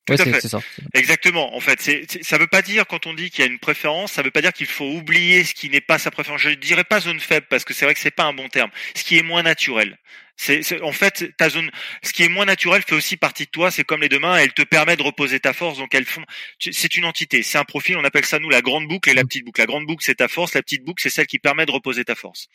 [0.06, 0.60] tout c'est Ça.
[0.94, 1.56] Exactement.
[1.56, 4.12] En fait, c'est, ça veut pas dire quand on dit qu'il y a une préférence,
[4.12, 6.42] ça veut pas dire qu'il faut oublier ce qui n'est pas sa préférence.
[6.42, 8.50] Je ne dirais pas zone faible parce que c'est vrai que c'est pas un bon
[8.50, 8.70] terme.
[8.96, 9.98] Ce qui est moins naturel.
[10.36, 11.72] C'est, en fait ta zone.
[12.04, 13.72] Ce qui est moins naturel fait aussi partie de toi.
[13.72, 15.78] C'est comme les deux mains, elles te permettent de reposer ta force.
[15.78, 16.24] Donc elles font.
[16.60, 17.42] C'est une entité.
[17.44, 17.96] C'est un profil.
[17.96, 19.62] On appelle ça nous la grande boucle et la petite boucle.
[19.62, 20.54] La grande boucle c'est ta force.
[20.54, 22.48] La petite boucle c'est celle qui permet de reposer ta force.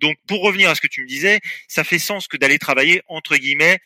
[0.00, 3.00] Donc pour revenir à ce que tu me disais, ça fait sens que d'aller travailler
[3.08, 3.80] entre guillemets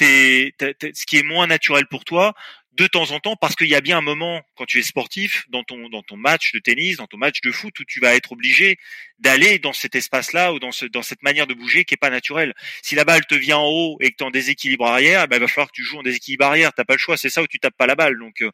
[0.00, 2.34] ce qui est moins naturel pour toi
[2.72, 5.44] de temps en temps parce qu'il y a bien un moment quand tu es sportif
[5.48, 8.14] dans ton dans ton match de tennis, dans ton match de foot où tu vas
[8.14, 8.78] être obligé
[9.18, 12.10] d'aller dans cet espace-là ou dans ce dans cette manière de bouger qui est pas
[12.10, 12.54] naturelle.
[12.82, 15.40] Si la balle te vient en haut et que tu en déséquilibre arrière, ben, il
[15.40, 17.46] va falloir que tu joues en déséquilibre arrière, t'as pas le choix, c'est ça où
[17.46, 18.18] tu tapes pas la balle.
[18.18, 18.50] Donc euh,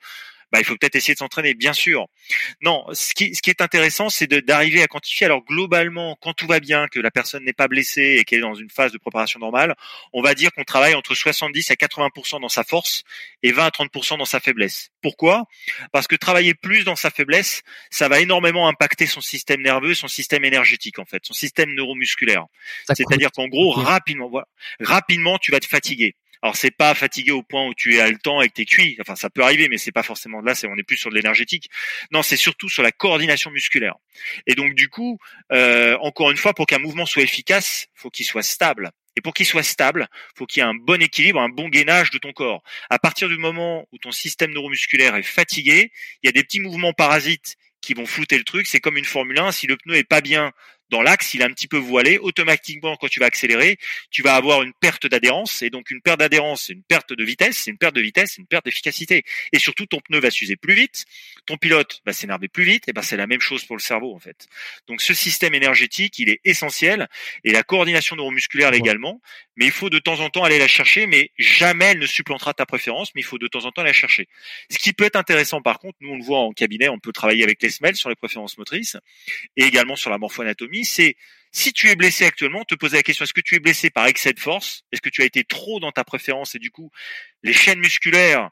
[0.52, 2.06] bah, il faut peut-être essayer de s'entraîner, bien sûr.
[2.60, 5.26] Non, ce qui, ce qui est intéressant, c'est d'arriver à quantifier.
[5.26, 8.42] Alors globalement, quand tout va bien, que la personne n'est pas blessée et qu'elle est
[8.42, 9.74] dans une phase de préparation normale,
[10.12, 13.02] on va dire qu'on travaille entre 70 à 80% dans sa force
[13.42, 14.90] et 20 à 30% dans sa faiblesse.
[15.02, 15.46] Pourquoi?
[15.92, 20.08] Parce que travailler plus dans sa faiblesse, ça va énormément impacter son système nerveux, son
[20.08, 22.46] système énergétique en fait, son système neuromusculaire.
[22.86, 24.30] C'est-à-dire qu'en gros, rapidement,
[24.80, 26.14] rapidement, tu vas te fatiguer.
[26.42, 28.96] Alors c'est pas fatigué au point où tu es haletant et que t'es cuit.
[29.00, 30.54] Enfin ça peut arriver, mais c'est pas forcément là.
[30.68, 31.70] On est plus sur de l'énergétique.
[32.10, 33.94] Non, c'est surtout sur la coordination musculaire.
[34.46, 35.18] Et donc du coup,
[35.52, 38.90] euh, encore une fois, pour qu'un mouvement soit efficace, faut qu'il soit stable.
[39.16, 42.10] Et pour qu'il soit stable, faut qu'il y ait un bon équilibre, un bon gainage
[42.10, 42.62] de ton corps.
[42.90, 45.90] À partir du moment où ton système neuromusculaire est fatigué,
[46.22, 48.66] il y a des petits mouvements parasites qui vont flouter le truc.
[48.66, 49.52] C'est comme une Formule 1.
[49.52, 50.52] Si le pneu est pas bien
[50.90, 53.78] dans l'axe, il est un petit peu voilé, automatiquement quand tu vas accélérer,
[54.10, 55.62] tu vas avoir une perte d'adhérence.
[55.62, 58.32] Et donc une perte d'adhérence, c'est une perte de vitesse, c'est une perte de vitesse,
[58.34, 59.24] c'est une perte d'efficacité.
[59.52, 61.04] Et surtout ton pneu va s'user plus vite,
[61.46, 62.88] ton pilote va s'énerver plus vite.
[62.88, 64.46] Et ben c'est la même chose pour le cerveau en fait.
[64.86, 67.08] Donc ce système énergétique, il est essentiel.
[67.44, 69.20] Et la coordination neuromusculaire également,
[69.56, 71.06] mais il faut de temps en temps aller la chercher.
[71.06, 73.92] Mais jamais elle ne supplantera ta préférence, mais il faut de temps en temps la
[73.92, 74.28] chercher.
[74.70, 77.12] Ce qui peut être intéressant par contre, nous on le voit en cabinet, on peut
[77.12, 78.96] travailler avec les semelles sur les préférences motrices.
[79.56, 81.16] Et également sur la morphoanatomie c'est
[81.52, 84.06] si tu es blessé actuellement, te poser la question est-ce que tu es blessé par
[84.06, 84.82] excès de force?
[84.92, 86.90] Est-ce que tu as été trop dans ta préférence et du coup
[87.42, 88.50] les chaînes musculaires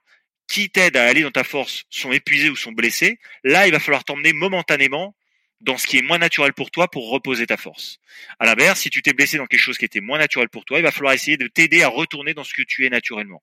[0.49, 3.19] qui t'aident à aller dans ta force sont épuisées ou sont blessées?
[3.43, 5.15] Là, il va falloir t'emmener momentanément
[5.61, 7.99] dans ce qui est moins naturel pour toi pour reposer ta force.
[8.39, 10.79] À l'inverse, si tu t'es blessé dans quelque chose qui était moins naturel pour toi,
[10.79, 13.43] il va falloir essayer de t'aider à retourner dans ce que tu es naturellement.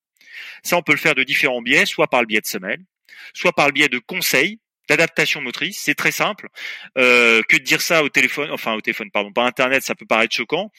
[0.63, 2.85] Ça, on peut le faire de différents biais, soit par le biais de semaines,
[3.33, 4.59] soit par le biais de conseils
[4.91, 5.79] d'adaptation motrice.
[5.79, 6.49] C'est très simple.
[6.97, 10.05] Euh, que de dire ça au téléphone, enfin au téléphone, pardon, par internet, ça peut
[10.05, 10.71] paraître choquant.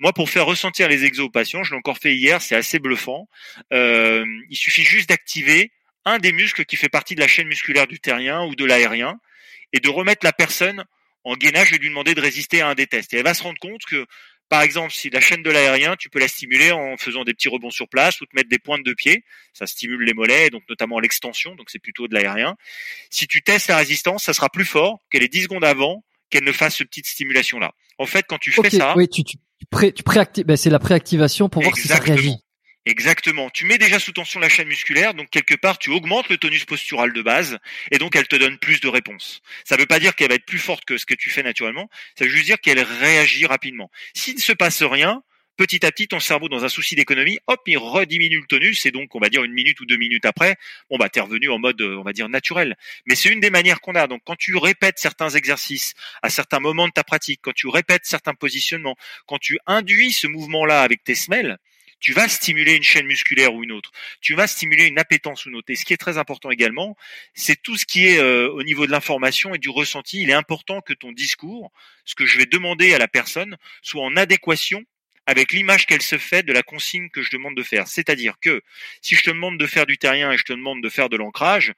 [0.00, 2.80] Moi, pour faire ressentir les exos aux patients, je l'ai encore fait hier, c'est assez
[2.80, 3.28] bluffant.
[3.72, 5.72] Euh, il suffit juste d'activer
[6.04, 9.18] un des muscles qui fait partie de la chaîne musculaire du terrien ou de l'aérien.
[9.72, 10.84] et de remettre la personne
[11.22, 13.14] en gainage et lui demander de résister à un des tests.
[13.14, 14.04] Et elle va se rendre compte que,
[14.50, 17.48] par exemple, si la chaîne de l'aérien, tu peux la stimuler en faisant des petits
[17.48, 19.24] rebonds sur place ou te mettre des pointes de pied.
[19.54, 22.56] Ça stimule les mollets, donc notamment l'extension, donc c'est plutôt de l'aérien.
[23.10, 26.42] Si tu testes la résistance, ça sera plus fort qu'elle est 10 secondes avant qu'elle
[26.42, 27.72] ne fasse ce petite stimulation-là.
[27.98, 28.94] En fait, quand tu fais ça...
[28.96, 29.36] Oui, tu, tu,
[29.70, 30.02] pré, tu
[30.44, 32.34] ben, c'est la préactivation pour voir si ça réagit.
[32.90, 33.50] Exactement.
[33.50, 36.64] Tu mets déjà sous tension la chaîne musculaire, donc quelque part tu augmentes le tonus
[36.64, 37.58] postural de base,
[37.92, 39.42] et donc elle te donne plus de réponses.
[39.64, 41.44] Ça ne veut pas dire qu'elle va être plus forte que ce que tu fais
[41.44, 41.88] naturellement,
[42.18, 43.92] ça veut juste dire qu'elle réagit rapidement.
[44.12, 45.22] S'il ne se passe rien,
[45.56, 48.90] petit à petit ton cerveau dans un souci d'économie, hop, il rediminue le tonus, et
[48.90, 50.56] donc on va dire une minute ou deux minutes après,
[50.90, 52.76] bon bah t'es revenu en mode on va dire naturel.
[53.06, 54.08] Mais c'est une des manières qu'on a.
[54.08, 55.94] Donc quand tu répètes certains exercices
[56.24, 58.96] à certains moments de ta pratique, quand tu répètes certains positionnements,
[59.28, 61.58] quand tu induis ce mouvement-là avec tes semelles,
[62.00, 65.50] tu vas stimuler une chaîne musculaire ou une autre, tu vas stimuler une appétence ou
[65.50, 65.70] une autre.
[65.70, 66.96] Et ce qui est très important également,
[67.34, 70.22] c'est tout ce qui est euh, au niveau de l'information et du ressenti.
[70.22, 71.70] Il est important que ton discours,
[72.04, 74.84] ce que je vais demander à la personne, soit en adéquation
[75.26, 77.86] avec l'image qu'elle se fait de la consigne que je demande de faire.
[77.86, 78.62] C'est-à-dire que
[79.00, 81.16] si je te demande de faire du terrien et je te demande de faire de
[81.16, 81.72] l'ancrage,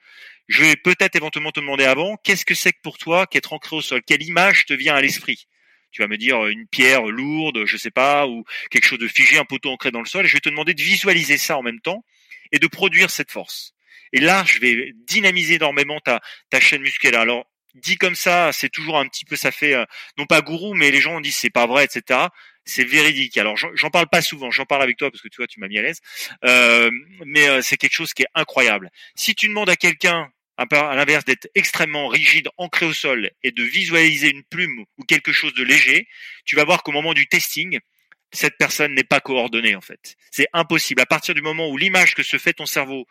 [0.48, 3.76] je vais peut-être éventuellement te demander avant, qu'est-ce que c'est que pour toi qu'être ancré
[3.76, 4.02] au sol?
[4.06, 5.46] Quelle image te vient à l'esprit?
[5.92, 9.38] Tu vas me dire une pierre lourde, je sais pas, ou quelque chose de figé,
[9.38, 10.24] un poteau ancré dans le sol.
[10.24, 12.04] Et je vais te demander de visualiser ça en même temps
[12.50, 13.74] et de produire cette force.
[14.12, 16.20] Et là, je vais dynamiser énormément ta,
[16.60, 17.20] chaîne musculaire.
[17.20, 19.84] Alors, dit comme ça, c'est toujours un petit peu, ça fait, euh,
[20.18, 22.20] non pas gourou, mais les gens disent c'est pas vrai, etc.
[22.64, 23.36] C'est véridique.
[23.38, 25.68] Alors, j'en parle pas souvent, j'en parle avec toi parce que tu vois, tu m'as
[25.68, 26.00] mis à l'aise.
[26.44, 26.90] Euh,
[27.24, 28.90] mais euh, c'est quelque chose qui est incroyable.
[29.14, 33.62] Si tu demandes à quelqu'un à l'inverse d'être extrêmement rigide, ancré au sol et de
[33.62, 36.08] visualiser une plume ou quelque chose de léger,
[36.44, 37.78] tu vas voir qu'au moment du testing,
[38.32, 40.16] cette personne n'est pas coordonnée en fait.
[40.30, 41.00] C'est impossible.
[41.00, 43.06] À partir du moment où l'image que se fait ton cerveau,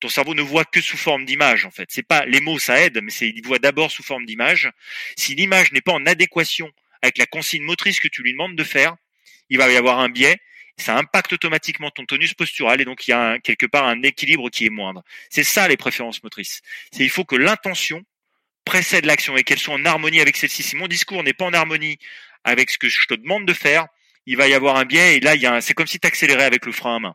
[0.00, 1.88] ton cerveau ne voit que sous forme d'image en fait.
[1.90, 4.70] C'est pas les mots ça aide, mais c'est il voit d'abord sous forme d'image.
[5.16, 6.70] Si l'image n'est pas en adéquation
[7.02, 8.96] avec la consigne motrice que tu lui demandes de faire,
[9.50, 10.38] il va y avoir un biais
[10.76, 14.50] ça impacte automatiquement ton tonus postural et donc il y a quelque part un équilibre
[14.50, 15.02] qui est moindre.
[15.30, 16.60] C'est ça les préférences motrices.
[16.92, 18.02] C'est il faut que l'intention
[18.64, 20.62] précède l'action et qu'elle soit en harmonie avec celle-ci.
[20.62, 21.98] Si mon discours n'est pas en harmonie
[22.44, 23.86] avec ce que je te demande de faire,
[24.26, 26.06] il va y avoir un biais et là il y a c'est comme si tu
[26.06, 27.14] accélérais avec le frein à main.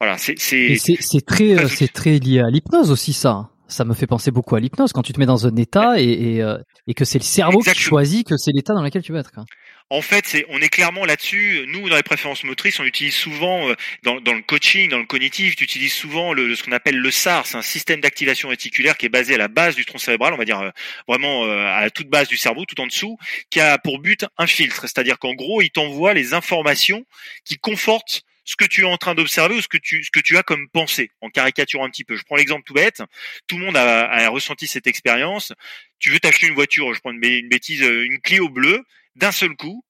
[0.00, 3.50] Voilà, c'est c'est c'est très euh, c'est très lié à l'hypnose aussi ça.
[3.66, 6.04] Ça me fait penser beaucoup à l'hypnose quand tu te mets dans un état et
[6.04, 9.12] et, euh, et que c'est le cerveau qui choisit que c'est l'état dans lequel tu
[9.12, 9.32] vas être.
[9.32, 9.44] Quoi.
[9.90, 11.66] En fait, c'est, on est clairement là-dessus.
[11.68, 15.04] Nous, dans les préférences motrices, on utilise souvent euh, dans, dans le coaching, dans le
[15.04, 18.96] cognitif, tu utilises souvent le, ce qu'on appelle le SAR, c'est un système d'activation réticulaire
[18.96, 20.70] qui est basé à la base du tronc cérébral, on va dire euh,
[21.06, 23.18] vraiment euh, à la toute base du cerveau, tout en dessous,
[23.50, 27.04] qui a pour but un filtre, c'est-à-dire qu'en gros, il t'envoie les informations
[27.44, 30.20] qui confortent ce que tu es en train d'observer ou ce que tu ce que
[30.20, 32.16] tu as comme pensée en caricaturant un petit peu.
[32.16, 33.02] Je prends l'exemple tout bête.
[33.46, 35.54] Tout le monde a, a ressenti cette expérience.
[35.98, 38.84] Tu veux t'acheter une voiture, je prends une, une bêtise, une Clio bleue
[39.16, 39.84] d'un seul coup,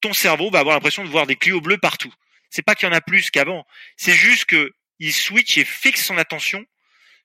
[0.00, 2.12] ton cerveau va avoir l'impression de voir des Clio bleus partout.
[2.50, 3.64] C'est pas qu'il y en a plus qu'avant,
[3.96, 6.64] c'est juste que il switch et fixe son attention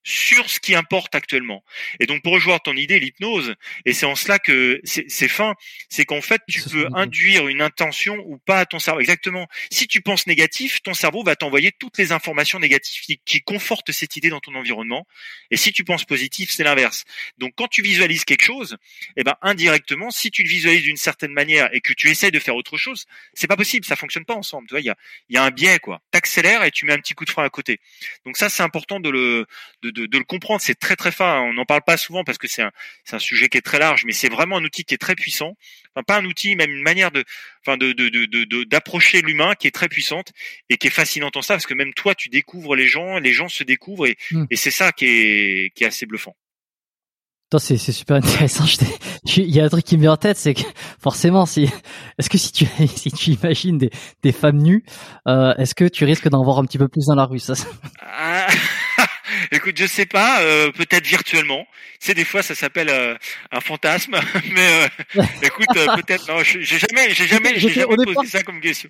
[0.05, 1.63] sur ce qui importe actuellement.
[1.99, 3.55] Et donc pour rejoindre ton idée, l'hypnose,
[3.85, 5.55] et c'est en cela que c'est fin,
[5.89, 9.01] c'est qu'en fait tu peux induire une intention ou pas à ton cerveau.
[9.01, 9.47] Exactement.
[9.71, 14.15] Si tu penses négatif, ton cerveau va t'envoyer toutes les informations négatives qui, confortent cette
[14.15, 15.07] idée dans ton environnement.
[15.49, 17.03] Et si tu penses positif, c'est l'inverse.
[17.37, 18.77] Donc quand tu visualises quelque chose,
[19.17, 22.39] eh ben indirectement, si tu le visualises d'une certaine manière et que tu essayes de
[22.39, 24.67] faire autre chose, c'est pas possible, ça fonctionne pas ensemble.
[24.67, 24.95] Tu vois, il y a,
[25.29, 26.01] y a un biais quoi.
[26.11, 27.79] T'accélères et tu mets un petit coup de frein à côté.
[28.25, 29.47] Donc ça c'est important de le
[29.81, 30.61] de, de, le comprendre.
[30.61, 31.41] C'est très très fin.
[31.41, 32.71] On n'en parle pas souvent parce que c'est un,
[33.11, 35.55] un sujet qui est très large, mais c'est vraiment un outil qui est très puissant.
[35.95, 37.23] Enfin, pas un outil, même une manière de,
[37.65, 40.31] enfin, de, de, d'approcher l'humain qui est très puissante
[40.69, 43.31] et qui est fascinante en ça, parce que même toi, tu découvres les gens, les
[43.31, 44.45] gens se découvrent et, hmm.
[44.49, 46.35] et c'est ça qui est, qui est assez bluffant.
[47.59, 48.65] C'est, c'est super intéressant.
[49.37, 50.63] Il y a un truc qui me vient en tête, c'est que
[50.99, 51.69] forcément, si,
[52.17, 52.65] est-ce que si tu,
[52.95, 53.91] si tu imagines des,
[54.23, 54.83] des femmes nues,
[55.27, 57.53] euh, est-ce que tu risques d'en voir un petit peu plus dans la rue ça
[58.01, 58.47] ah,
[59.51, 61.67] Écoute, je sais pas, euh, peut-être virtuellement.
[61.99, 63.15] C'est des fois ça s'appelle euh,
[63.51, 64.19] un fantasme,
[64.51, 66.27] mais euh, écoute, peut-être.
[66.27, 68.89] Non, j'ai jamais, j'ai jamais, j'ai jamais posé ça comme question.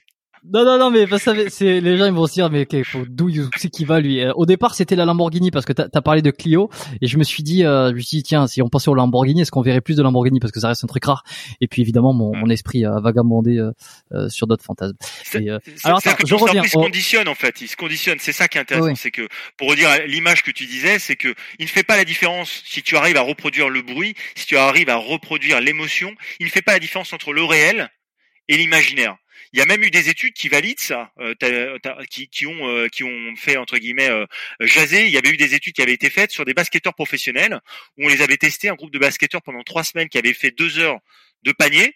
[0.53, 1.05] Non, non, non, mais
[1.49, 2.67] c'est les gens ils vont se dire mais
[3.09, 4.22] d'où c'est qui va lui?
[4.22, 6.69] Euh, au départ c'était la Lamborghini parce que t'as as parlé de Clio
[7.01, 8.93] et je me suis dit, euh, je me suis dit tiens si on pensait au
[8.93, 10.39] Lamborghini est-ce qu'on verrait plus de Lamborghini?
[10.39, 11.23] Parce que ça reste un truc rare.
[11.61, 14.95] Et puis évidemment mon, mon esprit a vagabondé euh, sur d'autres fantasmes.
[15.34, 15.49] Et,
[15.84, 16.63] alors attends, que je reviens.
[16.63, 18.17] Il se conditionne en fait, il se conditionne.
[18.19, 19.27] C'est ça qui est intéressant, c'est que
[19.57, 22.84] pour redire l'image que tu disais, c'est que il ne fait pas la différence si
[22.84, 26.61] tu arrives à reproduire le bruit, si tu arrives à reproduire l'émotion, il ne fait
[26.61, 27.89] pas la différence entre le réel
[28.47, 29.15] et l'imaginaire.
[29.53, 31.34] Il y a même eu des études qui valident ça, euh,
[32.09, 34.26] qui, qui, ont euh, qui ont fait entre guillemets euh,
[34.61, 35.05] jaser.
[35.05, 37.59] Il y avait eu des études qui avaient été faites sur des basketteurs professionnels
[37.97, 40.51] où on les avait testés, un groupe de basketteurs pendant trois semaines qui avaient fait
[40.51, 40.99] deux heures
[41.43, 41.95] de panier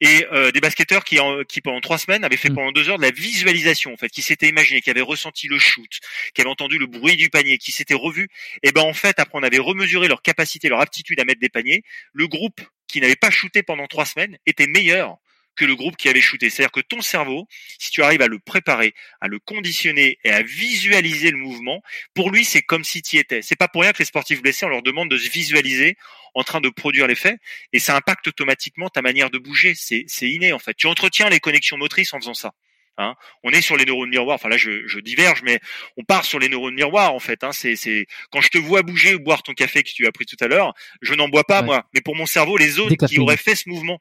[0.00, 2.54] et euh, des basketteurs qui, en, qui pendant trois semaines avaient fait mm.
[2.54, 5.58] pendant deux heures de la visualisation en fait, qui s'étaient imaginé, qui avaient ressenti le
[5.58, 6.00] shoot,
[6.34, 8.28] qui avaient entendu le bruit du panier, qui s'étaient revus.
[8.62, 11.48] Et ben en fait après on avait remesuré leur capacité, leur aptitude à mettre des
[11.48, 11.82] paniers.
[12.12, 15.18] Le groupe qui n'avait pas shooté pendant trois semaines était meilleur
[15.60, 16.48] que le groupe qui avait shooté.
[16.48, 17.46] C'est-à-dire que ton cerveau,
[17.78, 21.82] si tu arrives à le préparer, à le conditionner et à visualiser le mouvement,
[22.14, 23.42] pour lui, c'est comme si tu y étais.
[23.42, 25.98] C'est pas pour rien que les sportifs blessés, on leur demande de se visualiser
[26.34, 27.36] en train de produire l'effet
[27.74, 29.74] et ça impacte automatiquement ta manière de bouger.
[29.74, 30.72] C'est, c'est inné, en fait.
[30.74, 32.52] Tu entretiens les connexions motrices en faisant ça.
[32.96, 33.14] Hein.
[33.42, 34.36] On est sur les neurones miroirs.
[34.36, 35.60] Enfin là, je, je, diverge, mais
[35.96, 37.44] on part sur les neurones miroirs en fait.
[37.44, 37.52] Hein.
[37.52, 40.26] C'est, c'est quand je te vois bouger ou boire ton café que tu as pris
[40.26, 41.86] tout à l'heure, je n'en bois pas moi.
[41.94, 43.98] Mais pour mon cerveau, les zones qui auraient fait ce mouvement,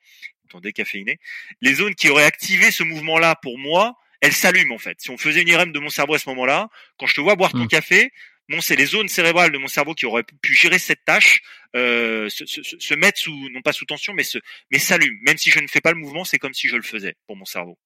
[0.49, 1.19] ton décaféiné,
[1.61, 4.99] les zones qui auraient activé ce mouvement-là pour moi, elles s'allument en fait.
[4.99, 7.35] Si on faisait une IRM de mon cerveau à ce moment-là, quand je te vois
[7.35, 7.67] boire ton hmm.
[7.67, 8.11] café,
[8.49, 11.41] bon, c'est les zones cérébrales de mon cerveau qui auraient pu gérer cette tâche,
[11.75, 14.39] euh, se, se, se, mettre sous, non pas sous tension, mais se,
[14.71, 15.19] mais s'allument.
[15.21, 17.37] Même si je ne fais pas le mouvement, c'est comme si je le faisais pour
[17.37, 17.77] mon cerveau.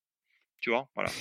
[0.63, 1.11] Tu vois, voilà.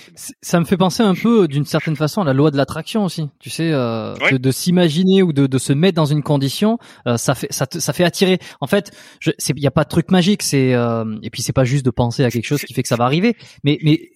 [0.40, 3.28] Ça me fait penser un peu, d'une certaine façon, à la loi de l'attraction aussi.
[3.40, 6.78] Tu sais, euh, de, de s'imaginer ou de, de, se mettre dans une condition,
[7.08, 8.38] euh, ça fait ça, ça fait attirer.
[8.60, 8.92] En fait,
[9.26, 10.44] il n'y a pas de truc magique.
[10.44, 12.88] C'est euh, et puis c'est pas juste de penser à quelque chose qui fait que
[12.88, 13.34] ça va arriver.
[13.64, 14.12] Mais mais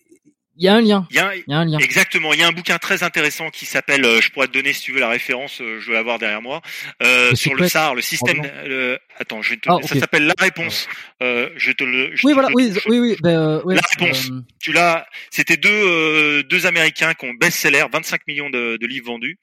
[0.59, 1.07] il y a un lien.
[1.11, 1.78] Il y, a un lien.
[1.78, 2.32] Exactement.
[2.32, 4.82] Il y a un bouquin très intéressant qui s'appelle, euh, je pourrais te donner si
[4.82, 6.62] tu veux la référence, euh, je vais l'avoir derrière moi,
[7.03, 8.43] euh, sur le SAR, le système.
[8.65, 8.98] Le...
[9.18, 9.68] Attends, je vais te...
[9.70, 10.88] Ah, ça s'appelle la réponse.
[11.22, 12.12] Euh, je te le.
[12.24, 12.48] oui, voilà.
[12.55, 13.16] Oui, oui, oui.
[13.20, 14.30] Ben, la réponse.
[14.60, 15.06] Tu l'as.
[15.30, 19.38] C'était deux deux Américains qui ont best-seller, 25 millions de, de livres vendus.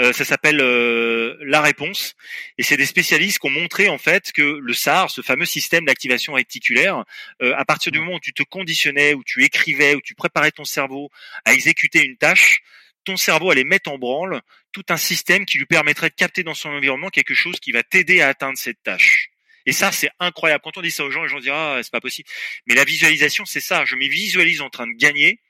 [0.00, 2.14] Euh, ça s'appelle euh, la réponse,
[2.56, 5.84] et c'est des spécialistes qui ont montré en fait que le SAR, ce fameux système
[5.84, 7.04] d'activation réticulaire,
[7.42, 10.52] euh, à partir du moment où tu te conditionnais, où tu écrivais, où tu préparais
[10.52, 11.10] ton cerveau
[11.44, 12.62] à exécuter une tâche,
[13.04, 14.40] ton cerveau allait mettre en branle
[14.72, 17.82] tout un système qui lui permettrait de capter dans son environnement quelque chose qui va
[17.82, 19.30] t'aider à atteindre cette tâche.
[19.66, 20.62] Et ça, c'est incroyable.
[20.64, 22.28] Quand on dit ça aux gens, les gens disent ah c'est pas possible.
[22.66, 23.84] Mais la visualisation, c'est ça.
[23.84, 25.40] Je me visualise en train de gagner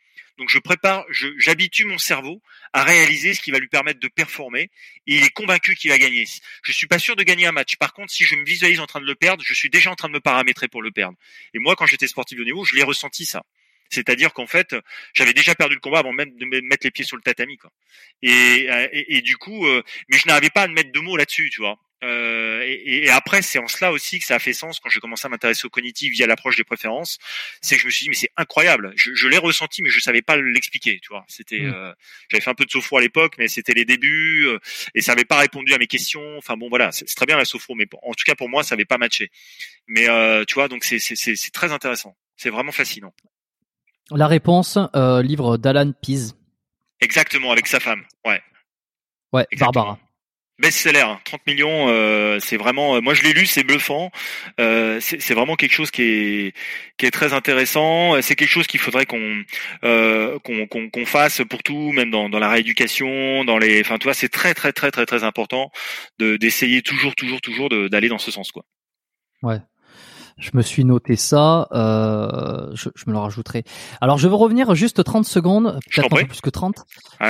[0.41, 1.05] donc je prépare,
[1.37, 2.41] j'habitue mon cerveau
[2.73, 4.71] à réaliser ce qui va lui permettre de performer
[5.07, 6.25] et il est convaincu qu'il va gagner.
[6.63, 7.77] Je suis pas sûr de gagner un match.
[7.77, 9.97] Par contre, si je me visualise en train de le perdre, je suis déjà en
[9.97, 11.19] train de me paramétrer pour le perdre.
[11.53, 13.43] Et moi, quand j'étais sportif de niveau, je l'ai ressenti ça.
[13.91, 14.75] C'est-à-dire qu'en fait,
[15.15, 17.71] j'avais déjà perdu le combat avant même de mettre les pieds sur le tatami, quoi.
[18.23, 21.61] Et, et, du coup, euh, mais je n'arrivais pas à mettre de mots là-dessus, tu
[21.61, 21.79] vois.
[22.03, 25.01] Euh, et, et, après, c'est en cela aussi que ça a fait sens quand j'ai
[25.01, 27.19] commencé à m'intéresser au cognitif via l'approche des préférences.
[27.61, 28.93] C'est que je me suis dit, mais c'est incroyable.
[28.97, 30.99] Je, je l'ai ressenti, mais je savais pas l'expliquer.
[31.03, 31.75] Tu vois, c'était, mmh.
[31.75, 31.93] euh,
[32.31, 34.59] j'avais fait un peu de sophro à l'époque, mais c'était les débuts euh,
[34.95, 36.39] et ça n'avait pas répondu à mes questions.
[36.39, 38.77] Enfin bon, voilà, c'est très bien la sophro, mais en tout cas pour moi, ça
[38.77, 39.31] n'avait pas matché.
[39.87, 42.17] Mais euh, tu vois, donc c'est très intéressant.
[42.37, 43.13] C'est vraiment fascinant.
[44.13, 46.37] La réponse, livre d'Alan Pease.
[47.01, 48.03] Exactement, avec sa femme.
[48.25, 48.41] Ouais.
[49.33, 49.99] Ouais, Barbara
[50.61, 51.39] best-seller, 30 hein.
[51.47, 52.97] millions, euh, c'est vraiment.
[52.97, 54.11] Euh, moi, je l'ai lu, c'est bluffant.
[54.61, 56.55] Euh, c'est vraiment quelque chose qui est
[56.99, 58.21] qui est très intéressant.
[58.23, 59.45] C'est quelque chose qu'il faudrait qu'on
[59.83, 63.81] qu'on fasse pour tout, même dans, dans la rééducation, dans les.
[63.81, 65.71] Enfin, tu vois, c'est très très très très très important
[66.19, 68.65] de d'essayer toujours toujours toujours d'aller dans ce sens, quoi.
[69.43, 69.59] Ouais.
[70.41, 71.69] Je me suis noté ça.
[71.73, 73.63] Euh, je, je, me le rajouterai.
[74.01, 76.85] Alors, je veux revenir juste 30 secondes, peut-être un peu plus que 30,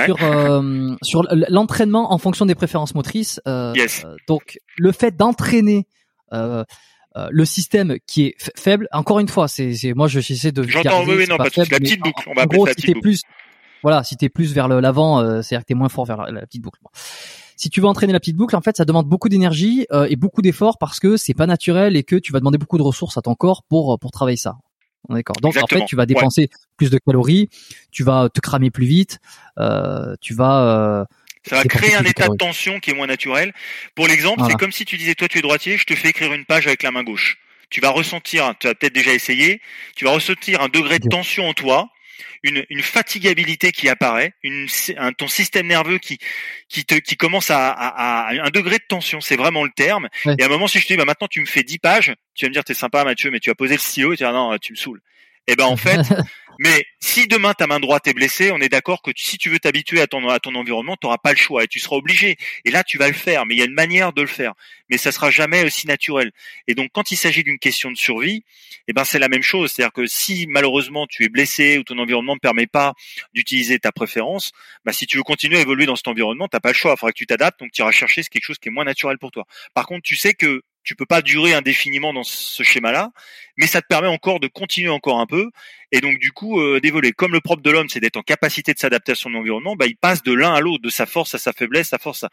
[0.05, 3.39] sur euh, sur l'entraînement en fonction des préférences motrices.
[3.47, 4.05] Euh, yes.
[4.27, 5.87] Donc, le fait d'entraîner
[6.33, 6.63] euh,
[7.17, 8.87] euh, le système qui est faible.
[8.93, 10.63] Encore une fois, c'est moi je j'essaie de.
[10.63, 11.03] J'entends.
[11.05, 12.23] Oui, oui, non, pas, faible, la petite boucle.
[12.29, 13.19] On va en gros, si t'es plus,
[13.83, 16.45] voilà, si t'es plus vers l'avant, euh, c'est-à-dire que t'es moins fort vers la, la
[16.45, 16.79] petite boucle
[17.61, 20.15] si tu veux entraîner la petite boucle, en fait, ça demande beaucoup d'énergie euh, et
[20.15, 23.17] beaucoup d'efforts parce que c'est pas naturel et que tu vas demander beaucoup de ressources
[23.17, 24.55] à ton corps pour pour travailler ça.
[25.09, 25.35] D'accord.
[25.41, 27.49] Donc en fait, tu vas dépenser plus de calories,
[27.91, 29.19] tu vas te cramer plus vite,
[29.59, 31.05] euh, tu vas euh,
[31.47, 33.53] ça va créer un état de tension qui est moins naturel.
[33.93, 36.33] Pour l'exemple, c'est comme si tu disais toi tu es droitier, je te fais écrire
[36.33, 37.37] une page avec la main gauche.
[37.69, 39.61] Tu vas ressentir, tu as peut-être déjà essayé,
[39.95, 41.89] tu vas ressentir un degré de tension en toi
[42.43, 44.67] une, une fatigabilité qui apparaît, une,
[44.97, 46.19] un, ton système nerveux qui
[46.69, 50.09] qui te qui commence à, à, à un degré de tension, c'est vraiment le terme.
[50.25, 52.13] Et à un moment, si je te dis, bah maintenant tu me fais 10 pages,
[52.35, 54.23] tu vas me dire, t'es sympa Mathieu, mais tu vas poser le stylo et tu
[54.23, 55.01] vas dire, non, tu me saoules.
[55.47, 55.99] Et eh ben en fait,
[56.59, 59.59] mais si demain ta main droite est blessée, on est d'accord que si tu veux
[59.59, 62.37] t'habituer à ton à ton environnement, tu n'auras pas le choix et tu seras obligé.
[62.65, 64.53] Et là, tu vas le faire, mais il y a une manière de le faire,
[64.89, 66.31] mais ça sera jamais aussi naturel.
[66.67, 68.43] Et donc quand il s'agit d'une question de survie,
[68.87, 71.97] eh ben c'est la même chose, c'est-à-dire que si malheureusement tu es blessé ou ton
[71.97, 72.93] environnement ne permet pas
[73.33, 74.51] d'utiliser ta préférence,
[74.85, 76.99] bah si tu veux continuer à évoluer dans cet environnement, t'as pas le choix, il
[76.99, 79.31] faudra que tu t'adaptes, donc tu iras chercher quelque chose qui est moins naturel pour
[79.31, 79.45] toi.
[79.73, 83.11] Par contre, tu sais que tu peux pas durer indéfiniment dans ce schéma-là,
[83.57, 85.49] mais ça te permet encore de continuer encore un peu
[85.91, 87.11] et donc du coup euh, d'évoluer.
[87.11, 89.85] Comme le propre de l'homme, c'est d'être en capacité de s'adapter à son environnement, bah,
[89.87, 92.23] il passe de l'un à l'autre, de sa force à sa faiblesse, sa force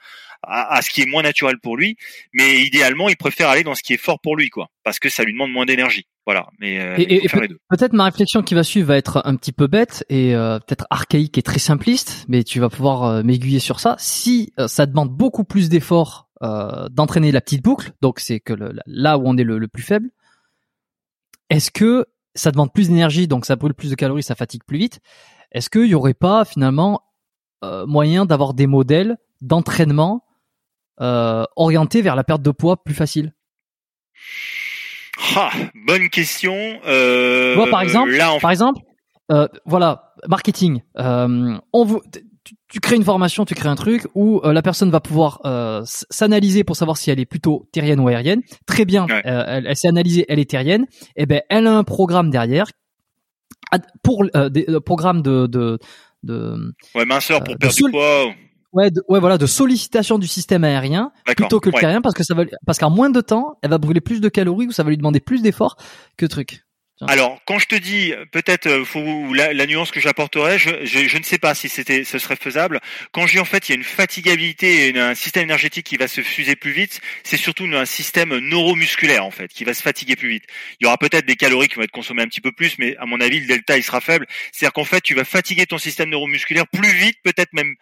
[0.42, 1.96] à, à, ce qui est moins naturel pour lui,
[2.32, 5.08] mais idéalement, il préfère aller dans ce qui est fort pour lui, quoi, parce que
[5.08, 6.06] ça lui demande moins d'énergie.
[6.28, 7.26] Voilà, mais euh, et,
[7.70, 10.86] peut-être ma réflexion qui va suivre va être un petit peu bête et euh, peut-être
[10.90, 13.96] archaïque et très simpliste, mais tu vas pouvoir euh, m'aiguiller sur ça.
[13.98, 19.18] Si ça demande beaucoup plus d'efforts d'entraîner la petite boucle, donc c'est que le, là
[19.18, 20.10] où on est le, le plus faible,
[21.50, 24.78] est-ce que ça demande plus d'énergie, donc ça brûle plus de calories, ça fatigue plus
[24.78, 25.00] vite
[25.50, 27.02] Est-ce qu'il y aurait pas finalement
[27.86, 30.24] moyen d'avoir des modèles d'entraînement
[30.98, 33.32] orientés vers la perte de poids plus facile?
[35.36, 35.50] Ah,
[35.86, 36.54] bonne question.
[36.86, 38.80] Euh, par exemple, par exemple,
[39.30, 40.82] euh, voilà, marketing.
[40.98, 42.00] Euh, on vous,
[42.68, 45.82] tu, crées une formation, tu crées un truc où euh, la personne va pouvoir euh,
[45.84, 48.42] s'analyser pour savoir si elle est plutôt terrienne ou aérienne.
[48.66, 50.86] Très bien, elle, elle s'est analysée, elle est terrienne.
[51.16, 52.66] Et eh ben, elle a un programme derrière
[54.02, 55.78] pour des programmes de de
[56.22, 58.32] de ouais minceur pour perdre du poids
[58.72, 62.34] ouais, ouais, voilà, de sollicitation du système aérien plutôt que le terrien parce que ça
[62.34, 64.90] va, parce qu'en moins de temps, elle va brûler plus de calories ou ça va
[64.90, 65.76] lui demander plus d'efforts
[66.16, 66.64] que truc.
[67.06, 68.84] Alors, quand je te dis, peut-être, euh,
[69.32, 72.80] la, nuance que je, je, ne sais pas si c'était, ce serait faisable.
[73.12, 75.96] Quand je dis en fait, il y a une fatigabilité et un système énergétique qui
[75.96, 79.82] va se fuser plus vite, c'est surtout un système neuromusculaire en fait, qui va se
[79.82, 80.44] fatiguer plus vite.
[80.80, 82.96] Il y aura peut-être des calories qui vont être consommées un petit peu plus, mais
[82.96, 84.26] à mon avis, le delta il sera faible.
[84.50, 87.76] C'est-à-dire qu'en fait, tu vas fatiguer ton système neuromusculaire plus vite, peut-être même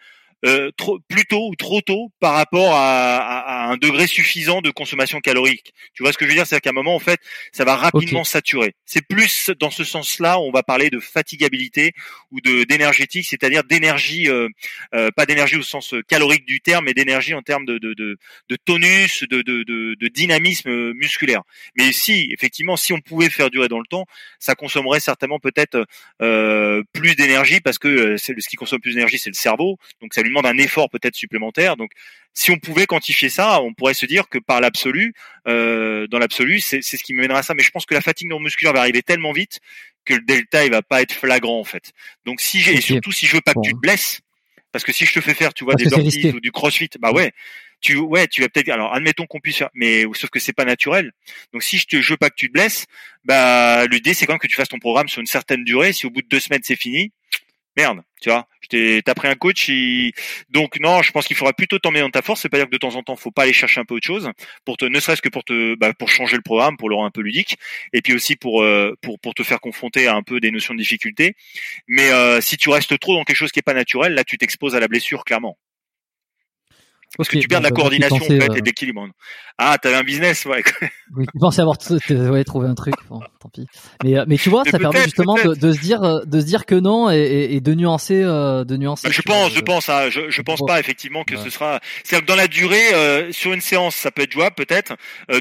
[0.45, 4.69] euh, trop, plus tôt ou trop tôt par rapport à, à, un degré suffisant de
[4.69, 5.73] consommation calorique.
[5.93, 6.45] Tu vois ce que je veux dire?
[6.45, 7.19] C'est qu'à un moment, en fait,
[7.51, 8.75] ça va rapidement saturer.
[8.85, 11.93] C'est plus dans ce sens-là, on va parler de fatigabilité
[12.31, 14.47] ou de d'énergétique, c'est-à-dire d'énergie, euh,
[14.93, 18.17] euh, pas d'énergie au sens calorique du terme, mais d'énergie en termes de, de, de,
[18.49, 21.41] de tonus, de, de, de, dynamisme musculaire.
[21.77, 24.05] Mais si, effectivement, si on pouvait faire durer dans le temps,
[24.39, 25.85] ça consommerait certainement peut-être
[26.21, 29.77] euh, plus d'énergie parce que c'est ce qui consomme plus d'énergie, c'est le cerveau.
[30.01, 31.77] Donc ça demande un effort peut-être supplémentaire.
[31.77, 31.91] Donc,
[32.33, 35.13] si on pouvait quantifier ça, on pourrait se dire que par l'absolu,
[35.47, 37.53] euh, dans l'absolu, c'est ce qui me mènera à ça.
[37.53, 39.59] Mais je pense que la fatigue neuromusculaire va arriver tellement vite
[40.07, 41.91] que le delta il va pas être flagrant en fait.
[42.25, 44.21] Donc si j'ai et surtout si je veux pas que tu te blesses,
[44.71, 47.11] parce que si je te fais faire, tu vois, des burpees ou du crossfit, bah
[47.11, 47.31] ouais,
[47.81, 50.65] tu ouais, tu vas peut-être alors admettons qu'on puisse faire, mais sauf que c'est pas
[50.65, 51.11] naturel.
[51.53, 52.85] Donc si je te je veux pas que tu te blesses,
[53.23, 55.93] bah l'idée c'est quand même que tu fasses ton programme sur une certaine durée.
[55.93, 57.11] Si au bout de deux semaines c'est fini,
[57.77, 59.69] merde, tu vois, t'as pris un coach,
[60.49, 62.41] donc non, je pense qu'il faudra plutôt t'emmener dans ta force.
[62.41, 64.07] C'est pas dire que de temps en temps, faut pas aller chercher un peu autre
[64.07, 64.31] chose
[64.65, 67.07] pour te, ne serait-ce que pour te, bah, pour changer le programme, pour le rendre
[67.07, 67.57] un peu ludique,
[67.93, 70.73] et puis aussi pour euh, pour pour te faire confronter à un peu des notions
[70.73, 71.35] de difficulté.
[71.87, 74.37] Mais euh, si tu restes trop dans quelque chose qui est pas naturel, là, tu
[74.37, 75.57] t'exposes à la blessure clairement.
[77.17, 79.07] Parce que tu perds de la coordination en fait, et euh, de l'équilibre.
[79.57, 80.63] Ah, t'avais un business, ouais.
[81.15, 81.77] oui, tu pensais avoir
[82.31, 82.93] ouais, trouvé un truc.
[83.09, 83.65] Bon, tant pis.
[84.03, 86.45] Mais euh, mais tu vois, ça permet justement de, de, se dire euh, de se
[86.45, 89.07] dire que non et, et de nuancer de nuancer.
[89.07, 91.79] Bah, je pense, je pense, hein, je, je pense pas effectivement que ce sera.
[92.03, 94.95] C'est-à-dire que dans la durée, sur une séance, ça peut être jouable peut-être.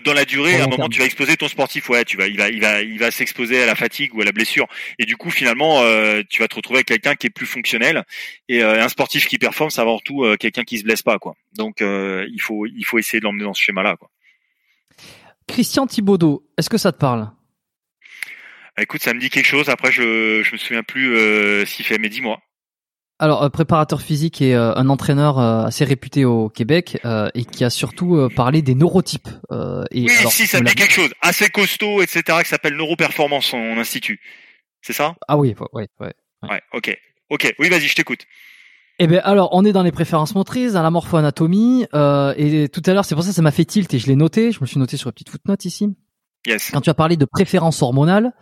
[0.05, 1.89] dans la durée, à un moment, tu vas exposer ton sportif.
[1.91, 4.25] Ouais, tu vas, il va, il va, il va s'exposer à la fatigue ou à
[4.25, 4.67] la blessure.
[4.99, 5.83] Et du coup, finalement,
[6.31, 8.05] tu vas te retrouver avec quelqu'un qui est plus fonctionnel.
[8.49, 11.35] Et un sportif qui performe, c'est avant tout quelqu'un qui se blesse pas, quoi.
[11.57, 13.97] Donc euh, il faut il faut essayer de l'emmener dans ce schéma-là.
[13.97, 14.11] Quoi.
[15.47, 17.31] Christian Thibaudot, est-ce que ça te parle?
[18.79, 19.69] Écoute, ça me dit quelque chose.
[19.69, 22.41] Après, je je me souviens plus euh, s'il fait, mais dis-moi.
[23.19, 26.99] Alors, euh, préparateur physique et un entraîneur assez réputé au Québec
[27.35, 29.29] et qui a surtout parlé des neurotypes.
[29.91, 31.15] et oui, si, ça me dit quelque chose.
[31.23, 34.21] Assez costaud, etc., qui s'appelle Neuroperformance, en institut.
[34.83, 35.17] C'est ça?
[35.27, 36.13] Ah oui, ouais, ouais.
[36.43, 36.97] Ouais, ok.
[37.31, 38.27] Ok, oui, vas-y, je t'écoute.
[38.99, 42.83] Eh ben alors, on est dans les préférences motrices, dans la morpho-anatomie, euh, et tout
[42.87, 44.53] à l'heure, c'est pour ça que ça m'a fait tilt et je l'ai noté.
[44.53, 45.95] Je me suis noté sur une petite footnote ici.
[46.47, 46.71] Yes.
[46.71, 48.33] Quand tu as parlé de préférences hormonales,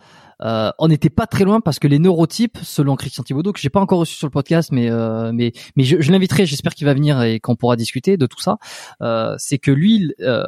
[0.41, 3.69] euh, on n'était pas très loin parce que les neurotypes, selon Christian Thibaudot, que j'ai
[3.69, 6.85] pas encore reçu sur le podcast, mais euh, mais mais je, je l'inviterai, j'espère qu'il
[6.85, 8.57] va venir et qu'on pourra discuter de tout ça.
[9.01, 10.43] Euh, c'est que lui, euh,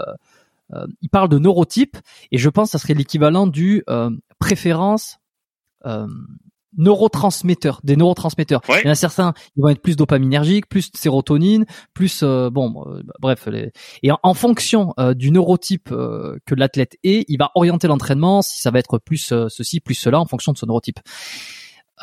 [0.74, 1.98] euh, il parle de neurotypes
[2.32, 3.84] et je pense que ça serait l'équivalent du
[4.40, 5.20] préférence
[6.78, 8.62] neurotransmetteurs, des neurotransmetteurs.
[8.70, 12.86] Il y en a certains, ils vont être plus dopaminergiques, plus sérotonine, plus euh, bon,
[12.88, 13.48] euh, bref.
[13.48, 13.72] Les...
[14.04, 18.72] Et en, fonction euh, du neurotype que l'athlète est, il va orienter l'entraînement si ça
[18.72, 21.00] va être plus ceci, plus cela, en fonction de son neurotype.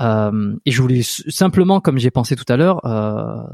[0.00, 2.80] et je voulais simplement, comme j'ai pensé tout à l'heure,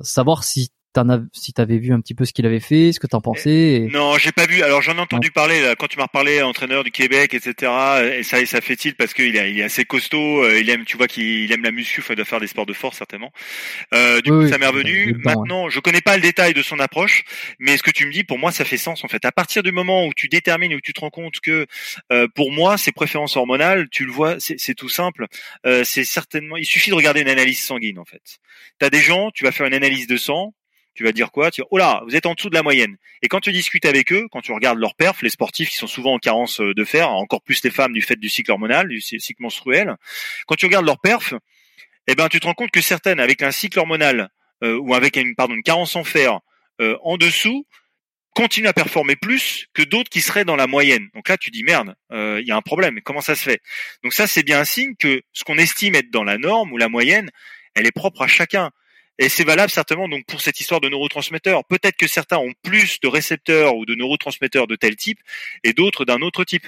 [0.03, 3.07] savoir si as, si t'avais vu un petit peu ce qu'il avait fait, ce que
[3.07, 3.51] t'en pensais.
[3.51, 3.81] Et...
[3.81, 4.63] Non, j'ai pas vu.
[4.63, 7.73] Alors j'en ai entendu parler là, quand tu m'as reparlé entraîneur du Québec, etc.
[8.19, 10.43] Et ça, ça fait il parce qu'il est, il est assez costaud.
[10.45, 12.03] euh, Il aime, tu vois, qu'il aime la muscu.
[12.09, 13.31] Il doit faire des sports de force certainement.
[13.95, 15.15] Euh, du Oui, coup, oui, ça m'est revenu.
[15.25, 17.25] Maintenant, je connais pas le détail de son approche,
[17.59, 19.25] mais ce que tu me dis, pour moi, ça fait sens en fait.
[19.25, 21.67] À partir du moment où tu détermines, où tu te rends compte que,
[22.13, 25.27] euh, pour moi, ces préférences hormonales, tu le vois, c'est c'est tout simple.
[25.67, 26.57] Euh, c'est certainement.
[26.57, 28.39] Il suffit de regarder une analyse sanguine en fait.
[28.79, 30.55] T'as des gens, tu vas faire une analyse de sang.
[30.95, 31.51] Tu vas dire quoi?
[31.51, 32.97] Tu oh là, vous êtes en dessous de la moyenne.
[33.23, 35.87] Et quand tu discutes avec eux, quand tu regardes leurs perfs, les sportifs qui sont
[35.87, 38.89] souvent en carence euh, de fer, encore plus les femmes du fait du cycle hormonal,
[38.89, 39.95] du cy- cycle menstruel,
[40.47, 41.35] quand tu regardes leurs perfs,
[42.07, 44.31] eh ben tu te rends compte que certaines avec un cycle hormonal
[44.65, 46.41] euh, ou avec une carence en fer
[46.81, 47.67] euh, en dessous
[48.35, 51.09] continuent à performer plus que d'autres qui seraient dans la moyenne.
[51.15, 53.01] Donc là, tu dis merde, il y a un problème.
[53.03, 53.61] Comment ça se fait?
[54.05, 56.79] Donc ça, c'est bien un signe que ce qu'on estime être dans la norme ou
[56.79, 57.29] la moyenne,
[57.75, 58.71] elle est propre à chacun.
[59.21, 61.63] Et c'est valable certainement donc pour cette histoire de neurotransmetteurs.
[61.67, 65.21] Peut-être que certains ont plus de récepteurs ou de neurotransmetteurs de tel type
[65.63, 66.67] et d'autres d'un autre type.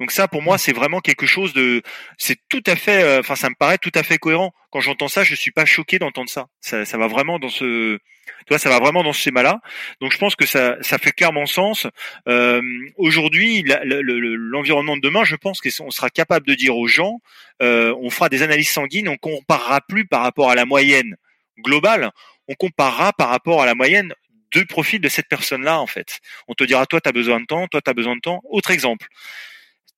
[0.00, 1.80] Donc ça, pour moi, c'est vraiment quelque chose de,
[2.18, 4.52] c'est tout à fait, euh, enfin, ça me paraît tout à fait cohérent.
[4.70, 6.48] Quand j'entends ça, je suis pas choqué d'entendre ça.
[6.60, 6.84] ça.
[6.84, 9.60] Ça va vraiment dans ce, tu vois, ça va vraiment dans ce schéma-là.
[10.02, 11.86] Donc je pense que ça, ça fait clairement sens.
[12.28, 12.60] Euh,
[12.96, 17.20] Aujourd'hui, l'environnement de demain, je pense qu'on sera capable de dire aux gens,
[17.62, 21.16] euh, on fera des analyses sanguines, on comparera plus par rapport à la moyenne
[21.58, 22.10] globale,
[22.48, 24.12] on comparera par rapport à la moyenne
[24.52, 26.20] deux profils de cette personne-là, en fait.
[26.48, 28.40] On te dira, toi, tu as besoin de temps, toi, tu as besoin de temps.
[28.44, 29.06] Autre exemple.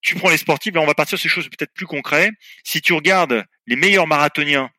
[0.00, 2.32] Tu prends les sportifs, là, on va partir sur des choses peut-être plus concrètes.
[2.64, 4.70] Si tu regardes les meilleurs marathoniens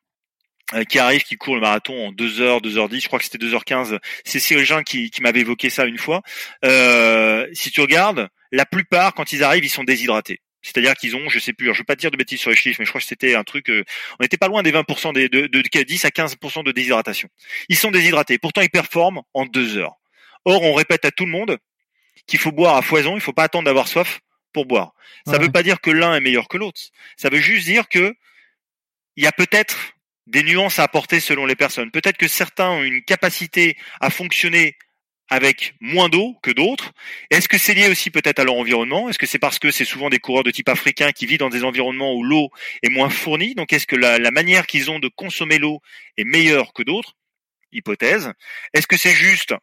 [0.74, 3.18] euh, qui arrivent, qui courent le marathon en 2 heures, 2 heures 10, je crois
[3.18, 3.98] que c'était 2 heures 15.
[4.24, 6.22] C'est Cyril Jean qui, qui m'avait évoqué ça une fois.
[6.64, 10.40] Euh, si tu regardes, la plupart, quand ils arrivent, ils sont déshydratés.
[10.62, 12.56] C'est-à-dire qu'ils ont, je sais plus, alors je vais pas dire de bêtises sur les
[12.56, 13.84] chiffres, mais je crois que c'était un truc, euh,
[14.18, 17.28] on n'était pas loin des 20% des, de, de, de 10 à 15% de déshydratation.
[17.68, 19.94] Ils sont déshydratés, pourtant ils performent en 2 heures.
[20.44, 21.58] Or, on répète à tout le monde
[22.26, 24.20] qu'il faut boire à foison, il faut pas attendre d'avoir soif
[24.52, 24.92] pour boire.
[25.26, 25.38] Ça Ouais.
[25.38, 26.80] veut pas dire que l'un est meilleur que l'autre.
[27.16, 28.14] Ça veut juste dire que
[29.16, 29.92] il y a peut-être
[30.26, 31.90] des nuances à apporter selon les personnes.
[31.90, 34.76] Peut-être que certains ont une capacité à fonctionner
[35.28, 36.92] avec moins d'eau que d'autres.
[37.30, 39.08] Est-ce que c'est lié aussi peut-être à leur environnement?
[39.08, 41.50] Est-ce que c'est parce que c'est souvent des coureurs de type africain qui vivent dans
[41.50, 42.50] des environnements où l'eau
[42.82, 43.54] est moins fournie?
[43.54, 45.80] Donc est-ce que la, manière qu'ils ont de consommer l'eau
[46.16, 47.14] est meilleure que d'autres?
[47.72, 48.32] Hypothèse.
[48.72, 49.54] Est-ce que c'est juste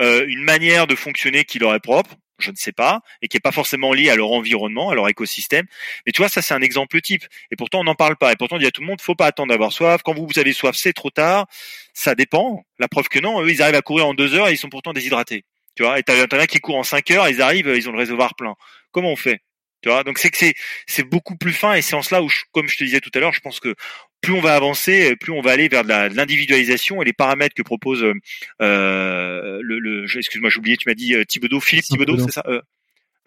[0.00, 2.16] euh, une manière de fonctionner qui leur est propre?
[2.42, 5.08] Je ne sais pas, et qui est pas forcément lié à leur environnement, à leur
[5.08, 5.66] écosystème.
[6.06, 7.24] Mais tu vois, ça c'est un exemple type.
[7.50, 8.32] Et pourtant on n'en parle pas.
[8.32, 10.02] Et pourtant on dit à tout le monde, faut pas attendre d'avoir soif.
[10.02, 11.46] Quand vous, avez soif, c'est trop tard.
[11.94, 12.64] Ça dépend.
[12.78, 14.68] La preuve que non, eux ils arrivent à courir en deux heures et ils sont
[14.68, 15.44] pourtant déshydratés.
[15.76, 17.92] Tu vois, et t'as t'en as qui courent en cinq heures, ils arrivent, ils ont
[17.92, 18.54] le réservoir plein.
[18.92, 19.40] Comment on fait?
[19.82, 20.54] Tu vois, donc c'est que c'est
[20.86, 23.18] c'est beaucoup plus fin et c'est en cela où, comme je te disais tout à
[23.18, 23.74] l'heure, je pense que
[24.20, 27.62] plus on va avancer, plus on va aller vers de l'individualisation et les paramètres que
[27.62, 28.14] propose euh,
[28.60, 32.42] euh, le, le excuse-moi, j'ai oublié, tu m'as dit euh, Thibodeau, Philippe Thibodeau, c'est ça
[32.46, 32.60] euh,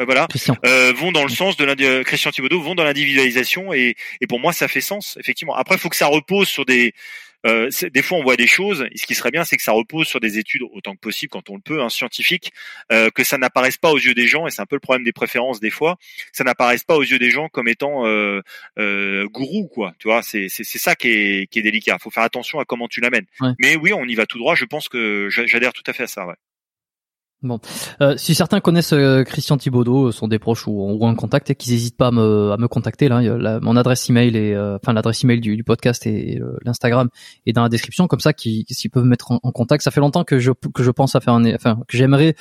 [0.01, 0.27] euh, voilà,
[0.65, 4.39] euh, vont dans le sens de euh, Christian Thibodeau vont dans l'individualisation et, et pour
[4.39, 5.55] moi ça fait sens effectivement.
[5.55, 6.93] Après, il faut que ça repose sur des
[7.45, 8.85] euh, c'est- des fois on voit des choses.
[8.91, 11.29] Et ce qui serait bien, c'est que ça repose sur des études autant que possible
[11.29, 12.51] quand on le peut, hein, scientifiques,
[12.91, 14.47] euh, que ça n'apparaisse pas aux yeux des gens.
[14.47, 15.97] Et c'est un peu le problème des préférences des fois.
[16.31, 18.41] Ça n'apparaisse pas aux yeux des gens comme étant euh,
[18.79, 19.93] euh, gourou, quoi.
[19.99, 21.97] Tu vois, c'est c'est ça qui est qui est délicat.
[21.99, 23.25] Faut faire attention à comment tu l'amènes.
[23.39, 23.49] Ouais.
[23.59, 24.55] Mais oui, on y va tout droit.
[24.55, 26.25] Je pense que j'a- j'adhère tout à fait à ça.
[26.27, 26.35] Ouais.
[28.01, 31.49] Euh, si certains connaissent euh, Christian Thibaudot, euh, sont des proches ou, ou un contact,
[31.49, 33.09] et qu'ils n'hésitent pas à me, à me contacter.
[33.09, 37.09] Là, la- mon adresse email et enfin l'adresse email du, du podcast et, l'Instagram
[37.45, 39.83] est dans la description, comme ça, qu'ils peuvent me mettre en, en contact.
[39.83, 42.35] Ça fait longtemps que je que je pense à faire un, enfin que j'aimerais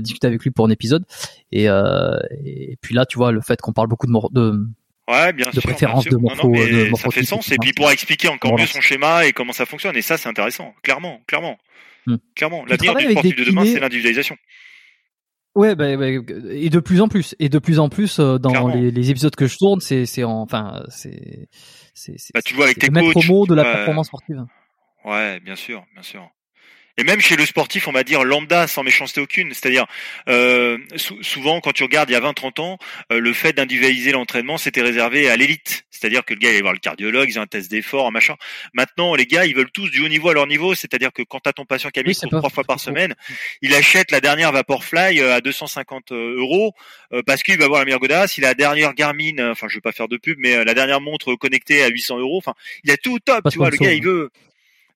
[0.00, 1.04] discuter avec lui pour un épisode.
[1.52, 4.66] Et, et puis là, tu vois, le fait qu'on parle beaucoup de, de
[5.10, 5.62] Ouais, bien De sûr.
[5.62, 6.12] bien préférence sûr.
[6.12, 7.50] de morpho- non, mais de ça fait sens.
[7.50, 8.64] Et puis il pourra expliquer encore Voilà.
[8.64, 9.96] mieux son schéma et comment ça fonctionne.
[9.96, 10.74] Et ça, c'est intéressant.
[10.82, 11.56] Clairement, clairement,
[12.14, 12.18] Hmm.
[12.34, 12.64] clairement.
[12.66, 14.36] L'avenir du sportif de demain, kinés c'est l'individualisation.
[15.54, 18.68] Ouais, bah, bah, et de plus en plus, et de plus en plus euh, dans
[18.68, 21.48] les, les épisodes que je tourne, c'est c'est en- enfin c'est
[21.94, 23.48] c'est Bah, tu vois avec tes coachs.
[23.48, 23.72] de la Ouais.
[23.72, 24.44] performance sportive.
[25.04, 26.28] Ouais, bien sûr, bien sûr.
[26.98, 29.54] Et même chez le sportif, on va dire lambda, sans méchanceté aucune.
[29.54, 29.86] C'est-à-dire,
[30.28, 32.78] euh, sou- souvent, quand tu regardes il y a 20-30 ans,
[33.12, 35.84] euh, le fait d'individualiser l'entraînement, c'était réservé à l'élite.
[35.90, 38.10] C'est-à-dire que le gars, il allait voir le cardiologue, ils ont un test d'effort, un
[38.10, 38.34] machin.
[38.74, 40.74] Maintenant, les gars, ils veulent tous du haut niveau à leur niveau.
[40.74, 43.14] C'est-à-dire que quand t'as ton patient qui court pas- trois fois par semaine,
[43.62, 46.72] il achète la dernière Vaporfly euh, à 250 euros
[47.12, 49.66] euh, parce qu'il va avoir la meilleure godasse, il a la dernière Garmin, euh, enfin
[49.68, 52.38] je vais pas faire de pub, mais euh, la dernière montre connectée à 800 euros.
[52.38, 52.54] Enfin,
[52.84, 53.70] il a tout au top, Pas tu vois.
[53.70, 54.30] Le gars, il veut.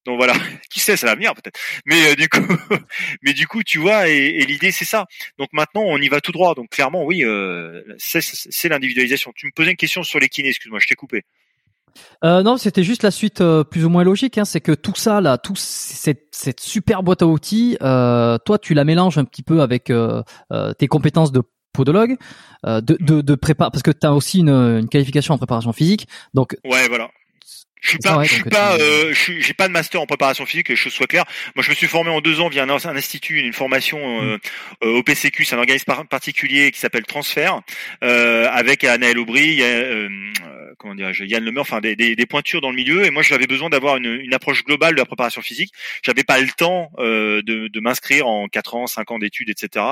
[0.06, 0.34] Donc voilà,
[0.70, 1.58] qui sait, ça va venir peut-être.
[1.86, 2.40] Mais euh, du coup,
[3.22, 5.06] mais du coup, tu vois, et, et l'idée c'est ça.
[5.38, 6.54] Donc maintenant, on y va tout droit.
[6.54, 9.32] Donc clairement, oui, euh, c'est c'est l'individualisation.
[9.34, 11.24] Tu me posais une question sur les kinés, excuse-moi, je t'ai coupé.
[12.24, 14.38] Euh, non, c'était juste la suite euh, plus ou moins logique.
[14.38, 18.58] Hein, c'est que tout ça là, tout cette, cette super boîte à outils, euh, toi
[18.58, 20.22] tu la mélanges un petit peu avec euh,
[20.52, 21.42] euh, tes compétences de
[21.72, 22.16] podologue,
[22.64, 26.06] de de, de prépa, parce que tu as aussi une, une qualification en préparation physique.
[26.34, 27.10] Donc ouais, voilà.
[27.82, 30.46] Je suis pas, je suis pas, euh, je suis, j'ai pas de master en préparation
[30.46, 31.24] physique, que les choses soient claires.
[31.56, 34.38] Moi, je me suis formé en deux ans via un, un institut, une formation euh,
[34.84, 37.60] euh, au PCQ, c'est un organisme particulier qui s'appelle Transfert,
[38.04, 40.08] euh, avec Anaël Aubry, euh,
[40.78, 43.04] comment dirais-je, Yann Lemeur, enfin des, des, des, pointures dans le milieu.
[43.04, 45.72] Et moi, j'avais besoin d'avoir une, une, approche globale de la préparation physique.
[46.02, 49.84] J'avais pas le temps euh, de, de m'inscrire en quatre ans, cinq ans d'études, etc.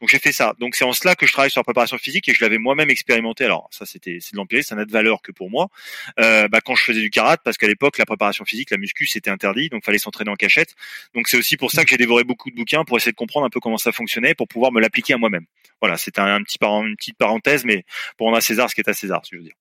[0.00, 0.54] Donc j'ai fait ça.
[0.58, 2.90] Donc c'est en cela que je travaille sur la préparation physique et je l'avais moi-même
[2.90, 3.44] expérimenté.
[3.44, 5.68] Alors ça, c'était c'est de l'empirisme, ça n'a de valeur que pour moi.
[6.16, 9.30] bah, quand je faisais du karaté parce qu'à l'époque la préparation physique, la muscu c'était
[9.30, 10.74] interdit, donc fallait s'entraîner en cachette.
[11.14, 13.46] Donc c'est aussi pour ça que j'ai dévoré beaucoup de bouquins pour essayer de comprendre
[13.46, 15.46] un peu comment ça fonctionnait, pour pouvoir me l'appliquer à moi-même.
[15.80, 17.84] Voilà, c'était un, petit une petite parenthèse, mais
[18.16, 19.54] pour rendre à César ce qui est à César, si je veux dire.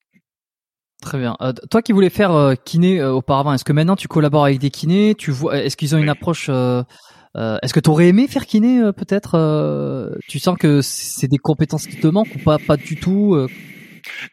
[1.04, 1.36] Très bien.
[1.42, 4.60] Euh, toi qui voulais faire euh, kiné euh, auparavant, est-ce que maintenant tu collabores avec
[4.60, 8.46] des kinés Tu vois, est-ce qu'ils ont une approche Est-ce que tu aurais aimé faire
[8.46, 12.96] kiné peut-être Tu sens que c'est des compétences qui te manquent ou pas Pas du
[12.96, 13.36] tout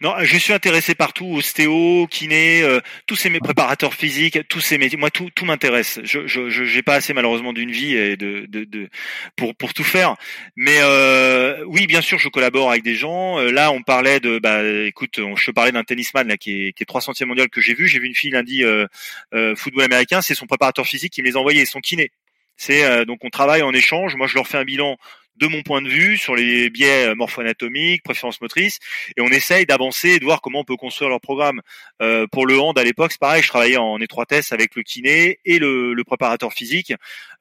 [0.00, 4.78] non, je suis intéressé partout, ostéo, kiné, euh, tous ces mes préparateurs physiques, tous ces
[4.78, 4.98] métiers.
[4.98, 6.00] Moi, tout, tout m'intéresse.
[6.04, 8.88] Je, je, j'ai pas assez malheureusement d'une vie et de, de, de,
[9.36, 10.16] pour pour tout faire.
[10.56, 13.38] Mais euh, oui, bien sûr, je collabore avec des gens.
[13.38, 16.72] Euh, là, on parlait de, bah, écoute, on, je parlais d'un tennisman là qui est
[16.72, 17.88] qui est 300e mondial que j'ai vu.
[17.88, 18.86] J'ai vu une fille lundi euh,
[19.34, 20.22] euh, football américain.
[20.22, 22.10] C'est son préparateur physique qui me les a envoyés, son kiné.
[22.56, 24.16] C'est donc on travaille en échange.
[24.16, 24.98] Moi, je leur fais un bilan
[25.36, 28.78] de mon point de vue sur les biais euh, morpho-anatomiques, préférences motrices,
[29.16, 31.60] et on essaye d'avancer et de voir comment on peut construire leur programme.
[32.00, 35.38] Euh, pour le hand à l'époque, c'est pareil, je travaillais en étroitesse avec le kiné
[35.44, 36.92] et le, le préparateur physique.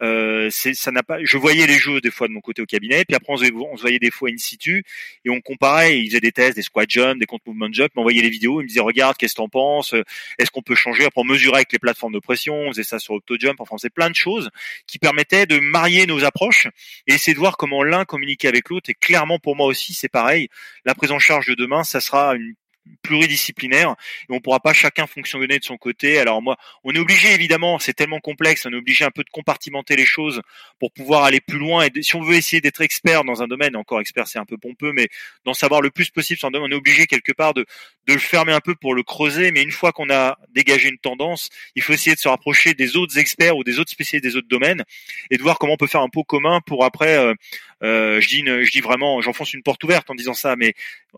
[0.01, 3.05] Euh, ça n'a pas, je voyais les jeux des fois de mon côté au cabinet,
[3.05, 4.83] puis après on se, voyait des fois in situ
[5.25, 5.99] et on comparait.
[5.99, 8.63] Ils faisaient des tests, des squat jump, des compte movement jump, m'envoyaient les vidéos, ils
[8.63, 9.93] me disaient regarde, qu'est-ce que t'en penses
[10.37, 11.05] Est-ce qu'on peut changer?
[11.05, 13.93] Après on mesurait avec les plateformes de pression, on faisait ça sur OptoJump, enfin c'est
[13.93, 14.49] plein de choses
[14.87, 16.67] qui permettaient de marier nos approches
[17.07, 18.89] et essayer de voir comment l'un communiquer avec l'autre.
[18.89, 20.49] Et clairement, pour moi aussi, c'est pareil.
[20.85, 22.55] La prise en charge de demain, ça sera une
[23.01, 23.95] pluridisciplinaire
[24.29, 26.19] et on pourra pas chacun fonctionner de son côté.
[26.19, 29.29] Alors moi, on est obligé évidemment, c'est tellement complexe, on est obligé un peu de
[29.29, 30.41] compartimenter les choses
[30.79, 31.85] pour pouvoir aller plus loin.
[31.85, 34.57] Et si on veut essayer d'être expert dans un domaine, encore expert c'est un peu
[34.57, 35.07] pompeux, mais
[35.45, 37.65] d'en savoir le plus possible sur un domaine, on est obligé quelque part de,
[38.07, 39.51] le fermer un peu pour le creuser.
[39.51, 42.95] Mais une fois qu'on a dégagé une tendance, il faut essayer de se rapprocher des
[42.95, 44.83] autres experts ou des autres spécialistes des autres domaines
[45.29, 47.17] et de voir comment on peut faire un pot commun pour après.
[47.17, 47.33] Euh,
[47.81, 50.73] euh, je dis, je dis vraiment, j'enfonce une porte ouverte en disant ça, mais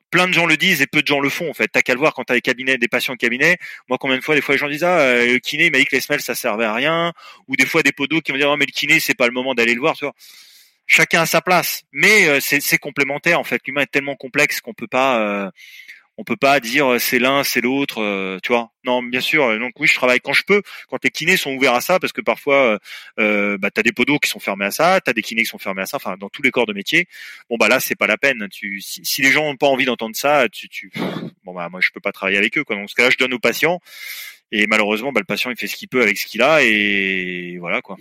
[0.09, 1.67] plein de gens le disent et peu de gens le font en fait.
[1.67, 3.57] T'as qu'à le voir quand t'as des cabinets, des patients au cabinet.
[3.89, 5.85] Moi, combien de fois, des fois, les gens disent ah euh, le kiné m'a dit
[5.85, 7.13] que les semelles ça servait à rien,
[7.47, 9.33] ou des fois des podos qui vont dire oh mais le kiné c'est pas le
[9.33, 9.95] moment d'aller le voir.
[9.95, 10.05] Tu.
[10.87, 13.61] Chacun a sa place, mais euh, c'est complémentaire en fait.
[13.65, 15.49] L'humain est tellement complexe qu'on peut pas euh,
[16.21, 18.69] on peut pas dire euh, c'est l'un, c'est l'autre, euh, tu vois.
[18.83, 19.43] Non, bien sûr.
[19.43, 20.61] Euh, donc oui, je travaille quand je peux.
[20.87, 22.77] Quand les kinés sont ouverts à ça, parce que parfois,
[23.19, 25.57] euh, bah, t'as des podos qui sont fermés à ça, t'as des kinés qui sont
[25.57, 25.97] fermés à ça.
[25.97, 27.07] Enfin, dans tous les corps de métier.
[27.49, 28.47] Bon bah là, c'est pas la peine.
[28.51, 30.91] Tu, si, les gens ont pas envie d'entendre ça, tu, tu,
[31.43, 32.63] bon bah moi, je peux pas travailler avec eux.
[32.63, 32.75] Quoi.
[32.75, 33.79] Donc ce cas-là, je donne aux patients.
[34.51, 37.57] Et malheureusement, bah, le patient, il fait ce qu'il peut avec ce qu'il a, et
[37.57, 37.97] voilà quoi.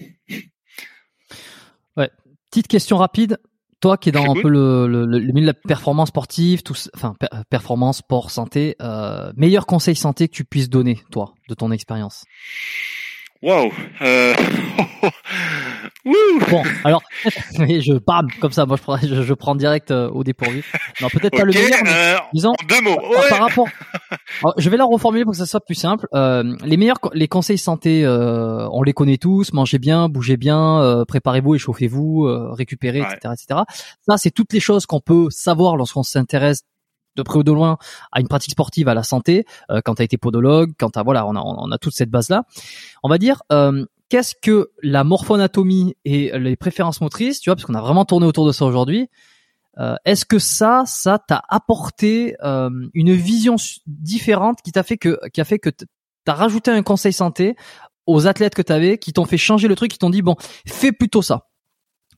[1.97, 2.11] Ouais.
[2.51, 3.39] Petite question rapide.
[3.81, 6.75] Toi qui es dans un peu le, le, le, milieu de la performance sportive, tout,
[6.95, 7.15] enfin
[7.49, 12.25] performance, sport, santé, euh, meilleur conseil santé que tu puisses donner, toi, de ton expérience?
[14.03, 14.35] Euh...
[16.05, 20.65] Bon, alors, je bam comme ça, moi je prends, je, prends direct euh, au dépourvu.
[21.01, 22.99] Non, peut-être pas le meilleur, mais euh, disons, deux mots.
[23.29, 23.69] Par, rapport,
[24.57, 26.07] je vais la reformuler pour que ça soit plus simple.
[26.15, 29.53] Euh, les meilleurs, les conseils santé, euh, on les connaît tous.
[29.53, 32.23] Mangez bien, bougez bien, euh, préparez-vous, échauffez-vous,
[32.53, 33.61] récupérez, etc., etc.
[34.09, 36.63] Ça, c'est toutes les choses qu'on peut savoir lorsqu'on s'intéresse
[37.17, 37.77] de près ou de loin
[38.13, 41.01] à une pratique sportive, à la santé, euh, quand tu as été podologue, quand tu
[41.05, 42.45] voilà, on a, on a toute cette base-là.
[43.03, 47.65] On va dire, euh, qu'est-ce que la morphoanatomie et les préférences motrices, tu vois, parce
[47.65, 49.09] qu'on a vraiment tourné autour de ça aujourd'hui.
[49.79, 53.57] Euh, est-ce que ça, ça t'a apporté une vision
[53.87, 55.71] différente qui t'a fait que, qui a fait que
[56.25, 57.57] t'as rajouté un conseil santé
[58.07, 60.93] aux athlètes que t'avais, qui t'ont fait changer le truc, qui t'ont dit bon, fais
[60.93, 61.49] plutôt ça.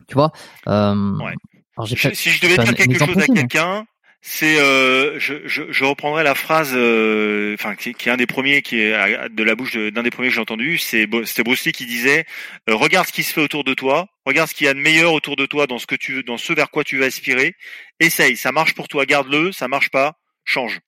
[0.09, 0.33] Tu vois.
[0.67, 1.35] Ouais.
[1.77, 3.85] Alors, si je devais dire quelque chose à quelqu'un,
[4.25, 8.27] c'est, euh, je, je, je, reprendrai la phrase, euh, enfin qui, qui, est un des
[8.29, 10.79] premiers, qui est de la bouche d'un des premiers que j'ai entendu.
[10.79, 12.25] C'est c'était Bruce Lee qui disait
[12.71, 14.79] euh, regarde ce qui se fait autour de toi, regarde ce qu'il y a de
[14.79, 17.57] meilleur autour de toi dans ce que tu dans ce vers quoi tu veux aspirer.
[17.99, 19.51] Essaye, ça marche pour toi, garde-le.
[19.51, 20.79] Ça marche pas, change.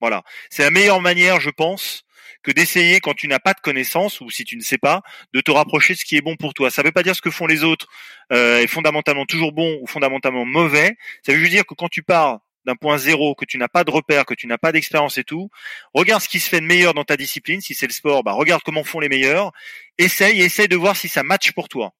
[0.00, 2.04] Voilà, c'est la meilleure manière, je pense,
[2.42, 5.02] que d'essayer quand tu n'as pas de connaissances ou si tu ne sais pas,
[5.34, 6.70] de te rapprocher de ce qui est bon pour toi.
[6.70, 7.86] Ça ne veut pas dire ce que font les autres
[8.32, 10.96] euh, est fondamentalement toujours bon ou fondamentalement mauvais.
[11.26, 13.82] Ça veut juste dire que quand tu pars d'un point zéro, que tu n'as pas
[13.82, 15.50] de repère, que tu n'as pas d'expérience et tout,
[15.94, 17.60] regarde ce qui se fait de meilleur dans ta discipline.
[17.60, 19.52] Si c'est le sport, bah regarde comment font les meilleurs.
[19.96, 21.94] Essaye, essaye de voir si ça match pour toi.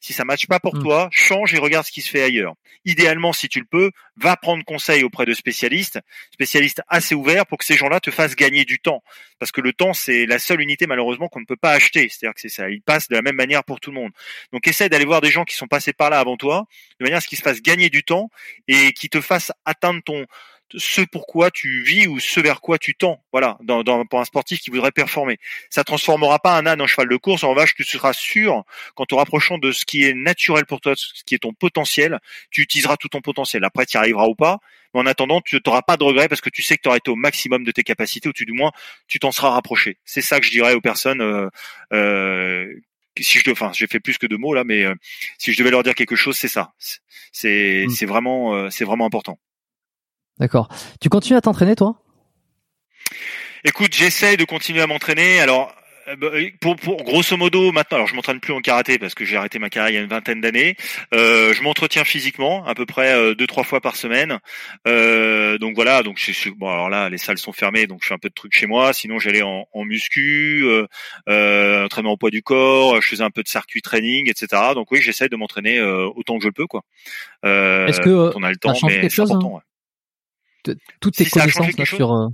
[0.00, 0.82] Si ça matche pas pour Mm.
[0.82, 2.54] toi, change et regarde ce qui se fait ailleurs.
[2.84, 6.00] Idéalement, si tu le peux, va prendre conseil auprès de spécialistes,
[6.32, 9.02] spécialistes assez ouverts pour que ces gens-là te fassent gagner du temps.
[9.38, 12.08] Parce que le temps, c'est la seule unité malheureusement qu'on ne peut pas acheter.
[12.08, 14.10] C'est-à-dire que c'est ça, il passe de la même manière pour tout le monde.
[14.52, 16.66] Donc essaie d'aller voir des gens qui sont passés par là avant toi,
[16.98, 18.30] de manière à ce qu'ils se fassent gagner du temps
[18.68, 20.26] et qui te fassent atteindre ton
[20.76, 23.22] ce pourquoi tu vis ou ce vers quoi tu tends.
[23.32, 25.38] Voilà, dans, dans- pour un sportif qui voudrait performer.
[25.70, 27.44] Ça transformera pas un âne en cheval de course.
[27.44, 30.94] En revanche, tu seras sûr qu'en te rapprochant de ce qui est naturel pour toi,
[30.96, 32.18] ce qui est ton potentiel,
[32.50, 33.64] tu utiliseras tout ton potentiel.
[33.64, 34.58] Après, tu y arriveras ou pas.
[34.94, 36.98] Mais en attendant, tu n'auras pas de regrets parce que tu sais que tu auras
[36.98, 38.72] été au maximum de tes capacités, ou tout du moins,
[39.08, 39.96] tu t'en seras rapproché.
[40.04, 41.22] C'est ça que je dirais aux personnes.
[41.22, 41.48] Euh,
[41.92, 42.72] euh,
[43.18, 44.94] si je, enfin, j'ai fait plus que deux mots là, mais euh,
[45.38, 46.72] si je devais leur dire quelque chose, c'est ça.
[47.32, 47.90] C'est, Mm.
[47.90, 49.38] c'est vraiment, euh, c'est vraiment important.
[50.38, 50.68] D'accord.
[51.00, 51.96] Tu continues à t'entraîner, toi?
[53.64, 55.40] Écoute, j'essaye de continuer à m'entraîner.
[55.40, 55.72] Alors,
[56.08, 56.30] euh, bah,
[56.60, 59.60] pour, pour grosso modo maintenant, alors je m'entraîne plus en karaté parce que j'ai arrêté
[59.60, 60.76] ma carrière il y a une vingtaine d'années.
[61.14, 64.38] Euh, je m'entretiens physiquement à peu près euh, deux trois fois par semaine.
[64.88, 68.08] Euh, donc voilà, donc je suis bon alors là les salles sont fermées donc je
[68.08, 68.92] fais un peu de trucs chez moi.
[68.92, 70.86] Sinon j'allais en, en muscu, euh,
[71.28, 74.60] euh, entraînement au poids du corps, je faisais un peu de circuit training, etc.
[74.74, 76.82] Donc oui, j'essaie de m'entraîner euh, autant que je le peux quoi.
[77.44, 79.36] Euh, Est-ce que, euh, on a le temps, mais c'est chose, hein?
[79.36, 79.54] important.
[79.54, 79.62] ouais.
[81.00, 82.30] Toutes tes Si connaissances là, sur.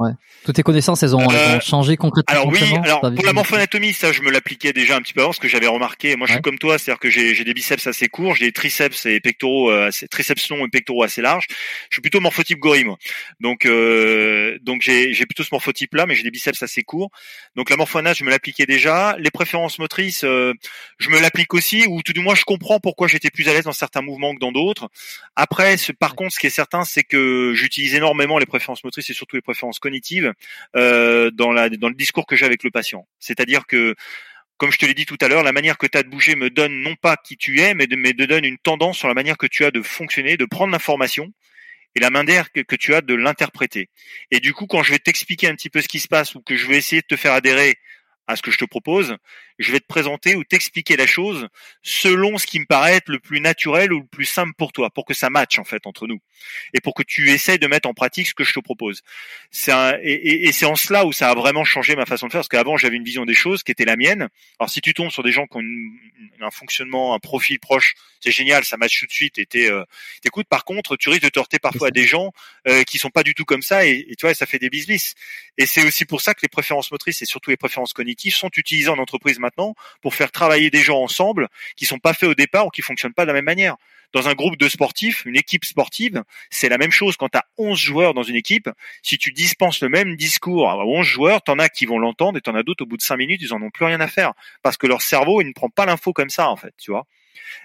[0.00, 0.12] Ouais.
[0.44, 2.32] Toutes tes connaissances, elles ont, elles Euh, ont changé concrètement.
[2.34, 5.28] Alors oui, alors pour la morphoanatomie, ça je me l'appliquais déjà un petit peu avant,
[5.28, 6.16] parce que j'avais remarqué.
[6.16, 6.36] Moi, je Ouais.
[6.36, 9.20] suis comme toi, c'est-à-dire que j'ai j'ai des biceps assez courts, j'ai des triceps et
[9.20, 11.44] pectoraux, euh, assez, triceps longs et pectoraux assez larges.
[11.90, 12.96] Je suis plutôt morphotype gorille, moi.
[13.40, 17.10] Donc euh, donc j'ai j'ai plutôt ce morphotype-là, mais j'ai des biceps assez courts.
[17.54, 19.16] Donc la morphoanat, je me l'appliquais déjà.
[19.18, 20.54] Les préférences motrices, euh,
[20.98, 23.64] je me l'applique aussi, ou tout du moins je comprends pourquoi j'étais plus à l'aise
[23.64, 24.88] dans certains mouvements que dans d'autres.
[25.36, 29.10] Après, ce- par contre, ce qui est certain, c'est que j'utilise énormément les préférences motrices
[29.10, 29.78] et surtout les préférences
[30.76, 33.06] euh, dans, le discours que j'ai avec le patient.
[33.18, 33.94] C'est-à-dire que,
[34.56, 36.36] comme je te l'ai dit tout à l'heure, la manière que tu as de bouger
[36.36, 39.14] me donne non pas qui tu es, mais de, de donne une tendance sur la
[39.14, 41.32] manière que tu as de fonctionner, de prendre l'information
[41.94, 43.88] et la manière que, que tu as de l'interpréter.
[44.30, 46.40] Et du coup, quand je vais t'expliquer un petit peu ce qui se passe ou
[46.40, 47.76] que je vais essayer de te faire adhérer
[48.26, 49.16] à ce que je te propose,
[49.60, 51.46] je vais te présenter ou t'expliquer la chose
[51.82, 54.90] selon ce qui me paraît être le plus naturel ou le plus simple pour toi,
[54.90, 56.18] pour que ça matche en fait entre nous,
[56.74, 59.02] et pour que tu essayes de mettre en pratique ce que je te propose.
[59.52, 62.26] C'est un- et, et- et c'est en cela où ça a vraiment changé ma façon
[62.26, 64.28] de faire, parce qu'avant j'avais une vision des choses qui était la mienne.
[64.58, 65.96] Alors si tu tombes sur des gens qui ont une-
[66.40, 69.38] un fonctionnement, un profil proche, c'est génial, ça matche tout de suite.
[69.38, 69.84] Et euh,
[70.22, 70.48] t'écoutes.
[70.48, 72.32] Par contre, tu risques de te heurter parfois à des gens
[72.66, 74.70] euh, qui sont pas du tout comme ça, et, et tu vois, ça fait des
[74.70, 75.14] business.
[75.58, 78.50] Et c'est aussi pour ça que les préférences motrices et surtout les préférences cognitives sont
[78.56, 79.49] utilisées en entreprise maintenant
[80.02, 83.14] pour faire travailler des gens ensemble qui sont pas faits au départ ou qui fonctionnent
[83.14, 83.76] pas de la même manière.
[84.12, 87.16] Dans un groupe de sportifs, une équipe sportive, c'est la même chose.
[87.16, 88.68] Quand tu as 11 joueurs dans une équipe,
[89.02, 92.40] si tu dispenses le même discours à 11 joueurs, t'en as qui vont l'entendre et
[92.40, 94.32] t'en as d'autres au bout de 5 minutes, ils en ont plus rien à faire
[94.62, 97.06] parce que leur cerveau, il ne prend pas l'info comme ça en fait, tu vois.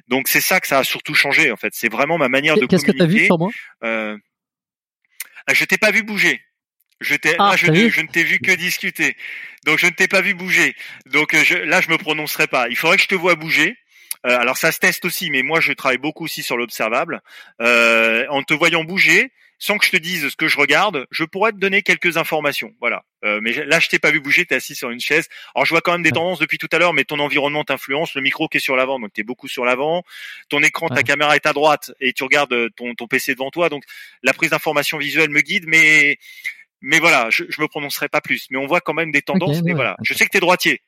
[0.08, 1.74] Donc c'est ça que ça a surtout changé en fait.
[1.74, 3.50] C'est vraiment ma manière de Qu'est-ce que tu as vu sur moi?
[3.84, 4.18] Euh,
[5.48, 6.42] ah, je t'ai pas vu bouger.
[7.02, 9.16] Je t'ai, Ah, là, je, ne- vu je ne t'ai vu que discuter.
[9.66, 10.76] Donc je ne t'ai pas vu bouger.
[11.08, 12.68] Donc euh, je, là, je me prononcerai pas.
[12.70, 13.76] Il faudrait que je te vois bouger.
[14.26, 17.22] Euh, alors ça se teste aussi, mais moi je travaille beaucoup aussi sur l'observable.
[17.62, 21.24] Euh, en te voyant bouger, sans que je te dise ce que je regarde, je
[21.24, 22.74] pourrais te donner quelques informations.
[22.80, 23.04] Voilà.
[23.24, 25.28] Euh, mais là, je t'ai pas vu bouger, t'es assis sur une chaise.
[25.54, 28.16] Alors je vois quand même des tendances depuis tout à l'heure, mais ton environnement t'influence.
[28.16, 30.04] Le micro qui est sur l'avant, donc t'es beaucoup sur l'avant.
[30.50, 31.04] Ton écran, ta Ouais.
[31.04, 33.70] caméra est à droite et tu regardes euh, ton, ton PC devant toi.
[33.70, 33.84] Donc
[34.24, 36.18] la prise d'information visuelle me guide, mais
[36.82, 38.48] mais voilà, je, je me prononcerai pas plus.
[38.52, 39.58] Mais on voit quand même des tendances.
[39.58, 39.96] Ok, et ouais, voilà.
[40.04, 40.82] Je sais que t'es droitier.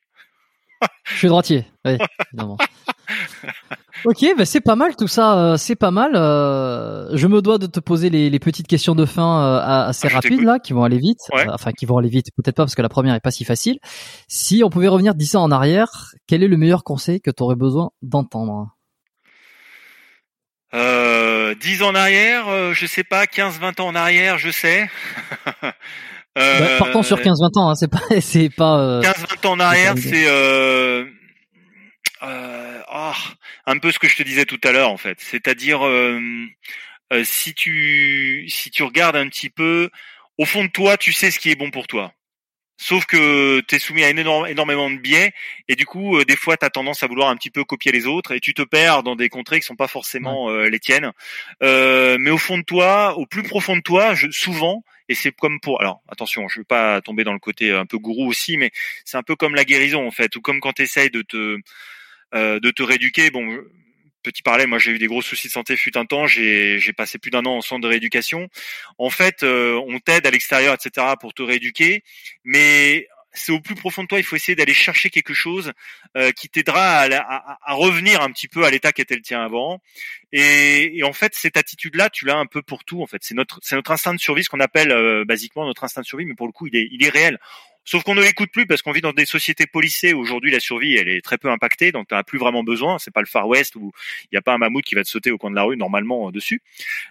[1.06, 1.66] Je suis droitier.
[1.85, 1.98] Oui,
[2.32, 2.57] évidemment.
[4.06, 5.38] ok, bah c'est pas mal tout ça.
[5.53, 6.11] euh, c'est pas mal.
[6.16, 10.07] euh, je me dois de te poser les, les petites questions de fin euh, assez
[10.11, 11.17] Ah, rapides là, qui vont aller vite.
[11.33, 11.48] Ouais.
[11.51, 12.27] Enfin, qui vont aller vite.
[12.35, 13.80] Peut-être pas parce que la première est pas si facile.
[14.27, 17.41] Si on pouvait revenir dix ans en arrière, quel est le meilleur conseil que tu
[17.41, 18.69] aurais besoin d'entendre?
[20.74, 24.90] Euh, 10 ans en arrière, euh, je sais pas, 15-20 ans en arrière, je sais.
[26.38, 27.70] Euh, Bah, Partons sur 15-20 ans.
[27.72, 28.78] Hein, c'est pas, c'est pas.
[28.80, 31.06] euh, 15-20 ans en arrière, C'est euh,
[32.22, 33.16] euh, ah,
[33.66, 35.18] un peu ce que je te disais tout à l'heure en fait.
[35.20, 36.20] C'est-à-dire euh,
[37.12, 39.90] euh, si tu si tu regardes un petit peu,
[40.38, 42.14] au fond de toi, tu sais ce qui est bon pour toi.
[42.80, 45.33] Sauf que tu es soumis à énorme- énormément de biais
[45.67, 47.91] et du coup, euh, des fois, tu as tendance à vouloir un petit peu copier
[47.91, 50.80] les autres et tu te perds dans des contrées qui sont pas forcément euh, les
[50.80, 51.11] tiennes.
[51.64, 55.31] Euh, mais au fond de toi, au plus profond de toi, je, souvent, et c'est
[55.31, 58.57] comme pour, alors attention, je veux pas tomber dans le côté un peu gourou aussi,
[58.57, 58.72] mais
[59.06, 61.57] c'est un peu comme la guérison en fait, ou comme quand tu essayes de te
[62.35, 63.31] euh, de te rééduquer.
[63.31, 63.57] Bon,
[64.31, 67.17] petit parallèle, moi j'ai eu des gros soucis de santé fut un temps, j'ai passé
[67.17, 68.49] plus d'un an en centre de rééducation.
[68.97, 71.07] En fait, euh, on t'aide à l'extérieur, etc.
[71.19, 72.03] pour te rééduquer,
[72.43, 73.07] mais
[73.38, 75.72] c'est au plus profond de toi, il faut essayer d'aller chercher quelque chose
[76.17, 79.81] euh, qui t'aidera à, revenir un petit peu à l'état qu'était le tien avant.
[80.31, 83.01] Et, en fait, cette attitude-là, tu l'as un peu pour tout.
[83.01, 86.01] En fait, c'est notre, notre instinct de survie, ce qu'on appelle euh, basiquement notre instinct
[86.01, 87.39] de survie, mais pour le coup, il est, il est réel.
[87.90, 90.11] Sauf qu'on ne l'écoute plus parce qu'on vit dans des sociétés policées.
[90.11, 92.99] Aujourd'hui, la survie, elle est très peu impactée, donc tu n'as plus vraiment besoin.
[92.99, 93.93] C'est pas le Far West où
[94.24, 95.77] il n'y a pas un mammouth qui va te sauter au coin de la rue
[95.77, 96.61] normalement euh, dessus.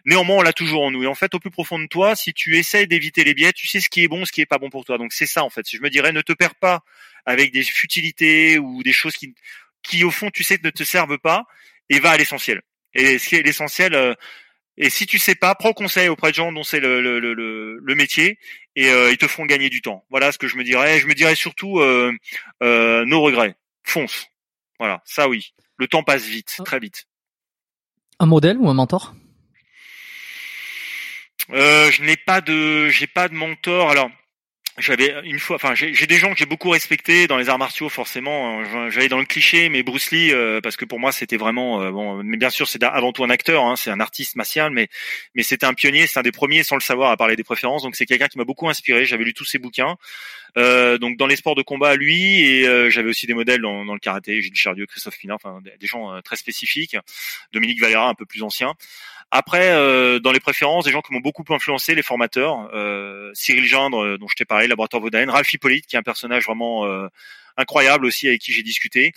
[0.05, 1.03] Néanmoins, on l'a toujours en nous.
[1.03, 3.67] Et en fait, au plus profond de toi, si tu essaies d'éviter les biais, tu
[3.67, 4.99] sais ce qui est bon, ce qui est pas bon pour toi.
[4.99, 5.67] Donc c'est ça en fait.
[5.67, 6.83] Je me dirais, ne te perds pas
[7.25, 9.35] avec des futilités ou des choses qui,
[9.83, 11.47] qui au fond, tu sais ne te servent pas,
[11.89, 12.61] et va à l'essentiel.
[12.93, 13.95] Et ce qui est l'essentiel.
[13.95, 14.13] Euh,
[14.79, 17.79] et si tu sais pas, prends conseil auprès de gens dont c'est le, le, le,
[17.79, 18.39] le, métier
[18.77, 20.05] et euh, ils te feront gagner du temps.
[20.11, 21.01] Voilà ce que je me dirais.
[21.01, 22.13] Je me dirais surtout euh,
[22.63, 23.57] euh, nos regrets.
[23.83, 24.27] Fonce.
[24.79, 25.55] Voilà, ça oui.
[25.77, 26.63] Le temps passe vite, ah.
[26.65, 27.07] très vite.
[28.19, 29.15] Un modèle ou un mentor?
[31.51, 33.91] Euh, Je n'ai pas de, j'ai pas de mentor.
[33.91, 34.11] Alors,
[34.79, 37.89] j'avais une fois, enfin j'ai des gens que j'ai beaucoup respectés dans les arts martiaux
[37.89, 38.61] forcément.
[38.61, 38.91] Hein.
[38.91, 41.91] J'allais dans le cliché, mais Bruce Lee euh, parce que pour moi c'était vraiment euh,
[41.91, 42.23] bon.
[42.23, 44.89] Mais bien sûr c'est avant tout un acteur, hein, c'est un artiste martial, mais
[45.35, 47.83] mais c'était un pionnier, c'est un des premiers sans le savoir à parler des préférences.
[47.83, 49.07] Donc c'est quelqu'un qui m'a beaucoup inspiré.
[49.07, 49.97] J'avais lu tous ses bouquins.
[50.57, 53.85] Euh, donc dans les sports de combat lui et euh, j'avais aussi des modèles dans,
[53.85, 56.97] dans le karaté, Gilles Chardieu, Christophe Pina, enfin des gens très spécifiques.
[57.53, 58.75] Dominique Valera un peu plus ancien.
[59.31, 63.67] Après, euh, dans les préférences, des gens qui m'ont beaucoup influencé, les formateurs, euh, Cyril
[63.67, 66.87] Gendre, euh, dont je t'ai parlé, laboratoire Vaudaine, Ralph Hippolyte, qui est un personnage vraiment
[67.59, 69.13] incroyable aussi avec qui j'ai discuté.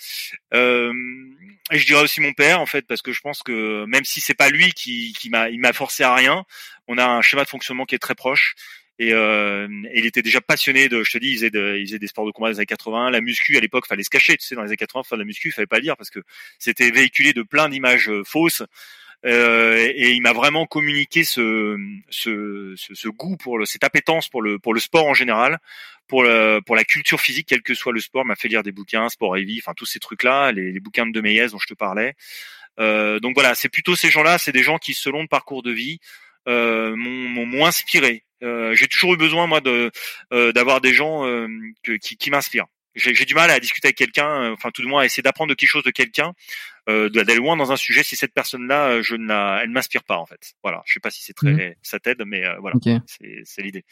[0.52, 4.22] et je dirais aussi mon père, en fait, parce que je pense que même si
[4.22, 6.44] c'est pas lui qui, qui m'a, il m'a forcé à rien,
[6.88, 8.56] on a un schéma de fonctionnement qui est très proche.
[9.00, 12.00] Et, euh, il était déjà passionné de, je te dis, il faisait, de, il faisait
[12.00, 13.12] des sports de combat dans les années 80.
[13.12, 15.24] La muscu à l'époque, fallait se cacher, tu sais, dans les années 80, faire de
[15.24, 16.20] la muscu, fallait pas le dire parce que
[16.60, 18.64] c'était véhiculé de plein d'images fausses.
[19.26, 21.78] Euh, et il m'a vraiment communiqué ce,
[22.10, 25.60] ce, ce, goût pour le, cette appétence pour le, pour le sport en général,
[26.08, 28.24] pour, le, pour la culture physique, quel que soit le sport.
[28.24, 31.22] M'a fait lire des bouquins, Sport Vie, enfin tous ces trucs-là, les, bouquins de De
[31.22, 32.16] Méliès dont je te parlais.
[32.80, 35.72] Euh, donc voilà, c'est plutôt ces gens-là, c'est des gens qui, selon le parcours de
[35.72, 36.00] vie,
[36.48, 38.24] euh, m'ont inspiré.
[38.42, 39.92] Euh, j'ai toujours eu besoin moi de
[40.34, 41.48] euh, d'avoir des gens euh,
[42.02, 45.06] qui, qui m'inspirent j'ai du mal à discuter avec quelqu'un, enfin tout du moins à
[45.06, 46.34] essayer d'apprendre quelque chose de quelqu'un,
[46.90, 50.18] euh, d'aller loin dans un sujet si cette personne-là, je ne la, elle m'inspire pas
[50.18, 50.54] en fait.
[50.64, 51.76] Voilà, je sais pas si c'est très, mmh.
[51.82, 52.78] ça t'aide, mais euh, voilà,
[53.46, 53.86] c'est l'idée.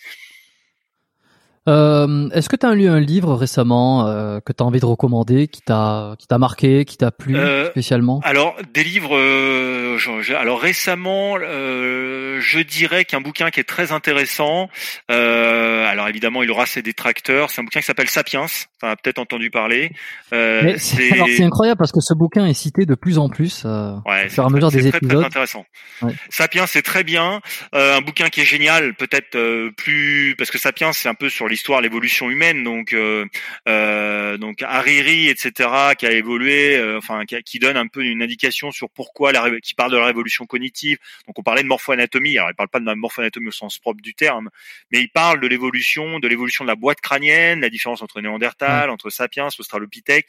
[1.68, 4.86] Euh, Est-ce que tu as lu un livre récemment euh, que tu as envie de
[4.86, 8.22] recommander, qui t'a qui t'a marqué, qui t'a plu euh, spécialement?
[8.24, 9.18] Alors des livres.
[9.18, 9.98] Euh,
[10.38, 14.70] alors récemment, euh, je dirais qu'un bouquin qui est très intéressant.
[15.10, 17.50] alors évidemment, il aura ses détracteurs.
[17.50, 18.46] C'est un bouquin qui s'appelle Sapiens.
[18.46, 19.92] Tu as peut-être entendu parler.
[20.32, 24.44] c'est incroyable parce que ce bouquin est cité de plus en plus ouais, au fur
[24.44, 25.18] et à mesure des très, épisodes.
[25.18, 25.66] Très intéressant.
[26.02, 26.14] Ouais.
[26.30, 27.42] Sapiens, c'est très bien.
[27.74, 29.38] un bouquin qui est génial, peut-être
[29.76, 32.64] plus parce que Sapiens, c'est un peu sur les l'histoire, l'évolution humaine.
[32.64, 33.26] Donc, euh,
[33.68, 38.72] euh, donc Hariri, etc., qui a évolué, euh, enfin, qui, donne un peu une indication
[38.72, 41.00] sur pourquoi la, qui parle de la révolution cognitive.
[41.26, 42.38] Donc, on parlait de morpho-anatomie.
[42.38, 44.50] Alors, il parle pas de la morpho-anatomie au sens propre du terme,
[44.92, 48.92] mais il parle de l'évolution, de l'évolution de la boîte crânienne, la différence entre Néandertal,
[48.92, 50.28] entre Sapiens, Australopithèque.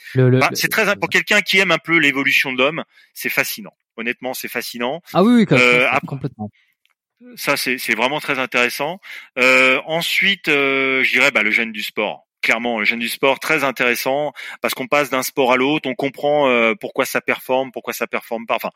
[0.55, 3.75] c'est très pour quelqu'un qui aime un peu l'évolution de l'homme, c'est fascinant.
[3.99, 5.03] Honnêtement, c'est fascinant.
[5.13, 5.47] Ah oui, oui
[6.07, 6.51] complètement.
[7.37, 9.01] Ça, c'est vraiment très intéressant.
[9.39, 12.28] Euh, ensuite, euh, je dirais bah, le gène du sport.
[12.49, 15.95] Clairement, le gène du sport très intéressant parce qu'on passe d'un sport à l'autre, on
[15.95, 18.55] comprend euh, pourquoi ça performe, pourquoi ça performe pas.
[18.55, 18.71] Enfin,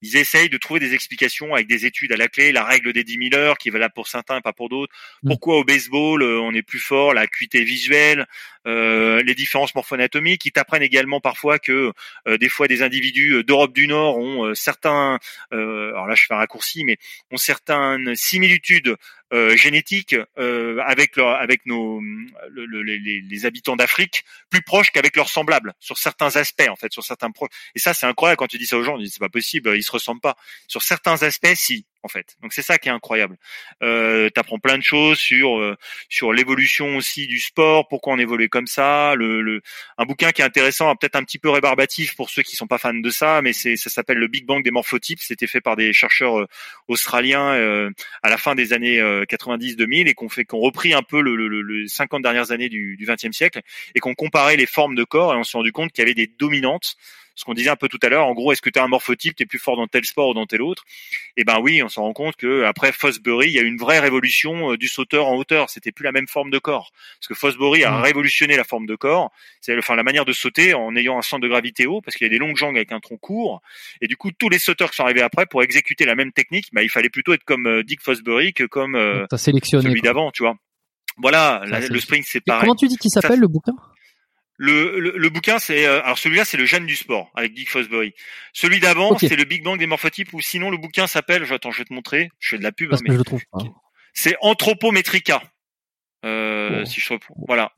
[0.00, 3.04] ils essayent de trouver des explications avec des études à la clé, la règle des
[3.04, 4.94] 10 000 heures qui est valable pour certains et pas pour d'autres.
[5.22, 5.28] Mm.
[5.28, 8.26] Pourquoi au baseball euh, on est plus fort, la acuité visuelle,
[8.66, 10.46] euh, les différences morpho-anatomiques.
[10.46, 11.92] Ils t'apprennent également parfois que
[12.26, 15.18] euh, des fois des individus d'Europe du Nord ont certains,
[15.50, 16.96] alors là je fais un raccourci, mais
[17.30, 18.96] ont certaines similitudes
[19.56, 22.00] génétiques avec leur, avec nos
[22.50, 27.04] les, les, habitants d'Afrique plus proches qu'avec leurs semblables sur certains aspects en fait, sur
[27.04, 27.30] certains
[27.74, 30.20] et ça c'est incroyable quand tu dis ça aux gens, c'est pas possible, se ressemblent
[30.20, 30.36] pas.
[30.66, 32.36] Sur certains aspects, si en fait.
[32.42, 33.36] Donc c'est ça qui est incroyable.
[33.82, 35.76] Euh, apprends plein de choses sur euh,
[36.08, 39.14] sur l'évolution aussi du sport, pourquoi on évolue comme ça.
[39.16, 39.62] Le, le
[39.98, 42.78] un bouquin qui est intéressant, peut-être un petit peu rébarbatif pour ceux qui sont pas
[42.78, 45.20] fans de ça, mais c'est ça s'appelle le Big Bang des morphotypes.
[45.20, 46.46] C'était fait par des chercheurs euh,
[46.86, 47.90] australiens euh,
[48.22, 51.48] à la fin des années 90-2000 et qu'on fait qu'on repris un peu le, le,
[51.48, 53.60] le 50 dernières années du, du 20e siècle
[53.94, 56.14] et qu'on comparait les formes de corps et on s'est rendu compte qu'il y avait
[56.14, 56.96] des dominantes
[57.38, 58.26] ce qu'on disait un peu tout à l'heure.
[58.26, 60.30] En gros, est-ce que tu as un morphotype, tu es plus fort dans tel sport
[60.30, 60.84] ou dans tel autre?
[61.36, 63.76] Et eh ben oui, on s'en rend compte que après Fosbury, il y a une
[63.76, 65.70] vraie révolution du sauteur en hauteur.
[65.70, 68.02] C'était plus la même forme de corps parce que Fosbury a mmh.
[68.02, 71.42] révolutionné la forme de corps, c'est enfin la manière de sauter en ayant un centre
[71.42, 73.62] de gravité haut parce qu'il y a des longues jambes avec un tronc court.
[74.00, 76.66] Et du coup, tous les sauteurs qui sont arrivés après pour exécuter la même technique,
[76.72, 78.96] bah, il fallait plutôt être comme Dick Fosbury que comme
[79.82, 80.56] celui d'avant, tu vois.
[81.18, 82.62] Voilà, le sprint c'est pareil.
[82.62, 83.74] Comment tu dis qu'il s'appelle le bouquin?
[84.58, 88.12] Le, le, bouquin, c'est euh, alors celui-là, c'est le gène du sport avec Dick Fosbury.
[88.52, 90.32] Celui d'avant, c'est le Big Bang des morphotypes.
[90.34, 92.30] Ou sinon, le bouquin s'appelle, attends, je vais te montrer.
[92.40, 92.90] Je fais de la pub.
[92.90, 93.60] Parce que je le trouve pas.
[94.14, 95.42] C'est Anthropometrica.
[96.24, 97.14] Euh, si je
[97.46, 97.70] voilà,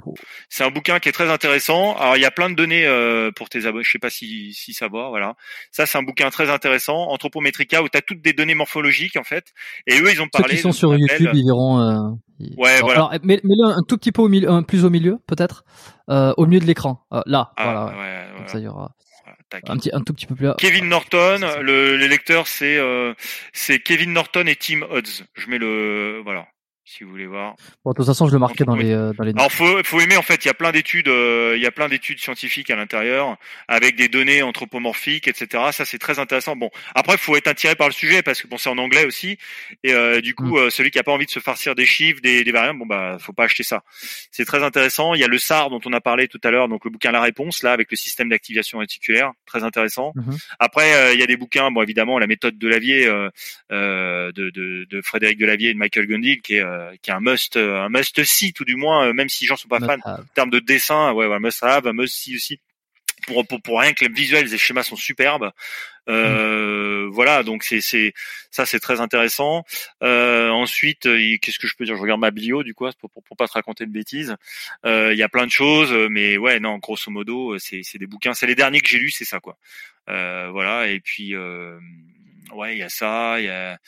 [0.49, 1.95] c'est un bouquin qui est très intéressant.
[1.99, 3.85] Alors il y a plein de données euh, pour tes abonnés.
[3.85, 5.11] Je sais pas si si ça va.
[5.11, 5.35] Voilà,
[5.71, 9.25] ça c'est un bouquin très intéressant, Anthropometrica, où tu as toutes des données morphologiques en
[9.25, 9.53] fait.
[9.87, 10.53] Et eux ils ont parlé.
[10.53, 11.81] Ceux qui sont sur YouTube, ils verront.
[11.81, 12.17] Euh,
[12.57, 13.07] ouais, voilà.
[13.07, 15.65] Alors, mets, le un tout petit peu au milieu, plus au milieu peut-être,
[16.09, 17.07] euh, au milieu de l'écran.
[17.13, 17.87] Euh, là, ah, voilà.
[17.99, 18.95] Ouais, Ça y aura.
[19.67, 20.55] Un, petit, un tout petit peu plus là.
[20.59, 22.79] Kevin Norton, le, les lecteurs c'est
[23.53, 25.25] c'est Kevin Norton et Tim Hodges.
[25.35, 26.47] Je mets le voilà
[26.85, 27.55] si vous voulez voir.
[27.85, 29.33] Bon, de toute façon, je le marquais dans les euh, dans les.
[29.33, 31.71] Alors faut faut aimer en fait, il y a plein d'études, euh, il y a
[31.71, 33.37] plein d'études scientifiques à l'intérieur
[33.69, 35.65] avec des données anthropomorphiques, etc.
[35.73, 36.57] Ça c'est très intéressant.
[36.57, 39.39] Bon, après faut être attiré par le sujet parce que bon c'est en anglais aussi
[39.85, 40.71] et euh, du coup mm.
[40.71, 43.19] celui qui a pas envie de se farcir des chiffres, des, des variables, bon bah
[43.21, 43.83] faut pas acheter ça.
[44.31, 45.15] C'est très intéressant.
[45.15, 47.13] Il y a le SAR dont on a parlé tout à l'heure, donc le bouquin
[47.13, 50.13] La Réponse là avec le système d'activation réticulaire, très intéressant.
[50.17, 50.47] Mm-hmm.
[50.59, 53.07] Après il y a des bouquins, bon évidemment la méthode de Lavier
[53.71, 56.70] de, de, de Frédéric Delavier et de Michael Gundil qui est euh,
[57.03, 59.49] qui est un must, euh, un must see tout du moins, euh, même si les
[59.49, 62.37] gens sont pas fans en termes de dessin, ouais, ouais, must have, un must see
[62.37, 62.61] aussi.
[63.27, 65.51] Pour, pour, pour rien que les visuels, les schémas sont superbes.
[66.09, 67.11] Euh, mm.
[67.11, 68.15] Voilà, donc c'est c'est
[68.51, 69.65] ça c'est très intéressant.
[70.03, 71.03] Euh, ensuite,
[71.41, 71.97] qu'est-ce que je peux dire?
[71.97, 74.37] Je regarde ma bio du coup pour, pour, pour pas te raconter de bêtises.
[74.85, 78.33] Il y a plein de choses, mais ouais non, grosso modo, c'est c'est des bouquins.
[78.33, 79.59] C'est les derniers que j'ai lus, c'est ça quoi.
[80.07, 83.79] voilà, et puis ouais, il y a ça, il y a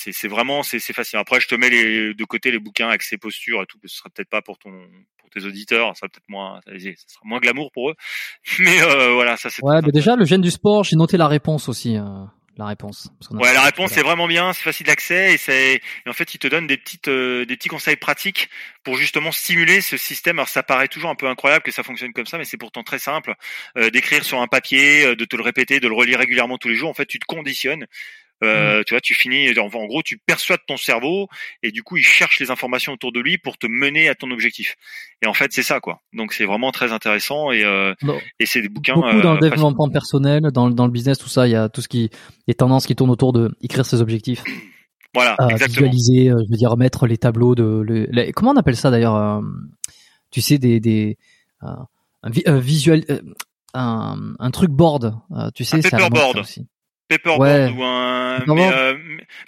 [0.00, 1.18] c'est c'est vraiment c'est c'est facile.
[1.18, 3.78] Après, je te mets les, de côté les bouquins accès posture et tout.
[3.84, 4.70] Ce sera peut-être pas pour ton
[5.18, 7.94] pour tes auditeurs, ça sera peut-être moins ça sera moins glamour pour eux.
[8.58, 9.62] Mais euh, voilà, ça c'est.
[9.62, 11.96] Ouais, mais déjà le gène du sport, j'ai noté la réponse aussi.
[11.96, 12.02] Euh,
[12.56, 13.08] la réponse.
[13.30, 16.46] ouais, la réponse c'est vraiment bien, c'est facile d'accès et c'est en fait il te
[16.46, 18.50] donne des petites euh, des petits conseils pratiques
[18.84, 20.38] pour justement stimuler ce système.
[20.38, 22.82] Alors ça paraît toujours un peu incroyable que ça fonctionne comme ça, mais c'est pourtant
[22.82, 23.34] très simple.
[23.92, 26.90] d'écrire sur un papier, de te le répéter, de le relire régulièrement tous les jours.
[26.90, 27.86] En fait, tu te conditionnes
[28.42, 28.84] euh, mmh.
[28.84, 31.28] Tu vois, tu finis, en, en, gros, tu persuades ton cerveau
[31.62, 34.30] et du coup, il cherche les informations autour de lui pour te mener à ton
[34.30, 34.76] objectif.
[35.22, 36.00] Et en fait, c'est ça, quoi.
[36.12, 37.94] Donc, c'est vraiment très intéressant et, euh,
[38.38, 38.94] et c'est des bouquins.
[38.94, 41.68] Beaucoup dans le euh, développement personnel, dans, dans le business, tout ça, il y a
[41.68, 42.10] tout ce qui,
[42.46, 44.42] les tendances qui tournent autour de écrire ses objectifs.
[45.12, 45.90] Voilà, euh, exactement.
[45.90, 49.42] Visualiser, je veux dire, mettre les tableaux de, le, comment on appelle ça d'ailleurs
[50.30, 51.18] Tu sais, des, des
[51.60, 53.04] un, visuel,
[53.74, 55.16] un, un truc board,
[55.52, 56.68] tu sais, c'est paperboard aussi.
[57.10, 58.38] Paperboard ou un.
[58.46, 58.94] mais, euh,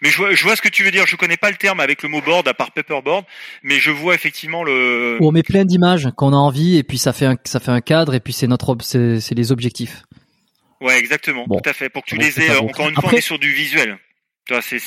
[0.02, 1.06] mais je, vois, je vois ce que tu veux dire.
[1.06, 3.24] Je connais pas le terme avec le mot board à part paperboard,
[3.62, 5.18] mais je vois effectivement le.
[5.20, 7.80] on met plein d'images qu'on a envie et puis ça fait un, ça fait un
[7.80, 10.02] cadre et puis c'est notre, c'est les objectifs.
[10.80, 11.88] Ouais, exactement, tout à fait.
[11.88, 12.56] Pour que tu les aies.
[12.56, 13.98] Encore une fois, on est sur du visuel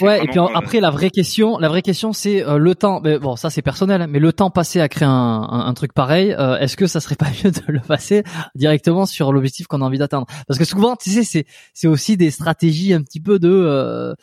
[0.02, 3.00] ouais, et puis euh, après la vraie question, la vraie question c'est euh, le temps.
[3.02, 5.94] Mais bon, ça c'est personnel, hein, mais le temps passé à créer un, un, truc
[5.94, 8.24] pareil, euh, est-ce que ça serait pas mieux de le passer
[8.56, 10.28] directement sur l'objectif qu'on a envie d'atteindre?
[10.48, 14.16] Parce que souvent, tu sais, c'est c'est aussi des stratégies un petit peu de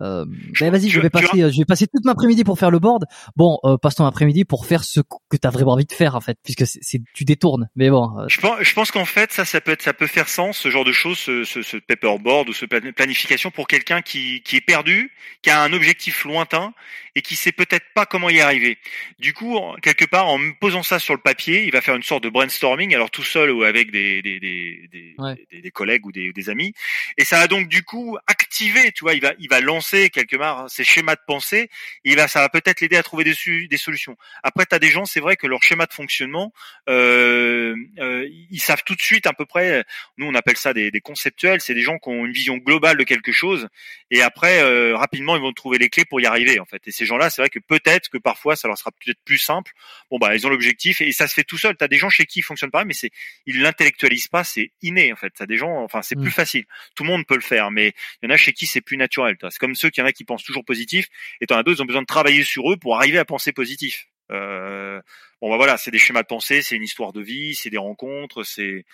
[0.00, 0.24] euh,
[0.60, 3.04] ben vas-y, je vais passer, je vais passer toute ma après-midi pour faire le board.
[3.36, 6.14] Bon, euh, passe ton après-midi pour faire ce que tu as vraiment envie de faire
[6.14, 7.68] en fait, puisque c'est tu détournes.
[7.76, 8.18] Mais bon.
[8.18, 8.24] Euh.
[8.28, 10.70] Je pense, je pense qu'en fait ça, ça peut être, ça peut faire sens ce
[10.70, 14.60] genre de choses, ce, ce, ce paperboard ou ce planification pour quelqu'un qui, qui est
[14.60, 15.12] perdu,
[15.42, 16.72] qui a un objectif lointain
[17.14, 18.78] et qui sait peut-être pas comment y arriver.
[19.18, 22.22] Du coup, quelque part, en posant ça sur le papier, il va faire une sorte
[22.22, 25.14] de brainstorming, alors tout seul ou avec des des des, des,
[25.50, 26.72] des, des collègues ou des, des amis,
[27.18, 30.36] et ça va donc du coup activer, tu vois, il va il va lancer quelque
[30.36, 31.68] part ces schémas de pensée,
[32.04, 33.34] et là ça va peut-être l'aider à trouver des,
[33.68, 34.16] des solutions.
[34.42, 36.52] Après, tu as des gens, c'est vrai que leur schéma de fonctionnement,
[36.88, 39.84] euh, euh, ils savent tout de suite à peu près.
[40.16, 41.60] Nous, on appelle ça des, des conceptuels.
[41.60, 43.68] C'est des gens qui ont une vision globale de quelque chose,
[44.10, 46.82] et après euh, rapidement ils vont trouver les clés pour y arriver en fait.
[46.86, 49.72] Et ces gens-là, c'est vrai que peut-être que parfois ça leur sera peut-être plus simple.
[50.10, 51.76] Bon bah ils ont l'objectif et ça se fait tout seul.
[51.76, 53.10] Tu as des gens chez qui ils fonctionnent pareil, mais c'est
[53.46, 55.30] ils l'intellectualisent pas, c'est inné en fait.
[55.36, 56.30] T'as des gens, enfin c'est plus mmh.
[56.30, 56.64] facile.
[56.94, 58.96] Tout le monde peut le faire, mais il y en a chez qui c'est plus
[58.96, 59.36] naturel.
[59.42, 61.08] C'est comme ceux qu'il y en a qui pensent toujours positif,
[61.40, 63.52] et t'en as d'autres, ils ont besoin de travailler sur eux pour arriver à penser
[63.52, 64.06] positif.
[64.30, 65.00] Euh,
[65.40, 67.78] bon bah voilà, c'est des schémas de pensée, c'est une histoire de vie, c'est des
[67.78, 68.84] rencontres, c'est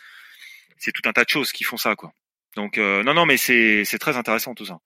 [0.79, 2.13] c'est tout un tas de choses qui font ça quoi.
[2.55, 4.79] Donc euh, non non mais c'est c'est très intéressant tout ça.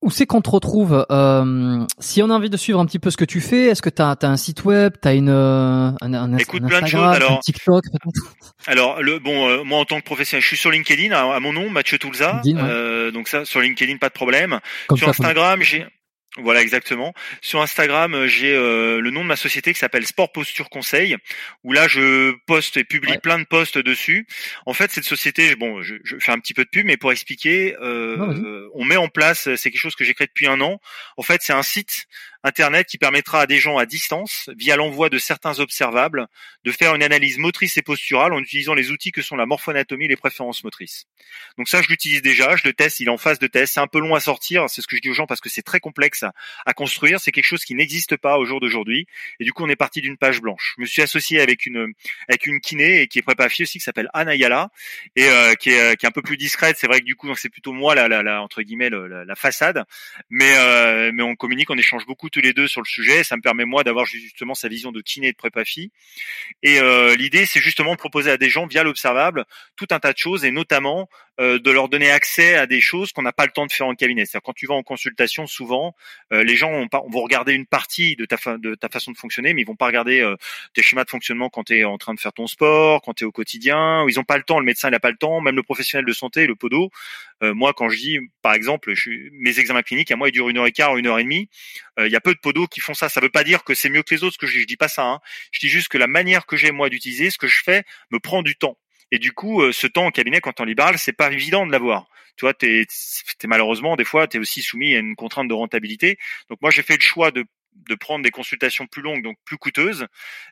[0.00, 3.10] Où c'est qu'on te retrouve euh, Si on a envie de suivre un petit peu
[3.10, 5.96] ce que tu fais, est-ce que tu as, un site web, tu as une, un,
[6.00, 7.84] un, Écoute, un plein de choses, alors- un TikTok
[8.66, 11.40] Alors le bon, euh, moi en tant que professionnel, je suis sur LinkedIn à, à
[11.40, 12.40] mon nom, Mathieu Toulza.
[12.44, 12.52] Ouais.
[12.56, 14.60] Euh, donc ça, sur LinkedIn, pas de problème.
[14.86, 15.86] Comme sur ça, Instagram, j'ai
[16.36, 17.14] voilà exactement.
[17.40, 21.16] Sur Instagram, euh, j'ai euh, le nom de ma société qui s'appelle Sport Posture Conseil,
[21.64, 23.18] où là je poste et publie Ouais.
[23.18, 24.26] plein de posts dessus.
[24.66, 27.10] En fait, cette société, bon, je, je fais un petit peu de pub, mais pour
[27.12, 30.46] expliquer, euh, Non, euh, on met en place, c'est quelque chose que j'ai créé depuis
[30.46, 30.80] un an.
[31.16, 32.04] En fait, c'est un site
[32.44, 36.26] internet qui permettra à des gens à distance, via l'envoi de certains observables,
[36.64, 40.06] de faire une analyse motrice et posturale en utilisant les outils que sont la morphoanatomie
[40.06, 41.06] et les préférences motrices.
[41.56, 43.74] Donc ça, je l'utilise déjà, je le teste, il est en phase de test.
[43.74, 45.48] C'est un peu long à sortir, c'est ce que je dis aux gens parce que
[45.48, 46.24] c'est très complexe
[46.66, 47.20] à, construire.
[47.20, 49.06] C'est quelque chose qui n'existe pas au jour d'aujourd'hui.
[49.40, 50.74] Et du coup, on est parti d'une page blanche.
[50.76, 51.92] Je me suis associé avec une
[52.28, 54.70] avec une kiné et qui est prépa fille aussi qui s'appelle Anna Yala
[55.16, 56.76] et euh, qui, est, qui est un peu plus discrète.
[56.78, 59.24] C'est vrai que du coup, c'est plutôt moi la, la, la entre guillemets le- la,
[59.24, 59.84] la façade,
[60.30, 63.24] mais euh, mais on communique, on échange beaucoup tous les deux sur le sujet.
[63.24, 65.90] Ça me permet moi d'avoir justement sa vision de kiné et de prépa fille.
[66.62, 69.44] Et euh, l'idée, c'est justement de proposer à des gens via l'observable
[69.76, 71.08] tout un tas de choses et notamment
[71.40, 73.86] euh, de leur donner accès à des choses qu'on n'a pas le temps de faire
[73.86, 74.26] en cabinet.
[74.26, 75.94] C'est-à-dire quand tu vas en consultation, souvent
[76.32, 79.12] euh, les gens ont pas, vont regarder une partie de ta, fa- de ta façon
[79.12, 80.36] de fonctionner, mais ils vont pas regarder euh,
[80.74, 83.24] tes schémas de fonctionnement quand tu es en train de faire ton sport, quand tu
[83.24, 84.04] es au quotidien.
[84.08, 84.58] Ils ont pas le temps.
[84.58, 85.40] Le médecin il a pas le temps.
[85.40, 86.90] Même le professionnel de santé, le podo.
[87.42, 90.48] Euh, moi, quand je dis, par exemple, je mes examens cliniques, à moi, ils durent
[90.48, 91.48] une heure et quart, une heure et demie.
[91.98, 93.08] Euh, Il y a peu de podos qui font ça.
[93.08, 94.34] Ça veut pas dire que c'est mieux que les autres.
[94.34, 95.04] Ce que je je dis pas ça.
[95.04, 95.20] Hein.
[95.52, 98.18] Je dis juste que la manière que j'ai moi d'utiliser, ce que je fais, me
[98.18, 98.76] prend du temps.
[99.10, 101.72] Et du coup, euh, ce temps en cabinet, quand en libéral, c'est pas évident de
[101.72, 102.08] l'avoir.
[102.36, 102.86] Tu vois, t'es,
[103.44, 106.18] malheureusement des fois, t'es aussi soumis à une contrainte de rentabilité.
[106.48, 107.44] Donc moi, j'ai fait le choix de
[107.88, 110.06] de prendre des consultations plus longues, donc plus coûteuses,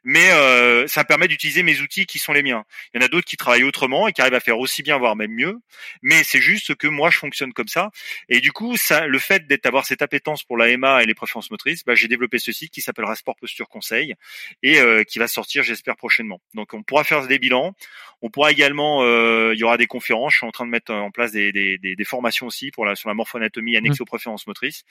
[0.05, 2.65] mais euh, ça me permet d'utiliser mes outils qui sont les miens.
[2.93, 4.99] Il y en a d'autres qui travaillent autrement et qui arrivent à faire aussi bien,
[4.99, 5.59] voire même mieux,
[6.03, 7.91] mais c'est juste que moi je fonctionne comme ça.
[8.29, 11.15] Et du coup, ça, le fait d'être avoir cette appétence pour la MA et les
[11.15, 14.15] préférences motrices, bah, j'ai développé ce site qui s'appellera Sport Posture Conseil
[14.63, 16.41] et euh, qui va sortir, j'espère prochainement.
[16.55, 17.75] Donc on pourra faire des bilans,
[18.23, 20.33] on pourra également, euh, il y aura des conférences.
[20.33, 22.87] Je suis en train de mettre en place des, des, des, des formations aussi pour
[22.87, 24.85] la sur la morphoanatomie annexée aux préférences motrices.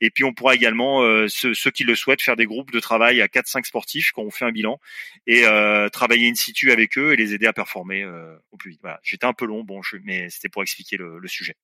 [0.00, 2.80] Et puis on pourra également, euh, ceux, ceux qui le souhaitent, faire des groupes de
[2.80, 4.78] travail à 4-5 sportifs quand on fait un bilan
[5.26, 8.70] et euh, travailler in situ avec eux et les aider à performer euh, au plus
[8.70, 8.80] vite.
[8.82, 9.00] Voilà.
[9.02, 11.56] J'étais un peu long, bon, je, mais c'était pour expliquer le, le sujet.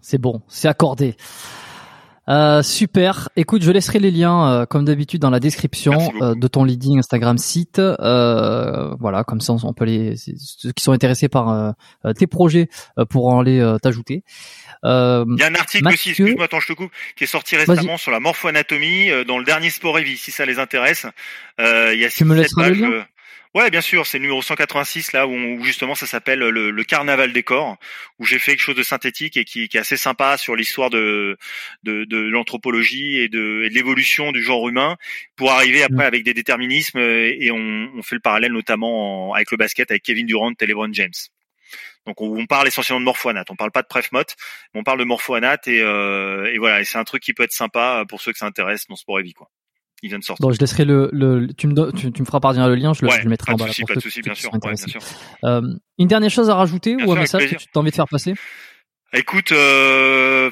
[0.00, 1.16] C'est bon, c'est accordé.
[2.28, 3.30] Euh, super.
[3.36, 6.98] Écoute, je laisserai les liens euh, comme d'habitude dans la description euh, de ton leading
[6.98, 7.78] Instagram site.
[7.78, 11.70] Euh, voilà, comme ça on peut les ceux qui sont intéressés par euh,
[12.04, 14.24] euh, tes projets euh, pourront aller euh, t'ajouter.
[14.84, 17.28] Euh, Il y a un article Mathieu- aussi, excuse-moi, attends, je te coupe, qui est
[17.28, 20.58] sorti récemment sur la morphoanatomie euh, dans le dernier Sport et Vie, si ça les
[20.58, 21.06] intéresse.
[21.60, 23.02] Euh, il y a Tu me le pages, lien euh,
[23.54, 26.70] Ouais, bien sûr, c'est le numéro 186 là où, on- où justement ça s'appelle le,
[26.70, 27.78] le carnaval des corps,
[28.18, 30.90] où j'ai fait quelque chose de synthétique et qui, qui est assez sympa sur l'histoire
[30.90, 31.38] de
[31.82, 34.96] de, de l'anthropologie et de, et de l'évolution du genre humain,
[35.34, 36.08] pour arriver après Mm.
[36.08, 40.02] avec des déterminismes et on, on fait le parallèle notamment en- avec le basket avec
[40.02, 41.10] Kevin Durant et LeBron James.
[42.06, 44.22] Donc on, on parle essentiellement de morphoanat, on parle pas de prefmot,
[44.72, 47.42] mais on parle de morphoanat et, euh, et voilà, et c'est un truc qui peut
[47.42, 49.50] être sympa pour ceux que ça intéresse dans Sport et Vie quoi.
[50.02, 50.46] Il vient de sortir.
[50.46, 53.02] bon, je laisserai le, le tu me tu, tu me feras parvenir le lien, je
[53.02, 53.66] le, ouais, je le mettrai pas en de bas.
[53.66, 54.90] là souci, pour pas de souci, bien sûr, sont ouais, bien intéressés.
[54.92, 55.00] sûr.
[55.44, 55.60] Euh,
[55.98, 57.96] une dernière chose à rajouter Bien ou un sûr, message que tu as envie de
[57.96, 58.34] faire passer?
[59.12, 60.50] Écoute, euh,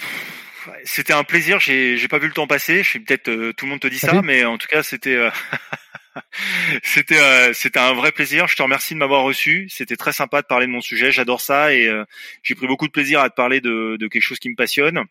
[0.85, 1.61] c'était un plaisir.
[1.61, 2.83] J'ai j'ai pas vu le temps passer.
[2.83, 5.15] Je suis peut-être euh, tout le monde te dit ça, mais en tout cas c'était
[5.15, 5.31] euh,
[6.83, 8.47] c'était euh, c'était un vrai plaisir.
[8.49, 9.69] Je te remercie de m'avoir reçu.
[9.71, 11.13] C'était très sympa de parler de mon sujet.
[11.13, 12.05] J'adore ça et euh,
[12.43, 15.05] j'ai pris beaucoup de plaisir à te parler de, de quelque chose qui me passionne.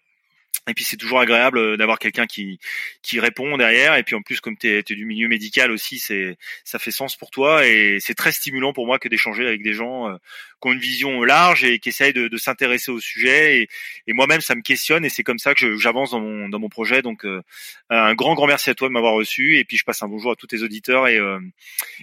[0.68, 2.60] Et puis c'est toujours agréable euh, d'avoir quelqu'un qui
[3.02, 3.96] qui répond derrière.
[3.96, 7.16] Et puis en plus, comme tu es, du milieu médical aussi, c'est ça fait sens
[7.16, 10.16] pour toi et c'est très stimulant pour moi que d'échanger avec des gens euh,
[10.62, 13.62] qui ont une vision large et qui essayent de, de s'intéresser au sujet.
[13.62, 13.68] Et,
[14.08, 16.70] et moi-même, ça me questionne et c'est comme ça que j'avance dans mon dans mon
[16.70, 17.02] projet.
[17.02, 17.42] Donc euh,
[17.90, 19.58] un grand grand merci à toi de m'avoir reçu.
[19.58, 21.40] Et puis je passe un bonjour à tous tes auditeurs et euh,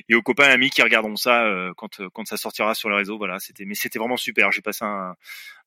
[0.08, 2.96] et aux copains et amis qui regarderont ça euh, quand quand ça sortira sur les
[2.96, 3.18] réseaux.
[3.18, 4.52] Voilà, c'était mais c'était vraiment super.
[4.52, 5.14] J'ai passé un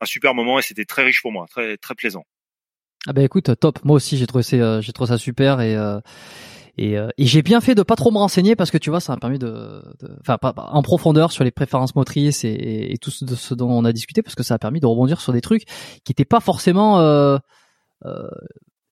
[0.01, 2.25] un super moment et c'était très riche pour moi, très très plaisant.
[3.07, 3.79] Ah bah écoute, top.
[3.83, 5.99] Moi aussi, j'ai trouvé ça, euh, j'ai trouvé ça super et euh,
[6.77, 8.99] et, euh, et j'ai bien fait de pas trop me renseigner parce que tu vois,
[8.99, 9.81] ça m'a permis de,
[10.21, 14.21] enfin, en profondeur sur les préférences motrices et, et, tout ce, dont on a discuté
[14.21, 15.63] parce que ça a permis de rebondir sur des trucs
[16.03, 17.37] qui étaient pas forcément euh,
[18.05, 18.27] euh,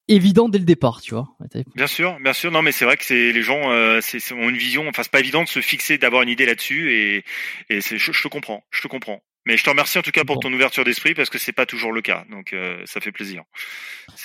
[0.08, 1.28] évidents dès le départ, tu vois.
[1.76, 2.52] Bien sûr, bien sûr.
[2.52, 4.00] Non, mais c'est vrai que c'est les gens euh,
[4.32, 4.88] ont une vision.
[4.88, 7.26] Enfin, c'est pas évident de se fixer, d'avoir une idée là-dessus, et,
[7.70, 9.22] et je, je te comprends, je te comprends.
[9.46, 11.66] Mais je te remercie en tout cas pour ton ouverture d'esprit parce que c'est pas
[11.66, 13.44] toujours le cas, donc euh, ça fait plaisir.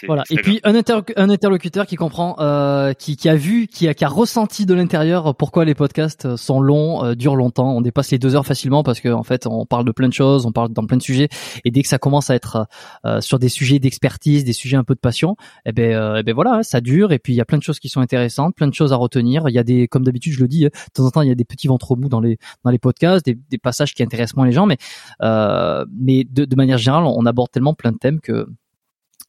[0.07, 0.23] Voilà.
[0.31, 4.05] Et puis un, un, interlocuteur qui comprend, euh, qui, qui, a vu, qui a, qui
[4.05, 7.75] a ressenti de l'intérieur pourquoi les podcasts sont longs, euh, durent longtemps.
[7.77, 10.13] On dépasse les deux heures facilement parce qu'en en fait on parle de plein de
[10.13, 11.29] choses, on parle dans plein de sujets.
[11.65, 12.67] Et dès que ça commence à être
[13.05, 16.23] euh, sur des sujets d'expertise, des sujets un peu de passion, eh ben, euh, eh
[16.23, 17.13] ben voilà, ça dure.
[17.13, 18.97] Et puis il y a plein de choses qui sont intéressantes, plein de choses à
[18.97, 19.49] retenir.
[19.49, 21.29] Il y a des, comme d'habitude je le dis, hein, de temps en temps il
[21.29, 24.03] y a des petits ventres mous dans les dans les podcasts, des, des passages qui
[24.03, 27.93] intéressent moins les gens, mais euh, mais de, de manière générale on aborde tellement plein
[27.93, 28.47] de thèmes que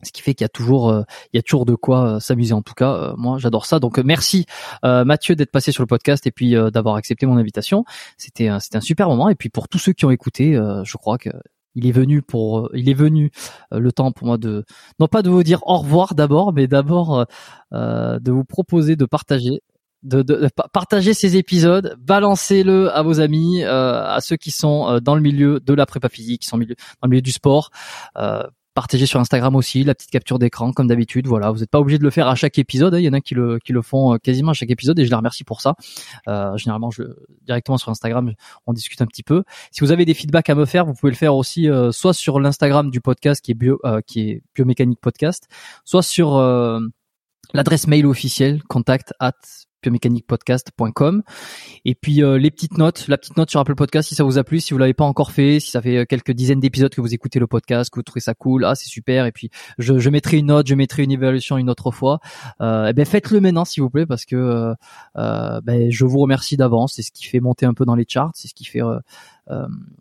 [0.03, 2.19] ce qui fait qu'il y a toujours euh, il y a toujours de quoi euh,
[2.19, 2.53] s'amuser.
[2.53, 3.79] En tout cas euh, moi j'adore ça.
[3.79, 4.45] Donc merci
[4.83, 7.85] Mathieu d'être passé sur le podcast et puis d'avoir accepté mon invitation.
[8.17, 9.29] C'était c'était un super moment.
[9.29, 11.29] Et puis pour tous ceux qui ont écouté je crois que
[11.75, 13.31] il est venu pour il est venu
[13.71, 14.65] le temps pour moi de
[14.99, 17.25] non pas de vous dire au revoir d'abord mais d'abord
[17.71, 19.61] de vous proposer de partager
[20.03, 25.21] de, de, partager ces épisodes, balancez-le à vos amis, à ceux qui sont dans le
[25.21, 26.65] milieu de la prépa physique, qui sont dans
[27.03, 27.71] le milieu du sport.
[28.17, 31.27] Euh, partagez sur Instagram aussi la petite capture d'écran comme d'habitude.
[31.27, 32.93] Voilà, vous n'êtes pas obligé de le faire à chaque épisode.
[32.93, 32.99] Hein.
[32.99, 35.05] Il y en a qui le qui le font euh, quasiment à chaque épisode et
[35.05, 35.75] je les remercie pour ça.
[36.29, 37.03] Euh, généralement, je
[37.45, 38.33] directement sur Instagram,
[38.67, 39.43] on discute un petit peu.
[39.71, 42.13] Si vous avez des feedbacks à me faire, vous pouvez le faire aussi euh, soit
[42.13, 45.47] sur l'Instagram du podcast qui est bio euh, qui est biomécanique podcast,
[45.83, 46.39] soit sur
[47.53, 49.33] l'adresse mail officielle contact at
[49.81, 51.23] biomécaniquepodcast.com
[51.85, 54.37] et puis euh, les petites notes la petite note sur Apple Podcast si ça vous
[54.37, 56.93] a plu si vous l'avez pas encore fait si ça fait euh, quelques dizaines d'épisodes
[56.93, 59.49] que vous écoutez le podcast que vous trouvez ça cool ah c'est super et puis
[59.77, 62.19] je, je mettrai une note je mettrai une évaluation une autre fois.
[62.61, 64.73] Euh, eh ben faites-le maintenant s'il vous plaît parce que euh,
[65.17, 68.05] euh, ben, je vous remercie d'avance c'est ce qui fait monter un peu dans les
[68.07, 68.99] charts c'est ce qui fait euh,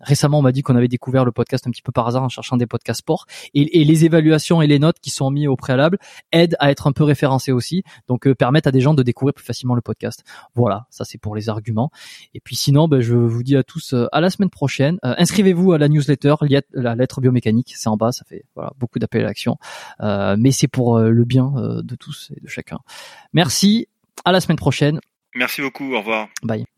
[0.01, 2.29] récemment, on m'a dit qu'on avait découvert le podcast un petit peu par hasard en
[2.29, 3.27] cherchant des podcasts sport.
[3.55, 5.99] Et, et les évaluations et les notes qui sont mises au préalable
[6.33, 9.35] aident à être un peu référencés aussi, donc euh, permettent à des gens de découvrir
[9.35, 10.25] plus facilement le podcast.
[10.55, 11.91] Voilà, ça c'est pour les arguments.
[12.35, 14.99] Et puis sinon, ben, je vous dis à tous euh, à la semaine prochaine.
[15.03, 16.35] inscrivez-vous à la newsletter,
[16.73, 19.59] la lettre biomécanique, c'est en bas, ça fait voilà beaucoup d'appels à l'action,
[20.01, 21.53] mais c'est pour le bien
[21.83, 22.79] de tous et de chacun.
[23.33, 23.89] Merci,
[24.25, 25.01] à la semaine prochaine.
[25.35, 26.29] Merci beaucoup, au revoir.
[26.43, 26.78] Bye.